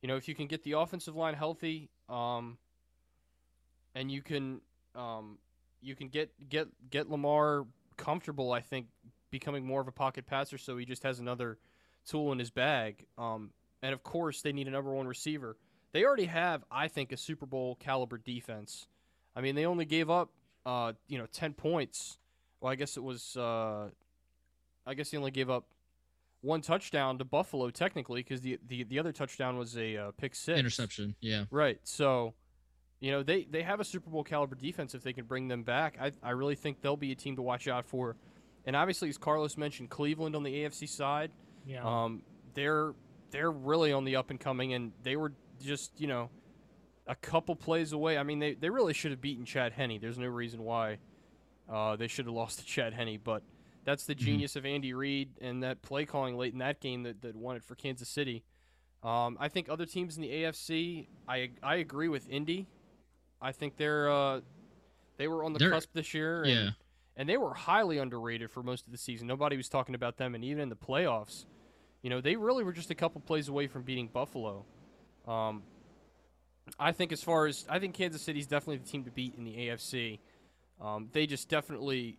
you 0.00 0.08
know, 0.08 0.16
if 0.16 0.26
you 0.26 0.34
can 0.34 0.46
get 0.48 0.62
the 0.64 0.72
offensive 0.72 1.14
line 1.14 1.34
healthy, 1.34 1.90
um, 2.08 2.58
and 3.94 4.10
you 4.10 4.22
can, 4.22 4.60
um, 4.94 5.38
you 5.80 5.94
can 5.94 6.08
get 6.08 6.48
get 6.48 6.68
get 6.90 7.08
Lamar 7.10 7.66
comfortable. 7.96 8.52
I 8.52 8.60
think 8.60 8.88
becoming 9.32 9.66
more 9.66 9.80
of 9.80 9.88
a 9.88 9.92
pocket 9.92 10.26
passer, 10.26 10.58
so 10.58 10.76
he 10.76 10.84
just 10.84 11.02
has 11.02 11.18
another 11.18 11.58
tool 12.06 12.30
in 12.30 12.38
his 12.38 12.50
bag. 12.52 13.04
Um, 13.18 13.50
and 13.82 13.92
of 13.92 14.04
course, 14.04 14.42
they 14.42 14.52
need 14.52 14.68
a 14.68 14.70
number 14.70 14.92
one 14.92 15.08
receiver. 15.08 15.56
They 15.90 16.04
already 16.04 16.26
have, 16.26 16.62
I 16.70 16.86
think, 16.86 17.10
a 17.10 17.16
Super 17.16 17.46
Bowl 17.46 17.74
caliber 17.74 18.18
defense. 18.18 18.86
I 19.34 19.40
mean, 19.40 19.56
they 19.56 19.66
only 19.66 19.84
gave 19.84 20.08
up, 20.08 20.30
uh, 20.64 20.92
you 21.08 21.18
know, 21.18 21.26
ten 21.26 21.52
points. 21.52 22.18
Well, 22.60 22.70
I 22.70 22.76
guess 22.76 22.96
it 22.96 23.02
was. 23.02 23.36
Uh, 23.36 23.88
I 24.86 24.94
guess 24.94 25.10
they 25.10 25.18
only 25.18 25.30
gave 25.30 25.50
up 25.50 25.66
one 26.42 26.60
touchdown 26.60 27.18
to 27.18 27.24
Buffalo 27.24 27.70
technically 27.70 28.20
because 28.20 28.40
the, 28.40 28.58
the 28.66 28.84
the 28.84 28.98
other 28.98 29.12
touchdown 29.12 29.56
was 29.56 29.76
a 29.76 29.96
uh, 29.96 30.10
pick 30.16 30.34
six 30.34 30.58
Interception. 30.58 31.14
Yeah. 31.20 31.44
Right. 31.50 31.78
So, 31.84 32.34
you 33.00 33.10
know, 33.10 33.22
they 33.22 33.44
they 33.44 33.62
have 33.62 33.80
a 33.80 33.84
Super 33.84 34.10
Bowl 34.10 34.24
caliber 34.24 34.54
defense 34.54 34.94
if 34.94 35.02
they 35.02 35.12
can 35.12 35.24
bring 35.24 35.48
them 35.48 35.62
back. 35.62 35.96
I 36.00 36.12
I 36.22 36.30
really 36.30 36.56
think 36.56 36.80
they'll 36.80 36.96
be 36.96 37.12
a 37.12 37.16
team 37.16 37.36
to 37.36 37.42
watch 37.42 37.68
out 37.68 37.86
for. 37.86 38.16
And 38.66 38.76
obviously, 38.76 39.08
as 39.08 39.18
Carlos 39.18 39.56
mentioned, 39.56 39.90
Cleveland 39.90 40.36
on 40.36 40.42
the 40.42 40.52
AFC 40.64 40.86
side, 40.88 41.30
Yeah. 41.66 41.82
um, 41.84 42.22
they're 42.54 42.94
they're 43.30 43.50
really 43.50 43.92
on 43.92 44.04
the 44.04 44.16
up 44.16 44.30
and 44.30 44.38
coming, 44.38 44.74
and 44.74 44.92
they 45.02 45.16
were 45.16 45.32
just 45.60 45.98
you 46.00 46.06
know 46.06 46.30
a 47.06 47.14
couple 47.16 47.56
plays 47.56 47.92
away. 47.92 48.16
I 48.18 48.22
mean, 48.22 48.38
they, 48.38 48.54
they 48.54 48.70
really 48.70 48.92
should 48.94 49.10
have 49.10 49.20
beaten 49.20 49.44
Chad 49.44 49.72
Henne. 49.72 49.98
There's 50.00 50.18
no 50.18 50.26
reason 50.28 50.62
why 50.62 50.98
uh, 51.68 51.96
they 51.96 52.06
should 52.06 52.26
have 52.26 52.34
lost 52.34 52.58
to 52.60 52.64
Chad 52.64 52.92
Henne, 52.92 53.18
but 53.24 53.42
that's 53.84 54.04
the 54.04 54.14
Mhm. 54.14 54.18
genius 54.18 54.54
of 54.56 54.64
Andy 54.64 54.92
Reid 54.94 55.30
and 55.40 55.62
that 55.64 55.82
play 55.82 56.04
calling 56.04 56.36
late 56.36 56.52
in 56.52 56.58
that 56.60 56.78
game 56.80 57.02
that, 57.02 57.20
that 57.22 57.34
won 57.34 57.56
it 57.56 57.64
for 57.64 57.74
Kansas 57.74 58.08
City. 58.08 58.44
Um, 59.02 59.36
I 59.40 59.48
think 59.48 59.68
other 59.68 59.86
teams 59.86 60.16
in 60.16 60.22
the 60.22 60.30
AFC, 60.30 61.08
I 61.26 61.50
I 61.62 61.76
agree 61.76 62.08
with 62.08 62.28
Indy. 62.28 62.68
I 63.40 63.50
think 63.50 63.76
they're 63.76 64.08
uh, 64.08 64.40
they 65.16 65.26
were 65.26 65.42
on 65.42 65.52
the 65.54 65.58
They're- 65.58 65.70
cusp 65.70 65.92
this 65.94 66.14
year, 66.14 66.42
and, 66.44 66.50
Yeah. 66.52 66.70
And 67.16 67.28
they 67.28 67.36
were 67.36 67.54
highly 67.54 67.98
underrated 67.98 68.50
for 68.50 68.62
most 68.62 68.86
of 68.86 68.92
the 68.92 68.98
season. 68.98 69.26
Nobody 69.26 69.56
was 69.56 69.68
talking 69.68 69.94
about 69.94 70.16
them, 70.16 70.34
and 70.34 70.44
even 70.44 70.62
in 70.62 70.68
the 70.68 70.76
playoffs, 70.76 71.44
you 72.02 72.10
know, 72.10 72.20
they 72.20 72.36
really 72.36 72.64
were 72.64 72.72
just 72.72 72.90
a 72.90 72.94
couple 72.94 73.20
plays 73.20 73.48
away 73.48 73.66
from 73.66 73.82
beating 73.82 74.08
Buffalo. 74.08 74.64
Um, 75.26 75.62
I 76.78 76.92
think 76.92 77.12
as 77.12 77.22
far 77.22 77.46
as 77.46 77.66
I 77.68 77.78
think 77.78 77.94
Kansas 77.94 78.22
City's 78.22 78.46
definitely 78.46 78.78
the 78.78 78.88
team 78.88 79.04
to 79.04 79.10
beat 79.10 79.34
in 79.36 79.44
the 79.44 79.52
AFC. 79.52 80.18
Um, 80.80 81.08
they 81.12 81.26
just 81.26 81.48
definitely, 81.48 82.18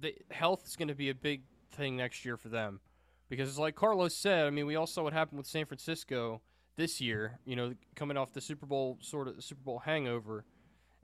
the 0.00 0.14
health 0.30 0.62
is 0.66 0.76
going 0.76 0.88
to 0.88 0.94
be 0.94 1.10
a 1.10 1.14
big 1.14 1.42
thing 1.72 1.96
next 1.96 2.24
year 2.24 2.36
for 2.36 2.48
them, 2.48 2.80
because 3.28 3.58
like 3.58 3.74
Carlos 3.74 4.14
said, 4.16 4.46
I 4.46 4.50
mean, 4.50 4.66
we 4.66 4.76
all 4.76 4.86
saw 4.86 5.02
what 5.02 5.12
happened 5.12 5.38
with 5.38 5.48
San 5.48 5.66
Francisco 5.66 6.40
this 6.76 7.00
year. 7.00 7.40
You 7.44 7.56
know, 7.56 7.74
coming 7.96 8.16
off 8.16 8.32
the 8.32 8.40
Super 8.40 8.66
Bowl 8.66 8.98
sort 9.00 9.26
of 9.26 9.42
Super 9.42 9.62
Bowl 9.62 9.80
hangover, 9.80 10.44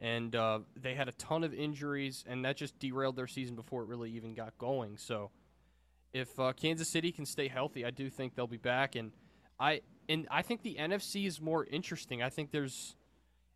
and 0.00 0.34
uh, 0.34 0.60
they 0.76 0.94
had 0.94 1.08
a 1.08 1.12
ton 1.12 1.44
of 1.44 1.52
injuries, 1.52 2.24
and 2.26 2.44
that 2.44 2.56
just 2.56 2.78
derailed 2.78 3.16
their 3.16 3.26
season 3.26 3.54
before 3.54 3.82
it 3.82 3.86
really 3.88 4.10
even 4.12 4.34
got 4.34 4.56
going. 4.58 4.96
So, 4.96 5.30
if 6.12 6.38
uh, 6.40 6.52
Kansas 6.54 6.88
City 6.88 7.12
can 7.12 7.26
stay 7.26 7.48
healthy, 7.48 7.84
I 7.84 7.90
do 7.90 8.08
think 8.10 8.34
they'll 8.34 8.46
be 8.46 8.56
back, 8.56 8.96
and 8.96 9.12
I 9.58 9.82
and 10.08 10.26
I 10.30 10.42
think 10.42 10.62
the 10.62 10.76
NFC 10.78 11.26
is 11.26 11.40
more 11.40 11.64
interesting. 11.66 12.22
I 12.22 12.30
think 12.30 12.50
there's, 12.50 12.96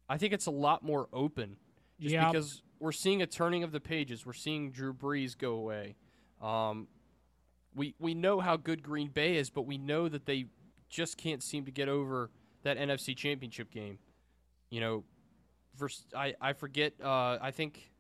I 0.09 0.19
think 0.19 0.33
it's 0.33 0.47
a 0.47 0.51
lot 0.53 0.83
more 0.85 1.09
open, 1.13 1.57
just 1.99 2.13
Yeah. 2.13 2.31
because 2.31 2.63
we're 2.79 2.93
seeing 2.93 3.23
a 3.23 3.27
turning 3.27 3.65
of 3.65 3.73
the 3.73 3.81
pages. 3.81 4.25
We're 4.27 4.35
seeing 4.35 4.71
Drew 4.71 4.93
Brees 4.93 5.37
go 5.37 5.55
away. 5.55 5.97
Um, 6.43 6.87
we 7.75 7.95
we 7.99 8.15
know 8.15 8.41
how 8.41 8.57
good 8.57 8.83
Green 8.83 9.09
Bay 9.09 9.37
is, 9.37 9.49
but 9.51 9.63
we 9.63 9.79
know 9.79 10.09
that 10.09 10.27
they 10.27 10.47
just 10.91 11.17
can't 11.17 11.43
seem 11.43 11.65
to 11.65 11.73
get 11.73 11.89
over 11.89 12.31
that 12.63 12.77
NFC 12.77 13.17
Championship 13.17 13.71
game. 13.71 13.99
You 14.71 14.81
know, 14.81 15.05
vers- 15.77 16.07
I 16.17 16.35
I 16.41 16.53
forget. 16.53 16.95
Uh, 17.03 17.39
I 17.41 17.51
think 17.51 17.91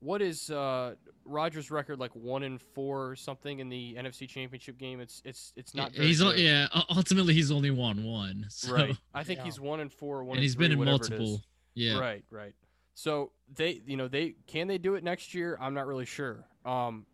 what 0.00 0.22
is 0.22 0.50
uh, 0.50 0.94
Rodgers' 1.24 1.70
record 1.70 1.98
like 2.00 2.14
one 2.16 2.42
in 2.42 2.58
four 2.58 3.08
or 3.10 3.16
something 3.16 3.58
in 3.60 3.68
the 3.68 3.96
NFC 3.98 4.26
Championship 4.28 4.78
game? 4.78 5.00
It's 5.00 5.20
it's 5.24 5.52
it's 5.56 5.74
not. 5.74 5.92
Very 5.92 6.06
he's 6.08 6.20
good. 6.20 6.38
yeah. 6.38 6.68
Ultimately, 6.94 7.34
he's 7.34 7.50
only 7.50 7.70
won 7.70 8.02
one. 8.04 8.46
So, 8.50 8.72
right. 8.74 8.96
I 9.14 9.24
think 9.24 9.38
Yeah. 9.40 9.44
he's 9.44 9.60
one 9.60 9.80
in 9.80 9.88
four, 9.90 10.24
one 10.24 10.36
and 10.36 10.38
in 10.38 10.42
he's 10.42 10.54
three, 10.54 10.64
been 10.66 10.72
in 10.72 10.78
whatever 10.78 10.96
it 10.96 11.02
is. 11.02 11.10
multiple. 11.10 11.42
Yeah. 11.74 11.98
Right, 11.98 12.24
right. 12.30 12.54
So 12.94 13.32
they, 13.54 13.80
you 13.86 13.96
know, 13.96 14.08
they 14.08 14.34
can 14.46 14.66
they 14.68 14.78
do 14.78 14.94
it 14.94 15.04
next 15.04 15.34
year? 15.34 15.56
I'm 15.60 15.74
not 15.74 15.86
really 15.86 16.04
sure. 16.06 16.44
Um, 16.64 17.06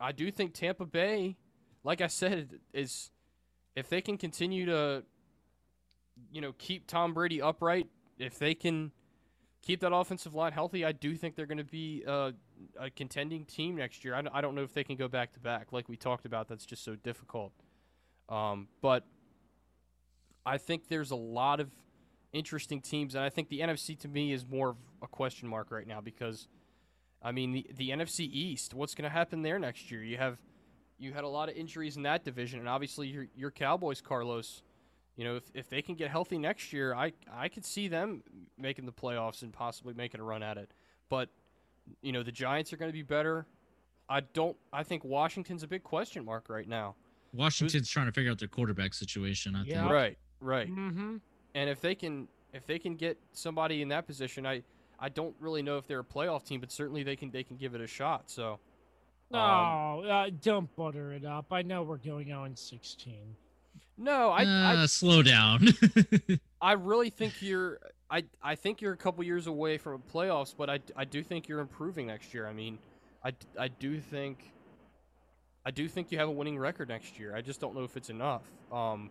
I 0.00 0.12
do 0.12 0.30
think 0.30 0.54
Tampa 0.54 0.84
Bay, 0.86 1.36
like 1.84 2.00
I 2.00 2.06
said, 2.08 2.58
is 2.72 3.10
if 3.74 3.88
they 3.88 4.00
can 4.00 4.16
continue 4.18 4.66
to, 4.66 5.02
you 6.30 6.40
know, 6.40 6.52
keep 6.58 6.86
Tom 6.86 7.12
Brady 7.14 7.40
upright, 7.42 7.86
if 8.22 8.38
they 8.38 8.54
can 8.54 8.92
keep 9.62 9.80
that 9.80 9.92
offensive 9.94 10.34
line 10.34 10.52
healthy, 10.52 10.84
I 10.84 10.92
do 10.92 11.14
think 11.14 11.36
they're 11.36 11.46
going 11.46 11.58
to 11.58 11.64
be 11.64 12.02
uh, 12.06 12.32
a 12.78 12.90
contending 12.90 13.44
team 13.44 13.76
next 13.76 14.04
year. 14.04 14.14
I, 14.14 14.22
don't- 14.22 14.34
I 14.34 14.40
don't 14.40 14.54
know 14.54 14.62
if 14.62 14.74
they 14.74 14.84
can 14.84 14.96
go 14.96 15.08
back 15.08 15.32
to 15.34 15.40
back, 15.40 15.72
like 15.72 15.88
we 15.88 15.96
talked 15.96 16.26
about. 16.26 16.48
That's 16.48 16.66
just 16.66 16.84
so 16.84 16.96
difficult. 16.96 17.52
Um, 18.28 18.68
but 18.80 19.04
I 20.44 20.58
think 20.58 20.88
there's 20.88 21.10
a 21.10 21.16
lot 21.16 21.60
of 21.60 21.70
interesting 22.32 22.80
teams, 22.80 23.14
and 23.14 23.22
I 23.24 23.28
think 23.30 23.48
the 23.48 23.60
NFC 23.60 23.98
to 24.00 24.08
me 24.08 24.32
is 24.32 24.46
more 24.46 24.70
of 24.70 24.76
a 25.02 25.06
question 25.06 25.48
mark 25.48 25.70
right 25.70 25.86
now 25.86 26.00
because, 26.00 26.48
I 27.22 27.30
mean, 27.32 27.52
the 27.52 27.66
the 27.76 27.90
NFC 27.90 28.20
East, 28.20 28.74
what's 28.74 28.94
going 28.94 29.04
to 29.08 29.14
happen 29.14 29.42
there 29.42 29.58
next 29.58 29.90
year? 29.90 30.02
You 30.02 30.16
have 30.16 30.38
you 30.98 31.12
had 31.12 31.24
a 31.24 31.28
lot 31.28 31.48
of 31.48 31.56
injuries 31.56 31.96
in 31.96 32.02
that 32.04 32.24
division, 32.24 32.58
and 32.58 32.68
obviously 32.68 33.06
your 33.08 33.26
your 33.36 33.50
Cowboys, 33.50 34.00
Carlos. 34.00 34.62
You 35.16 35.24
know, 35.24 35.36
if, 35.36 35.44
if 35.54 35.68
they 35.68 35.82
can 35.82 35.94
get 35.94 36.10
healthy 36.10 36.38
next 36.38 36.72
year, 36.72 36.94
I 36.94 37.12
I 37.32 37.48
could 37.48 37.64
see 37.64 37.88
them 37.88 38.22
making 38.58 38.86
the 38.86 38.92
playoffs 38.92 39.42
and 39.42 39.52
possibly 39.52 39.92
making 39.94 40.20
a 40.20 40.24
run 40.24 40.42
at 40.42 40.56
it. 40.56 40.70
But 41.08 41.28
you 42.00 42.12
know, 42.12 42.22
the 42.22 42.32
Giants 42.32 42.72
are 42.72 42.76
going 42.76 42.88
to 42.90 42.92
be 42.96 43.02
better. 43.02 43.46
I 44.08 44.20
don't. 44.20 44.56
I 44.72 44.82
think 44.82 45.04
Washington's 45.04 45.62
a 45.62 45.66
big 45.68 45.82
question 45.82 46.24
mark 46.24 46.48
right 46.48 46.66
now. 46.68 46.94
Washington's 47.34 47.88
trying 47.88 48.06
to 48.06 48.12
figure 48.12 48.30
out 48.30 48.38
their 48.38 48.48
quarterback 48.48 48.94
situation. 48.94 49.54
I 49.56 49.64
Yeah. 49.64 49.80
think. 49.82 49.92
Right, 49.92 50.18
right. 50.40 50.68
Mm-hmm. 50.70 51.16
And 51.54 51.70
if 51.70 51.80
they 51.80 51.94
can 51.94 52.28
if 52.52 52.66
they 52.66 52.78
can 52.78 52.94
get 52.96 53.18
somebody 53.32 53.82
in 53.82 53.88
that 53.88 54.06
position, 54.06 54.46
I 54.46 54.62
I 54.98 55.08
don't 55.08 55.34
really 55.40 55.62
know 55.62 55.76
if 55.78 55.86
they're 55.86 56.00
a 56.00 56.04
playoff 56.04 56.44
team, 56.44 56.60
but 56.60 56.70
certainly 56.72 57.02
they 57.02 57.16
can 57.16 57.30
they 57.30 57.42
can 57.44 57.56
give 57.56 57.74
it 57.74 57.80
a 57.80 57.86
shot. 57.86 58.30
So 58.30 58.60
No, 59.30 59.38
Um, 59.38 60.10
uh, 60.10 60.30
don't 60.42 60.74
butter 60.76 61.12
it 61.12 61.24
up. 61.24 61.52
I 61.52 61.62
know 61.62 61.82
we're 61.82 61.96
going 61.96 62.32
on 62.32 62.54
16. 62.56 63.36
No, 64.02 64.30
I, 64.30 64.44
Uh, 64.44 64.86
slow 64.86 65.22
down. 65.22 65.68
I 65.96 66.40
I 66.60 66.72
really 66.72 67.10
think 67.10 67.40
you're 67.40 67.78
I 68.10 68.24
I 68.42 68.54
think 68.54 68.80
you're 68.80 68.92
a 68.92 68.96
couple 68.96 69.24
years 69.24 69.46
away 69.46 69.78
from 69.78 69.94
a 69.94 69.98
playoffs, 69.98 70.54
but 70.56 70.68
I, 70.68 70.80
I 70.96 71.04
do 71.04 71.22
think 71.22 71.48
you're 71.48 71.60
improving 71.60 72.06
next 72.06 72.34
year. 72.34 72.46
I 72.46 72.52
mean, 72.52 72.78
I, 73.24 73.32
I 73.58 73.68
do 73.68 74.00
think 74.00 74.52
I 75.64 75.70
do 75.70 75.88
think 75.88 76.10
you 76.10 76.18
have 76.18 76.28
a 76.28 76.32
winning 76.32 76.58
record 76.58 76.88
next 76.88 77.18
year. 77.18 77.34
I 77.36 77.40
just 77.40 77.60
don't 77.60 77.74
know 77.74 77.84
if 77.84 77.96
it's 77.96 78.10
enough. 78.10 78.42
Um, 78.72 79.10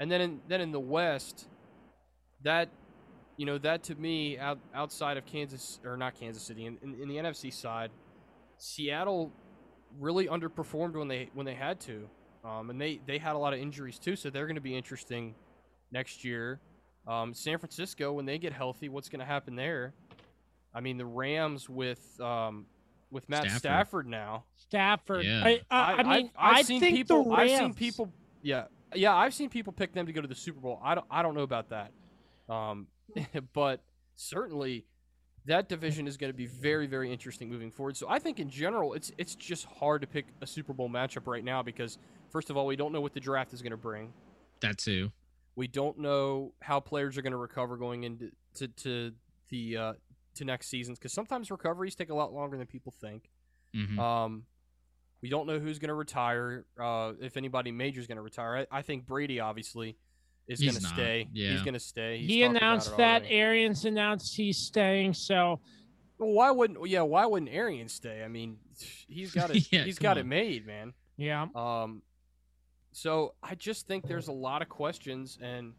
and 0.00 0.10
then 0.10 0.20
in, 0.20 0.40
then 0.48 0.60
in 0.60 0.72
the 0.72 0.80
West, 0.80 1.46
that 2.42 2.68
you 3.36 3.46
know 3.46 3.58
that 3.58 3.82
to 3.84 3.94
me 3.94 4.38
out, 4.38 4.58
outside 4.74 5.16
of 5.16 5.26
Kansas 5.26 5.80
or 5.84 5.96
not 5.96 6.18
Kansas 6.18 6.42
City 6.42 6.66
in, 6.66 6.78
in, 6.82 6.94
in 7.00 7.08
the 7.08 7.16
NFC 7.16 7.52
side, 7.52 7.90
Seattle 8.58 9.30
really 9.98 10.26
underperformed 10.26 10.94
when 10.94 11.08
they 11.08 11.30
when 11.34 11.46
they 11.46 11.54
had 11.54 11.80
to, 11.80 12.08
um, 12.44 12.70
and 12.70 12.80
they 12.80 13.00
they 13.06 13.18
had 13.18 13.34
a 13.34 13.38
lot 13.38 13.52
of 13.52 13.58
injuries 13.60 13.98
too. 13.98 14.16
So 14.16 14.30
they're 14.30 14.46
going 14.46 14.56
to 14.56 14.60
be 14.60 14.76
interesting 14.76 15.34
next 15.92 16.24
year. 16.24 16.60
Um, 17.06 17.34
San 17.34 17.58
Francisco 17.58 18.12
when 18.12 18.26
they 18.26 18.38
get 18.38 18.52
healthy, 18.52 18.88
what's 18.88 19.08
going 19.08 19.20
to 19.20 19.26
happen 19.26 19.54
there? 19.56 19.94
I 20.74 20.80
mean 20.80 20.98
the 20.98 21.06
Rams 21.06 21.68
with 21.68 22.20
um, 22.20 22.66
with 23.10 23.28
Matt 23.28 23.42
Stafford. 23.44 23.58
Stafford 23.60 24.06
now. 24.08 24.44
Stafford. 24.56 25.24
Yeah. 25.24 25.42
I, 25.44 25.60
I, 25.70 25.80
I 25.80 25.92
I've- 26.00 26.08
mean, 26.08 26.30
I've, 26.36 26.56
I 26.56 26.62
seen 26.62 26.80
think 26.80 26.96
people. 26.96 27.24
the 27.24 27.30
I've 27.30 27.50
seen 27.50 27.74
people. 27.74 28.12
Yeah, 28.42 28.64
yeah. 28.94 29.14
I've 29.14 29.32
seen 29.34 29.48
people 29.48 29.72
pick 29.72 29.92
them 29.92 30.06
to 30.06 30.12
go 30.12 30.20
to 30.20 30.28
the 30.28 30.34
Super 30.34 30.60
Bowl. 30.60 30.80
I 30.82 30.94
don't. 30.94 31.06
I 31.10 31.22
don't 31.22 31.34
know 31.34 31.42
about 31.42 31.70
that. 31.70 31.92
Um, 32.48 32.88
but 33.54 33.80
certainly, 34.16 34.84
that 35.46 35.68
division 35.68 36.06
is 36.08 36.16
going 36.16 36.32
to 36.32 36.36
be 36.36 36.46
very, 36.46 36.86
very 36.86 37.12
interesting 37.12 37.48
moving 37.48 37.70
forward. 37.70 37.96
So 37.96 38.06
I 38.08 38.18
think 38.18 38.40
in 38.40 38.50
general, 38.50 38.94
it's 38.94 39.12
it's 39.18 39.34
just 39.34 39.64
hard 39.66 40.00
to 40.02 40.06
pick 40.06 40.26
a 40.42 40.46
Super 40.46 40.72
Bowl 40.72 40.90
matchup 40.90 41.26
right 41.26 41.44
now 41.44 41.62
because 41.62 41.98
first 42.30 42.50
of 42.50 42.56
all, 42.56 42.66
we 42.66 42.76
don't 42.76 42.92
know 42.92 43.00
what 43.00 43.14
the 43.14 43.20
draft 43.20 43.52
is 43.52 43.62
going 43.62 43.70
to 43.72 43.76
bring. 43.76 44.12
that 44.60 44.78
too. 44.78 45.10
We 45.54 45.66
don't 45.68 45.98
know 45.98 46.52
how 46.60 46.80
players 46.80 47.16
are 47.16 47.22
going 47.22 47.32
to 47.32 47.38
recover 47.38 47.76
going 47.78 48.04
into 48.04 48.30
to, 48.56 48.68
to 48.68 49.12
the 49.48 49.76
uh, 49.76 49.92
to 50.34 50.44
next 50.44 50.68
seasons 50.68 50.98
because 50.98 51.14
sometimes 51.14 51.50
recoveries 51.50 51.94
take 51.94 52.10
a 52.10 52.14
lot 52.14 52.32
longer 52.32 52.56
than 52.58 52.66
people 52.66 52.92
think. 53.00 53.30
hmm 53.74 53.98
Um, 53.98 54.44
we 55.22 55.30
don't 55.30 55.46
know 55.46 55.58
who's 55.58 55.78
going 55.78 55.88
to 55.88 55.94
retire. 55.94 56.66
Uh, 56.78 57.12
if 57.22 57.38
anybody 57.38 57.72
major 57.72 58.00
is 58.00 58.06
going 58.06 58.16
to 58.16 58.22
retire, 58.22 58.66
I, 58.70 58.78
I 58.78 58.82
think 58.82 59.06
Brady 59.06 59.40
obviously 59.40 59.96
is 60.46 60.60
going 60.60 60.74
to 60.74 60.82
not, 60.82 60.92
stay. 60.94 61.28
He's 61.32 61.62
going 61.62 61.74
to 61.74 61.80
stay. 61.80 62.18
He's 62.18 62.28
he 62.28 62.42
announced 62.42 62.94
that. 62.98 63.22
Arians 63.26 63.86
announced 63.86 64.36
he's 64.36 64.58
staying. 64.58 65.14
So 65.14 65.60
Well, 66.18 66.32
why 66.32 66.50
wouldn't? 66.50 66.86
Yeah, 66.86 67.00
why 67.00 67.24
wouldn't 67.24 67.50
Arian 67.50 67.88
stay? 67.88 68.22
I 68.22 68.28
mean, 68.28 68.58
he's 69.08 69.32
got 69.32 69.50
it. 69.56 69.66
Yeah, 69.72 69.84
he's 69.84 69.98
come 69.98 70.02
got 70.02 70.18
it 70.18 70.26
made, 70.26 70.66
man. 70.66 70.92
yeah, 71.16 71.46
Um, 71.54 72.02
so 72.96 73.34
I 73.42 73.54
just 73.54 73.86
think 73.86 74.08
there's 74.08 74.28
a 74.28 74.32
lot 74.32 74.62
of 74.62 74.70
questions, 74.70 75.38
and 75.42 75.74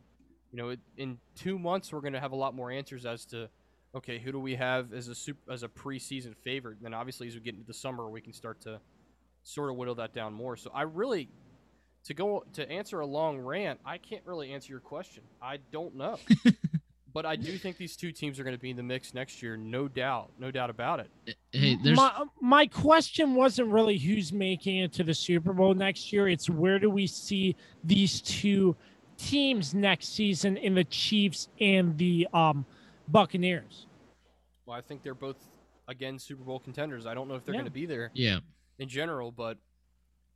you 0.51 0.57
know, 0.57 0.75
in 0.97 1.17
two 1.35 1.57
months 1.57 1.91
we're 1.91 2.01
going 2.01 2.13
to 2.13 2.19
have 2.19 2.31
a 2.31 2.35
lot 2.35 2.53
more 2.53 2.69
answers 2.69 3.07
as 3.07 3.25
to, 3.25 3.49
okay, 3.95 4.19
who 4.19 4.31
do 4.31 4.39
we 4.39 4.53
have 4.53 4.93
as 4.93 5.07
a 5.07 5.15
super, 5.15 5.51
as 5.51 5.63
a 5.63 5.67
preseason 5.67 6.35
favorite? 6.43 6.77
And 6.77 6.85
then 6.85 6.93
obviously 6.93 7.27
as 7.27 7.33
we 7.33 7.39
get 7.39 7.55
into 7.55 7.65
the 7.65 7.73
summer, 7.73 8.07
we 8.07 8.21
can 8.21 8.33
start 8.33 8.61
to 8.61 8.79
sort 9.41 9.71
of 9.71 9.77
whittle 9.77 9.95
that 9.95 10.13
down 10.13 10.31
more. 10.31 10.57
So 10.57 10.69
I 10.71 10.83
really, 10.83 11.31
to 12.03 12.13
go 12.13 12.45
to 12.53 12.69
answer 12.69 12.99
a 12.99 13.07
long 13.07 13.39
rant, 13.39 13.79
I 13.83 13.97
can't 13.97 14.21
really 14.23 14.53
answer 14.53 14.69
your 14.69 14.79
question. 14.79 15.23
I 15.41 15.57
don't 15.71 15.95
know, 15.95 16.19
but 17.17 17.25
I 17.25 17.35
do 17.35 17.57
think 17.57 17.77
these 17.77 17.95
two 17.95 18.11
teams 18.11 18.39
are 18.39 18.43
going 18.43 18.55
to 18.55 18.61
be 18.61 18.69
in 18.69 18.77
the 18.77 18.83
mix 18.83 19.15
next 19.15 19.41
year, 19.41 19.57
no 19.57 19.87
doubt, 19.87 20.29
no 20.37 20.51
doubt 20.51 20.69
about 20.69 20.99
it. 20.99 21.35
Hey, 21.51 21.75
my 21.95 22.25
my 22.39 22.67
question 22.67 23.33
wasn't 23.33 23.69
really 23.69 23.97
who's 23.97 24.31
making 24.31 24.77
it 24.77 24.93
to 24.93 25.03
the 25.03 25.15
Super 25.15 25.51
Bowl 25.51 25.73
next 25.73 26.13
year. 26.13 26.27
It's 26.27 26.47
where 26.47 26.77
do 26.77 26.91
we 26.91 27.07
see 27.07 27.55
these 27.83 28.21
two 28.21 28.75
teams 29.17 29.73
next 29.73 30.09
season 30.13 30.57
in 30.57 30.75
the 30.75 30.83
Chiefs 30.83 31.49
and 31.59 31.97
the 31.97 32.27
um 32.35 32.67
Buccaneers? 33.07 33.87
Well, 34.67 34.77
I 34.77 34.81
think 34.81 35.01
they're 35.01 35.15
both 35.15 35.37
again 35.87 36.19
Super 36.19 36.43
Bowl 36.43 36.59
contenders. 36.59 37.07
I 37.07 37.15
don't 37.15 37.27
know 37.27 37.33
if 37.33 37.43
they're 37.45 37.55
Yeah. 37.55 37.61
going 37.61 37.71
to 37.71 37.79
be 37.81 37.87
there. 37.87 38.11
yeah. 38.13 38.41
in 38.77 38.87
general, 38.87 39.31
but 39.31 39.57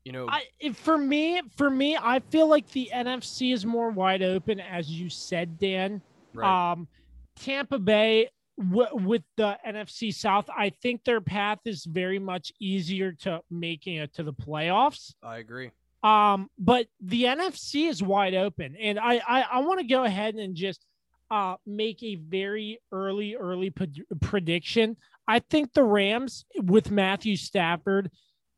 You 0.04 0.14
know, 0.14 0.28
I 0.28 0.46
if- 0.60 0.78
for 0.78 0.98
me, 0.98 1.44
for 1.58 1.70
me, 1.70 1.96
I 1.96 2.22
feel 2.32 2.48
like 2.48 2.68
the 2.72 2.90
NFC 2.92 3.54
is 3.54 3.68
more 3.68 3.92
wide 3.92 4.24
open, 4.24 4.60
as 4.60 4.90
you 4.90 5.10
said, 5.10 5.60
Dan. 5.60 6.02
Right. 6.34 6.72
Um, 6.72 6.88
Tampa 7.36 7.80
Bay 7.80 8.30
w- 8.58 9.08
with 9.08 9.24
the 9.38 9.58
NFC 9.66 10.14
South, 10.14 10.50
I 10.50 10.70
think 10.82 11.04
their 11.04 11.22
path 11.22 11.60
is 11.66 11.86
very 11.86 12.20
much 12.20 12.52
easier 12.60 13.14
to 13.22 13.42
making 13.50 13.96
it 13.96 14.14
to 14.16 14.24
the 14.24 14.34
playoffs. 14.34 15.14
I 15.24 15.38
agree. 15.38 15.72
Um, 16.04 16.50
but 16.58 16.88
the 17.00 17.26
NFC 17.26 17.88
is 17.88 18.02
wide 18.02 18.34
open, 18.34 18.76
and 18.76 19.00
I 19.00 19.22
I, 19.28 19.42
I 19.54 19.60
want 19.60 19.80
to 19.80 19.86
go 19.86 20.04
ahead 20.04 20.36
and 20.36 20.56
just 20.56 20.86
uh 21.30 21.56
make 21.66 22.02
a 22.04 22.16
very 22.16 22.80
early 22.92 23.36
early 23.36 23.70
pred- 23.72 24.04
prediction. 24.20 24.98
I 25.28 25.40
think 25.40 25.74
the 25.74 25.84
Rams 25.84 26.46
with 26.56 26.92
Matthew 26.92 27.36
Stafford. 27.36 28.12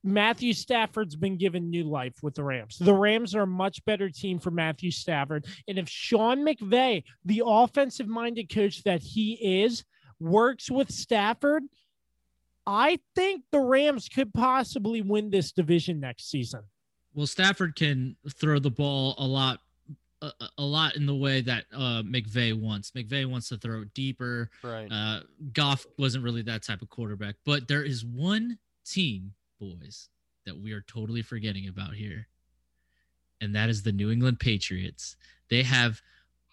Matthew 0.03 0.53
Stafford's 0.53 1.15
been 1.15 1.37
given 1.37 1.69
new 1.69 1.85
life 1.85 2.15
with 2.21 2.35
the 2.35 2.43
Rams. 2.43 2.77
The 2.77 2.93
Rams 2.93 3.33
are 3.35 3.43
a 3.43 3.47
much 3.47 3.83
better 3.85 4.09
team 4.09 4.37
for 4.37 4.51
Matthew 4.51 4.91
Stafford. 4.91 5.45
And 5.67 5.79
if 5.79 5.87
Sean 5.87 6.45
McVay, 6.45 7.03
the 7.23 7.43
offensive 7.45 8.07
minded 8.07 8.53
coach 8.53 8.83
that 8.83 9.01
he 9.01 9.63
is, 9.63 9.85
works 10.19 10.69
with 10.69 10.91
Stafford, 10.91 11.63
I 12.65 12.99
think 13.15 13.43
the 13.51 13.59
Rams 13.59 14.09
could 14.09 14.33
possibly 14.33 15.01
win 15.01 15.29
this 15.29 15.51
division 15.51 15.99
next 15.99 16.29
season. 16.29 16.63
Well, 17.13 17.27
Stafford 17.27 17.75
can 17.75 18.15
throw 18.29 18.59
the 18.59 18.71
ball 18.71 19.15
a 19.17 19.25
lot, 19.25 19.59
a, 20.21 20.31
a 20.57 20.63
lot 20.63 20.95
in 20.95 21.05
the 21.05 21.15
way 21.15 21.41
that 21.41 21.65
uh, 21.73 22.03
McVay 22.03 22.59
wants. 22.59 22.91
McVay 22.91 23.25
wants 23.25 23.49
to 23.49 23.57
throw 23.57 23.81
it 23.81 23.93
deeper. 23.93 24.49
Right. 24.63 24.87
Uh, 24.91 25.21
Goff 25.53 25.85
wasn't 25.97 26.23
really 26.23 26.41
that 26.43 26.63
type 26.63 26.81
of 26.81 26.89
quarterback, 26.89 27.35
but 27.45 27.67
there 27.67 27.83
is 27.83 28.03
one 28.03 28.57
team, 28.85 29.33
boys, 29.71 30.09
that 30.45 30.59
we 30.59 30.71
are 30.73 30.81
totally 30.81 31.21
forgetting 31.21 31.67
about 31.67 31.93
here, 31.93 32.27
and 33.41 33.55
that 33.55 33.69
is 33.69 33.83
the 33.83 33.91
New 33.91 34.11
England 34.11 34.39
Patriots. 34.39 35.15
They 35.49 35.63
have 35.63 36.01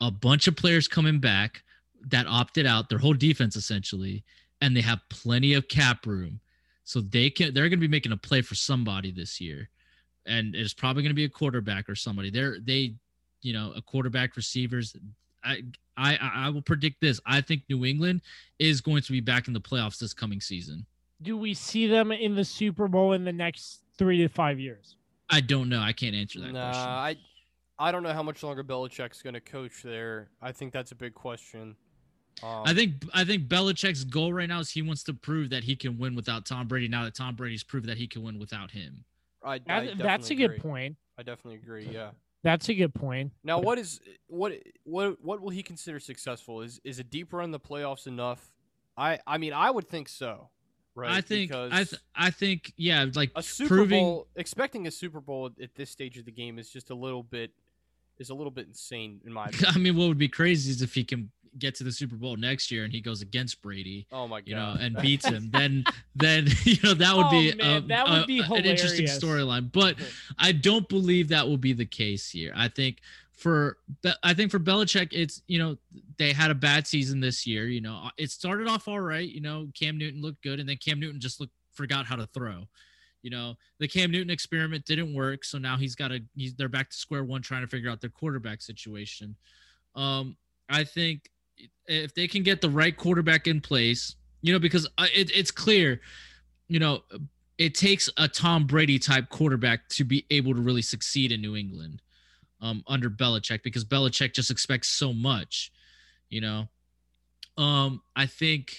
a 0.00 0.10
bunch 0.10 0.46
of 0.46 0.56
players 0.56 0.88
coming 0.88 1.18
back 1.18 1.62
that 2.08 2.26
opted 2.26 2.66
out, 2.66 2.88
their 2.88 2.98
whole 2.98 3.14
defense 3.14 3.56
essentially, 3.56 4.24
and 4.60 4.76
they 4.76 4.80
have 4.80 5.00
plenty 5.10 5.54
of 5.54 5.68
cap 5.68 6.06
room, 6.06 6.40
so 6.84 7.00
they 7.00 7.30
can 7.30 7.52
they're 7.54 7.68
going 7.68 7.78
to 7.80 7.88
be 7.88 7.88
making 7.88 8.12
a 8.12 8.16
play 8.16 8.42
for 8.42 8.54
somebody 8.54 9.10
this 9.10 9.40
year, 9.40 9.68
and 10.26 10.54
it's 10.54 10.74
probably 10.74 11.02
going 11.02 11.10
to 11.10 11.14
be 11.14 11.24
a 11.24 11.28
quarterback 11.28 11.88
or 11.88 11.94
somebody. 11.94 12.30
They're 12.30 12.58
they, 12.60 12.94
you 13.42 13.52
know, 13.52 13.72
a 13.76 13.82
quarterback 13.82 14.36
receivers. 14.36 14.96
I 15.44 15.62
I 15.96 16.16
I 16.16 16.50
will 16.50 16.62
predict 16.62 17.00
this. 17.00 17.20
I 17.26 17.40
think 17.40 17.62
New 17.68 17.84
England 17.84 18.22
is 18.58 18.80
going 18.80 19.02
to 19.02 19.12
be 19.12 19.20
back 19.20 19.48
in 19.48 19.54
the 19.54 19.60
playoffs 19.60 19.98
this 19.98 20.14
coming 20.14 20.40
season. 20.40 20.86
Do 21.22 21.36
we 21.36 21.54
see 21.54 21.86
them 21.86 22.12
in 22.12 22.34
the 22.34 22.44
Super 22.44 22.88
Bowl 22.88 23.12
in 23.12 23.24
the 23.24 23.32
next 23.32 23.82
three 23.98 24.18
to 24.18 24.28
five 24.28 24.58
years? 24.58 24.96
I 25.28 25.40
don't 25.40 25.68
know. 25.68 25.80
I 25.80 25.92
can't 25.92 26.14
answer 26.14 26.40
that 26.40 26.52
Nah, 26.52 26.70
question. 26.72 26.88
I 26.88 27.16
I 27.78 27.92
don't 27.92 28.02
know 28.02 28.12
how 28.12 28.22
much 28.22 28.42
longer 28.42 28.62
Belichick's 28.62 29.22
going 29.22 29.34
to 29.34 29.40
coach 29.40 29.82
there. 29.82 30.28
I 30.42 30.52
think 30.52 30.72
that's 30.72 30.92
a 30.92 30.94
big 30.94 31.14
question. 31.14 31.76
Um, 32.42 32.62
I 32.64 32.74
think 32.74 33.04
I 33.14 33.24
think 33.24 33.48
Belichick's 33.48 34.04
goal 34.04 34.32
right 34.32 34.48
now 34.48 34.60
is 34.60 34.70
he 34.70 34.82
wants 34.82 35.02
to 35.04 35.14
prove 35.14 35.50
that 35.50 35.64
he 35.64 35.76
can 35.76 35.98
win 35.98 36.14
without 36.14 36.46
Tom 36.46 36.66
Brady. 36.68 36.88
Now 36.88 37.04
that 37.04 37.14
Tom 37.14 37.36
Brady's 37.36 37.62
proved 37.62 37.86
that 37.86 37.96
he 37.98 38.06
can 38.06 38.22
win 38.22 38.38
without 38.38 38.70
him. 38.70 39.04
I, 39.42 39.54
I 39.54 39.58
That, 39.58 39.98
that's 39.98 40.30
a 40.30 40.34
good 40.34 40.44
agree. 40.52 40.58
point. 40.58 40.96
I 41.18 41.22
definitely 41.22 41.56
agree. 41.56 41.88
Yeah. 41.90 42.10
That's 42.42 42.68
a 42.70 42.74
good 42.74 42.94
point. 42.94 43.32
Now, 43.44 43.58
what 43.58 43.78
is 43.78 44.00
what 44.26 44.52
what 44.84 45.22
what 45.22 45.40
will 45.42 45.50
he 45.50 45.62
consider 45.62 46.00
successful? 46.00 46.62
Is 46.62 46.80
is 46.84 46.98
a 46.98 47.04
deep 47.04 47.32
run 47.32 47.44
in 47.44 47.50
the 47.50 47.60
playoffs 47.60 48.06
enough? 48.06 48.50
I 48.96 49.18
I 49.26 49.36
mean, 49.36 49.52
I 49.52 49.70
would 49.70 49.88
think 49.88 50.08
so. 50.08 50.48
Right. 51.00 51.10
I 51.12 51.20
think 51.20 51.50
because 51.50 51.72
I 51.72 51.84
th- 51.84 52.02
I 52.14 52.30
think 52.30 52.72
yeah, 52.76 53.06
like 53.14 53.30
a 53.34 53.42
Super 53.42 53.68
proving 53.76 54.02
Bowl 54.04 54.26
expecting 54.36 54.86
a 54.86 54.90
Super 54.90 55.20
Bowl 55.20 55.50
at 55.62 55.74
this 55.74 55.90
stage 55.90 56.16
of 56.18 56.24
the 56.24 56.32
game 56.32 56.58
is 56.58 56.70
just 56.70 56.90
a 56.90 56.94
little 56.94 57.22
bit 57.22 57.50
is 58.18 58.30
a 58.30 58.34
little 58.34 58.50
bit 58.50 58.66
insane 58.66 59.20
in 59.24 59.32
my 59.32 59.46
opinion. 59.48 59.72
I 59.74 59.78
mean, 59.78 59.96
what 59.96 60.08
would 60.08 60.18
be 60.18 60.28
crazy 60.28 60.70
is 60.70 60.82
if 60.82 60.94
he 60.94 61.04
can 61.04 61.30
get 61.58 61.74
to 61.74 61.82
the 61.82 61.90
Super 61.90 62.14
Bowl 62.14 62.36
next 62.36 62.70
year 62.70 62.84
and 62.84 62.92
he 62.92 63.00
goes 63.00 63.22
against 63.22 63.60
Brady, 63.60 64.06
oh 64.12 64.28
my 64.28 64.40
god. 64.40 64.48
you 64.48 64.54
know, 64.54 64.76
and 64.78 64.94
beats 65.02 65.26
him. 65.26 65.50
then 65.50 65.84
then 66.14 66.46
you 66.64 66.76
know 66.84 66.94
that 66.94 67.16
would 67.16 67.26
Oh, 67.26 67.30
be 67.30 67.54
man, 67.54 67.82
a- 67.84 67.86
that 67.88 68.08
would 68.08 68.22
a- 68.22 68.26
be 68.26 68.38
an 68.40 68.64
interesting 68.64 69.06
storyline. 69.06 69.72
But 69.72 69.96
I 70.38 70.52
don't 70.52 70.88
believe 70.88 71.28
that 71.28 71.48
will 71.48 71.56
be 71.56 71.72
the 71.72 71.86
case 71.86 72.30
here. 72.30 72.52
I 72.54 72.68
think 72.68 72.98
for 73.40 73.78
I 74.22 74.34
think 74.34 74.50
for 74.50 74.58
Belichick, 74.58 75.08
it's 75.12 75.42
you 75.46 75.58
know 75.58 75.76
they 76.18 76.32
had 76.32 76.50
a 76.50 76.54
bad 76.54 76.86
season 76.86 77.20
this 77.20 77.46
year. 77.46 77.66
You 77.68 77.80
know, 77.80 78.10
it 78.18 78.30
started 78.30 78.68
off 78.68 78.86
all 78.86 79.00
right. 79.00 79.28
You 79.28 79.40
know, 79.40 79.68
Cam 79.74 79.96
Newton 79.96 80.20
looked 80.20 80.42
good, 80.42 80.60
and 80.60 80.68
then 80.68 80.76
Cam 80.76 81.00
Newton 81.00 81.20
just 81.20 81.40
looked 81.40 81.54
forgot 81.72 82.04
how 82.04 82.16
to 82.16 82.26
throw. 82.26 82.68
You 83.22 83.30
know, 83.30 83.54
the 83.78 83.88
Cam 83.88 84.10
Newton 84.10 84.30
experiment 84.30 84.84
didn't 84.84 85.14
work, 85.14 85.44
so 85.44 85.56
now 85.56 85.78
he's 85.78 85.94
got 85.94 86.08
to. 86.08 86.20
He's 86.36 86.54
they're 86.54 86.68
back 86.68 86.90
to 86.90 86.96
square 86.96 87.24
one, 87.24 87.40
trying 87.40 87.62
to 87.62 87.66
figure 87.66 87.90
out 87.90 88.02
their 88.02 88.10
quarterback 88.10 88.60
situation. 88.60 89.34
Um, 89.96 90.36
I 90.68 90.84
think 90.84 91.30
if 91.86 92.14
they 92.14 92.28
can 92.28 92.42
get 92.42 92.60
the 92.60 92.70
right 92.70 92.96
quarterback 92.96 93.46
in 93.46 93.60
place, 93.60 94.16
you 94.42 94.52
know, 94.52 94.58
because 94.58 94.86
uh, 94.98 95.06
it, 95.14 95.30
it's 95.34 95.50
clear, 95.50 96.00
you 96.68 96.78
know, 96.78 97.02
it 97.58 97.74
takes 97.74 98.08
a 98.18 98.28
Tom 98.28 98.66
Brady 98.66 98.98
type 98.98 99.30
quarterback 99.30 99.88
to 99.90 100.04
be 100.04 100.26
able 100.30 100.54
to 100.54 100.60
really 100.60 100.82
succeed 100.82 101.32
in 101.32 101.40
New 101.40 101.56
England 101.56 102.02
um, 102.60 102.82
under 102.86 103.08
Belichick 103.10 103.62
because 103.62 103.84
Belichick 103.84 104.34
just 104.34 104.50
expects 104.50 104.88
so 104.88 105.12
much, 105.12 105.72
you 106.28 106.40
know. 106.40 106.68
Um, 107.56 108.02
I 108.16 108.26
think, 108.26 108.74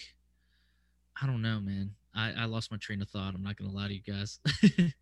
I 1.21 1.25
don't 1.27 1.41
know, 1.41 1.59
man. 1.59 1.91
I, 2.15 2.33
I 2.39 2.45
lost 2.45 2.71
my 2.71 2.77
train 2.77 3.01
of 3.01 3.09
thought. 3.09 3.33
I'm 3.35 3.43
not 3.43 3.57
gonna 3.57 3.71
lie 3.71 3.87
to 3.87 3.93
you 3.93 4.01
guys. 4.01 4.39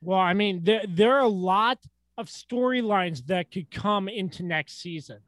Well, 0.00 0.18
I 0.18 0.32
mean, 0.32 0.62
there 0.62 0.82
there 0.88 1.12
are 1.14 1.20
a 1.22 1.28
lot 1.28 1.78
of 2.16 2.26
storylines 2.28 3.26
that 3.26 3.50
could 3.50 3.70
come 3.70 4.08
into 4.08 4.44
next 4.44 4.80
season. 4.80 5.18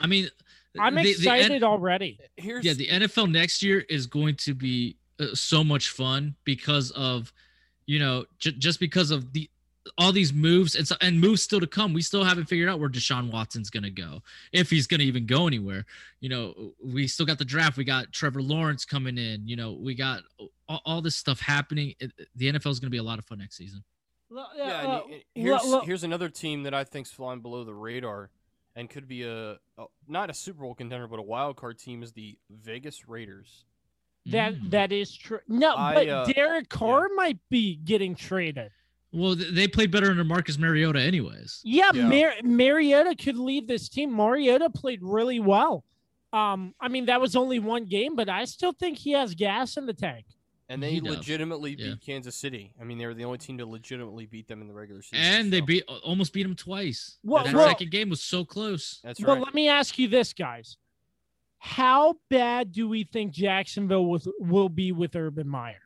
I 0.00 0.06
mean, 0.06 0.28
I'm 0.78 0.94
the- 0.96 1.02
the 1.02 1.08
N- 1.30 1.36
excited 1.36 1.62
already. 1.62 2.18
Here's 2.36 2.64
yeah, 2.64 2.72
the 2.74 2.88
NFL 2.88 3.30
next 3.30 3.62
year 3.62 3.80
is 3.88 4.06
going 4.06 4.34
to 4.36 4.54
be 4.54 4.96
uh, 5.20 5.26
so 5.34 5.62
much 5.64 5.90
fun 5.90 6.34
because 6.44 6.90
of, 6.90 7.32
you 7.86 7.98
know, 8.00 8.26
j- 8.38 8.52
just 8.58 8.80
because 8.80 9.10
of 9.10 9.32
the 9.32 9.48
all 9.98 10.12
these 10.12 10.32
moves 10.32 10.74
and 10.76 10.86
so, 10.86 10.94
and 11.00 11.20
moves 11.20 11.42
still 11.42 11.58
to 11.60 11.66
come. 11.66 11.92
We 11.92 12.02
still 12.02 12.22
haven't 12.24 12.46
figured 12.46 12.68
out 12.68 12.78
where 12.78 12.88
Deshaun 12.88 13.32
Watson's 13.32 13.68
going 13.70 13.82
to 13.82 13.90
go, 13.90 14.22
if 14.52 14.70
he's 14.70 14.86
going 14.86 15.00
to 15.00 15.06
even 15.06 15.26
go 15.26 15.46
anywhere. 15.46 15.84
You 16.20 16.28
know, 16.28 16.72
we 16.84 17.06
still 17.08 17.26
got 17.26 17.38
the 17.38 17.44
draft. 17.44 17.76
We 17.76 17.84
got 17.84 18.12
Trevor 18.12 18.42
Lawrence 18.42 18.84
coming 18.84 19.18
in. 19.18 19.46
You 19.48 19.56
know, 19.56 19.72
we 19.72 19.94
got 19.94 20.22
all, 20.68 20.80
all 20.84 21.02
this 21.02 21.16
stuff 21.16 21.40
happening. 21.40 21.94
The 22.36 22.52
NFL 22.52 22.70
is 22.70 22.78
going 22.80 22.86
to 22.88 22.90
be 22.90 22.98
a 22.98 23.02
lot 23.02 23.18
of 23.18 23.24
fun 23.24 23.38
next 23.38 23.56
season. 23.56 23.82
Yeah, 24.56 24.80
and 24.80 24.88
uh, 24.92 25.02
here's 25.34 25.62
l- 25.64 25.74
l- 25.74 25.80
here's 25.84 26.04
another 26.04 26.28
team 26.30 26.62
that 26.62 26.72
I 26.72 26.84
think's 26.84 27.10
flying 27.10 27.40
below 27.40 27.64
the 27.64 27.74
radar 27.74 28.30
and 28.74 28.88
could 28.88 29.06
be 29.06 29.24
a, 29.24 29.52
a 29.76 29.84
not 30.08 30.30
a 30.30 30.34
Super 30.34 30.60
Bowl 30.62 30.74
contender 30.74 31.06
but 31.06 31.18
a 31.18 31.22
wild 31.22 31.56
card 31.56 31.78
team 31.78 32.02
is 32.02 32.12
the 32.12 32.38
Vegas 32.48 33.06
Raiders. 33.08 33.64
that 34.26 34.54
Mm. 34.54 34.70
that 34.70 34.90
is 34.92 35.14
true. 35.14 35.40
No, 35.48 35.74
I, 35.74 35.94
but 35.94 36.08
uh, 36.08 36.24
Derek 36.26 36.70
Carr 36.70 37.08
might 37.14 37.40
be 37.50 37.76
getting 37.76 38.14
traded. 38.14 38.70
Well, 39.12 39.34
they 39.36 39.68
played 39.68 39.90
better 39.90 40.10
under 40.10 40.24
Marcus 40.24 40.58
Mariota, 40.58 41.00
anyways. 41.00 41.60
Yeah, 41.64 41.90
Yeah. 41.92 42.08
Mar- 42.08 42.34
Mariota 42.42 43.14
could 43.14 43.36
lead 43.36 43.68
this 43.68 43.88
team. 43.88 44.10
Mariota 44.12 44.70
played 44.70 45.00
really 45.02 45.38
well. 45.38 45.84
Um, 46.32 46.74
I 46.80 46.88
mean, 46.88 47.06
that 47.06 47.20
was 47.20 47.36
only 47.36 47.58
one 47.58 47.84
game, 47.84 48.16
but 48.16 48.30
I 48.30 48.46
still 48.46 48.72
think 48.72 48.96
he 48.96 49.12
has 49.12 49.34
gas 49.34 49.76
in 49.76 49.84
the 49.84 49.92
tank. 49.92 50.24
And 50.70 50.82
they 50.82 50.92
He 50.92 51.00
does. 51.00 51.16
legitimately 51.16 51.76
Yeah. 51.78 51.88
beat 51.90 52.00
Kansas 52.00 52.34
City. 52.34 52.72
I 52.80 52.84
mean, 52.84 52.96
they 52.96 53.04
were 53.04 53.12
the 53.12 53.24
only 53.24 53.36
team 53.36 53.58
to 53.58 53.66
legitimately 53.66 54.24
beat 54.24 54.48
them 54.48 54.62
in 54.62 54.68
the 54.68 54.72
regular 54.72 55.02
season. 55.02 55.18
And 55.22 55.52
they 55.52 55.60
beat 55.60 55.82
almost 55.82 56.32
beat 56.32 56.46
him 56.46 56.56
twice. 56.56 57.18
Well- 57.22 57.44
that 57.44 57.54
well- 57.54 57.68
second 57.68 57.90
game 57.90 58.08
was 58.08 58.22
so 58.22 58.46
close. 58.46 59.00
That's 59.04 59.20
But 59.20 59.40
let 59.40 59.52
me 59.52 59.68
ask 59.68 59.98
you 59.98 60.08
this, 60.08 60.32
guys: 60.32 60.78
How 61.58 62.16
bad 62.30 62.72
do 62.72 62.88
we 62.88 63.04
think 63.04 63.32
Jacksonville 63.32 64.06
will, 64.06 64.22
will 64.40 64.68
be 64.70 64.90
with 64.92 65.14
Urban 65.14 65.46
Meyer? 65.48 65.81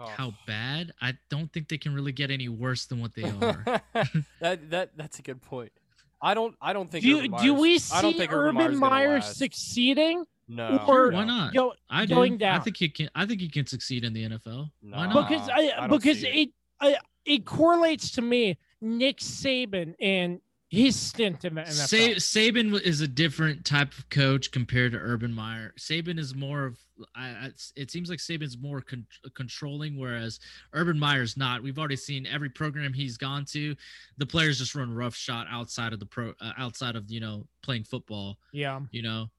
Oh. 0.00 0.06
How 0.06 0.34
bad? 0.46 0.92
I 1.00 1.14
don't 1.28 1.52
think 1.52 1.68
they 1.68 1.78
can 1.78 1.94
really 1.94 2.12
get 2.12 2.30
any 2.30 2.48
worse 2.48 2.86
than 2.86 3.00
what 3.00 3.14
they 3.14 3.24
are. 3.42 3.64
that 4.40 4.70
that 4.70 4.90
that's 4.96 5.18
a 5.18 5.22
good 5.22 5.42
point. 5.42 5.72
I 6.20 6.34
don't 6.34 6.54
I 6.60 6.72
don't 6.72 6.90
think 6.90 7.04
Do, 7.04 7.18
Urban 7.18 7.42
do 7.42 7.54
we 7.54 7.68
Meyer's- 7.70 7.92
I 7.92 8.02
don't 8.02 8.12
see 8.12 8.18
think 8.18 8.32
Urban 8.32 8.54
Meyer's 8.56 8.78
gonna 8.80 8.90
Meyer 8.90 9.20
succeeding 9.20 10.24
No, 10.48 10.84
or 10.88 11.10
Why 11.10 11.24
not? 11.24 11.54
go, 11.54 11.74
I 11.90 12.06
do. 12.06 12.14
going 12.14 12.42
I 12.42 12.58
think 12.60 12.76
he 12.76 12.88
can. 12.88 13.08
I 13.14 13.26
think 13.26 13.40
he 13.40 13.48
can 13.48 13.66
succeed 13.66 14.04
in 14.04 14.12
the 14.12 14.28
NFL. 14.28 14.70
Why 14.82 15.06
not? 15.06 15.28
because 15.28 15.48
I 15.48 15.72
I, 15.78 15.86
because 15.86 16.20
see 16.20 16.28
it 16.28 16.48
I, 16.80 16.96
it 17.24 17.44
correlates 17.44 18.10
to 18.12 18.22
me 18.22 18.56
Nick 18.80 19.18
Saban 19.18 19.94
and 20.00 20.40
his 20.68 20.96
stint 20.96 21.44
in 21.44 21.54
the 21.54 21.62
NFL. 21.62 21.88
Sa- 22.20 22.38
Saban 22.40 22.80
is 22.80 23.00
a 23.00 23.08
different 23.08 23.64
type 23.64 23.96
of 23.96 24.08
coach 24.10 24.50
compared 24.50 24.92
to 24.92 24.98
Urban 24.98 25.32
Meyer. 25.32 25.72
Saban 25.78 26.18
is 26.18 26.34
more 26.34 26.64
of. 26.66 26.78
I, 27.14 27.26
I, 27.28 27.50
it 27.76 27.90
seems 27.90 28.10
like 28.10 28.18
Saban's 28.18 28.58
more 28.58 28.80
con- 28.80 29.06
controlling, 29.34 29.96
whereas 29.96 30.40
Urban 30.72 30.98
Meyer's 30.98 31.36
not. 31.36 31.62
We've 31.62 31.78
already 31.78 31.96
seen 31.96 32.26
every 32.26 32.48
program 32.48 32.92
he's 32.92 33.16
gone 33.16 33.44
to, 33.46 33.74
the 34.16 34.26
players 34.26 34.58
just 34.58 34.74
run 34.74 34.94
rough 34.94 35.14
shot 35.14 35.46
outside 35.50 35.92
of 35.92 36.00
the 36.00 36.06
pro, 36.06 36.32
uh, 36.40 36.52
outside 36.58 36.96
of 36.96 37.10
you 37.10 37.20
know 37.20 37.46
playing 37.62 37.84
football. 37.84 38.38
yeah, 38.52 38.80
You 38.90 39.02
know, 39.02 39.30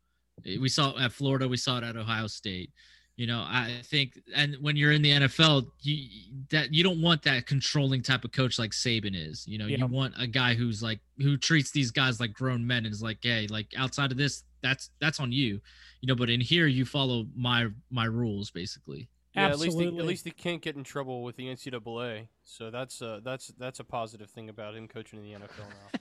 we 0.45 0.69
saw 0.69 0.95
it 0.95 1.01
at 1.01 1.11
Florida, 1.11 1.47
we 1.47 1.57
saw 1.57 1.77
it 1.77 1.83
at 1.83 1.97
Ohio 1.97 2.27
State. 2.27 2.71
You 3.19 3.27
know, 3.27 3.39
I 3.45 3.81
think, 3.83 4.17
and 4.33 4.55
when 4.61 4.77
you're 4.77 4.93
in 4.93 5.01
the 5.01 5.09
NFL, 5.11 5.65
you 5.81 6.07
that 6.51 6.73
you 6.73 6.85
don't 6.85 7.01
want 7.01 7.21
that 7.23 7.45
controlling 7.45 8.01
type 8.01 8.23
of 8.23 8.31
coach 8.31 8.57
like 8.57 8.71
Saban 8.71 9.11
is. 9.13 9.45
You 9.45 9.57
know, 9.57 9.65
Yeah. 9.65 9.79
you 9.79 9.87
want 9.87 10.13
a 10.17 10.25
guy 10.25 10.53
who's 10.53 10.81
like 10.81 11.01
who 11.17 11.35
treats 11.35 11.71
these 11.71 11.91
guys 11.91 12.21
like 12.21 12.31
grown 12.31 12.65
men 12.65 12.85
and 12.85 12.93
is 12.93 13.01
like, 13.01 13.17
hey, 13.21 13.45
like 13.49 13.73
outside 13.75 14.13
of 14.13 14.17
this, 14.17 14.45
that's 14.61 14.89
that's 15.01 15.19
on 15.19 15.33
you. 15.33 15.59
You 15.99 16.07
know, 16.07 16.15
but 16.15 16.29
in 16.29 16.39
here, 16.39 16.65
you 16.67 16.85
follow 16.85 17.25
my 17.35 17.67
my 17.91 18.05
rules 18.05 18.51
basically. 18.51 19.09
Yeah, 19.35 19.47
at 19.47 19.59
least 19.59 19.75
Absolutely. 19.75 19.93
he, 19.95 19.99
at 19.99 20.05
least 20.05 20.23
he 20.25 20.31
can't 20.31 20.61
get 20.61 20.77
in 20.77 20.85
trouble 20.85 21.21
with 21.21 21.35
the 21.35 21.47
NCAA. 21.47 22.27
So 22.45 22.71
that's 22.71 23.01
uh 23.01 23.19
that's 23.21 23.47
that's 23.59 23.81
a 23.81 23.83
positive 23.83 24.29
thing 24.29 24.47
about 24.47 24.75
him 24.75 24.87
coaching 24.87 25.19
in 25.19 25.25
the 25.25 25.45
NFL 25.45 25.67
now. 25.67 25.99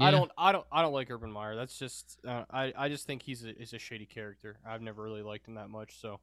I 0.00 0.10
don't 0.10 0.30
I 0.36 0.52
don't 0.52 0.66
I 0.70 0.82
don't 0.82 0.92
like 0.92 1.10
Urban 1.10 1.30
Meyer. 1.30 1.56
That's 1.56 1.78
just 1.78 2.18
uh, 2.26 2.44
I 2.50 2.72
I 2.76 2.88
just 2.88 3.06
think 3.06 3.22
he's 3.22 3.44
a 3.44 3.56
is 3.60 3.72
a 3.72 3.78
shady 3.78 4.06
character. 4.06 4.58
I've 4.66 4.82
never 4.82 5.02
really 5.02 5.22
liked 5.22 5.48
him 5.48 5.54
that 5.54 5.70
much. 5.70 6.00
So, 6.00 6.20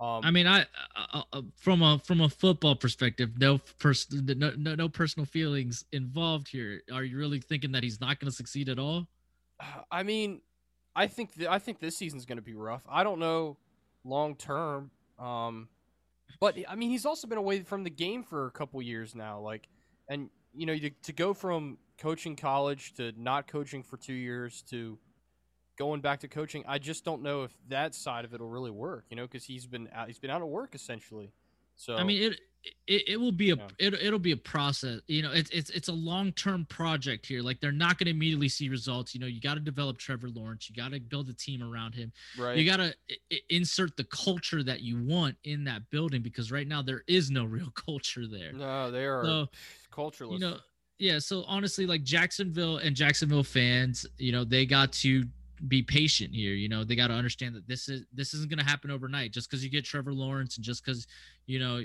um, 0.00 0.20
I 0.24 0.30
mean, 0.30 0.46
I 0.46 0.66
uh, 1.12 1.22
uh, 1.32 1.42
from 1.56 1.82
a 1.82 1.98
from 2.04 2.20
a 2.20 2.28
football 2.28 2.74
perspective, 2.74 3.38
no 3.38 3.58
person, 3.78 4.26
no, 4.36 4.52
no 4.56 4.74
no 4.74 4.88
personal 4.88 5.26
feelings 5.26 5.84
involved 5.92 6.48
here. 6.48 6.82
Are 6.92 7.04
you 7.04 7.16
really 7.18 7.40
thinking 7.40 7.72
that 7.72 7.82
he's 7.82 8.00
not 8.00 8.20
going 8.20 8.30
to 8.30 8.36
succeed 8.36 8.68
at 8.68 8.78
all? 8.78 9.06
I 9.90 10.02
mean, 10.02 10.40
I 10.94 11.06
think 11.06 11.34
th- 11.34 11.48
I 11.48 11.58
think 11.58 11.80
this 11.80 11.96
season's 11.96 12.26
going 12.26 12.38
to 12.38 12.42
be 12.42 12.54
rough. 12.54 12.82
I 12.88 13.04
don't 13.04 13.18
know 13.18 13.56
long 14.04 14.36
term, 14.36 14.90
um, 15.18 15.68
but 16.40 16.56
I 16.68 16.74
mean 16.74 16.90
he's 16.90 17.06
also 17.06 17.26
been 17.26 17.38
away 17.38 17.60
from 17.60 17.84
the 17.84 17.90
game 17.90 18.22
for 18.22 18.46
a 18.46 18.50
couple 18.50 18.80
years 18.82 19.14
now. 19.14 19.40
Like, 19.40 19.68
and 20.08 20.30
you 20.54 20.66
know 20.66 20.76
to, 20.76 20.90
to 20.90 21.12
go 21.12 21.34
from 21.34 21.78
coaching 21.98 22.36
college 22.36 22.94
to 22.94 23.12
not 23.16 23.46
coaching 23.46 23.82
for 23.82 23.96
two 23.96 24.14
years 24.14 24.62
to 24.70 24.98
going 25.78 26.00
back 26.00 26.20
to 26.20 26.28
coaching, 26.28 26.64
I 26.66 26.78
just 26.78 27.04
don't 27.04 27.22
know 27.22 27.44
if 27.44 27.56
that 27.68 27.94
side 27.94 28.24
of 28.24 28.34
it 28.34 28.40
will 28.40 28.48
really 28.48 28.70
work. 28.70 29.04
You 29.10 29.16
know, 29.16 29.22
because 29.22 29.44
he's 29.44 29.66
been 29.66 29.88
out, 29.94 30.08
he's 30.08 30.18
been 30.18 30.30
out 30.30 30.42
of 30.42 30.48
work 30.48 30.74
essentially. 30.74 31.32
So 31.76 31.96
I 31.96 32.02
mean, 32.02 32.32
it 32.32 32.40
it, 32.86 33.08
it 33.08 33.16
will 33.20 33.32
be 33.32 33.50
a 33.50 33.56
Yeah. 33.56 33.68
it, 33.78 33.94
it'll 33.94 34.18
be 34.18 34.32
a 34.32 34.36
process. 34.36 35.00
You 35.06 35.22
know, 35.22 35.30
it's 35.32 35.50
it's 35.50 35.70
it's 35.70 35.88
a 35.88 35.92
long 35.92 36.32
term 36.32 36.66
project 36.66 37.24
here. 37.26 37.42
Like 37.42 37.60
they're 37.60 37.72
not 37.72 37.98
going 37.98 38.06
to 38.06 38.10
immediately 38.10 38.48
see 38.48 38.68
results. 38.68 39.14
You 39.14 39.20
know, 39.20 39.26
you 39.26 39.40
got 39.40 39.54
to 39.54 39.60
develop 39.60 39.98
Trevor 39.98 40.28
Lawrence. 40.28 40.68
You 40.68 40.74
got 40.76 40.92
to 40.92 41.00
build 41.00 41.28
a 41.28 41.34
team 41.34 41.62
around 41.62 41.94
him. 41.94 42.12
right, 42.38 42.56
You 42.56 42.64
got 42.64 42.78
to 42.78 42.94
insert 43.48 43.96
the 43.96 44.04
culture 44.04 44.62
that 44.62 44.80
you 44.80 45.02
want 45.02 45.36
in 45.44 45.64
that 45.64 45.88
building 45.90 46.22
because 46.22 46.50
right 46.52 46.66
now 46.66 46.82
there 46.82 47.04
is 47.06 47.30
no 47.30 47.44
real 47.56 47.70
culture 47.70 48.26
there. 48.26 48.52
no, 48.52 48.90
they 48.90 49.04
are 49.06 49.24
So, 49.24 49.46
cultureless. 49.90 50.40
you 50.40 50.46
know 50.46 50.56
yeah 51.00 51.18
so 51.20 51.44
honestly 51.46 51.86
like 51.86 52.02
jacksonville 52.02 52.78
and 52.78 52.94
jacksonville 52.96 53.44
fans 53.44 54.04
you 54.18 54.32
know 54.32 54.42
they 54.44 54.66
got 54.66 54.92
to 54.92 55.24
be 55.68 55.80
patient 55.80 56.34
here 56.34 56.54
you 56.54 56.68
know 56.68 56.82
they 56.82 56.96
got 56.96 57.06
to 57.08 57.14
understand 57.14 57.54
that 57.54 57.66
this 57.68 57.88
is 57.88 58.02
this 58.12 58.34
isn't 58.34 58.50
going 58.50 58.58
to 58.58 58.64
happen 58.64 58.90
overnight 58.90 59.32
just 59.32 59.48
because 59.48 59.62
you 59.62 59.70
get 59.70 59.84
trevor 59.84 60.12
lawrence 60.12 60.56
and 60.56 60.64
just 60.64 60.84
because 60.84 61.06
you 61.46 61.58
know 61.60 61.80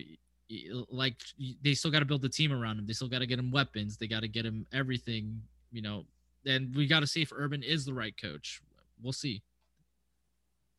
like 0.90 1.15
they 1.64 1.74
still 1.74 1.91
got 1.91 1.99
to 1.99 2.06
build 2.06 2.22
the 2.22 2.30
team 2.30 2.52
around 2.52 2.80
him. 2.80 2.86
They 2.86 2.94
still 2.94 3.07
got 3.07 3.20
to 3.20 3.26
get 3.26 3.40
him 3.40 3.52
weapons. 3.52 3.98
They 3.98 4.07
got 4.07 4.22
to 4.22 4.28
get 4.28 4.45
him 4.45 4.65
everything 4.72 5.41
you 5.74 5.82
know. 5.82 6.06
And 6.45 6.74
we 6.76 6.88
got 6.88 7.02
to 7.02 7.07
see 7.07 7.22
if 7.22 7.32
urban 7.36 7.64
is 7.64 7.84
the 7.86 7.94
right 7.94 8.15
coach. 8.15 8.61
We'll 9.02 9.11
see. 9.14 9.41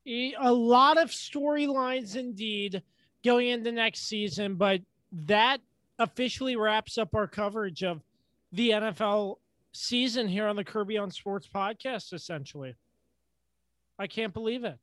A 0.07 0.51
lot 0.51 0.97
of 0.97 1.09
storylines 1.09 2.15
indeed 2.15 2.81
going 3.23 3.49
into 3.49 3.71
next 3.71 4.07
season, 4.07 4.55
but 4.55 4.81
that 5.11 5.59
officially 5.97 6.55
wraps 6.55 6.97
up 6.97 7.15
our 7.15 7.27
coverage 7.27 7.83
of 7.83 8.01
the 8.51 8.69
NFL 8.69 9.37
season 9.73 10.27
here 10.27 10.47
on 10.47 10.55
the 10.55 10.63
Kirby 10.63 10.97
on 10.97 11.09
Sports 11.09 11.49
podcast, 11.53 12.13
essentially. 12.13 12.75
I 13.97 14.07
can't 14.07 14.33
believe 14.33 14.63
it. 14.63 14.77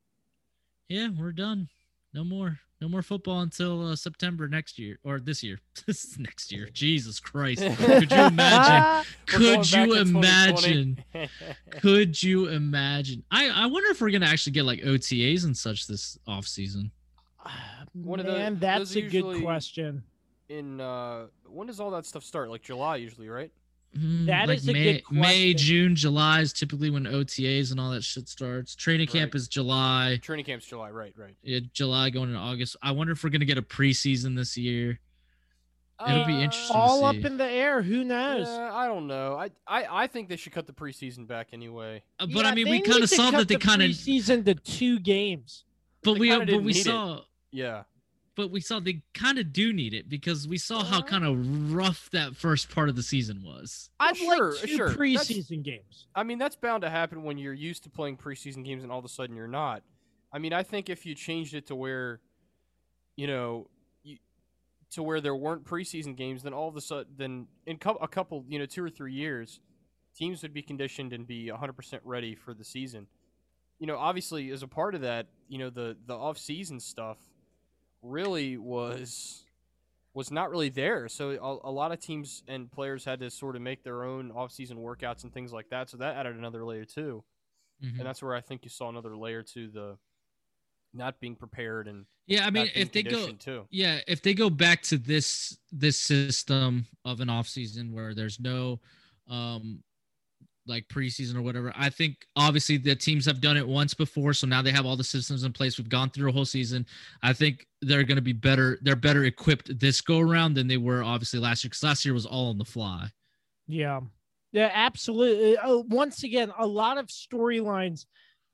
yeah 0.89 1.09
we're 1.17 1.33
done. 1.33 1.69
No 2.13 2.25
more 2.25 2.59
no 2.83 2.89
more 2.89 3.01
football 3.03 3.41
until 3.41 3.87
uh, 3.89 3.97
september 3.97 4.49
next 4.49 4.79
year 4.79 4.99
or 5.05 5.21
this 5.21 5.43
year 5.43 5.59
this 5.87 6.05
is 6.05 6.19
next 6.19 6.51
year 6.53 6.69
jesus 6.73 7.21
christ 7.21 7.63
could 7.79 8.11
you 8.11 8.19
imagine 8.25 9.07
Could 9.27 9.73
you 9.73 9.95
imagine? 9.95 11.03
Could 11.81 12.23
you 12.23 12.49
imagine? 12.49 13.23
I, 13.31 13.49
I 13.49 13.67
wonder 13.67 13.91
if 13.91 14.01
we're 14.01 14.11
gonna 14.11 14.27
actually 14.27 14.53
get 14.53 14.65
like 14.65 14.81
OTAs 14.81 15.45
and 15.45 15.57
such 15.57 15.87
this 15.87 16.19
off 16.27 16.47
season. 16.47 16.91
One 17.95 18.21
of 18.21 18.27
the- 18.27 18.33
Man, 18.33 18.55
those 18.55 18.61
that's 18.61 18.97
are 18.97 18.99
a 18.99 19.09
good 19.09 19.43
question. 19.43 20.03
in 20.49 20.81
uh 20.81 21.27
when 21.47 21.67
does 21.67 21.81
all 21.81 21.91
that 21.93 22.05
stuff 22.05 22.25
start? 22.25 22.51
Like 22.51 22.63
July 22.63 22.97
usually, 22.97 23.29
right? 23.29 23.51
Mm, 23.97 24.27
That 24.27 24.48
like 24.48 24.59
is 24.59 24.69
a 24.69 24.73
May, 24.73 24.93
good 24.94 25.02
May. 25.10 25.55
June, 25.55 25.94
July 25.94 26.40
is 26.40 26.52
typically 26.52 26.89
when 26.89 27.05
OTAs 27.05 27.70
and 27.73 27.78
all 27.81 27.90
that 27.90 28.02
shit 28.02 28.28
starts. 28.28 28.74
Training 28.74 29.06
camp 29.06 29.35
Right. 29.35 29.40
is 29.40 29.48
July. 29.48 30.19
Training 30.23 30.47
camp's 30.47 30.66
July, 30.66 30.90
right, 30.90 31.12
right. 31.16 31.35
Yeah, 31.43 31.60
July 31.74 32.09
going 32.10 32.31
into 32.31 32.40
August. 32.40 32.77
I 32.82 32.93
wonder 32.93 33.12
if 33.12 33.23
we're 33.23 33.31
gonna 33.31 33.44
get 33.44 33.59
a 33.59 33.62
preseason 33.62 34.35
this 34.36 34.56
year. 34.56 34.98
It'll 36.09 36.24
be 36.24 36.32
interesting 36.43 36.74
to 36.74 36.81
All 36.81 37.05
up 37.05 37.14
in 37.16 37.36
the 37.36 37.44
air. 37.48 37.81
Who 37.81 38.02
knows? 38.02 38.48
Yeah, 38.48 38.74
I 38.74 38.89
don't 38.89 39.06
know. 39.06 39.36
I, 39.36 39.51
I 39.69 40.02
I 40.05 40.06
think 40.09 40.28
they 40.28 40.36
should 40.36 40.52
cut 40.52 40.66
the 40.66 40.73
preseason 40.73 41.28
back 41.28 41.48
anyway. 41.52 42.02
Uh, 42.19 42.27
but 42.27 42.44
Yeah, 42.44 42.51
I 42.51 42.55
mean, 42.56 42.69
we 42.70 42.81
kind 42.81 43.05
of 43.05 43.09
saw 43.10 43.31
cut 43.31 43.39
that 43.39 43.48
they 43.48 43.55
the 43.55 43.60
kind 43.60 43.82
of, 43.82 43.90
preseason 43.90 44.44
to 44.47 44.55
two 44.55 44.98
games. 44.98 45.64
but 46.02 46.14
they 46.14 46.19
we 46.20 46.28
but 46.31 46.48
we 46.48 46.59
need 46.73 46.77
it. 46.78 46.85
saw. 46.85 47.20
Yeah. 47.52 47.82
But 48.35 48.51
we 48.51 48.61
saw 48.61 48.81
they 48.81 49.03
kind 49.13 49.39
of 49.39 49.53
do 49.53 49.73
need 49.75 49.93
it 49.93 50.09
because 50.09 50.49
we 50.49 50.57
saw 50.57 50.83
how 50.83 51.01
Uh, 51.01 51.03
kind 51.03 51.25
of 51.25 51.73
rough 51.75 52.09
that 52.13 52.35
first 52.35 52.71
part 52.71 52.89
of 52.89 52.97
the 52.97 53.03
season 53.03 53.43
was. 53.43 53.91
I'd 54.01 54.17
sure, 54.17 54.53
like 54.53 54.61
two 54.63 54.69
sure. 54.77 54.89
That's- 54.89 54.97
preseason 55.31 55.63
games. 55.63 56.07
I 56.15 56.23
mean, 56.23 56.39
that's 56.39 56.57
bound 56.57 56.81
to 56.83 56.89
happen 56.91 57.25
when 57.25 57.37
you're 57.37 57.53
used 57.53 57.83
to 57.85 57.91
playing 57.91 58.17
preseason 58.17 58.65
games 58.65 58.83
and 58.83 58.91
all 58.91 58.99
of 58.99 59.05
a 59.05 59.09
sudden 59.09 59.37
you're 59.37 59.47
not. 59.49 59.83
I 60.33 60.39
mean, 60.39 60.55
I 60.55 60.63
think 60.63 60.89
if 60.89 61.05
you 61.05 61.15
changed 61.15 61.53
it 61.55 61.67
to 61.67 61.75
where, 61.75 62.21
you 63.17 63.27
know, 63.27 63.69
you, 64.03 64.17
to 64.93 65.03
where 65.03 65.21
there 65.21 65.37
weren't 65.37 65.65
preseason 65.65 66.17
games, 66.17 66.43
then 66.43 66.55
all 66.55 66.69
of 66.69 66.77
a 66.77 66.81
sudden, 66.81 67.13
then 67.17 67.47
in 67.67 67.77
cou- 67.77 67.99
a 68.01 68.09
couple, 68.09 68.47
you 68.49 68.59
know, 68.59 68.65
two 68.65 68.83
or 68.83 68.89
three 68.89 69.13
years, 69.13 69.61
teams 70.17 70.41
would 70.43 70.55
be 70.55 70.63
conditioned 70.63 71.13
and 71.13 71.27
be 71.27 71.49
100% 71.51 72.01
ready 72.05 72.35
for 72.35 72.55
the 72.55 72.65
season. 72.65 73.07
You 73.79 73.87
know, 73.87 73.99
obviously, 73.99 74.51
as 74.53 74.63
a 74.63 74.69
part 74.69 74.95
of 74.95 75.03
that, 75.03 75.27
you 75.49 75.59
know, 75.59 75.69
the 75.69 75.99
the 76.07 76.15
off 76.15 76.39
season 76.39 76.81
stuff 76.81 77.19
really 78.03 78.57
was 78.57 79.45
was 80.15 80.31
not 80.31 80.51
really 80.51 80.69
there. 80.69 81.09
So 81.09 81.31
a, 81.31 81.70
a 81.70 81.73
lot 81.73 81.91
of 81.91 81.99
teams 82.01 82.43
and 82.47 82.70
players 82.70 83.05
had 83.05 83.20
to 83.20 83.31
sort 83.31 83.57
of 83.57 83.62
make 83.62 83.83
their 83.83 84.05
own 84.05 84.31
off-season 84.31 84.77
workouts 84.77 85.23
and 85.24 85.33
things 85.33 85.53
like 85.55 85.70
that. 85.70 85.89
So 85.89 85.97
that 85.99 86.16
added 86.16 86.37
another 86.37 86.65
layer 86.66 86.85
too, 86.85 87.24
Mhm. 87.83 87.99
and 87.99 88.07
that's 88.07 88.23
where 88.23 88.35
I 88.35 88.43
think 88.43 88.65
you 88.65 88.69
saw 88.70 88.89
another 88.91 89.16
layer 89.16 89.43
to 89.55 89.69
the 89.69 89.99
not 90.93 91.19
being 91.19 91.35
prepared 91.37 91.89
and 91.89 92.05
Yeah, 92.27 92.47
I 92.47 92.51
mean, 92.51 92.69
if 92.74 92.93
they 92.93 93.03
go, 93.03 93.33
too. 93.33 93.66
yeah, 93.70 94.01
if 94.07 94.20
they 94.20 94.35
go 94.35 94.51
back 94.51 94.83
to 94.83 94.99
this 94.99 95.57
this 95.73 95.99
system 95.99 96.87
of 97.07 97.20
an 97.20 97.31
off 97.31 97.49
season 97.49 97.93
where 97.93 98.15
there's 98.15 98.39
no, 98.39 98.81
um, 99.29 99.83
like 100.66 100.86
preseason 100.89 101.36
or 101.36 101.43
whatever, 101.43 101.72
I 101.76 101.90
think 101.90 102.16
obviously 102.36 102.76
the 102.76 102.94
teams 102.94 103.26
have 103.26 103.40
done 103.40 103.56
it 103.56 103.66
once 103.66 103.94
before, 103.94 104.32
so 104.32 104.47
now 104.47 104.62
they 104.62 104.70
have 104.70 104.86
all 104.86 104.97
the 104.97 105.05
systems 105.05 105.44
in 105.44 105.52
place. 105.52 105.78
We've 105.78 105.89
gone 105.89 106.10
through 106.10 106.30
a 106.30 106.32
whole 106.32 106.44
season. 106.44 106.86
I 107.22 107.32
think 107.32 107.66
they're 107.80 108.05
going 108.05 108.16
to 108.16 108.22
be 108.22 108.32
better. 108.32 108.78
They're 108.82 108.97
better 108.97 109.24
equipped 109.24 109.78
this 109.78 110.01
go 110.01 110.20
around 110.20 110.55
than 110.55 110.68
they 110.68 110.76
were 110.76 111.02
obviously 111.02 111.40
last 111.40 111.64
year 111.64 111.70
because 111.70 111.82
last 111.82 112.05
year 112.05 112.14
was 112.14 112.26
all 112.26 112.51
on 112.51 112.59
the 112.59 112.64
fly. 112.64 113.09
Yeah. 113.66 114.01
Yeah, 114.52 114.70
absolutely. 114.72 115.56
Uh, 115.56 115.78
once 115.89 116.24
again, 116.24 116.52
a 116.59 116.66
lot 116.66 116.98
of 116.98 117.06
storylines 117.06 118.05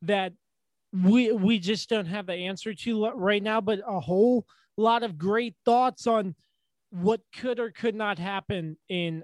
that 0.02 0.32
we 0.92 1.32
we 1.32 1.58
just 1.58 1.88
don't 1.90 2.06
have 2.06 2.26
the 2.26 2.34
answer 2.34 2.72
to 2.72 3.10
right 3.10 3.42
now, 3.42 3.60
but 3.60 3.80
a 3.86 4.00
whole 4.00 4.46
lot 4.76 5.02
of 5.02 5.18
great 5.18 5.54
thoughts 5.64 6.06
on 6.06 6.34
what 6.90 7.20
could 7.36 7.58
or 7.58 7.70
could 7.70 7.94
not 7.94 8.18
happen 8.18 8.76
in 8.88 9.22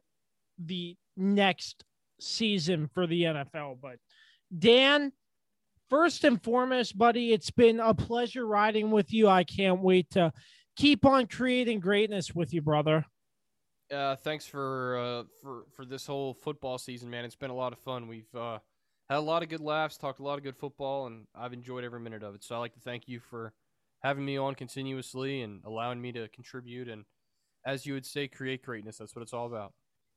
the 0.59 0.97
next 1.17 1.85
season 2.21 2.89
for 2.93 3.07
the 3.07 3.23
NFL. 3.23 3.79
But 3.81 3.97
Dan, 4.57 5.13
first 5.89 6.25
and 6.25 6.43
foremost, 6.43 6.97
buddy, 6.97 7.33
it's 7.33 7.51
been 7.51 7.81
a 7.81 7.95
pleasure 7.95 8.47
riding 8.47 8.91
with 8.91 9.13
you. 9.13 9.29
I 9.29 9.45
can't 9.45 9.81
wait 9.81 10.11
to 10.11 10.33
keep 10.77 11.05
on 11.05 11.27
creating 11.27 11.81
greatness 11.81 12.35
with 12.35 12.53
you, 12.53 12.63
brother. 12.63 13.05
Uh, 13.93 14.17
thanks 14.17 14.47
for 14.47 14.99
uh, 14.99 15.23
for 15.43 15.67
for 15.77 15.85
this 15.85 16.07
whole 16.07 16.35
football 16.35 16.79
season, 16.79 17.11
man. 17.11 17.25
It's 17.25 17.37
been 17.37 17.51
a 17.51 17.55
lot 17.55 17.73
of 17.73 17.79
fun. 17.81 18.09
We've 18.09 18.35
uh, 18.35 18.59
had 19.11 19.19
a 19.19 19.21
lot 19.21 19.43
of 19.43 19.49
good 19.49 19.61
laughs, 19.61 19.99
talked 19.99 20.21
a 20.21 20.23
lot 20.23 20.39
of 20.39 20.45
good 20.45 20.57
football, 20.57 21.07
and 21.07 21.27
I've 21.35 21.53
enjoyed 21.53 21.85
every 21.85 22.01
minute 22.01 22.23
of 22.23 22.35
it. 22.35 22.43
So 22.43 22.57
I'd 22.57 22.61
like 22.61 22.75
to 22.75 22.81
thank 22.81 23.07
you 23.07 23.21
for 23.21 23.53
having 24.03 24.25
me 24.25 24.37
on 24.37 24.55
continuously 24.55 25.43
and 25.43 25.61
allowing 25.65 26.01
me 26.01 26.13
to 26.13 26.29
contribute 26.29 26.89
and, 26.89 27.05
as 27.67 27.87
you 27.87 27.95
would 27.95 28.07
say, 28.07 28.29
create 28.29 28.63
greatness. 28.63 28.99
That's 28.99 29.15
what 29.15 29.23
it's 29.23 29.33
all 29.33 29.47
about. 29.47 29.73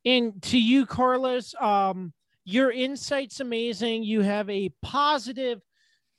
And 0.08 0.42
to 0.44 0.58
you, 0.58 0.86
Carlos, 0.86 1.54
um, 1.60 2.14
your 2.46 2.72
insight's 2.72 3.42
amazing. 3.42 4.04
You 4.04 4.22
have 4.22 4.50
a 4.50 4.70
positive 4.82 5.62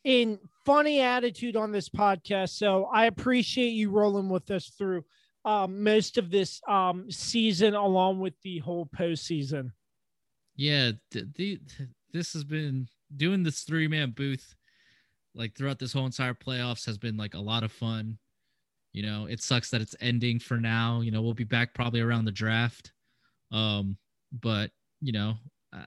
and 0.05 0.39
funny 0.66 1.01
attitude 1.01 1.56
on 1.56 1.73
this 1.73 1.89
podcast. 1.89 2.51
So 2.51 2.85
I 2.93 3.06
appreciate 3.06 3.70
you 3.70 3.89
rolling 3.89 4.28
with 4.28 4.51
us 4.51 4.66
through 4.77 5.06
um, 5.47 5.82
most 5.82 6.19
of 6.19 6.31
this 6.31 6.60
um, 6.69 7.10
season, 7.10 7.74
along 7.74 8.20
with 8.20 8.35
the 8.43 8.59
whole 8.59 8.90
postseason. 8.94 9.70
Yeah, 10.55 10.90
th- 11.10 11.24
the, 11.36 11.59
this 12.12 12.35
has 12.35 12.44
been 12.44 12.89
doing 13.16 13.43
this 13.43 13.62
three 13.62 13.89
man 13.89 14.10
booth 14.10 14.55
like 15.35 15.56
throughout 15.56 15.78
this 15.78 15.94
whole 15.94 16.05
entire 16.05 16.35
playoffs 16.35 16.85
has 16.85 16.98
been 16.98 17.16
like 17.16 17.32
a 17.32 17.40
lot 17.40 17.62
of 17.62 17.73
fun. 17.73 18.19
You 18.93 19.02
know, 19.02 19.24
it 19.24 19.40
sucks 19.40 19.70
that 19.70 19.81
it's 19.81 19.97
ending 19.98 20.40
for 20.40 20.59
now. 20.59 21.01
You 21.01 21.10
know, 21.10 21.23
we'll 21.23 21.32
be 21.32 21.44
back 21.44 21.73
probably 21.73 22.01
around 22.01 22.27
the 22.27 22.32
draft. 22.32 22.93
Um, 23.52 23.96
but 24.42 24.70
you 25.00 25.12
know, 25.12 25.34
uh, 25.72 25.84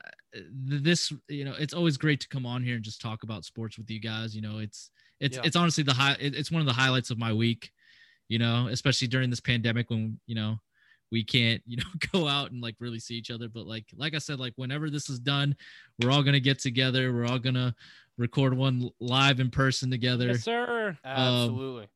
this 0.54 1.12
you 1.28 1.46
know, 1.46 1.54
it's 1.60 1.74
always 1.74 1.98
great 1.98 2.20
to 2.22 2.28
come 2.30 2.46
on 2.46 2.64
here 2.64 2.76
and 2.76 2.84
just 2.84 3.02
talk 3.02 3.24
about 3.24 3.46
sports 3.46 3.78
with 3.78 3.90
you 3.90 4.00
guys. 4.00 4.36
You 4.36 4.42
know, 4.42 4.60
it's 4.60 4.90
it's 5.20 5.38
Yeah. 5.38 5.44
it's 5.46 5.56
honestly 5.56 5.84
the 5.84 5.94
high. 5.94 6.16
It's 6.20 6.52
one 6.52 6.62
of 6.62 6.68
the 6.68 6.74
highlights 6.74 7.10
of 7.12 7.18
my 7.18 7.34
week. 7.34 7.72
You 8.30 8.40
know, 8.40 8.68
especially 8.72 9.08
during 9.10 9.30
this 9.30 9.42
pandemic 9.42 9.90
when 9.90 10.20
you 10.26 10.36
know 10.36 10.58
we 11.12 11.24
can't 11.24 11.62
you 11.66 11.76
know 11.78 11.84
go 12.14 12.28
out 12.28 12.52
and 12.52 12.62
like 12.62 12.76
really 12.80 13.00
see 13.00 13.16
each 13.16 13.30
other. 13.32 13.50
But 13.50 13.68
like 13.68 13.86
like 13.96 14.16
I 14.16 14.20
said, 14.20 14.40
like 14.40 14.54
whenever 14.56 14.90
this 14.90 15.10
is 15.10 15.20
done, 15.20 15.56
we're 16.02 16.12
all 16.12 16.24
gonna 16.24 16.40
get 16.40 16.60
together. 16.60 17.14
We're 17.14 17.26
all 17.26 17.40
gonna 17.40 17.76
record 18.18 18.56
one 18.56 18.90
live 19.00 19.40
in 19.40 19.50
person 19.50 19.90
together 19.90 20.28
Yes, 20.28 20.44
sir. 20.44 20.96
Absolutely. 21.04 21.88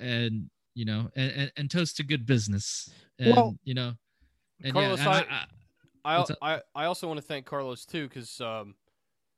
and 0.00 0.48
you 0.74 0.84
know 0.84 1.10
and, 1.16 1.32
and, 1.32 1.52
and 1.56 1.70
toast 1.70 1.96
to 1.98 2.02
good 2.02 2.24
business 2.24 2.88
and 3.18 3.34
Well- 3.36 3.56
you 3.64 3.74
know 3.74 3.92
and 4.62 4.72
Carlos, 4.72 4.98
yeah, 5.00 5.08
I- 5.10 5.46
I, 6.04 6.16
I, 6.40 6.54
I 6.54 6.60
I 6.74 6.84
also 6.86 7.06
want 7.08 7.18
to 7.18 7.26
thank 7.26 7.46
Carlos 7.46 7.84
too 7.84 8.08
because 8.08 8.40
um, 8.40 8.74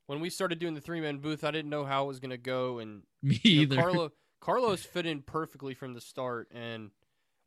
when 0.07 0.21
we 0.21 0.31
started 0.31 0.59
doing 0.59 0.75
the 0.75 0.81
three 0.81 1.01
man 1.01 1.19
booth, 1.19 1.43
I 1.45 1.51
didn't 1.51 1.71
know 1.71 1.85
how 1.85 2.05
it 2.05 2.09
was 2.09 2.21
gonna 2.21 2.37
go, 2.37 2.79
and 2.79 3.03
me 3.23 3.41
you 3.43 3.57
know, 3.57 3.63
either. 3.63 3.77
Carlo 3.77 4.13
Carlos 4.41 4.83
fit 4.93 5.07
in 5.07 5.23
perfectly 5.23 5.75
from 5.75 5.95
the 5.95 6.01
start, 6.01 6.49
and 6.53 6.91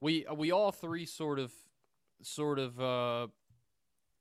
we 0.02 0.26
we 0.35 0.52
all 0.52 0.72
three 0.72 1.06
sort 1.06 1.39
of 1.39 1.53
sort 2.22 2.60
of 2.60 2.80
uh 2.80 3.27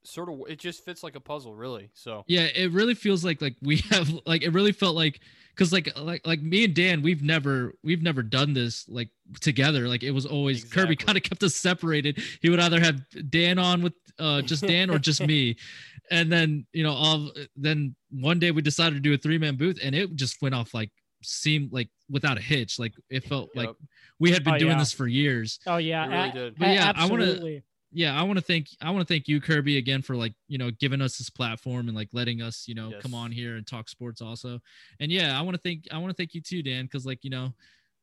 sort 0.04 0.28
of 0.28 0.40
it 0.48 0.58
just 0.58 0.84
fits 0.84 1.02
like 1.02 1.16
a 1.16 1.20
puzzle, 1.20 1.54
really. 1.54 1.90
So 1.94 2.24
yeah 2.28 2.42
it 2.54 2.70
really 2.72 2.94
feels 2.94 3.24
like 3.24 3.40
like 3.42 3.56
we 3.62 3.76
have 3.90 4.08
like 4.26 4.42
it 4.42 4.50
really 4.50 4.72
felt 4.72 4.94
like 4.94 5.20
because 5.50 5.72
like 5.72 5.88
like 5.98 6.26
like 6.26 6.42
me 6.42 6.64
and 6.64 6.74
dan 6.74 7.00
we've 7.02 7.22
never 7.22 7.74
we've 7.82 8.02
never 8.02 8.22
done 8.22 8.52
this 8.54 8.88
like 8.88 9.08
together 9.40 9.86
like 9.88 10.02
it 10.02 10.10
was 10.10 10.26
always 10.26 10.64
kirby 10.64 10.96
kind 10.96 11.16
of 11.16 11.22
kept 11.22 11.42
us 11.44 11.54
separated 11.54 12.20
he 12.42 12.50
would 12.50 12.58
either 12.58 12.80
have 12.80 13.00
dan 13.30 13.56
on 13.58 13.80
with 13.80 13.92
uh 14.18 14.42
just 14.42 14.66
dan 14.66 14.90
or 14.90 14.98
just 14.98 15.24
me 15.24 15.56
and 16.10 16.30
then 16.32 16.66
you 16.72 16.82
know 16.82 16.92
all 16.92 17.30
then 17.56 17.94
one 18.10 18.40
day 18.40 18.50
we 18.50 18.60
decided 18.62 18.94
to 18.94 19.00
do 19.00 19.14
a 19.14 19.16
three-man 19.16 19.54
booth 19.56 19.78
and 19.80 19.94
it 19.94 20.12
just 20.16 20.42
went 20.42 20.54
off 20.56 20.74
like 20.74 20.90
seemed 21.22 21.72
like 21.72 21.88
without 22.10 22.36
a 22.36 22.40
hitch 22.42 22.78
like 22.80 22.92
it 23.08 23.22
felt 23.24 23.48
like 23.54 23.70
we 24.18 24.32
had 24.32 24.42
been 24.42 24.54
Oh, 24.54 24.58
doing 24.58 24.72
yeah. 24.72 24.78
this 24.78 24.92
for 24.92 25.06
years 25.06 25.60
Oh 25.68 25.76
yeah, 25.76 26.04
It 26.04 26.08
really 26.08 26.28
a- 26.28 26.32
did. 26.32 26.58
But 26.58 26.68
a- 26.68 26.74
yeah, 26.74 26.92
I 26.96 27.06
wanna- 27.06 27.22
absolutely. 27.24 27.62
Yeah 27.94 28.18
i 28.18 28.22
want 28.22 28.36
to 28.36 28.44
thank 28.44 28.68
i 28.82 28.90
want 28.90 29.06
to 29.06 29.12
thank 29.12 29.28
you 29.28 29.40
kirby 29.40 29.78
again 29.78 30.02
for 30.02 30.16
like 30.16 30.34
you 30.48 30.58
know 30.58 30.70
giving 30.80 31.00
us 31.00 31.16
this 31.16 31.30
platform 31.30 31.88
and 31.88 31.96
like 31.96 32.08
letting 32.12 32.42
us 32.42 32.64
you 32.66 32.74
know 32.74 32.92
come 33.00 33.14
on 33.14 33.30
here 33.30 33.54
and 33.56 33.66
talk 33.66 33.88
sports 33.88 34.20
also. 34.20 34.60
And 35.00 35.10
yeah 35.10 35.38
i 35.38 35.42
want 35.42 35.54
to 35.54 35.60
thank 35.60 35.86
i 35.92 35.98
want 35.98 36.10
to 36.10 36.16
thank 36.16 36.34
you 36.34 36.40
too 36.40 36.62
dan 36.62 36.84
because 36.84 37.06
like 37.06 37.20
you 37.22 37.30
know 37.30 37.54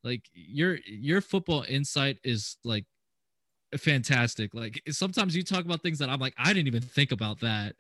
like 0.04 0.28
your 0.34 0.78
your 0.88 1.22
football 1.22 1.66
insight 1.68 2.18
is 2.24 2.58
like 2.64 2.86
fantastic. 3.78 4.54
Like 4.54 4.82
sometimes 4.90 5.36
you 5.36 5.44
talk 5.44 5.66
about 5.66 5.82
things 5.82 6.00
that 6.00 6.10
i'm 6.10 6.20
like 6.20 6.34
i 6.38 6.54
didn't 6.54 6.68
even 6.68 6.82
think 6.82 7.12
about 7.12 7.42
that 7.42 7.76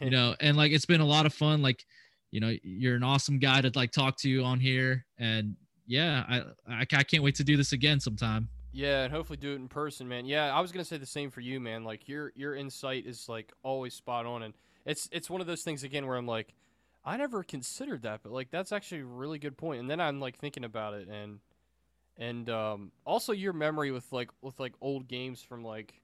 you 0.00 0.10
know 0.10 0.34
and 0.40 0.56
like 0.56 0.72
it's 0.72 0.86
been 0.86 1.00
a 1.00 1.06
lot 1.06 1.26
of 1.26 1.32
fun. 1.32 1.62
Like 1.62 1.84
you 2.30 2.40
know 2.40 2.54
you're 2.62 2.96
an 2.96 3.04
awesome 3.04 3.38
guy 3.38 3.60
to 3.60 3.70
like 3.74 3.92
talk 3.92 4.16
to 4.18 4.28
you 4.28 4.44
on 4.44 4.58
here. 4.60 5.06
And 5.18 5.56
yeah 5.86 6.24
i 6.28 6.38
i, 6.72 6.86
I 6.92 7.02
can't 7.02 7.22
wait 7.22 7.34
to 7.36 7.44
do 7.44 7.56
this 7.56 7.72
again 7.72 7.98
sometime 7.98 8.48
Yeah, 8.72 9.02
and 9.04 9.12
hopefully 9.12 9.36
do 9.36 9.52
it 9.52 9.56
in 9.56 9.68
person, 9.68 10.08
man. 10.08 10.24
Yeah, 10.24 10.54
I 10.54 10.60
was 10.60 10.72
gonna 10.72 10.84
say 10.84 10.96
the 10.96 11.06
same 11.06 11.30
for 11.30 11.40
you, 11.40 11.60
man. 11.60 11.84
Like 11.84 12.08
your 12.08 12.32
your 12.34 12.54
insight 12.54 13.06
is 13.06 13.28
like 13.28 13.52
always 13.62 13.92
spot 13.94 14.24
on, 14.24 14.42
and 14.42 14.54
it's 14.86 15.08
it's 15.12 15.28
one 15.28 15.40
of 15.42 15.46
those 15.46 15.62
things 15.62 15.82
again 15.84 16.06
where 16.06 16.16
I'm 16.16 16.26
like, 16.26 16.54
I 17.04 17.16
never 17.18 17.42
considered 17.42 18.02
that, 18.02 18.20
but 18.22 18.32
like 18.32 18.50
that's 18.50 18.72
actually 18.72 19.02
a 19.02 19.04
really 19.06 19.38
good 19.38 19.58
point. 19.58 19.80
And 19.80 19.90
then 19.90 20.00
I'm 20.00 20.20
like 20.20 20.38
thinking 20.38 20.64
about 20.64 20.94
it, 20.94 21.08
and 21.08 21.40
and 22.18 22.50
um, 22.50 22.92
also 23.06 23.32
your 23.32 23.52
memory 23.54 23.92
with 23.92 24.12
like 24.12 24.30
with 24.42 24.60
like 24.60 24.74
old 24.80 25.08
games 25.08 25.42
from 25.42 25.64
like, 25.64 25.94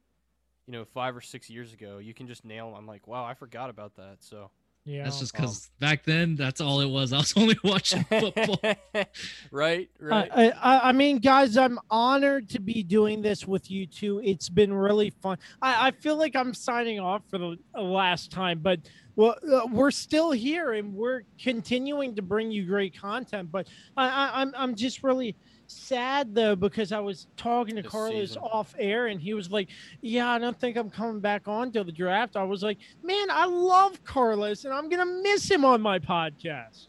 you 0.67 0.73
know, 0.73 0.85
five 0.85 1.17
or 1.17 1.23
six 1.23 1.51
years 1.51 1.73
ago, 1.73 1.99
you 1.99 2.15
can 2.15 2.29
just 2.29 2.45
nail. 2.45 2.69
'em. 2.69 2.75
I'm 2.77 2.87
like, 2.87 3.07
wow, 3.09 3.25
I 3.25 3.35
forgot 3.35 3.71
about 3.71 3.97
that. 3.97 4.19
So 4.21 4.51
Yeah. 4.89 5.05
that's 5.05 5.21
just 5.21 5.35
Um, 5.37 5.43
because 5.43 5.71
back 5.81 6.05
then 6.05 6.35
that's 6.35 6.63
all 6.63 6.81
it 6.81 6.89
was 6.89 7.13
i 7.13 7.19
was 7.19 7.35
only 7.37 7.59
watching 7.63 8.05
football 8.09 8.59
right, 9.51 9.89
right. 10.01 10.31
I, 10.35 10.51
I, 10.51 10.89
I 10.89 10.93
mean, 10.93 11.19
guys, 11.19 11.57
I'm 11.57 11.79
honored 11.91 12.49
to 12.51 12.61
be 12.61 12.83
doing 12.83 13.21
this 13.23 13.47
with 13.47 13.71
you 13.71 13.87
two. 13.87 14.21
It's 14.25 14.49
been 14.49 14.73
really 14.73 15.11
fun. 15.11 15.39
I, 15.63 15.89
I 15.89 15.91
feel 15.91 16.17
like 16.17 16.35
I'm 16.35 16.55
signing 16.55 16.99
off 17.01 17.23
for 17.31 17.39
the 17.39 17.57
uh, 17.77 17.83
last 17.83 18.31
time, 18.31 18.61
but 18.61 18.81
well, 19.17 19.37
uh, 19.53 19.67
we're 19.71 19.91
still 19.91 20.31
here 20.31 20.73
and 20.73 20.95
we're 20.95 21.23
continuing 21.43 22.15
to 22.17 22.23
bring 22.23 22.51
you 22.51 22.65
great 22.65 22.99
content. 22.99 23.51
But 23.51 23.69
I, 23.97 24.09
I, 24.09 24.41
I'm, 24.41 24.53
I'm 24.57 24.75
just 24.75 25.03
really 25.03 25.37
sad 25.69 26.35
though 26.35 26.57
because 26.57 26.93
I 26.93 26.99
was 26.99 27.29
talking 27.37 27.77
to 27.77 27.83
This 27.83 27.91
Carlos 27.91 28.31
season. 28.31 28.43
off 28.43 28.75
air 28.79 29.07
and 29.07 29.21
he 29.21 29.35
was 29.35 29.51
like, 29.51 29.69
"Yeah, 30.01 30.31
I 30.31 30.39
don't 30.39 30.59
think 30.59 30.77
I'm 30.77 30.91
coming 30.91 31.21
back 31.21 31.47
on 31.47 31.71
till 31.71 31.85
the 31.85 31.93
draft." 31.93 32.37
I 32.37 32.43
was 32.43 32.63
like, 32.63 32.79
"Man, 33.03 33.31
I 33.31 33.45
love 33.45 34.03
Carlos 34.05 34.65
and 34.65 34.75
I'm 34.75 34.89
gonna 34.89 35.07
miss 35.23 35.49
him 35.51 35.65
on 35.65 35.81
my 35.81 35.99
podcast." 35.99 36.87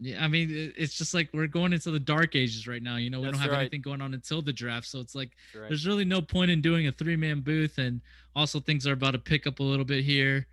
Yeah, 0.00 0.24
I 0.24 0.26
mean, 0.26 0.72
it's 0.76 0.94
just 0.98 1.14
like 1.14 1.28
we're 1.32 1.46
going 1.46 1.72
into 1.72 1.92
the 1.92 2.00
dark 2.00 2.34
ages 2.34 2.66
right 2.66 2.82
now. 2.82 2.96
You 2.96 3.08
know, 3.08 3.20
we 3.20 3.26
That's 3.26 3.36
don't 3.36 3.42
have 3.42 3.52
right. 3.52 3.60
anything 3.60 3.82
going 3.82 4.00
on 4.00 4.14
until 4.14 4.42
the 4.42 4.52
draft, 4.52 4.88
so 4.88 4.98
it's 4.98 5.14
like 5.14 5.30
right. 5.54 5.68
there's 5.68 5.86
really 5.86 6.04
no 6.04 6.20
point 6.20 6.50
in 6.50 6.60
doing 6.60 6.88
a 6.88 6.92
three 6.92 7.14
man 7.14 7.40
booth. 7.40 7.78
And 7.78 8.00
also, 8.34 8.58
things 8.58 8.84
are 8.86 8.94
about 8.94 9.12
to 9.12 9.20
pick 9.20 9.46
up 9.46 9.60
a 9.60 9.62
little 9.62 9.84
bit 9.84 10.04
here. 10.04 10.48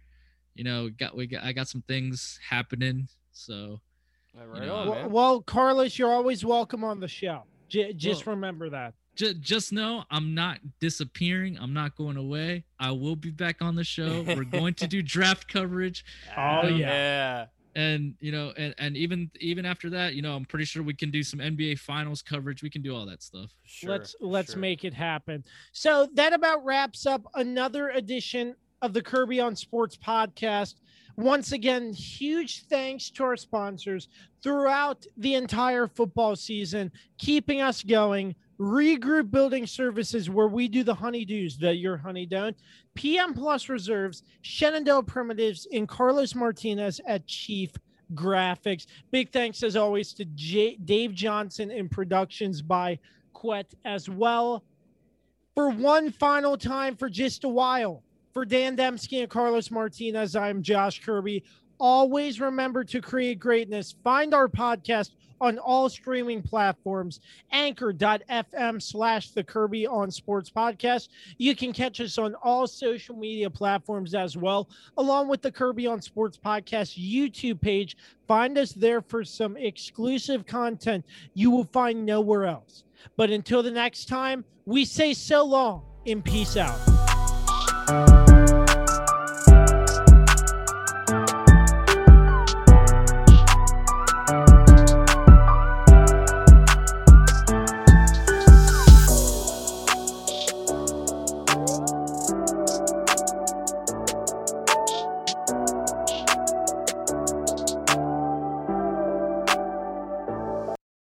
You 0.53 0.65
know, 0.65 0.89
got 0.89 1.15
we 1.15 1.25
got 1.25 1.43
I 1.43 1.53
got 1.53 1.67
some 1.67 1.81
things 1.87 2.39
happening, 2.47 3.07
so 3.31 3.81
Yeah, 4.35 4.43
right 4.45 4.61
know, 4.67 4.75
on, 4.75 4.87
Well, 4.87 4.95
man. 5.01 5.11
well, 5.11 5.41
Carlos, 5.41 5.97
you're 5.97 6.11
always 6.11 6.45
welcome 6.45 6.83
on 6.83 6.99
the 6.99 7.07
show. 7.07 7.43
J- 7.67 7.93
just 7.93 8.25
remember 8.27 8.69
that. 8.69 8.93
just 9.15 9.41
just 9.41 9.73
know 9.73 10.03
I'm 10.09 10.33
not 10.33 10.59
disappearing. 10.79 11.57
I'm 11.59 11.73
not 11.73 11.95
going 11.95 12.17
away. 12.17 12.63
I 12.79 12.91
will 12.91 13.15
be 13.15 13.29
back 13.31 13.61
on 13.61 13.75
the 13.75 13.83
show. 13.83 14.21
We're 14.27 14.43
going 14.43 14.73
to 14.75 14.87
do 14.87 15.01
draft 15.01 15.47
coverage, 15.51 16.03
Oh, 16.35 16.59
Um, 16.67 16.75
yeah. 16.77 16.87
yeah. 16.87 17.45
and 17.75 18.15
you 18.19 18.31
know, 18.31 18.53
and 18.57 18.73
and 18.79 18.97
even 18.97 19.29
even 19.39 19.65
after 19.65 19.89
that, 19.91 20.15
you 20.15 20.21
know, 20.23 20.35
I'm 20.35 20.45
pretty 20.45 20.65
sure 20.65 20.81
we 20.81 20.93
can 20.95 21.11
do 21.11 21.21
some 21.21 21.39
NBA 21.39 21.77
Finals 21.79 22.21
coverage. 22.23 22.63
We 22.63 22.69
can 22.71 22.81
do 22.81 22.95
all 22.95 23.05
that 23.07 23.21
stuff. 23.21 23.51
Sure, 23.65 23.91
let's 23.91 24.15
let's 24.19 24.51
sure. 24.53 24.59
make 24.59 24.83
it 24.83 24.93
happen. 24.93 25.43
So 25.73 26.07
that 26.15 26.33
about 26.33 26.63
wraps 26.65 27.05
up 27.05 27.23
another 27.35 27.89
edition 27.89 28.55
of 28.81 28.93
the 28.93 29.01
Kirby 29.01 29.39
on 29.41 29.55
Sports 29.55 29.95
podcast. 29.97 30.75
Once 31.19 31.51
again, 31.51 31.91
huge 31.91 32.63
thanks 32.67 33.09
to 33.09 33.25
our 33.25 33.35
sponsors 33.35 34.07
throughout 34.41 35.05
the 35.17 35.33
entire 35.33 35.85
football 35.85 36.33
season, 36.33 36.89
keeping 37.17 37.59
us 37.59 37.83
going. 37.83 38.33
Regroup 38.57 39.29
Building 39.29 39.67
Services, 39.67 40.29
where 40.29 40.47
we 40.47 40.69
do 40.69 40.81
the 40.81 40.95
honeydews 40.95 41.57
that 41.59 41.75
your 41.75 41.97
honey 41.97 42.25
don't. 42.25 42.55
PM 42.95 43.33
Plus 43.33 43.67
Reserves, 43.67 44.23
Shenandoah 44.43 45.03
Primitives, 45.03 45.67
and 45.73 45.89
Carlos 45.89 46.35
Martinez 46.35 47.01
at 47.05 47.27
Chief 47.27 47.71
Graphics. 48.15 48.85
Big 49.11 49.33
thanks, 49.33 49.61
as 49.61 49.75
always, 49.75 50.13
to 50.13 50.25
J- 50.35 50.77
Dave 50.85 51.13
Johnson 51.13 51.69
and 51.69 51.91
Productions 51.91 52.61
by 52.61 52.97
Quet 53.33 53.73
as 53.83 54.09
well. 54.09 54.63
For 55.53 55.69
one 55.69 56.11
final 56.11 56.57
time, 56.57 56.95
for 56.95 57.09
just 57.09 57.43
a 57.43 57.49
while, 57.49 58.03
for 58.33 58.45
Dan 58.45 58.77
Demski 58.77 59.21
and 59.21 59.29
Carlos 59.29 59.71
Martinez, 59.71 60.35
I'm 60.35 60.61
Josh 60.61 61.03
Kirby. 61.03 61.43
Always 61.79 62.41
remember 62.41 62.83
to 62.83 63.01
create 63.01 63.39
greatness. 63.39 63.95
Find 64.03 64.33
our 64.33 64.47
podcast 64.47 65.11
on 65.41 65.57
all 65.57 65.89
streaming 65.89 66.41
platforms, 66.41 67.21
anchor.fm 67.51 68.81
slash 68.81 69.31
the 69.31 69.43
Kirby 69.43 69.87
on 69.87 70.11
Sports 70.11 70.49
Podcast. 70.49 71.09
You 71.37 71.55
can 71.55 71.71
catch 71.71 72.01
us 72.01 72.17
on 72.17 72.35
all 72.35 72.67
social 72.67 73.15
media 73.15 73.49
platforms 73.49 74.13
as 74.13 74.35
well, 74.35 74.69
along 74.97 75.29
with 75.29 75.41
the 75.41 75.51
Kirby 75.51 75.87
on 75.87 76.01
Sports 76.01 76.37
Podcast 76.43 76.99
YouTube 76.99 77.61
page. 77.61 77.95
Find 78.27 78.57
us 78.57 78.73
there 78.73 79.01
for 79.01 79.23
some 79.23 79.55
exclusive 79.57 80.45
content 80.45 81.05
you 81.33 81.49
will 81.49 81.69
find 81.71 82.05
nowhere 82.05 82.45
else. 82.45 82.83
But 83.15 83.31
until 83.31 83.63
the 83.63 83.71
next 83.71 84.09
time, 84.09 84.43
we 84.65 84.83
say 84.83 85.13
so 85.13 85.45
long 85.45 85.83
and 86.05 86.23
peace 86.23 86.57
out 86.57 86.98
you 87.89 88.28